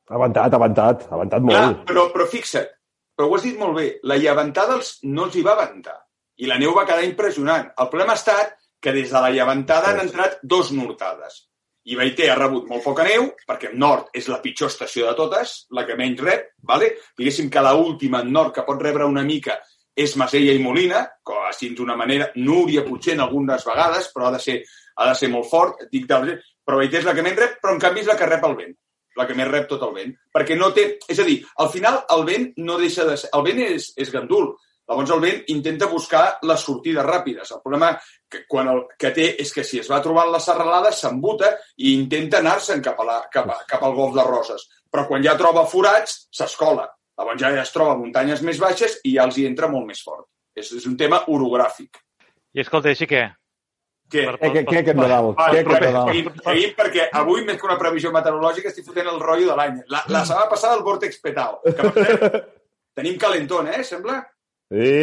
Ha 0.07 0.15
avançat, 0.15 0.53
ha 0.53 0.55
avançat, 0.55 1.07
ha 1.09 1.15
avançat 1.17 1.43
molt. 1.43 1.57
Clar, 1.57 1.85
però, 1.89 2.03
però 2.13 2.25
fixa't, 2.31 2.69
però 3.17 3.27
ho 3.27 3.33
has 3.35 3.43
dit 3.43 3.57
molt 3.59 3.75
bé, 3.75 3.87
la 4.07 4.15
llevantada 4.15 4.77
els, 4.77 4.93
no 5.03 5.25
els 5.27 5.35
hi 5.35 5.43
va 5.43 5.57
avançar 5.57 5.97
i 6.37 6.47
la 6.47 6.57
neu 6.61 6.73
va 6.75 6.85
quedar 6.85 7.05
impressionant. 7.05 7.69
El 7.81 7.89
problema 7.91 8.13
ha 8.13 8.21
estat 8.21 8.55
que 8.81 8.93
des 8.93 9.11
de 9.11 9.21
la 9.21 9.31
llevantada 9.33 9.91
han 9.91 10.01
entrat 10.03 10.37
dos 10.43 10.71
nortades. 10.71 11.43
I 11.87 11.95
Baiter 11.95 12.27
ha 12.29 12.37
rebut 12.37 12.67
molt 12.69 12.83
poca 12.83 13.05
neu, 13.07 13.29
perquè 13.47 13.71
nord 13.73 14.11
és 14.15 14.27
la 14.27 14.41
pitjor 14.43 14.69
estació 14.69 15.07
de 15.07 15.15
totes, 15.17 15.55
la 15.71 15.85
que 15.87 15.95
menys 15.97 16.21
rep, 16.21 16.51
vale? 16.71 16.91
diguéssim 17.17 17.49
que 17.49 17.63
l'última 17.63 18.21
en 18.21 18.31
nord 18.35 18.53
que 18.53 18.65
pot 18.67 18.81
rebre 18.83 19.07
una 19.07 19.23
mica 19.23 19.55
és 19.97 20.13
Masella 20.19 20.53
i 20.53 20.61
Molina, 20.61 21.05
com 21.25 21.47
així 21.47 21.71
d'una 21.73 21.95
manera, 21.97 22.27
Núria 22.35 22.83
potser 22.85 23.15
en 23.15 23.23
algunes 23.25 23.65
vegades, 23.65 24.11
però 24.13 24.27
ha 24.27 24.35
de 24.35 24.41
ser, 24.43 24.59
ha 24.95 25.07
de 25.09 25.15
ser 25.17 25.31
molt 25.33 25.49
fort, 25.49 25.87
dic 25.91 26.05
de... 26.11 26.37
Baiter 26.75 26.99
és 26.99 27.07
la 27.07 27.15
que 27.15 27.23
menys 27.23 27.39
rep, 27.39 27.57
però 27.61 27.73
en 27.73 27.79
canvi 27.79 28.03
és 28.03 28.11
la 28.11 28.17
que 28.19 28.27
rep 28.27 28.43
el 28.43 28.59
vent 28.59 28.75
la 29.17 29.25
que 29.25 29.33
més 29.33 29.47
rep 29.49 29.63
tot 29.65 29.81
el 29.81 29.95
vent, 29.95 30.11
perquè 30.29 30.53
no 30.53 30.67
té... 30.75 30.83
És 31.09 31.17
a 31.17 31.23
dir, 31.25 31.39
al 31.63 31.71
final 31.73 31.95
el 32.13 32.19
vent 32.27 32.51
no 32.61 32.75
deixa 32.77 33.01
de 33.07 33.15
ser... 33.17 33.31
El 33.33 33.41
vent 33.47 33.63
és, 33.63 33.87
és 33.97 34.11
gandul, 34.13 34.51
Llavors 34.87 35.09
el 35.11 35.19
vent 35.19 35.39
intenta 35.51 35.89
buscar 35.91 36.21
les 36.47 36.61
sortides 36.63 37.03
ràpides. 37.03 37.49
El 37.51 37.59
problema 37.63 37.89
que, 38.31 38.45
quan 38.47 38.69
el, 38.71 38.85
que 38.99 39.11
té 39.15 39.25
és 39.43 39.49
que 39.51 39.65
si 39.67 39.81
es 39.81 39.89
va 39.91 39.99
trobant 40.03 40.31
la 40.31 40.39
serralada 40.39 40.93
s'embuta 40.95 41.49
i 41.83 41.91
intenta 41.97 42.39
anar-se'n 42.39 42.83
cap, 42.85 43.01
a 43.03 43.07
la, 43.09 43.17
cap, 43.33 43.51
a, 43.51 43.57
cap 43.67 43.83
al 43.83 43.97
golf 43.97 44.15
de 44.15 44.23
Roses. 44.23 44.63
Però 44.87 45.03
quan 45.09 45.25
ja 45.25 45.35
troba 45.39 45.65
forats, 45.67 46.15
s'escola. 46.31 46.87
Llavors 47.19 47.41
ja 47.43 47.51
es 47.59 47.73
troba 47.75 47.97
muntanyes 47.99 48.45
més 48.47 48.61
baixes 48.63 49.01
i 49.03 49.17
ja 49.17 49.27
els 49.27 49.35
hi 49.35 49.47
entra 49.49 49.67
molt 49.67 49.89
més 49.89 49.99
fort. 50.05 50.29
És, 50.55 50.71
és 50.79 50.87
un 50.87 50.95
tema 50.95 51.19
orogràfic. 51.35 51.99
I 52.55 52.63
escolta, 52.63 52.93
així 52.93 53.09
què? 53.11 53.25
Què? 54.07 54.23
Per, 54.23 54.37
què, 54.39 54.63
què, 54.63 54.81
què, 54.87 54.93
Nadal? 54.95 55.33
Va, 55.35 55.49
què, 55.51 55.63
què, 55.67 55.79
Nadal? 55.83 56.11
Seguim, 56.45 56.75
perquè 56.77 57.07
avui, 57.21 57.43
més 57.47 57.57
que 57.59 57.67
una 57.67 57.79
previsió 57.79 58.11
meteorològica, 58.15 58.71
estic 58.71 58.87
fotent 58.87 59.09
el 59.11 59.19
rotllo 59.19 59.49
de 59.51 59.57
l'any. 59.59 59.81
La, 59.91 60.05
la 60.13 60.23
setmana 60.27 60.47
passada 60.51 60.77
el 60.79 60.85
vòrtex 60.85 61.19
petao. 61.23 61.59
Que, 61.65 61.75
per 61.81 62.05
cert, 62.07 62.37
tenim 62.99 63.17
calentón, 63.19 63.67
eh, 63.73 63.83
sembla? 63.87 64.21
Sí, 64.71 65.01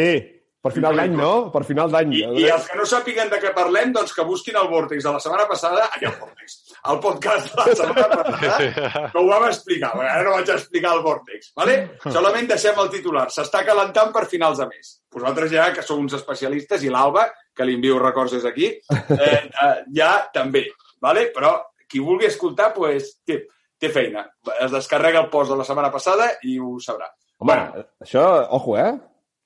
per 0.65 0.71
final 0.73 0.97
d'any, 0.97 1.11
no? 1.13 1.31
Per 1.53 1.61
final 1.67 1.91
d'any. 1.93 2.13
I, 2.17 2.21
I 2.41 2.45
els 2.49 2.65
que 2.71 2.77
no 2.79 2.87
sàpiguen 2.89 3.29
de 3.29 3.37
què 3.41 3.51
parlem, 3.53 3.91
doncs 3.93 4.15
que 4.17 4.23
busquin 4.25 4.55
el 4.57 4.69
Vortex 4.71 5.05
de 5.05 5.13
la 5.13 5.21
setmana 5.21 5.45
passada, 5.49 5.83
aquí 5.93 6.07
el 6.09 6.15
Vortex, 6.17 6.55
el 6.89 7.01
podcast 7.03 7.51
de 7.51 7.65
la 7.67 7.75
setmana 7.77 8.17
passada, 8.23 8.71
que 9.13 9.21
ho 9.21 9.25
vam 9.29 9.45
explicar. 9.51 9.91
Ara 10.01 10.23
no 10.25 10.33
vaig 10.39 10.49
explicar 10.55 10.95
el 10.97 11.03
Vortex, 11.05 11.53
¿vale? 11.61 11.77
Solament 12.07 12.49
deixem 12.49 12.81
el 12.81 12.91
titular. 12.97 13.27
S'està 13.35 13.61
calentant 13.67 14.09
per 14.15 14.25
finals 14.33 14.63
de 14.63 14.69
mes. 14.73 14.91
Vosaltres 15.13 15.53
ja, 15.53 15.69
que 15.75 15.85
sou 15.85 16.01
uns 16.01 16.17
especialistes, 16.17 16.81
i 16.81 16.89
l'Alba, 16.89 17.29
que 17.55 17.69
li 17.69 17.77
envio 17.77 18.01
records 18.01 18.33
des 18.39 18.49
d'aquí, 18.49 18.73
eh, 18.73 19.39
eh, 19.45 19.71
ja 20.01 20.11
també, 20.33 20.65
¿vale? 20.97 21.29
Però 21.35 21.59
qui 21.85 22.01
vulgui 22.01 22.25
escoltar, 22.33 22.73
pues, 22.73 23.19
té, 23.21 23.43
té 23.77 23.93
feina. 23.93 24.25
Es 24.57 24.73
descarrega 24.73 25.21
el 25.21 25.29
post 25.29 25.53
de 25.53 25.61
la 25.61 25.67
setmana 25.67 25.93
passada 25.93 26.33
i 26.41 26.57
ho 26.57 26.79
sabrà. 26.81 27.13
Home, 27.37 27.51
bueno, 27.51 27.91
això, 28.01 28.23
ojo, 28.57 28.79
eh? 28.81 28.95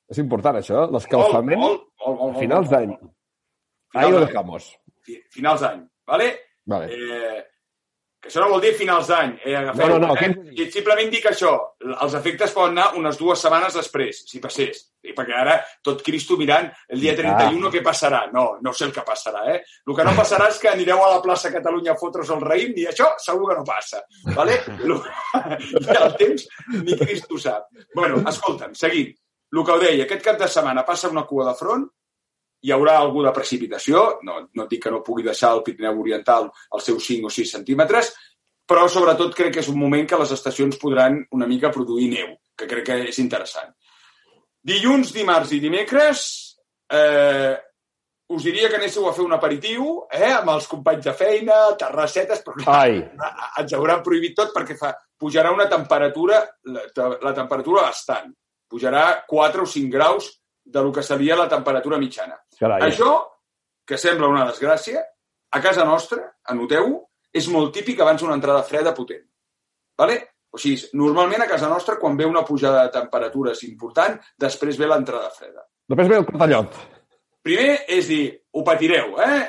És 0.09 0.19
important, 0.21 0.57
això. 0.57 0.87
L'escalfament 0.93 1.63
a 1.63 2.33
finals 2.39 2.71
d'any. 2.71 2.95
Ahí 3.95 4.11
lo 4.11 4.25
dejamos. 4.25 4.73
Finals 5.33 5.61
d'any, 5.65 5.85
¿vale? 6.05 6.33
Vale. 6.69 6.89
Eh, 6.93 7.45
que 8.19 8.27
això 8.27 8.41
no 8.43 8.49
vol 8.51 8.61
dir 8.61 8.73
finals 8.75 9.07
d'any. 9.09 9.37
Eh, 9.45 9.53
agafeu, 9.55 9.93
no, 9.93 9.97
no, 10.01 10.07
no. 10.11 10.15
Eh? 10.19 10.65
Simplement 10.73 11.07
dic 11.13 11.29
això. 11.29 11.53
Els 11.87 12.15
efectes 12.19 12.51
poden 12.53 12.75
anar 12.75 12.97
unes 12.99 13.17
dues 13.17 13.39
setmanes 13.41 13.77
després, 13.79 14.25
si 14.27 14.41
passés. 14.43 14.81
I 15.07 15.13
perquè 15.15 15.37
ara 15.39 15.55
tot 15.85 16.03
Cristo 16.03 16.35
mirant 16.37 16.67
el 16.91 16.99
dia 16.99 17.15
31 17.15 17.69
ah. 17.69 17.71
què 17.73 17.81
passarà. 17.85 18.25
No, 18.33 18.43
no 18.65 18.73
sé 18.75 18.89
el 18.89 18.93
que 18.97 19.05
passarà, 19.07 19.45
eh? 19.53 19.61
El 19.87 19.95
que 19.95 20.05
no 20.09 20.17
passarà 20.17 20.49
és 20.51 20.59
que 20.61 20.73
anireu 20.73 20.99
a 21.05 21.13
la 21.15 21.23
plaça 21.23 21.53
Catalunya 21.53 21.95
a 21.95 22.01
fotre's 22.01 22.33
el 22.35 22.43
raïm 22.43 22.75
i 22.81 22.89
això 22.91 23.07
segur 23.23 23.53
que 23.53 23.61
no 23.61 23.65
passa. 23.69 24.03
Vale? 24.35 24.59
I 24.83 25.97
el 26.01 26.13
temps 26.19 26.45
ni 26.75 26.99
Cristo 26.99 27.39
sap. 27.39 27.71
bueno, 27.95 28.19
escolta'm, 28.29 28.75
seguim 28.75 29.15
el 29.53 29.65
que 29.65 29.73
ho 29.73 29.79
deia, 29.81 30.05
aquest 30.05 30.25
cap 30.25 30.37
de 30.39 30.47
setmana 30.47 30.85
passa 30.85 31.09
una 31.09 31.25
cua 31.29 31.47
de 31.49 31.55
front, 31.57 31.85
hi 32.61 32.73
haurà 32.75 32.97
algú 32.99 33.23
de 33.23 33.31
precipitació, 33.35 34.19
no, 34.27 34.41
no 34.55 34.65
dic 34.67 34.83
que 34.83 34.91
no 34.91 35.03
pugui 35.05 35.23
deixar 35.23 35.53
el 35.55 35.63
Pirineu 35.63 36.01
Oriental 36.01 36.49
els 36.49 36.89
seus 36.91 37.05
5 37.07 37.29
o 37.29 37.33
6 37.33 37.53
centímetres, 37.57 38.11
però 38.69 38.83
sobretot 38.91 39.33
crec 39.37 39.55
que 39.55 39.63
és 39.63 39.71
un 39.71 39.79
moment 39.79 40.05
que 40.07 40.19
les 40.19 40.33
estacions 40.35 40.77
podran 40.81 41.17
una 41.35 41.47
mica 41.49 41.71
produir 41.73 42.11
neu, 42.11 42.35
que 42.57 42.67
crec 42.69 42.85
que 42.91 42.99
és 43.09 43.21
interessant. 43.23 43.71
Dilluns, 44.69 45.13
dimarts 45.15 45.55
i 45.55 45.61
dimecres 45.63 46.25
eh, 46.91 47.55
us 48.29 48.43
diria 48.45 48.69
que 48.69 48.77
anéssiu 48.77 49.07
a 49.09 49.13
fer 49.15 49.23
un 49.25 49.33
aperitiu 49.33 49.87
eh, 50.11 50.33
amb 50.35 50.51
els 50.53 50.67
companys 50.69 51.07
de 51.07 51.15
feina, 51.17 51.61
terrassetes, 51.79 52.43
però 52.45 52.75
Ai. 52.75 52.99
ens 53.63 53.73
hauran 53.73 54.03
prohibit 54.05 54.35
tot 54.37 54.51
perquè 54.53 54.77
fa, 54.77 54.91
pujarà 55.17 55.55
una 55.55 55.65
temperatura, 55.71 56.43
la, 56.69 56.85
la 57.23 57.33
temperatura 57.33 57.87
bastant 57.87 58.29
pujarà 58.69 59.25
4 59.27 59.65
o 59.65 59.69
5 59.69 59.91
graus 59.91 60.29
de 60.63 60.83
lo 60.85 60.91
que 60.93 61.03
seria 61.03 61.35
la 61.35 61.49
temperatura 61.49 61.97
mitjana. 61.97 62.37
Carai. 62.59 62.83
Això, 62.89 63.15
que 63.85 63.97
sembla 63.97 64.29
una 64.29 64.45
desgràcia, 64.45 65.01
a 65.49 65.61
casa 65.61 65.85
nostra, 65.85 66.21
anoteu-ho, 66.53 66.99
és 67.33 67.47
molt 67.49 67.73
típic 67.73 68.01
abans 68.01 68.21
d'una 68.21 68.37
entrada 68.37 68.65
freda 68.67 68.93
potent. 68.93 69.25
Vale? 69.97 70.19
O 70.49 70.57
sigui, 70.61 70.77
normalment 70.97 71.43
a 71.45 71.49
casa 71.49 71.69
nostra, 71.69 71.97
quan 72.01 72.15
ve 72.17 72.25
una 72.25 72.45
pujada 72.45 72.85
de 72.85 72.93
temperatures 72.93 73.65
important, 73.67 74.17
després 74.37 74.77
ve 74.77 74.87
l'entrada 74.89 75.29
freda. 75.33 75.65
Després 75.89 76.09
ve 76.09 76.21
el 76.21 76.25
clatallot. 76.29 76.79
Primer 77.45 77.85
és 77.87 78.09
dir, 78.09 78.23
ho 78.51 78.63
patireu, 78.67 79.13
eh? 79.23 79.39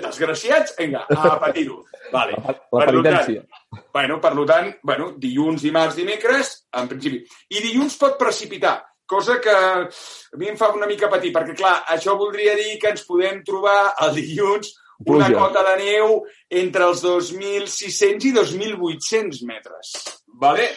Desgraciats, 0.00 0.72
vinga, 0.78 1.04
a 1.10 1.36
patir-ho. 1.42 1.82
Vale. 2.12 2.38
La, 2.40 2.54
la 2.80 2.86
penitència. 2.88 3.42
Tant, 3.44 3.84
bueno, 3.92 4.18
per 4.22 4.32
tant, 4.48 4.70
bueno, 4.82 5.10
dilluns, 5.20 5.66
dimarts, 5.66 5.98
dimecres, 5.98 6.52
en 6.80 6.88
principi. 6.88 7.20
I 7.52 7.60
dilluns 7.60 7.98
pot 8.00 8.16
precipitar, 8.20 8.78
cosa 9.06 9.36
que 9.42 9.52
a 9.52 10.38
mi 10.40 10.48
em 10.48 10.56
fa 10.56 10.72
una 10.74 10.88
mica 10.88 11.10
patir, 11.12 11.34
perquè, 11.34 11.56
clar, 11.58 11.76
això 11.92 12.16
voldria 12.16 12.56
dir 12.58 12.78
que 12.80 12.94
ens 12.94 13.04
podem 13.08 13.42
trobar 13.44 13.94
el 14.06 14.16
dilluns 14.16 14.72
una 15.04 15.26
Pluja. 15.28 15.38
cota 15.38 15.62
de 15.66 15.76
neu 15.82 16.22
entre 16.62 16.88
els 16.88 17.02
2.600 17.04 18.30
i 18.30 18.32
2.800 18.32 19.44
metres. 19.44 19.92
Vale? 20.40 20.70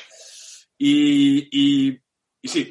I, 0.80 0.94
i, 1.52 1.66
i 2.44 2.52
sí, 2.52 2.66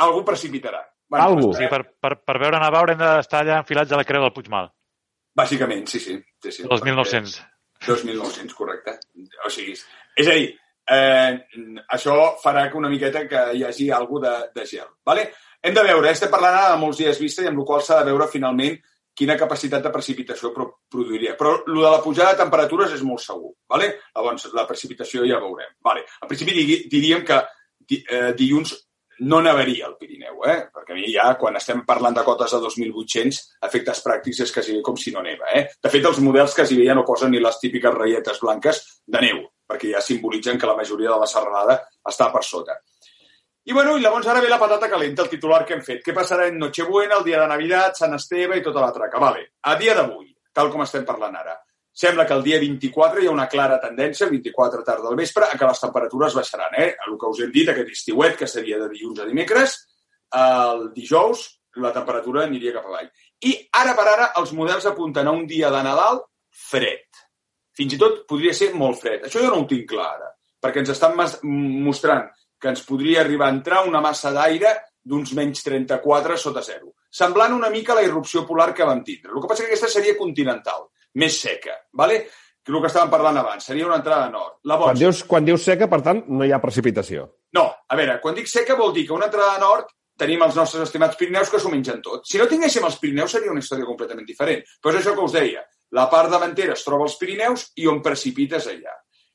algú 0.00 0.24
precipitarà. 0.24 0.80
Bueno, 1.08 1.24
Algú. 1.24 1.52
Sí, 1.56 1.68
per, 1.70 1.82
per, 2.00 2.16
per 2.24 2.38
veure 2.40 2.60
nevar 2.62 2.82
haurem 2.82 3.00
d'estar 3.00 3.42
allà 3.44 3.60
enfilats 3.62 3.92
a 3.92 4.00
la 4.00 4.06
creu 4.08 4.24
del 4.24 4.34
Puigmal. 4.34 4.70
Bàsicament, 5.34 5.86
sí, 5.90 6.00
sí. 6.00 6.18
sí, 6.42 6.52
sí 6.52 6.66
2.900. 6.70 7.38
2.900, 7.84 8.54
correcte. 8.56 8.98
O 9.44 9.50
sigui, 9.52 9.74
és 10.16 10.30
a 10.30 10.36
dir, 10.38 10.52
eh, 10.94 11.32
això 11.96 12.16
farà 12.42 12.68
que 12.70 12.78
una 12.80 12.90
miqueta 12.92 13.26
que 13.28 13.42
hi 13.58 13.64
hagi 13.66 13.90
alguna 13.90 14.30
de, 14.30 14.50
de 14.60 14.66
gel. 14.70 14.88
Vale? 15.06 15.28
Hem 15.64 15.74
de 15.76 15.84
veure, 15.84 16.10
estem 16.12 16.32
parlant 16.32 16.56
ara 16.58 16.74
de 16.74 16.80
molts 16.80 17.00
dies 17.00 17.20
vista 17.20 17.44
i 17.44 17.48
amb 17.50 17.60
la 17.60 17.66
qual 17.68 17.82
s'ha 17.82 18.00
de 18.00 18.10
veure 18.10 18.30
finalment 18.30 18.76
quina 19.14 19.36
capacitat 19.38 19.82
de 19.84 19.92
precipitació 19.94 20.50
pro 20.54 20.66
produiria. 20.90 21.36
Però 21.38 21.54
el 21.62 21.78
de 21.78 21.86
la 21.86 22.02
pujada 22.02 22.34
de 22.34 22.42
temperatures 22.42 22.96
és 22.96 23.04
molt 23.06 23.22
segur. 23.22 23.52
Vale? 23.70 23.92
Llavors, 24.14 24.48
la 24.54 24.66
precipitació 24.66 25.26
ja 25.28 25.38
veurem. 25.42 25.76
Vale. 25.86 26.02
En 26.22 26.30
principi 26.30 26.66
diríem 26.90 27.22
que 27.26 27.38
eh, 28.00 28.32
dilluns 28.38 28.74
no 29.20 29.40
nevaria 29.42 29.86
al 29.86 29.96
Pirineu, 29.98 30.40
eh? 30.48 30.56
perquè 30.74 30.94
a 30.94 30.98
mi 30.98 31.06
ja, 31.12 31.26
quan 31.40 31.56
estem 31.58 31.84
parlant 31.86 32.16
de 32.16 32.24
cotes 32.26 32.54
de 32.56 32.60
2.800, 32.64 33.40
efectes 33.68 34.02
pràctics 34.04 34.42
és 34.46 34.54
quasi 34.54 34.80
com 34.84 34.96
si 35.00 35.12
no 35.14 35.22
neva. 35.22 35.50
Eh? 35.54 35.66
De 35.82 35.92
fet, 35.92 36.04
els 36.04 36.20
models 36.24 36.56
quasi 36.56 36.80
ja 36.82 36.96
no 36.96 37.06
posen 37.06 37.32
ni 37.34 37.42
les 37.42 37.60
típiques 37.62 37.94
raietes 37.94 38.40
blanques 38.42 38.82
de 39.06 39.22
neu, 39.22 39.44
perquè 39.68 39.94
ja 39.94 40.02
simbolitzen 40.04 40.58
que 40.58 40.70
la 40.70 40.76
majoria 40.78 41.12
de 41.14 41.20
la 41.22 41.30
serralada 41.30 41.78
està 42.10 42.30
per 42.32 42.42
sota. 42.44 42.78
I, 43.64 43.72
bueno, 43.72 43.96
i 43.96 44.02
llavors 44.04 44.26
ara 44.28 44.42
ve 44.44 44.50
la 44.50 44.60
patata 44.60 44.90
calenta, 44.92 45.24
el 45.24 45.30
titular 45.32 45.62
que 45.64 45.78
hem 45.78 45.84
fet. 45.84 46.02
Què 46.04 46.12
passarà 46.12 46.50
en 46.50 46.58
Nochebuena, 46.60 47.16
el 47.16 47.24
dia 47.24 47.40
de 47.40 47.48
Navidad, 47.48 47.94
Sant 47.96 48.12
Esteve 48.12 48.58
i 48.58 48.64
tota 48.64 48.82
la 48.82 48.92
traca? 48.92 49.22
Vale. 49.22 49.46
A 49.64 49.78
dia 49.80 49.94
d'avui, 49.96 50.34
tal 50.52 50.68
com 50.72 50.84
estem 50.84 51.06
parlant 51.08 51.38
ara, 51.40 51.56
Sembla 51.94 52.26
que 52.26 52.34
el 52.34 52.42
dia 52.42 52.58
24 52.58 53.22
hi 53.22 53.28
ha 53.28 53.32
una 53.32 53.46
clara 53.48 53.78
tendència, 53.82 54.26
el 54.26 54.32
24 54.34 54.82
tarda 54.82 55.08
del 55.08 55.18
vespre, 55.18 55.46
a 55.46 55.58
que 55.58 55.66
les 55.68 55.82
temperatures 55.82 56.34
baixaran. 56.34 56.74
Eh? 56.82 56.88
El 57.06 57.18
que 57.18 57.30
us 57.30 57.42
hem 57.44 57.52
dit, 57.54 57.68
aquest 57.70 57.92
estiuet, 57.94 58.34
que 58.40 58.50
seria 58.50 58.80
de 58.80 58.88
dilluns 58.90 59.20
a 59.22 59.28
dimecres, 59.28 59.76
el 60.34 60.88
dijous 60.96 61.44
la 61.82 61.92
temperatura 61.94 62.44
aniria 62.44 62.74
cap 62.74 62.86
avall. 62.86 63.10
I 63.46 63.54
ara 63.80 63.94
per 63.98 64.06
ara 64.10 64.30
els 64.40 64.52
models 64.54 64.86
apunten 64.90 65.26
a 65.26 65.34
un 65.34 65.46
dia 65.46 65.70
de 65.74 65.82
Nadal 65.82 66.20
fred. 66.54 67.06
Fins 67.74 67.96
i 67.96 67.98
tot 67.98 68.22
podria 68.30 68.54
ser 68.54 68.72
molt 68.78 69.00
fred. 69.00 69.26
Això 69.26 69.42
jo 69.42 69.50
no 69.50 69.62
ho 69.62 69.68
tinc 69.70 69.88
clar 69.90 70.08
ara, 70.12 70.30
perquè 70.62 70.82
ens 70.82 70.92
estan 70.94 71.16
mostrant 71.18 72.28
que 72.60 72.70
ens 72.70 72.84
podria 72.86 73.22
arribar 73.22 73.50
a 73.50 73.56
entrar 73.56 73.82
una 73.88 74.02
massa 74.02 74.30
d'aire 74.34 74.74
d'uns 75.04 75.34
menys 75.36 75.64
34 75.66 76.38
sota 76.40 76.62
zero, 76.64 76.94
semblant 77.10 77.52
una 77.52 77.68
mica 77.70 77.92
a 77.92 77.98
la 77.98 78.04
irrupció 78.06 78.46
polar 78.46 78.72
que 78.72 78.86
vam 78.86 79.02
tindre. 79.04 79.34
El 79.34 79.42
que 79.42 79.50
passa 79.50 79.64
que 79.64 79.74
aquesta 79.74 79.90
seria 79.90 80.16
continental 80.16 80.86
més 81.20 81.38
seca, 81.40 81.76
¿vale? 81.92 82.24
que 82.64 82.72
el 82.72 82.80
que 82.80 82.88
estàvem 82.88 83.10
parlant 83.12 83.36
abans, 83.36 83.66
seria 83.68 83.84
una 83.84 83.98
entrada 84.00 84.30
nord. 84.32 84.54
Llavors, 84.64 84.94
quan, 84.94 85.00
dius, 85.02 85.18
quan 85.28 85.44
dius 85.44 85.66
seca, 85.68 85.88
per 85.90 86.00
tant, 86.06 86.22
no 86.32 86.46
hi 86.46 86.52
ha 86.54 86.62
precipitació. 86.62 87.26
No, 87.58 87.66
a 87.68 87.98
veure, 87.98 88.16
quan 88.22 88.38
dic 88.38 88.48
seca 88.48 88.76
vol 88.78 88.94
dir 88.96 89.04
que 89.04 89.12
una 89.12 89.28
entrada 89.28 89.58
nord 89.60 89.92
tenim 90.18 90.42
els 90.46 90.56
nostres 90.56 90.86
estimats 90.86 91.18
Pirineus 91.20 91.50
que 91.52 91.60
s'ho 91.60 91.72
mengen 91.72 92.00
tot. 92.02 92.24
Si 92.30 92.40
no 92.40 92.46
tinguéssim 92.48 92.86
els 92.86 92.96
Pirineus 93.02 93.34
seria 93.36 93.52
una 93.52 93.60
història 93.60 93.84
completament 93.88 94.26
diferent. 94.26 94.62
Però 94.80 94.94
és 94.94 95.00
això 95.02 95.12
que 95.16 95.26
us 95.26 95.34
deia. 95.34 95.64
La 95.98 96.06
part 96.10 96.32
davantera 96.32 96.76
es 96.78 96.84
troba 96.86 97.04
als 97.04 97.18
Pirineus 97.20 97.66
i 97.82 97.88
on 97.90 98.00
precipites 98.02 98.70
allà. 98.70 98.94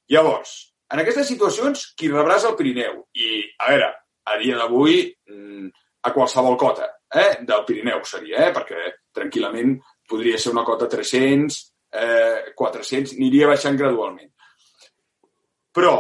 Llavors, 0.10 0.56
en 0.90 1.04
aquestes 1.04 1.30
situacions, 1.30 1.84
qui 2.00 2.10
rebràs 2.10 2.48
el 2.50 2.56
Pirineu? 2.58 3.04
I, 3.14 3.44
a 3.62 3.70
veure, 3.74 3.92
a 4.26 4.40
dia 4.42 4.58
d'avui, 4.58 5.04
mm, 5.30 5.70
a 6.08 6.14
qualsevol 6.16 6.58
cota 6.58 6.88
eh, 7.14 7.44
del 7.46 7.66
Pirineu 7.68 8.02
seria, 8.08 8.48
eh, 8.48 8.54
perquè 8.56 8.88
tranquil·lament 9.16 9.76
podria 10.10 10.39
ser 10.41 10.53
una 10.53 10.66
cota 10.68 10.89
300, 10.89 11.60
eh, 11.93 12.53
400, 12.55 13.16
aniria 13.18 13.49
baixant 13.51 13.78
gradualment. 13.78 14.32
Però, 15.76 15.95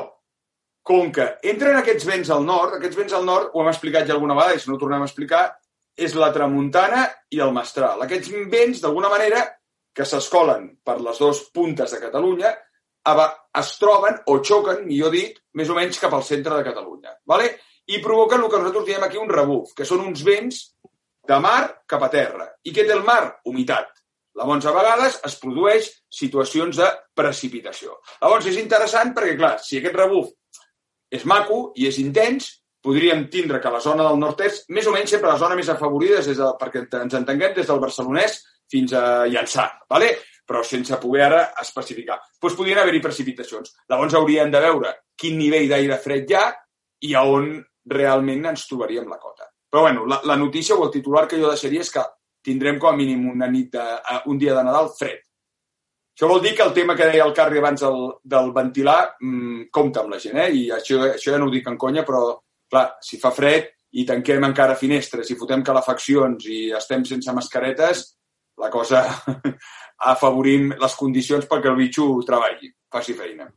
com 0.89 1.11
que 1.13 1.25
entren 1.51 1.77
aquests 1.77 2.07
vents 2.09 2.31
al 2.33 2.45
nord, 2.45 2.77
aquests 2.77 2.97
vents 2.97 3.13
al 3.13 3.25
nord, 3.25 3.51
ho 3.53 3.61
hem 3.61 3.69
explicat 3.71 4.07
ja 4.07 4.15
alguna 4.17 4.37
vegada, 4.37 4.55
i 4.55 4.63
si 4.63 4.69
no 4.69 4.77
ho 4.77 4.81
tornem 4.81 5.05
a 5.05 5.09
explicar, 5.09 5.43
és 5.99 6.15
la 6.15 6.31
tramuntana 6.33 7.03
i 7.35 7.41
el 7.43 7.53
mestral. 7.53 8.01
Aquests 8.05 8.31
vents, 8.49 8.81
d'alguna 8.81 9.11
manera, 9.11 9.43
que 9.93 10.07
s'escolen 10.07 10.69
per 10.85 10.97
les 11.03 11.19
dues 11.19 11.43
puntes 11.53 11.93
de 11.93 12.01
Catalunya, 12.01 12.53
es 13.59 13.71
troben 13.81 14.19
o 14.29 14.37
xoquen, 14.45 14.85
millor 14.87 15.11
dit, 15.13 15.37
més 15.57 15.69
o 15.69 15.75
menys 15.77 15.99
cap 15.99 16.13
al 16.13 16.23
centre 16.23 16.55
de 16.55 16.65
Catalunya. 16.67 17.15
¿vale? 17.25 17.51
I 17.89 18.01
provoquen 18.03 18.43
el 18.43 18.51
que 18.51 18.61
nosaltres 18.61 18.85
diem 18.87 19.05
aquí 19.05 19.17
un 19.17 19.29
rebuf, 19.29 19.73
que 19.75 19.87
són 19.87 20.05
uns 20.05 20.23
vents 20.25 20.61
de 21.29 21.39
mar 21.41 21.83
cap 21.89 22.03
a 22.05 22.11
terra. 22.13 22.49
I 22.63 22.73
què 22.73 22.85
té 22.85 22.93
el 22.95 23.05
mar? 23.05 23.39
Humitat. 23.45 23.98
Llavors, 24.37 24.65
a 24.69 24.73
vegades 24.75 25.19
es 25.25 25.35
produeix 25.41 25.89
situacions 26.19 26.77
de 26.79 26.87
precipitació. 27.17 27.97
Llavors, 28.21 28.47
és 28.51 28.59
interessant 28.61 29.13
perquè, 29.15 29.35
clar, 29.39 29.55
si 29.63 29.79
aquest 29.79 29.97
rebuf 29.97 30.29
és 31.11 31.25
maco 31.25 31.71
i 31.75 31.87
és 31.89 31.97
intens, 31.99 32.51
podríem 32.83 33.25
tindre 33.33 33.59
que 33.59 33.71
la 33.73 33.81
zona 33.83 34.05
del 34.07 34.19
nord-est, 34.21 34.69
més 34.71 34.87
o 34.87 34.93
menys 34.95 35.15
sempre 35.15 35.31
la 35.31 35.39
zona 35.41 35.57
més 35.59 35.69
afavorida, 35.71 36.21
des 36.23 36.37
de, 36.37 36.51
perquè 36.61 36.85
ens 37.01 37.17
entenguem, 37.17 37.55
des 37.57 37.67
del 37.67 37.81
barcelonès 37.81 38.39
fins 38.69 38.93
a 38.95 39.25
Llançà, 39.27 39.67
¿vale? 39.89 40.13
però 40.49 40.63
sense 40.65 40.97
poder 40.97 41.27
ara 41.27 41.41
especificar. 41.61 42.17
Doncs 42.41 42.55
podrien 42.57 42.79
haver-hi 42.81 43.03
precipitacions. 43.03 43.75
Llavors 43.89 44.15
hauríem 44.17 44.49
de 44.49 44.61
veure 44.63 44.95
quin 45.19 45.37
nivell 45.37 45.67
d'aire 45.69 45.99
fred 46.01 46.31
hi 46.31 46.37
ha 46.39 46.45
i 47.05 47.13
a 47.13 47.21
on 47.29 47.51
realment 47.93 48.47
ens 48.49 48.65
trobaríem 48.65 49.05
la 49.11 49.19
cota. 49.21 49.45
Però 49.69 49.83
bueno, 49.85 50.07
la, 50.09 50.17
la 50.25 50.37
notícia 50.41 50.73
o 50.73 50.87
el 50.87 50.93
titular 50.95 51.27
que 51.29 51.37
jo 51.37 51.51
deixaria 51.51 51.85
és 51.85 51.93
que 51.93 52.01
tindrem 52.43 52.79
com 52.79 52.91
a 52.91 52.97
mínim 52.97 53.27
una 53.31 53.47
nit 53.51 53.73
de, 53.73 53.87
un 54.31 54.37
dia 54.39 54.55
de 54.55 54.63
Nadal 54.63 54.91
fred. 54.97 55.25
Això 56.19 56.27
vol 56.27 56.41
dir 56.43 56.51
que 56.55 56.65
el 56.65 56.73
tema 56.75 56.97
que 56.99 57.07
deia 57.07 57.23
el 57.23 57.33
Carri 57.35 57.61
abans 57.61 57.79
del, 57.85 58.01
del 58.27 58.49
ventilar 58.55 58.99
mmm, 59.21 59.69
compta 59.71 60.01
amb 60.03 60.11
la 60.11 60.19
gent, 60.19 60.39
eh? 60.43 60.49
I 60.51 60.63
això, 60.75 60.99
això 61.13 61.31
ja 61.31 61.39
no 61.39 61.47
ho 61.47 61.53
dic 61.53 61.69
en 61.71 61.77
conya, 61.79 62.03
però, 62.07 62.33
clar, 62.67 62.89
si 62.99 63.19
fa 63.21 63.31
fred 63.31 63.69
i 63.95 64.03
tanquem 64.05 64.43
encara 64.49 64.75
finestres 64.77 65.31
i 65.31 65.37
fotem 65.39 65.63
calefaccions 65.65 66.49
i 66.51 66.59
estem 66.75 67.05
sense 67.07 67.33
mascaretes, 67.33 68.03
la 68.59 68.67
cosa 68.69 69.05
afavorim 70.11 70.73
les 70.75 70.99
condicions 70.99 71.47
perquè 71.47 71.71
el 71.71 71.79
bitxo 71.79 72.11
treballi, 72.27 72.67
faci 72.91 73.15
feina. 73.15 73.47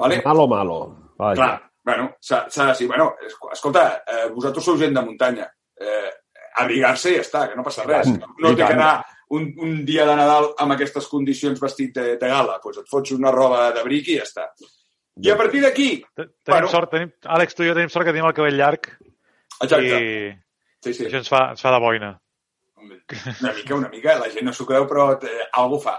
Vale? 0.00 0.20
Malo, 0.24 0.46
malo. 0.48 0.78
Vaja. 1.16 1.34
Clar, 1.40 1.54
bueno, 1.84 2.10
s'ha 2.20 2.44
de 2.48 2.78
dir, 2.78 2.88
bueno, 2.88 3.14
escolta, 3.52 4.02
eh, 4.04 4.28
vosaltres 4.32 4.64
sou 4.64 4.78
gent 4.80 4.94
de 4.96 5.02
muntanya, 5.04 5.48
eh, 5.80 6.10
abrigar-se 6.58 7.12
i 7.12 7.18
ja 7.18 7.24
està, 7.24 7.46
que 7.48 7.56
no 7.58 7.64
passa 7.66 7.86
res. 7.86 8.10
No 8.10 8.54
té 8.54 8.64
que 8.64 8.74
anar 8.74 8.92
un, 9.36 9.46
un 9.62 9.84
dia 9.86 10.04
de 10.08 10.16
Nadal 10.18 10.50
amb 10.58 10.74
aquestes 10.74 11.06
condicions 11.10 11.60
vestit 11.62 11.94
de, 11.94 12.16
de 12.18 12.30
gala. 12.30 12.58
Doncs 12.58 12.64
pues 12.64 12.80
et 12.82 12.90
fots 12.90 13.14
una 13.16 13.32
roba 13.34 13.68
d'abric 13.76 14.10
i 14.10 14.18
ja 14.18 14.26
està. 14.26 14.48
I 15.20 15.30
a 15.30 15.36
partir 15.36 15.62
d'aquí... 15.62 15.90
Tenim 16.16 16.32
bueno, 16.48 16.70
sort, 16.72 16.90
tenim, 16.94 17.12
Àlex, 17.36 17.54
tu 17.54 17.64
i 17.64 17.70
jo 17.70 17.76
tenim 17.76 17.92
sort 17.92 18.08
que 18.08 18.14
tenim 18.14 18.28
el 18.28 18.36
cabell 18.36 18.58
llarg. 18.58 18.90
Exacte. 19.60 20.00
I 20.00 20.86
sí, 20.86 20.94
sí. 20.94 21.06
això 21.06 21.20
ens 21.20 21.30
fa, 21.30 21.44
ens 21.54 21.62
fa 21.62 21.74
de 21.74 21.80
boina. 21.82 22.14
Una 22.80 23.52
mica, 23.52 23.76
una 23.76 23.90
mica. 23.92 24.16
La 24.18 24.30
gent 24.32 24.48
no 24.48 24.54
s'ho 24.56 24.66
creu, 24.68 24.86
però 24.90 25.12
eh, 25.18 25.48
algú 25.60 25.80
fa. 25.82 25.98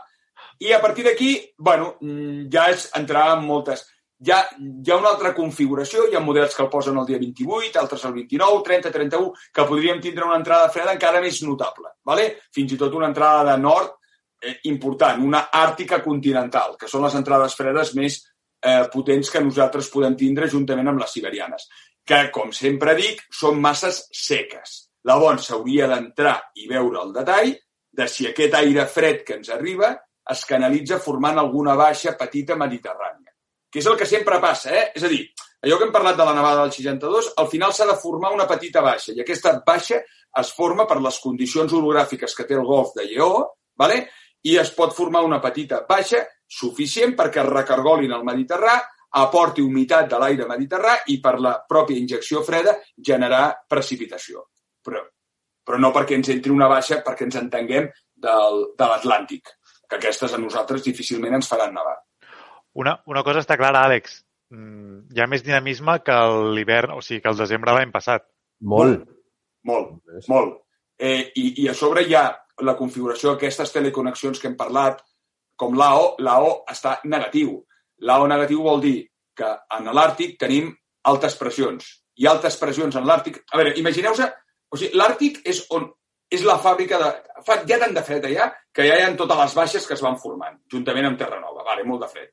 I 0.61 0.73
a 0.73 0.81
partir 0.81 1.05
d'aquí, 1.05 1.35
bueno, 1.57 1.95
mm, 2.01 2.49
ja 2.53 2.67
és 2.73 2.87
entrar 2.97 3.31
en 3.35 3.45
moltes 3.45 3.85
hi 4.23 4.31
ha, 4.31 4.39
hi 4.59 4.91
ha 4.91 4.97
una 4.99 5.09
altra 5.09 5.31
configuració, 5.33 6.05
hi 6.05 6.15
ha 6.15 6.21
models 6.21 6.53
que 6.53 6.61
el 6.61 6.69
posen 6.69 6.97
el 7.01 7.07
dia 7.07 7.17
28, 7.21 7.79
altres 7.81 8.03
el 8.05 8.13
29, 8.19 8.59
30, 8.67 8.91
31, 8.93 9.31
que 9.53 9.65
podríem 9.65 10.01
tindre 10.03 10.27
una 10.27 10.37
entrada 10.37 10.69
freda 10.69 10.93
encara 10.93 11.21
més 11.23 11.39
notable. 11.41 11.95
¿vale? 12.05 12.27
Fins 12.53 12.75
i 12.75 12.77
tot 12.77 12.93
una 12.97 13.09
entrada 13.09 13.47
de 13.49 13.55
nord 13.61 13.95
eh, 14.41 14.59
important, 14.69 15.23
una 15.25 15.47
àrtica 15.49 16.03
continental, 16.05 16.77
que 16.77 16.89
són 16.91 17.07
les 17.07 17.17
entrades 17.17 17.57
fredes 17.57 17.95
més 17.97 18.19
eh, 18.21 18.85
potents 18.93 19.33
que 19.33 19.41
nosaltres 19.41 19.89
podem 19.89 20.19
tindre 20.19 20.51
juntament 20.53 20.93
amb 20.93 21.01
les 21.01 21.17
siberianes, 21.17 21.65
que, 22.05 22.21
com 22.35 22.53
sempre 22.53 22.93
dic, 22.99 23.25
són 23.33 23.57
masses 23.61 24.03
seques. 24.13 24.77
Llavors, 25.09 25.49
s'hauria 25.49 25.89
d'entrar 25.89 26.37
i 26.61 26.69
veure 26.69 27.01
el 27.01 27.17
detall 27.17 27.55
de 27.91 28.07
si 28.07 28.29
aquest 28.29 28.53
aire 28.61 28.85
fred 28.85 29.25
que 29.25 29.41
ens 29.41 29.49
arriba 29.49 29.95
es 30.31 30.45
canalitza 30.45 31.01
formant 31.01 31.41
alguna 31.41 31.73
baixa 31.75 32.13
petita 32.19 32.53
mediterrània 32.55 33.30
que 33.71 33.79
és 33.79 33.87
el 33.87 33.97
que 33.97 34.07
sempre 34.09 34.39
passa, 34.43 34.73
eh? 34.75 34.85
És 34.95 35.05
a 35.07 35.11
dir, 35.11 35.21
allò 35.63 35.77
que 35.79 35.87
hem 35.87 35.93
parlat 35.95 36.17
de 36.19 36.27
la 36.27 36.35
nevada 36.37 36.65
del 36.65 36.73
62, 36.75 37.33
al 37.41 37.47
final 37.51 37.73
s'ha 37.73 37.87
de 37.89 37.99
formar 38.01 38.33
una 38.35 38.47
petita 38.49 38.83
baixa, 38.83 39.15
i 39.15 39.23
aquesta 39.23 39.55
baixa 39.65 40.01
es 40.41 40.51
forma 40.55 40.87
per 40.87 40.99
les 41.03 41.19
condicions 41.23 41.73
orogràfiques 41.77 42.35
que 42.35 42.47
té 42.47 42.57
el 42.57 42.67
golf 42.67 42.93
de 42.97 43.07
Lleó, 43.07 43.31
¿vale? 43.79 44.03
i 44.43 44.57
es 44.57 44.71
pot 44.73 44.93
formar 44.97 45.21
una 45.23 45.39
petita 45.41 45.83
baixa 45.87 46.23
suficient 46.49 47.13
perquè 47.17 47.43
es 47.43 47.49
recargolin 47.49 48.13
al 48.15 48.25
Mediterrà, 48.27 48.79
aporti 49.21 49.61
humitat 49.61 50.07
de 50.09 50.19
l'aire 50.19 50.47
mediterrà 50.47 50.93
i 51.11 51.17
per 51.19 51.35
la 51.43 51.57
pròpia 51.67 51.99
injecció 51.99 52.43
freda 52.47 52.77
generar 52.95 53.43
precipitació. 53.67 54.45
Però, 54.81 55.01
però 55.67 55.79
no 55.79 55.91
perquè 55.91 56.15
ens 56.15 56.31
entri 56.31 56.53
una 56.53 56.69
baixa 56.71 57.01
perquè 57.03 57.27
ens 57.27 57.39
entenguem 57.41 57.89
del, 58.15 58.63
de 58.77 58.87
l'Atlàntic, 58.87 59.51
que 59.87 59.99
aquestes 59.99 60.33
a 60.33 60.39
nosaltres 60.39 60.85
difícilment 60.87 61.35
ens 61.37 61.51
faran 61.51 61.75
nevar. 61.75 61.97
Una, 62.73 62.95
una 63.07 63.23
cosa 63.27 63.41
està 63.43 63.57
clara, 63.59 63.83
Àlex. 63.87 64.21
Mm, 64.51 65.11
hi 65.15 65.21
ha 65.21 65.27
més 65.31 65.43
dinamisme 65.45 65.97
que 66.05 66.17
l'hivern, 66.55 66.95
o 66.95 67.01
sigui, 67.03 67.21
que 67.23 67.31
el 67.31 67.39
desembre 67.39 67.75
l'any 67.75 67.91
passat. 67.91 68.27
Molt. 68.73 69.07
Molt, 69.67 69.93
molt. 70.31 70.57
Eh, 70.97 71.31
i, 71.37 71.45
I 71.63 71.69
a 71.69 71.75
sobre 71.77 72.03
hi 72.07 72.15
ha 72.17 72.25
la 72.65 72.75
configuració 72.77 73.33
d'aquestes 73.33 73.73
teleconnexions 73.73 74.39
que 74.41 74.49
hem 74.49 74.57
parlat, 74.57 75.01
com 75.57 75.77
l'AO, 75.77 76.15
l'AO 76.25 76.51
està 76.71 76.97
negatiu. 77.05 77.59
L'AO 78.07 78.27
negatiu 78.29 78.63
vol 78.65 78.81
dir 78.81 78.97
que 79.37 79.49
en 79.77 79.89
l'Àrtic 79.93 80.37
tenim 80.41 80.71
altes 81.09 81.37
pressions. 81.37 81.87
I 82.17 82.27
altes 82.29 82.57
pressions 82.61 82.97
en 82.97 83.07
l'Àrtic... 83.07 83.43
A 83.51 83.59
veure, 83.61 83.75
imagineu-vos... 83.81 84.23
O 84.71 84.79
sigui, 84.79 84.95
l'Àrtic 84.97 85.41
és 85.51 85.65
on 85.75 85.89
és 86.31 86.45
la 86.47 86.57
fàbrica 86.63 86.99
de... 87.01 87.09
Fa 87.45 87.57
ja 87.67 87.77
tant 87.81 87.93
de 87.95 88.03
fred 88.07 88.25
allà 88.29 88.47
que 88.71 88.85
ja 88.87 88.95
hi 88.95 89.03
ha 89.03 89.09
totes 89.19 89.39
les 89.41 89.55
baixes 89.57 89.87
que 89.87 89.97
es 89.97 90.03
van 90.05 90.15
formant, 90.21 90.61
juntament 90.71 91.09
amb 91.09 91.19
Terranova. 91.19 91.65
Vale, 91.67 91.83
molt 91.87 92.05
de 92.05 92.09
fred. 92.13 92.29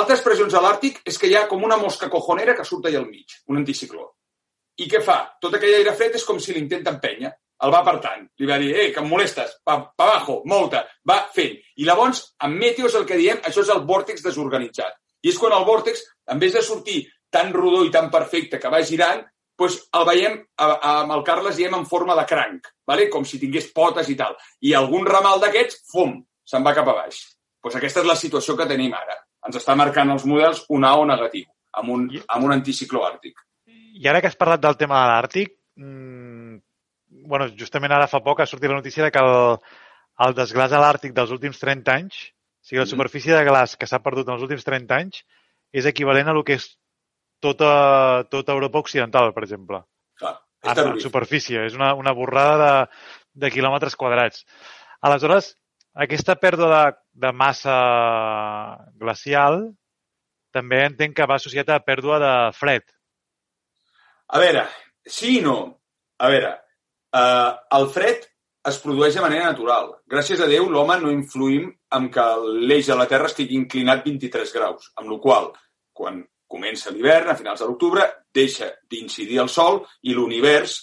Altres 0.00 0.22
pressions 0.24 0.54
a 0.56 0.60
l'Àrtic 0.64 1.02
és 1.04 1.18
que 1.20 1.28
hi 1.28 1.34
ha 1.36 1.46
com 1.48 1.64
una 1.66 1.76
mosca 1.76 2.08
cojonera 2.12 2.54
que 2.56 2.64
surt 2.64 2.86
allà 2.88 3.00
al 3.02 3.08
mig, 3.10 3.34
un 3.52 3.58
anticicló. 3.60 4.06
I 4.80 4.86
què 4.88 5.02
fa? 5.04 5.18
Tot 5.40 5.58
aquell 5.58 5.74
aire 5.76 5.92
fred 5.96 6.14
és 6.16 6.24
com 6.24 6.38
si 6.40 6.54
l'intenta 6.56 6.94
empènyer 6.94 7.32
el 7.62 7.72
va 7.74 7.82
apartant. 7.82 8.22
Li 8.40 8.48
va 8.48 8.56
dir, 8.58 8.70
eh, 8.74 8.86
que 8.94 9.02
em 9.02 9.08
molestes, 9.08 9.58
pa, 9.64 9.76
pa 9.96 10.06
abajo, 10.08 10.40
mouta, 10.48 10.82
va 11.08 11.18
fent. 11.34 11.58
I 11.76 11.84
llavors, 11.86 12.22
amb 12.46 12.56
Meteos 12.58 12.96
el 12.98 13.04
que 13.06 13.18
diem, 13.20 13.42
això 13.44 13.62
és 13.62 13.72
el 13.74 13.84
vòrtex 13.88 14.24
desorganitzat. 14.24 14.96
I 15.22 15.30
és 15.30 15.38
quan 15.38 15.52
el 15.54 15.66
vòrtex, 15.68 16.02
en 16.32 16.40
vez 16.42 16.56
de 16.56 16.62
sortir 16.64 17.02
tan 17.30 17.52
rodó 17.52 17.84
i 17.84 17.92
tan 17.92 18.10
perfecte 18.10 18.58
que 18.58 18.72
va 18.72 18.82
girant, 18.88 19.22
doncs 19.60 19.76
el 19.94 20.06
veiem, 20.08 20.38
amb 20.58 21.12
el 21.14 21.22
Carles 21.22 21.60
diem 21.60 21.76
en 21.76 21.84
forma 21.86 22.16
de 22.18 22.24
cranc, 22.26 22.72
vale? 22.88 23.10
com 23.12 23.24
si 23.28 23.38
tingués 23.38 23.68
potes 23.76 24.08
i 24.08 24.16
tal. 24.18 24.34
I 24.64 24.72
algun 24.74 25.06
ramal 25.06 25.38
d'aquests, 25.44 25.84
fum, 25.92 26.16
se'n 26.42 26.64
va 26.64 26.74
cap 26.74 26.88
a 26.88 26.96
baix. 27.04 27.20
Doncs 27.62 27.76
aquesta 27.78 28.02
és 28.02 28.08
la 28.08 28.18
situació 28.18 28.56
que 28.58 28.66
tenim 28.66 28.96
ara. 28.96 29.20
Ens 29.48 29.58
està 29.58 29.74
marcant 29.78 30.10
els 30.14 30.26
models 30.28 30.64
un 30.70 30.84
o 30.86 31.06
negatiu, 31.08 31.48
amb 31.78 31.94
un, 31.94 32.04
amb 32.28 32.46
un 32.46 32.54
anticicló 32.54 33.06
àrtic. 33.06 33.40
I 33.98 34.08
ara 34.08 34.20
que 34.20 34.30
has 34.30 34.38
parlat 34.38 34.62
del 34.62 34.78
tema 34.80 35.00
de 35.00 35.08
l'Àrtic, 35.10 35.56
mmm, 35.76 36.60
bueno, 37.28 37.48
justament 37.58 37.92
ara 37.92 38.10
fa 38.10 38.22
poc 38.24 38.40
ha 38.40 38.46
sortit 38.46 38.70
la 38.70 38.78
notícia 38.78 39.04
de 39.04 39.10
que 39.14 39.22
el, 39.22 39.58
el 40.26 40.36
desglàs 40.38 40.72
a 40.72 40.80
l'Àrtic 40.82 41.14
dels 41.16 41.32
últims 41.34 41.60
30 41.60 41.94
anys, 41.94 42.22
o 42.62 42.68
sigui, 42.68 42.80
la 42.80 42.88
superfície 42.88 43.34
de 43.34 43.44
glaç 43.48 43.74
que 43.76 43.88
s'ha 43.90 44.02
perdut 44.04 44.28
en 44.28 44.36
els 44.36 44.46
últims 44.46 44.64
30 44.64 44.98
anys, 44.98 45.24
és 45.72 45.88
equivalent 45.88 46.30
a 46.30 46.36
lo 46.36 46.44
que 46.46 46.58
és 46.60 46.68
tota, 47.42 48.24
tota 48.30 48.54
Europa 48.54 48.82
Occidental, 48.84 49.32
per 49.34 49.42
exemple. 49.46 49.82
Clar, 50.20 50.36
és 50.62 50.78
en, 50.78 50.92
en 50.92 51.00
superfície. 51.02 51.64
És 51.66 51.74
una, 51.78 51.92
una 51.98 52.14
borrada 52.14 52.58
de, 52.62 53.02
de 53.46 53.50
quilòmetres 53.50 53.98
quadrats. 53.98 54.44
Aleshores, 55.02 55.56
aquesta 56.06 56.36
pèrdua 56.38 56.68
de, 56.70 56.82
de 57.12 57.32
massa 57.32 57.76
glacial 58.98 59.62
també 60.52 60.82
entenc 60.86 61.16
que 61.16 61.28
va 61.28 61.38
associat 61.40 61.70
a 61.72 61.80
pèrdua 61.84 62.18
de 62.20 62.34
fred. 62.56 62.84
A 64.32 64.40
veure, 64.40 64.66
sí 65.06 65.38
i 65.38 65.44
no. 65.44 65.56
A 66.22 66.28
veure, 66.32 66.52
eh, 67.16 67.50
el 67.78 67.88
fred 67.92 68.28
es 68.70 68.78
produeix 68.78 69.16
de 69.16 69.24
manera 69.24 69.48
natural. 69.50 69.90
Gràcies 70.08 70.40
a 70.40 70.48
Déu, 70.50 70.68
l'home 70.70 70.98
no 71.00 71.10
influïm 71.12 71.66
en 71.96 72.08
que 72.14 72.26
l'eix 72.68 72.86
de 72.88 72.96
la 72.98 73.08
Terra 73.10 73.30
estigui 73.30 73.58
inclinat 73.58 74.04
23 74.06 74.54
graus, 74.54 74.92
amb 75.00 75.10
la 75.10 75.18
qual 75.24 75.50
quan 75.92 76.22
comença 76.52 76.92
l'hivern, 76.92 77.32
a 77.32 77.36
finals 77.36 77.62
de 77.64 77.68
l'octubre, 77.68 78.06
deixa 78.34 78.68
d'incidir 78.90 79.40
el 79.42 79.50
Sol 79.52 79.80
i 80.08 80.14
l'univers 80.14 80.76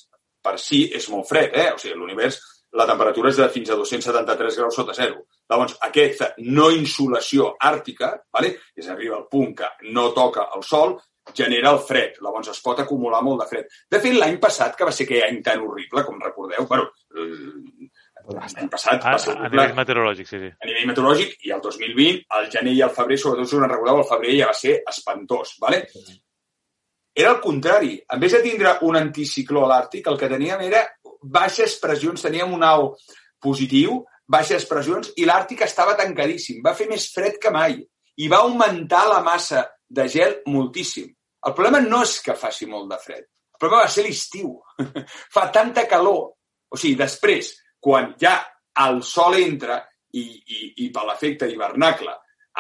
per 0.44 0.58
si 0.60 0.88
és 0.96 1.08
molt 1.14 1.30
fred. 1.30 1.54
Eh? 1.54 1.70
O 1.76 1.80
sigui, 1.82 1.96
l'univers, 1.98 2.40
la 2.78 2.86
temperatura 2.86 3.32
és 3.32 3.40
de 3.40 3.48
fins 3.50 3.72
a 3.72 3.78
273 3.80 4.58
graus 4.62 4.76
sota 4.78 4.94
zero. 4.94 5.24
Llavors, 5.50 5.78
aquesta 5.88 6.34
no 6.46 6.70
insolació 6.72 7.54
àrtica, 7.70 8.12
vale? 8.34 8.56
és 8.78 8.90
a 8.90 8.98
dir, 9.00 9.10
al 9.14 9.26
punt 9.32 9.56
que 9.58 9.70
no 9.96 10.10
toca 10.14 10.50
el 10.56 10.64
Sol, 10.64 11.00
genera 11.36 11.72
el 11.72 11.80
fred. 11.86 12.20
Llavors 12.22 12.52
es 12.54 12.62
pot 12.66 12.80
acumular 12.82 13.24
molt 13.26 13.44
de 13.44 13.50
fred. 13.50 13.74
De 13.90 14.02
fet, 14.02 14.16
l'any 14.18 14.38
passat, 14.42 14.76
que 14.78 14.86
va 14.86 14.94
ser 14.94 15.08
aquell 15.08 15.26
any 15.26 15.42
tan 15.46 15.66
horrible, 15.66 16.06
com 16.06 16.22
recordeu, 16.22 16.70
bueno, 16.70 16.88
l'any 18.30 18.70
passat 18.70 19.02
A, 19.02 19.18
va 19.18 19.22
ser 19.22 19.36
a 19.36 19.50
nivell 19.50 19.76
meteorològic, 19.78 20.30
sí, 20.30 20.40
sí. 20.46 20.50
a 20.54 20.70
nivell 20.70 20.90
meteorològic, 20.92 21.38
i 21.50 21.54
el 21.56 21.62
2020, 21.66 22.24
el 22.40 22.50
gener 22.54 22.78
i 22.78 22.82
el 22.86 22.96
febrer, 22.96 23.20
sobretot 23.22 23.50
si 23.50 23.58
us 23.58 23.62
en 23.64 23.72
recordeu, 23.72 24.02
el 24.04 24.10
febrer 24.10 24.40
ja 24.40 24.50
va 24.52 24.58
ser 24.58 24.80
espantós. 24.94 25.56
Vale? 25.62 25.86
Era 27.20 27.34
el 27.34 27.40
contrari. 27.44 27.98
En 28.14 28.20
vez 28.22 28.32
de 28.32 28.44
tindre 28.46 28.78
un 28.88 28.96
anticicló 28.96 29.66
a 29.66 29.72
l'Àrtic, 29.74 30.08
el 30.08 30.18
que 30.20 30.30
teníem 30.32 30.62
era 30.70 30.86
baixes 31.22 31.78
pressions, 31.82 32.22
teníem 32.24 32.54
un 32.54 32.64
au 32.64 32.94
positiu, 33.44 34.04
baixes 34.30 34.66
pressions, 34.70 35.12
i 35.18 35.26
l'Àrtic 35.28 35.64
estava 35.66 35.98
tancadíssim. 36.00 36.62
Va 36.66 36.76
fer 36.78 36.90
més 36.90 37.10
fred 37.14 37.40
que 37.42 37.52
mai. 37.54 37.80
I 38.20 38.28
va 38.32 38.44
augmentar 38.44 39.06
la 39.10 39.22
massa 39.26 39.66
de 39.90 40.08
gel 40.12 40.40
moltíssim. 40.48 41.10
El 41.48 41.56
problema 41.56 41.82
no 41.84 42.04
és 42.04 42.20
que 42.24 42.36
faci 42.38 42.68
molt 42.68 42.90
de 42.92 43.00
fred. 43.02 43.26
El 43.56 43.62
problema 43.62 43.86
va 43.86 43.92
ser 43.92 44.06
l'estiu. 44.06 44.56
Fa 45.36 45.50
tanta 45.56 45.88
calor. 45.88 46.34
O 46.70 46.78
sigui, 46.78 46.98
després, 47.00 47.54
quan 47.80 48.14
ja 48.22 48.38
el 48.86 49.02
sol 49.04 49.40
entra 49.40 49.80
i, 50.14 50.24
i, 50.24 50.60
i 50.86 50.90
per 50.94 51.06
l'efecte 51.08 51.48
hivernacle 51.50 52.14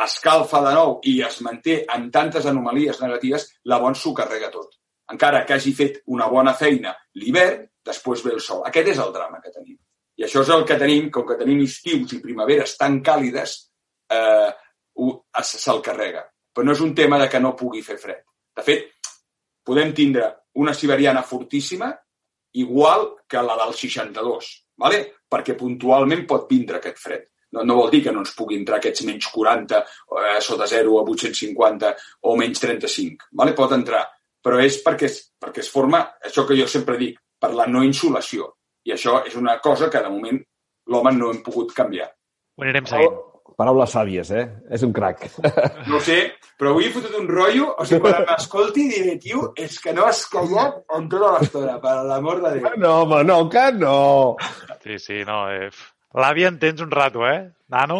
escalfa 0.03 0.61
de 0.63 0.73
nou 0.75 0.97
i 1.09 1.19
es 1.25 1.39
manté 1.45 1.81
en 1.95 2.09
tantes 2.11 2.45
anomalies 2.47 3.01
negatives, 3.01 3.47
llavors 3.65 4.01
s'ho 4.03 4.13
carrega 4.15 4.51
tot. 4.53 4.71
Encara 5.11 5.43
que 5.45 5.55
hagi 5.57 5.73
fet 5.73 6.01
una 6.13 6.27
bona 6.29 6.53
feina 6.53 6.93
l'hivern, 7.17 7.65
després 7.89 8.23
ve 8.25 8.35
el 8.37 8.41
sol. 8.45 8.63
Aquest 8.69 8.93
és 8.95 9.01
el 9.01 9.13
drama 9.15 9.41
que 9.43 9.51
tenim. 9.53 9.77
I 10.19 10.25
això 10.27 10.41
és 10.43 10.49
el 10.55 10.65
que 10.67 10.77
tenim, 10.79 11.09
com 11.11 11.25
que 11.27 11.37
tenim 11.39 11.61
estius 11.63 12.13
i 12.17 12.21
primaveres 12.23 12.75
tan 12.77 12.99
càlides, 13.03 13.55
eh, 14.11 14.49
es- 15.39 15.55
se'l 15.63 15.81
carrega. 15.81 16.25
Però 16.53 16.65
no 16.65 16.73
és 16.73 16.81
un 16.81 16.93
tema 16.95 17.17
de 17.19 17.29
que 17.29 17.39
no 17.39 17.55
pugui 17.55 17.81
fer 17.81 17.97
fred. 17.97 18.23
De 18.55 18.63
fet, 18.63 18.89
podem 19.63 19.93
tindre 19.93 20.25
una 20.55 20.73
siberiana 20.73 21.21
fortíssima 21.23 21.93
igual 22.53 23.15
que 23.27 23.37
la 23.41 23.55
del 23.63 23.73
62, 23.73 24.65
¿vale? 24.77 25.03
perquè 25.29 25.55
puntualment 25.55 26.25
pot 26.27 26.47
vindre 26.49 26.77
aquest 26.79 26.97
fred. 26.97 27.27
No, 27.51 27.63
no 27.63 27.75
vol 27.75 27.91
dir 27.91 28.03
que 28.03 28.11
no 28.11 28.19
ens 28.23 28.33
pugui 28.37 28.57
entrar 28.57 28.77
aquests 28.77 29.05
menys 29.05 29.27
40 29.33 29.79
eh, 29.79 30.41
sota 30.41 30.67
0 30.67 30.99
a 30.99 31.03
850 31.03 31.95
o 32.21 32.35
menys 32.35 32.59
35. 32.59 33.29
¿vale? 33.31 33.53
Pot 33.53 33.71
entrar, 33.77 34.03
però 34.43 34.59
és 34.61 34.81
perquè, 34.83 35.09
perquè 35.39 35.63
es 35.63 35.69
forma, 35.69 36.01
això 36.25 36.45
que 36.47 36.57
jo 36.59 36.67
sempre 36.67 36.97
dic, 36.97 37.19
per 37.39 37.53
la 37.55 37.67
no 37.67 37.83
insolació. 37.85 38.53
I 38.87 38.95
això 38.95 39.19
és 39.27 39.35
una 39.39 39.57
cosa 39.63 39.89
que 39.91 40.01
de 40.03 40.11
moment 40.11 40.39
l'home 40.89 41.13
no 41.15 41.33
hem 41.33 41.41
pogut 41.45 41.73
canviar. 41.75 42.09
Ho 42.57 42.65
anirem 42.65 42.87
seguint. 42.89 43.17
Paraules 43.59 43.91
sàvies, 43.91 44.29
eh? 44.31 44.45
És 44.71 44.85
un 44.87 44.93
crac. 44.95 45.25
No 45.89 45.97
ho 45.97 45.99
sé, 46.03 46.19
però 46.55 46.71
avui 46.71 46.87
he 46.87 46.91
fotut 46.95 47.17
un 47.19 47.27
rotllo, 47.27 47.73
o 47.75 47.85
sigui, 47.87 47.99
quan 48.05 48.23
m'escolti 48.29 48.85
diré, 48.87 49.17
tio, 49.19 49.49
és 49.59 49.75
que 49.83 49.91
no 49.95 50.05
has 50.07 50.21
callat 50.31 50.79
en 50.95 51.09
tota 51.11 51.33
l'estona, 51.35 51.75
per 51.83 51.97
l'amor 52.07 52.39
de 52.45 52.53
Déu. 52.55 52.69
No, 52.79 52.93
home, 53.01 53.23
no, 53.27 53.39
que 53.51 53.65
no. 53.75 53.95
Sí, 54.85 54.99
sí, 55.03 55.23
no. 55.27 55.41
Eh... 55.51 55.71
L'àvia 56.19 56.49
en 56.49 56.57
tens 56.61 56.79
un 56.81 56.93
rato, 56.93 57.25
eh? 57.27 57.49
Nano? 57.69 57.99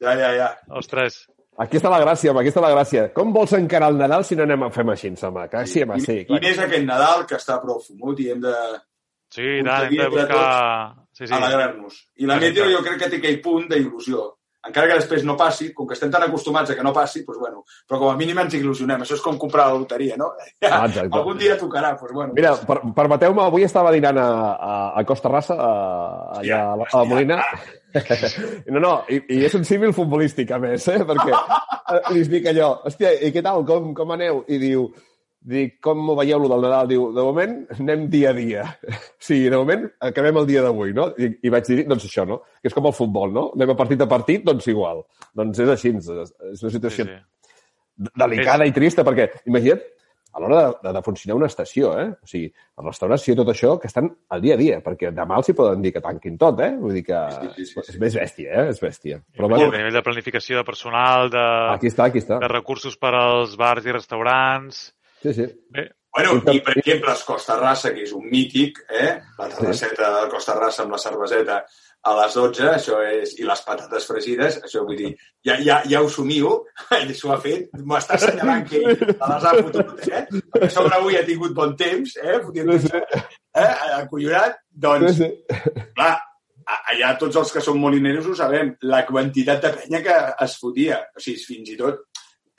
Ja, 0.00 0.14
ja, 0.16 0.30
ja. 0.38 0.52
Ostres. 0.78 1.24
Aquí 1.64 1.78
està 1.78 1.88
la 1.88 2.02
gràcia, 2.02 2.30
home, 2.32 2.42
aquí 2.42 2.50
està 2.52 2.60
la 2.64 2.72
gràcia. 2.74 3.06
Com 3.16 3.32
vols 3.32 3.54
encarar 3.56 3.88
el 3.92 4.00
Nadal 4.00 4.26
si 4.28 4.36
no 4.36 4.44
anem 4.44 4.66
a 4.66 4.72
fer 4.74 4.84
així, 4.92 5.14
home? 5.24 5.46
Que 5.52 5.64
sí, 5.70 5.82
home, 5.86 6.00
sí. 6.04 6.18
I, 6.26 6.36
I 6.36 6.40
més 6.42 6.60
aquest 6.60 6.84
Nadal, 6.84 7.24
que 7.28 7.38
està 7.38 7.56
prou 7.62 7.80
fumut 7.80 8.20
i 8.20 8.28
hem 8.34 8.42
de 8.44 8.54
Sí, 9.32 9.42
i 9.42 9.64
tant, 9.64 9.88
hem 9.88 9.96
de 9.98 10.08
buscar... 10.12 10.96
Sí, 11.16 11.26
sí. 11.26 11.32
alegrar-nos. 11.32 11.96
I 12.20 12.28
la 12.28 12.36
meteo 12.40 12.66
jo 12.70 12.82
crec 12.84 12.98
que 13.00 13.08
té 13.12 13.20
aquell 13.22 13.38
punt 13.44 13.70
d'il·lusió. 13.70 14.26
Encara 14.66 14.88
que 14.90 14.98
després 14.98 15.24
no 15.24 15.36
passi, 15.38 15.70
com 15.74 15.86
que 15.86 15.94
estem 15.94 16.10
tan 16.10 16.22
acostumats 16.26 16.70
a 16.70 16.76
que 16.78 16.82
no 16.84 16.92
passi, 16.92 17.22
doncs 17.24 17.38
bueno, 17.38 17.62
però 17.88 18.00
com 18.02 18.10
a 18.10 18.16
mínim 18.18 18.38
ens 18.42 18.54
il·lusionem. 18.58 19.02
Això 19.04 19.14
és 19.18 19.22
com 19.24 19.38
comprar 19.38 19.68
la 19.70 19.78
loteria, 19.78 20.16
no? 20.20 20.32
Ja, 20.62 20.72
Ah, 20.82 20.84
exacte. 20.86 21.14
algun 21.16 21.38
dia 21.38 21.56
tocarà, 21.58 21.94
doncs 22.00 22.12
bueno. 22.12 22.32
Mira, 22.34 22.54
per, 22.66 22.80
permeteu-me, 22.96 23.42
avui 23.42 23.62
estava 23.64 23.92
dinant 23.94 24.18
a, 24.18 24.28
a, 24.52 24.76
a 25.00 25.04
Costa 25.08 25.28
Rassa, 25.32 25.54
a, 25.54 25.72
allà 26.40 26.60
a, 26.72 26.78
a 26.92 26.98
la 26.98 27.04
Molina. 27.04 27.40
No, 28.68 28.80
no, 28.82 28.90
i, 29.08 29.16
i 29.32 29.38
és 29.46 29.54
un 29.56 29.62
símil 29.64 29.94
futbolístic, 29.96 30.50
a 30.52 30.58
més, 30.60 30.84
eh? 30.92 30.98
perquè 31.08 31.32
eh, 31.32 32.00
li 32.12 32.24
dic 32.28 32.50
allò, 32.50 32.82
hòstia, 32.84 33.14
i 33.24 33.30
què 33.32 33.40
tal, 33.40 33.62
com, 33.64 33.94
com 33.96 34.10
aneu? 34.12 34.42
I 34.52 34.58
diu, 34.60 34.82
dic, 35.46 35.76
com 35.84 36.02
ho 36.10 36.16
veieu, 36.18 36.40
lo 36.42 36.50
del 36.50 36.64
Nadal? 36.66 36.90
Diu, 36.90 37.06
de 37.14 37.24
moment 37.24 37.56
anem 37.78 38.06
dia 38.12 38.32
a 38.32 38.36
dia. 38.36 38.66
Sí, 39.26 39.40
de 39.50 39.56
moment 39.56 39.86
acabem 40.06 40.36
el 40.38 40.46
dia 40.46 40.62
d'avui, 40.62 40.92
no? 40.94 41.08
I, 41.18 41.32
I 41.46 41.50
vaig 41.50 41.66
dir, 41.66 41.80
doncs 41.88 42.04
això, 42.06 42.26
no? 42.28 42.42
Que 42.60 42.70
és 42.70 42.76
com 42.76 42.86
el 42.86 42.94
futbol, 42.94 43.32
no? 43.34 43.48
Anem 43.56 43.72
a 43.72 43.78
partit 43.78 44.04
a 44.04 44.10
partit, 44.10 44.44
doncs 44.46 44.68
igual. 44.70 45.02
Doncs 45.34 45.62
és 45.64 45.72
així, 45.72 45.94
és, 45.96 46.10
una 46.12 46.54
sí, 46.54 46.76
situació 46.76 47.08
sí. 47.08 47.16
delicada 48.12 48.68
i 48.68 48.74
trista, 48.76 49.02
perquè, 49.06 49.30
imagina't, 49.50 49.82
a 50.36 50.40
l'hora 50.40 50.56
de, 50.60 50.72
de, 50.84 50.92
de 50.92 51.02
funcionar 51.02 51.36
una 51.38 51.48
estació, 51.48 51.94
eh? 51.98 52.10
O 52.12 52.28
sigui, 52.28 52.50
la 52.76 52.84
restauració 52.84 53.32
i 53.32 53.38
tot 53.38 53.50
això, 53.50 53.72
que 53.80 53.88
estan 53.88 54.10
al 54.36 54.42
dia 54.44 54.54
a 54.54 54.60
dia, 54.60 54.82
perquè 54.84 55.08
demà 55.16 55.38
els 55.40 55.48
hi 55.48 55.54
poden 55.56 55.80
dir 55.84 55.94
que 55.94 56.02
tanquin 56.04 56.36
tot, 56.40 56.60
eh? 56.60 56.74
Vull 56.76 56.92
dir 56.98 57.06
que 57.06 57.22
Sí, 57.36 57.48
sí, 57.54 57.64
sí, 57.70 57.80
sí. 57.80 57.94
és 57.94 58.02
més 58.02 58.18
bèstia, 58.20 58.50
eh? 58.52 58.74
És 58.74 58.82
bèstia. 58.82 59.22
Però, 59.32 59.48
Però, 59.48 59.48
a 59.48 59.64
bueno, 59.64 59.80
nivell 59.80 59.96
de 59.96 60.04
planificació 60.04 60.60
de 60.60 60.66
personal, 60.68 61.32
de, 61.32 61.46
aquí 61.72 61.88
està, 61.88 62.10
aquí 62.10 62.20
està. 62.20 62.38
de 62.42 62.52
recursos 62.52 63.00
per 63.00 63.14
als 63.16 63.56
bars 63.56 63.88
i 63.88 63.96
restaurants... 63.96 64.84
Sí, 65.26 65.34
sí. 65.34 65.46
Bé, 65.74 65.88
Bueno, 66.16 66.38
i 66.48 66.62
per 66.64 66.72
exemple, 66.78 67.10
els 67.12 67.24
Costa 67.28 67.58
Rassa, 67.60 67.90
que 67.92 68.06
és 68.06 68.12
un 68.16 68.22
mític, 68.32 68.78
eh? 68.88 69.10
la 69.36 69.50
terrasseta 69.52 70.06
de 70.14 70.30
Costa 70.32 70.54
Rassa 70.56 70.86
amb 70.86 70.94
la 70.96 71.00
cerveseta 71.02 71.58
a 72.08 72.14
les 72.16 72.36
12, 72.38 72.62
això 72.70 73.00
és, 73.04 73.34
i 73.36 73.44
les 73.44 73.60
patates 73.66 74.06
fregides, 74.08 74.56
això 74.64 74.86
vull 74.88 74.96
dir, 74.96 75.10
ja, 75.44 75.58
ja, 75.60 75.82
ja 75.90 76.00
ho 76.00 76.08
somio, 76.08 76.54
ell 76.96 77.12
s'ho 77.18 77.34
ha 77.34 77.36
fet, 77.42 77.68
m'està 77.84 78.16
assenyalant 78.16 78.64
que 78.70 78.80
ell 78.80 78.96
les 79.12 79.44
ha 79.50 79.52
fotut, 79.58 80.06
eh? 80.08 80.22
A 80.62 80.70
sobre 80.72 80.96
avui 80.96 81.20
ha 81.20 81.24
tingut 81.28 81.52
bon 81.58 81.76
temps, 81.76 82.16
eh? 82.22 82.38
Fotent, 82.46 82.72
Sí, 82.80 82.94
sí. 82.94 83.22
eh? 83.60 83.68
Acollonat, 84.00 84.56
sí, 84.62 84.80
doncs, 84.88 85.20
sí. 85.20 85.30
clar, 85.98 86.14
allà 86.94 87.12
tots 87.20 87.42
els 87.42 87.52
que 87.52 87.60
som 87.68 87.76
molineros 87.82 88.32
ho 88.32 88.38
sabem, 88.40 88.72
la 88.88 89.04
quantitat 89.04 89.60
de 89.68 89.76
penya 89.82 90.00
que 90.08 90.16
es 90.48 90.56
fotia. 90.64 91.02
O 91.12 91.20
sigui, 91.20 91.44
fins 91.52 91.74
i 91.76 91.76
tot 91.84 92.06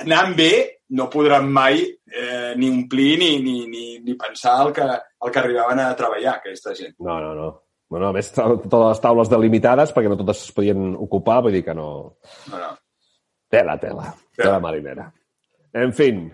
anant 0.04 0.36
bé 0.38 0.52
no 0.98 1.10
podran 1.12 1.50
mai 1.52 1.82
eh, 1.84 2.54
ni 2.56 2.70
omplir 2.72 3.18
ni, 3.20 3.32
ni, 3.44 3.68
ni, 3.68 3.86
ni 4.00 4.16
pensar 4.16 4.60
el 4.66 4.74
que, 4.74 4.86
el 4.88 5.32
que 5.32 5.40
arribaven 5.40 5.82
a 5.84 5.96
treballar, 5.96 6.38
aquesta 6.38 6.76
gent. 6.76 6.96
No, 7.00 7.20
no, 7.22 7.34
no. 7.36 7.50
Bueno, 7.90 8.10
a 8.10 8.16
més, 8.16 8.32
totes 8.36 8.82
les 8.84 9.02
taules 9.04 9.30
delimitades, 9.32 9.94
perquè 9.96 10.12
no 10.12 10.18
totes 10.20 10.42
es 10.48 10.56
podien 10.56 10.90
ocupar, 11.00 11.40
vull 11.46 11.56
dir 11.56 11.64
que 11.64 11.76
no... 11.76 11.90
No, 12.52 12.58
no. 12.60 12.74
Tela, 13.52 13.78
tela. 13.80 14.10
Tela 14.36 14.60
marinera. 14.60 15.06
En 15.78 15.94
fin, 15.96 16.26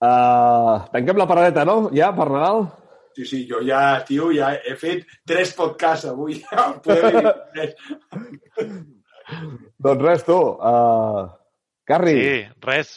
uh, 0.00 0.78
tanquem 0.92 1.20
la 1.20 1.28
paradeta, 1.28 1.66
no? 1.68 1.90
Ja, 1.92 2.14
per 2.16 2.30
Nadal? 2.32 2.64
Sí, 3.12 3.26
sí, 3.28 3.42
jo 3.48 3.60
ja, 3.66 4.00
tio, 4.08 4.30
ja 4.32 4.54
he 4.56 4.72
fet 4.80 5.04
tres 5.28 5.52
podcasts 5.56 6.08
avui. 6.08 6.38
Ja, 6.48 6.70
podeu 6.80 7.10
dir 7.12 7.34
tres. 7.52 7.74
Doncs 9.84 10.04
res, 10.06 10.24
tu. 10.24 10.38
Uh, 10.38 11.28
Carri, 11.88 12.16
Sí, 12.16 12.36
res. 12.64 12.94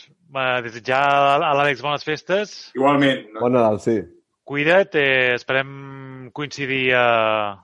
Desitjar 0.65 1.03
a 1.39 1.53
l'Àlex 1.55 1.81
bones 1.85 2.03
festes. 2.03 2.55
Igualment. 2.75 3.19
No? 3.33 3.39
bon 3.45 3.51
Nadal, 3.55 3.79
sí. 3.83 3.95
Cuida't, 4.45 4.95
eh, 4.99 5.33
esperem 5.35 6.29
coincidir 6.35 6.91
a, 6.93 7.05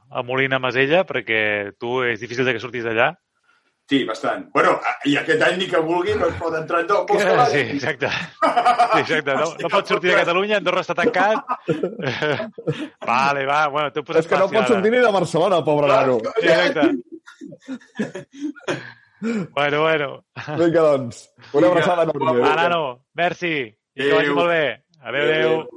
a 0.09 0.23
Molina 0.25 0.57
Masella, 0.59 1.03
perquè 1.05 1.73
tu 1.77 1.99
és 2.07 2.19
difícil 2.23 2.45
de 2.47 2.53
que 2.55 2.59
surtis 2.63 2.83
d'allà. 2.87 3.09
Sí, 3.91 4.05
bastant. 4.07 4.45
Bueno, 4.53 4.77
i 5.09 5.17
aquest 5.19 5.41
any 5.43 5.57
ni 5.59 5.65
que 5.67 5.79
vulgui 5.83 6.13
no 6.15 6.27
es 6.31 6.35
pot 6.39 6.53
entrar 6.55 6.79
en 6.81 6.87
dos 6.87 7.03
Sí, 7.11 7.17
salari. 7.19 7.59
exacte. 7.75 8.07
Sí, 8.07 8.99
exacte. 9.01 9.33
No, 9.35 9.47
no 9.59 9.67
pots 9.73 9.89
sortir 9.91 10.09
de 10.13 10.19
Catalunya, 10.21 10.57
Andorra 10.61 10.79
està 10.85 10.95
tancat. 10.95 11.43
Vale, 13.11 13.43
va, 13.49 13.65
bueno, 13.67 13.91
t'ho 13.91 14.03
poses 14.07 14.23
És 14.23 14.29
que 14.31 14.39
no 14.39 14.47
fàcil, 14.47 14.55
pot 14.61 14.67
sortir 14.71 14.91
ni 14.95 14.99
de 15.03 15.11
Barcelona, 15.11 15.59
pobre 15.67 15.87
nano. 15.91 16.15
Sí, 16.39 16.47
exacte. 16.47 16.87
Bueno, 19.21 19.81
bueno. 19.81 20.25
Vinga, 20.57 20.81
doncs. 20.81 21.29
Una 21.53 21.67
Vinga, 21.67 21.71
abraçada 21.71 22.03
enorme. 22.03 22.25
guapo. 22.25 22.39
Va, 22.41 22.55
nano, 22.55 23.05
merci. 23.13 23.77
I 23.93 24.03
que 24.07 24.13
vagi 24.13 24.29
molt 24.33 24.49
bé. 24.49 24.83
Adéu, 25.01 25.23
adéu. 25.23 25.67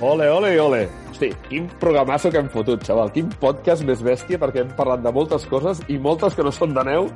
Ole, 0.00 0.28
ole. 0.60 0.88
Hosti, 1.16 1.30
quin 1.48 1.64
programasso 1.80 2.28
que 2.28 2.36
hem 2.36 2.48
fotut, 2.52 2.82
xaval. 2.84 3.08
Quin 3.14 3.30
podcast 3.40 3.80
més 3.88 4.02
bèstia, 4.04 4.36
perquè 4.36 4.60
hem 4.60 4.72
parlat 4.76 5.00
de 5.00 5.08
moltes 5.16 5.46
coses 5.48 5.78
i 5.88 5.96
moltes 5.96 6.34
que 6.36 6.44
no 6.44 6.50
són 6.52 6.74
de 6.76 6.82
neu, 6.84 7.06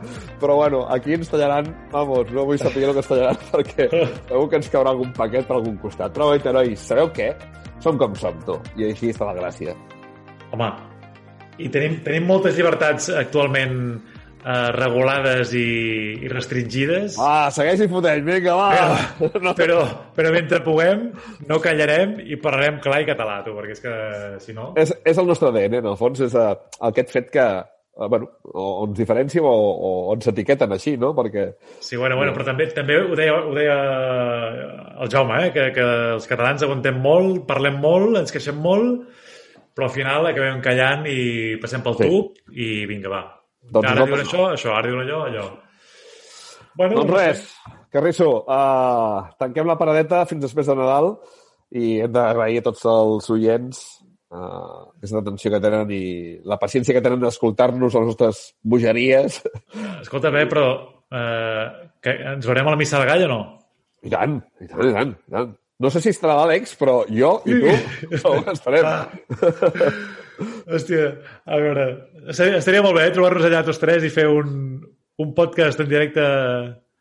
però 0.40 0.54
bueno, 0.56 0.86
aquí 0.94 1.18
ens 1.18 1.28
tallaran, 1.28 1.68
vamos, 1.92 2.30
no 2.32 2.46
vull 2.48 2.56
saber 2.56 2.86
el 2.86 2.94
que 2.96 3.02
ens 3.02 3.10
tallaran 3.10 3.42
perquè 3.52 3.90
segur 3.90 4.46
que 4.48 4.56
ens 4.56 4.70
caurà 4.72 4.94
algun 4.94 5.12
paquet 5.18 5.44
per 5.44 5.58
algun 5.58 5.76
costat. 5.82 6.14
Però, 6.16 6.30
oita, 6.32 6.54
nois, 6.56 6.80
sabeu 6.80 7.12
què? 7.12 7.28
Som 7.84 8.00
com 8.00 8.16
som, 8.16 8.40
tu. 8.48 8.56
I 8.80 8.88
així 8.88 9.12
està 9.12 9.28
la 9.28 9.36
gràcia. 9.36 9.76
Home, 10.56 10.70
i 11.60 11.68
tenim, 11.68 12.00
tenim 12.06 12.24
moltes 12.32 12.56
llibertats 12.56 13.12
actualment 13.20 13.76
eh, 14.44 14.70
regulades 14.76 15.52
i, 15.56 15.64
i 16.24 16.28
restringides, 16.32 17.16
Ah, 17.20 17.48
segueix 17.54 17.82
i 17.84 17.88
fotent, 17.90 18.24
vinga, 18.26 18.54
va! 18.56 18.70
No, 19.44 19.54
però, 19.56 19.80
però 20.16 20.32
mentre 20.34 20.62
puguem 20.64 21.08
no 21.48 21.58
callarem 21.62 22.18
i 22.24 22.36
parlarem 22.40 22.80
clar 22.84 23.02
i 23.02 23.08
català, 23.10 23.40
tu, 23.46 23.52
perquè 23.56 23.76
és 23.76 23.84
que 23.84 23.94
si 24.46 24.56
no... 24.56 24.72
és, 24.80 24.92
és 25.04 25.18
el 25.20 25.28
nostre 25.28 25.50
ADN, 25.52 25.80
en 25.82 25.90
el 25.92 25.98
fons, 26.00 26.20
és 26.26 26.34
uh, 26.38 26.54
aquest 26.90 27.12
fet 27.14 27.30
que, 27.34 27.46
uh, 27.62 28.08
bueno, 28.08 28.28
o, 28.50 28.64
o 28.82 28.84
ens 28.88 28.98
diferenciem 28.98 29.44
o, 29.48 29.54
o 29.54 29.92
ens 30.14 30.28
etiqueten 30.32 30.72
així, 30.76 30.96
no? 31.00 31.12
Perquè 31.16 31.46
Sí, 31.80 31.96
bueno, 32.00 32.16
bueno, 32.20 32.32
però 32.36 32.46
també, 32.50 32.68
també 32.76 32.98
ho, 33.00 33.10
deia, 33.18 33.34
ho 33.40 33.54
deia 33.56 33.78
el 35.00 35.08
Jaume, 35.12 35.40
eh? 35.46 35.50
que, 35.54 35.70
que 35.76 35.84
els 36.16 36.28
catalans 36.30 36.62
aguantem 36.66 36.98
molt, 37.00 37.44
parlem 37.48 37.78
molt, 37.80 38.16
ens 38.20 38.32
queixem 38.34 38.58
molt, 38.60 39.06
però 39.74 39.86
al 39.86 39.94
final 39.94 40.26
acabem 40.28 40.58
callant 40.64 41.06
i 41.08 41.56
passem 41.62 41.80
pel 41.84 41.96
Sí. 42.00 42.08
tub 42.08 42.56
i 42.56 42.70
vinga, 42.90 43.08
va. 43.12 43.22
Doncs 43.68 43.86
ara 43.86 44.00
nosaltres 44.00 44.08
diuen 44.08 44.24
això, 44.26 44.46
això, 44.56 44.76
ara 44.78 44.88
diuen 44.88 45.04
allò, 45.04 45.20
allò. 45.28 45.46
Bueno, 46.78 47.02
Doncs 47.02 47.12
res, 47.12 47.46
Carrisso, 47.92 48.30
uh, 48.46 49.26
tanquem 49.42 49.66
la 49.68 49.78
paradeta 49.78 50.22
fins 50.30 50.44
després 50.46 50.68
de 50.70 50.76
Nadal 50.78 51.12
i 51.76 51.98
hem 52.04 52.12
d'agrair 52.14 52.62
a 52.62 52.66
tots 52.70 52.86
els 52.90 53.26
oients 53.34 53.80
uh, 54.30 54.86
aquesta 54.94 55.20
atenció 55.20 55.52
que 55.52 55.62
tenen 55.62 55.90
i 55.94 56.04
la 56.46 56.58
paciència 56.62 56.94
que 56.96 57.02
tenen 57.04 57.22
d'escoltar-nos 57.22 57.94
a 57.94 58.02
les 58.02 58.12
nostres 58.12 58.42
bogeries. 58.62 59.40
Escolta, 60.00 60.32
bé, 60.34 60.46
però 60.50 60.66
eh, 61.10 61.64
que 62.02 62.14
ens 62.34 62.46
veurem 62.46 62.70
a 62.70 62.76
la 62.76 62.80
missa 62.80 63.00
del 63.00 63.10
gall 63.10 63.26
o 63.26 63.32
no? 63.32 63.40
I 64.06 64.12
tant, 64.12 64.38
i 64.62 64.70
tant, 64.70 64.86
i 64.86 64.94
tant, 64.94 65.12
i 65.28 65.34
tant. 65.34 65.50
No 65.80 65.88
sé 65.92 66.02
si 66.04 66.12
estarà 66.12 66.36
l'Àlex, 66.36 66.74
però 66.76 67.00
jo 67.08 67.38
i 67.48 67.56
tu 67.56 68.18
segur 68.20 68.42
que 68.44 68.54
estarem. 68.54 68.88
Hòstia, 70.70 71.06
a 71.46 71.58
veure, 71.60 71.86
estaria, 72.32 72.82
molt 72.84 72.96
bé 72.98 73.06
eh, 73.08 73.12
trobar-nos 73.16 73.46
allà 73.48 73.62
tots 73.66 73.80
tres 73.82 74.04
i 74.06 74.12
fer 74.14 74.26
un, 74.30 74.80
un 75.20 75.34
podcast 75.36 75.80
en 75.84 75.88
directe. 75.90 76.24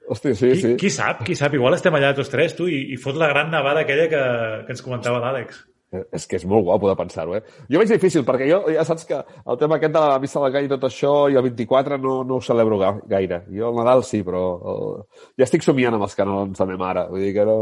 Hòstia, 0.09 0.33
sí, 0.35 0.47
Qui, 0.55 0.61
sí. 0.61 0.75
qui 0.81 0.89
sap, 0.89 1.23
qui 1.27 1.35
sap, 1.37 1.53
igual 1.53 1.75
estem 1.77 1.93
allà 1.93 2.13
tots 2.17 2.31
tres, 2.33 2.55
tu, 2.57 2.65
i, 2.69 2.87
i 2.95 2.97
fot 2.97 3.17
la 3.19 3.27
gran 3.29 3.51
nevada 3.53 3.83
aquella 3.85 4.07
que, 4.09 4.21
que 4.65 4.73
ens 4.73 4.81
comentava 4.85 5.19
l'Àlex. 5.21 5.65
És 6.13 6.27
que 6.29 6.37
és 6.37 6.43
molt 6.45 6.67
guapo 6.67 6.85
de 6.85 6.93
pensar-ho, 6.99 7.33
eh? 7.33 7.39
Jo 7.65 7.79
veig 7.81 7.89
difícil, 7.89 8.21
perquè 8.25 8.45
jo 8.45 8.59
ja 8.69 8.83
saps 8.85 9.07
que 9.09 9.17
el 9.23 9.57
tema 9.57 9.79
aquest 9.79 9.93
de 9.95 10.01
la 10.03 10.19
missa 10.21 10.41
del 10.43 10.51
gall 10.53 10.67
i 10.67 10.69
tot 10.69 10.83
això, 10.85 11.13
i 11.33 11.37
el 11.39 11.45
24 11.47 11.97
no, 11.97 12.19
no 12.29 12.37
ho 12.37 12.43
celebro 12.45 12.77
ga- 12.77 12.99
gaire. 13.09 13.39
Jo 13.49 13.71
el 13.71 13.79
Nadal 13.79 14.03
sí, 14.05 14.19
però 14.25 14.43
el... 14.69 14.83
ja 15.41 15.47
estic 15.47 15.65
somiant 15.65 15.97
amb 15.97 16.05
els 16.05 16.13
canons 16.17 16.53
de 16.61 16.67
ma 16.69 16.77
mare. 16.77 17.07
Vull 17.09 17.25
dir 17.25 17.31
que 17.39 17.45
no... 17.49 17.57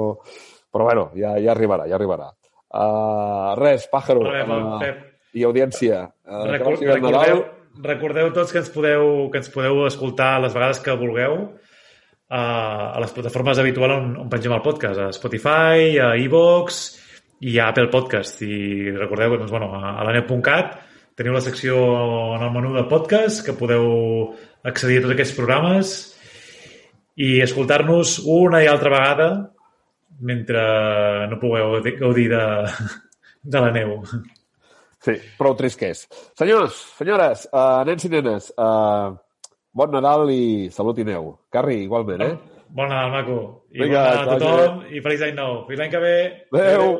Però 0.75 0.83
bueno, 0.89 1.05
ja, 1.15 1.37
ja 1.39 1.53
arribarà, 1.55 1.87
ja 1.87 1.95
arribarà. 1.95 2.27
Uh, 2.67 3.55
res, 3.61 3.87
pàjaro. 3.91 4.25
Uh, 4.27 4.75
Pep. 4.83 4.99
I 5.38 5.45
audiència. 5.47 6.01
Que 6.26 6.51
Record, 6.51 6.84
recordeu, 6.89 7.43
recordeu 7.84 8.31
tots 8.35 8.53
que 8.53 8.61
ens, 8.64 8.69
podeu, 8.73 9.27
que 9.31 9.41
ens 9.41 9.51
podeu 9.53 9.85
escoltar 9.88 10.38
les 10.43 10.55
vegades 10.55 10.81
que 10.84 10.97
vulgueu 10.97 11.38
a, 12.30 12.41
a 12.95 12.99
les 13.03 13.14
plataformes 13.15 13.61
habituals 13.61 13.95
on, 13.95 14.09
on 14.26 14.31
pengem 14.31 14.55
el 14.55 14.64
podcast, 14.65 14.99
a 14.99 15.11
Spotify, 15.15 15.95
a 16.01 16.11
iVoox 16.26 16.81
i 17.47 17.57
a 17.59 17.69
Apple 17.72 17.91
Podcast. 17.93 18.41
I 18.41 18.91
recordeu 18.97 19.38
doncs, 19.38 19.53
bueno, 19.53 19.72
a, 19.77 19.97
a 19.99 20.07
laneu.cat 20.07 20.77
teniu 21.18 21.34
la 21.34 21.41
secció 21.41 21.77
en 22.35 22.45
el 22.45 22.53
menú 22.53 22.76
de 22.76 22.85
podcast 22.89 23.41
que 23.45 23.55
podeu 23.57 23.88
accedir 24.68 24.99
a 24.99 25.05
tots 25.05 25.15
aquests 25.15 25.38
programes 25.38 25.93
i 27.18 27.39
escoltar-nos 27.41 28.19
una 28.30 28.61
i 28.61 28.69
altra 28.69 28.93
vegada 28.93 29.30
mentre 30.22 30.61
no 31.30 31.39
pugueu 31.41 31.80
gaudir 31.97 32.30
de, 32.34 32.43
de 33.43 33.64
la 33.64 33.72
neu. 33.73 34.01
Sí, 35.07 35.15
prou 35.39 35.55
trist 35.55 35.79
que 35.79 35.93
és. 35.93 36.03
Senyors, 36.35 36.75
senyores, 36.97 37.45
uh, 37.53 37.79
nens 37.88 38.03
i 38.03 38.11
nenes, 38.11 38.49
uh, 38.59 39.13
bon 39.71 39.93
Nadal 39.95 40.27
i 40.34 40.67
salut 40.75 40.99
i 40.99 41.05
neu. 41.07 41.31
Carri, 41.53 41.79
igualment, 41.85 42.25
eh? 42.25 42.63
Bon 42.67 42.91
Nadal, 42.91 43.13
maco. 43.13 43.38
I 43.71 43.85
Vinga, 43.85 44.01
bon 44.03 44.17
Nadal 44.17 44.34
a 44.34 44.39
tothom 44.41 44.81
i 44.91 45.03
feliç 45.05 45.23
any 45.29 45.38
nou. 45.38 45.61
Fins 45.69 45.79
l'any 45.79 45.93
que 45.93 46.03
ve. 46.03 46.17
Adéu. 46.51 46.97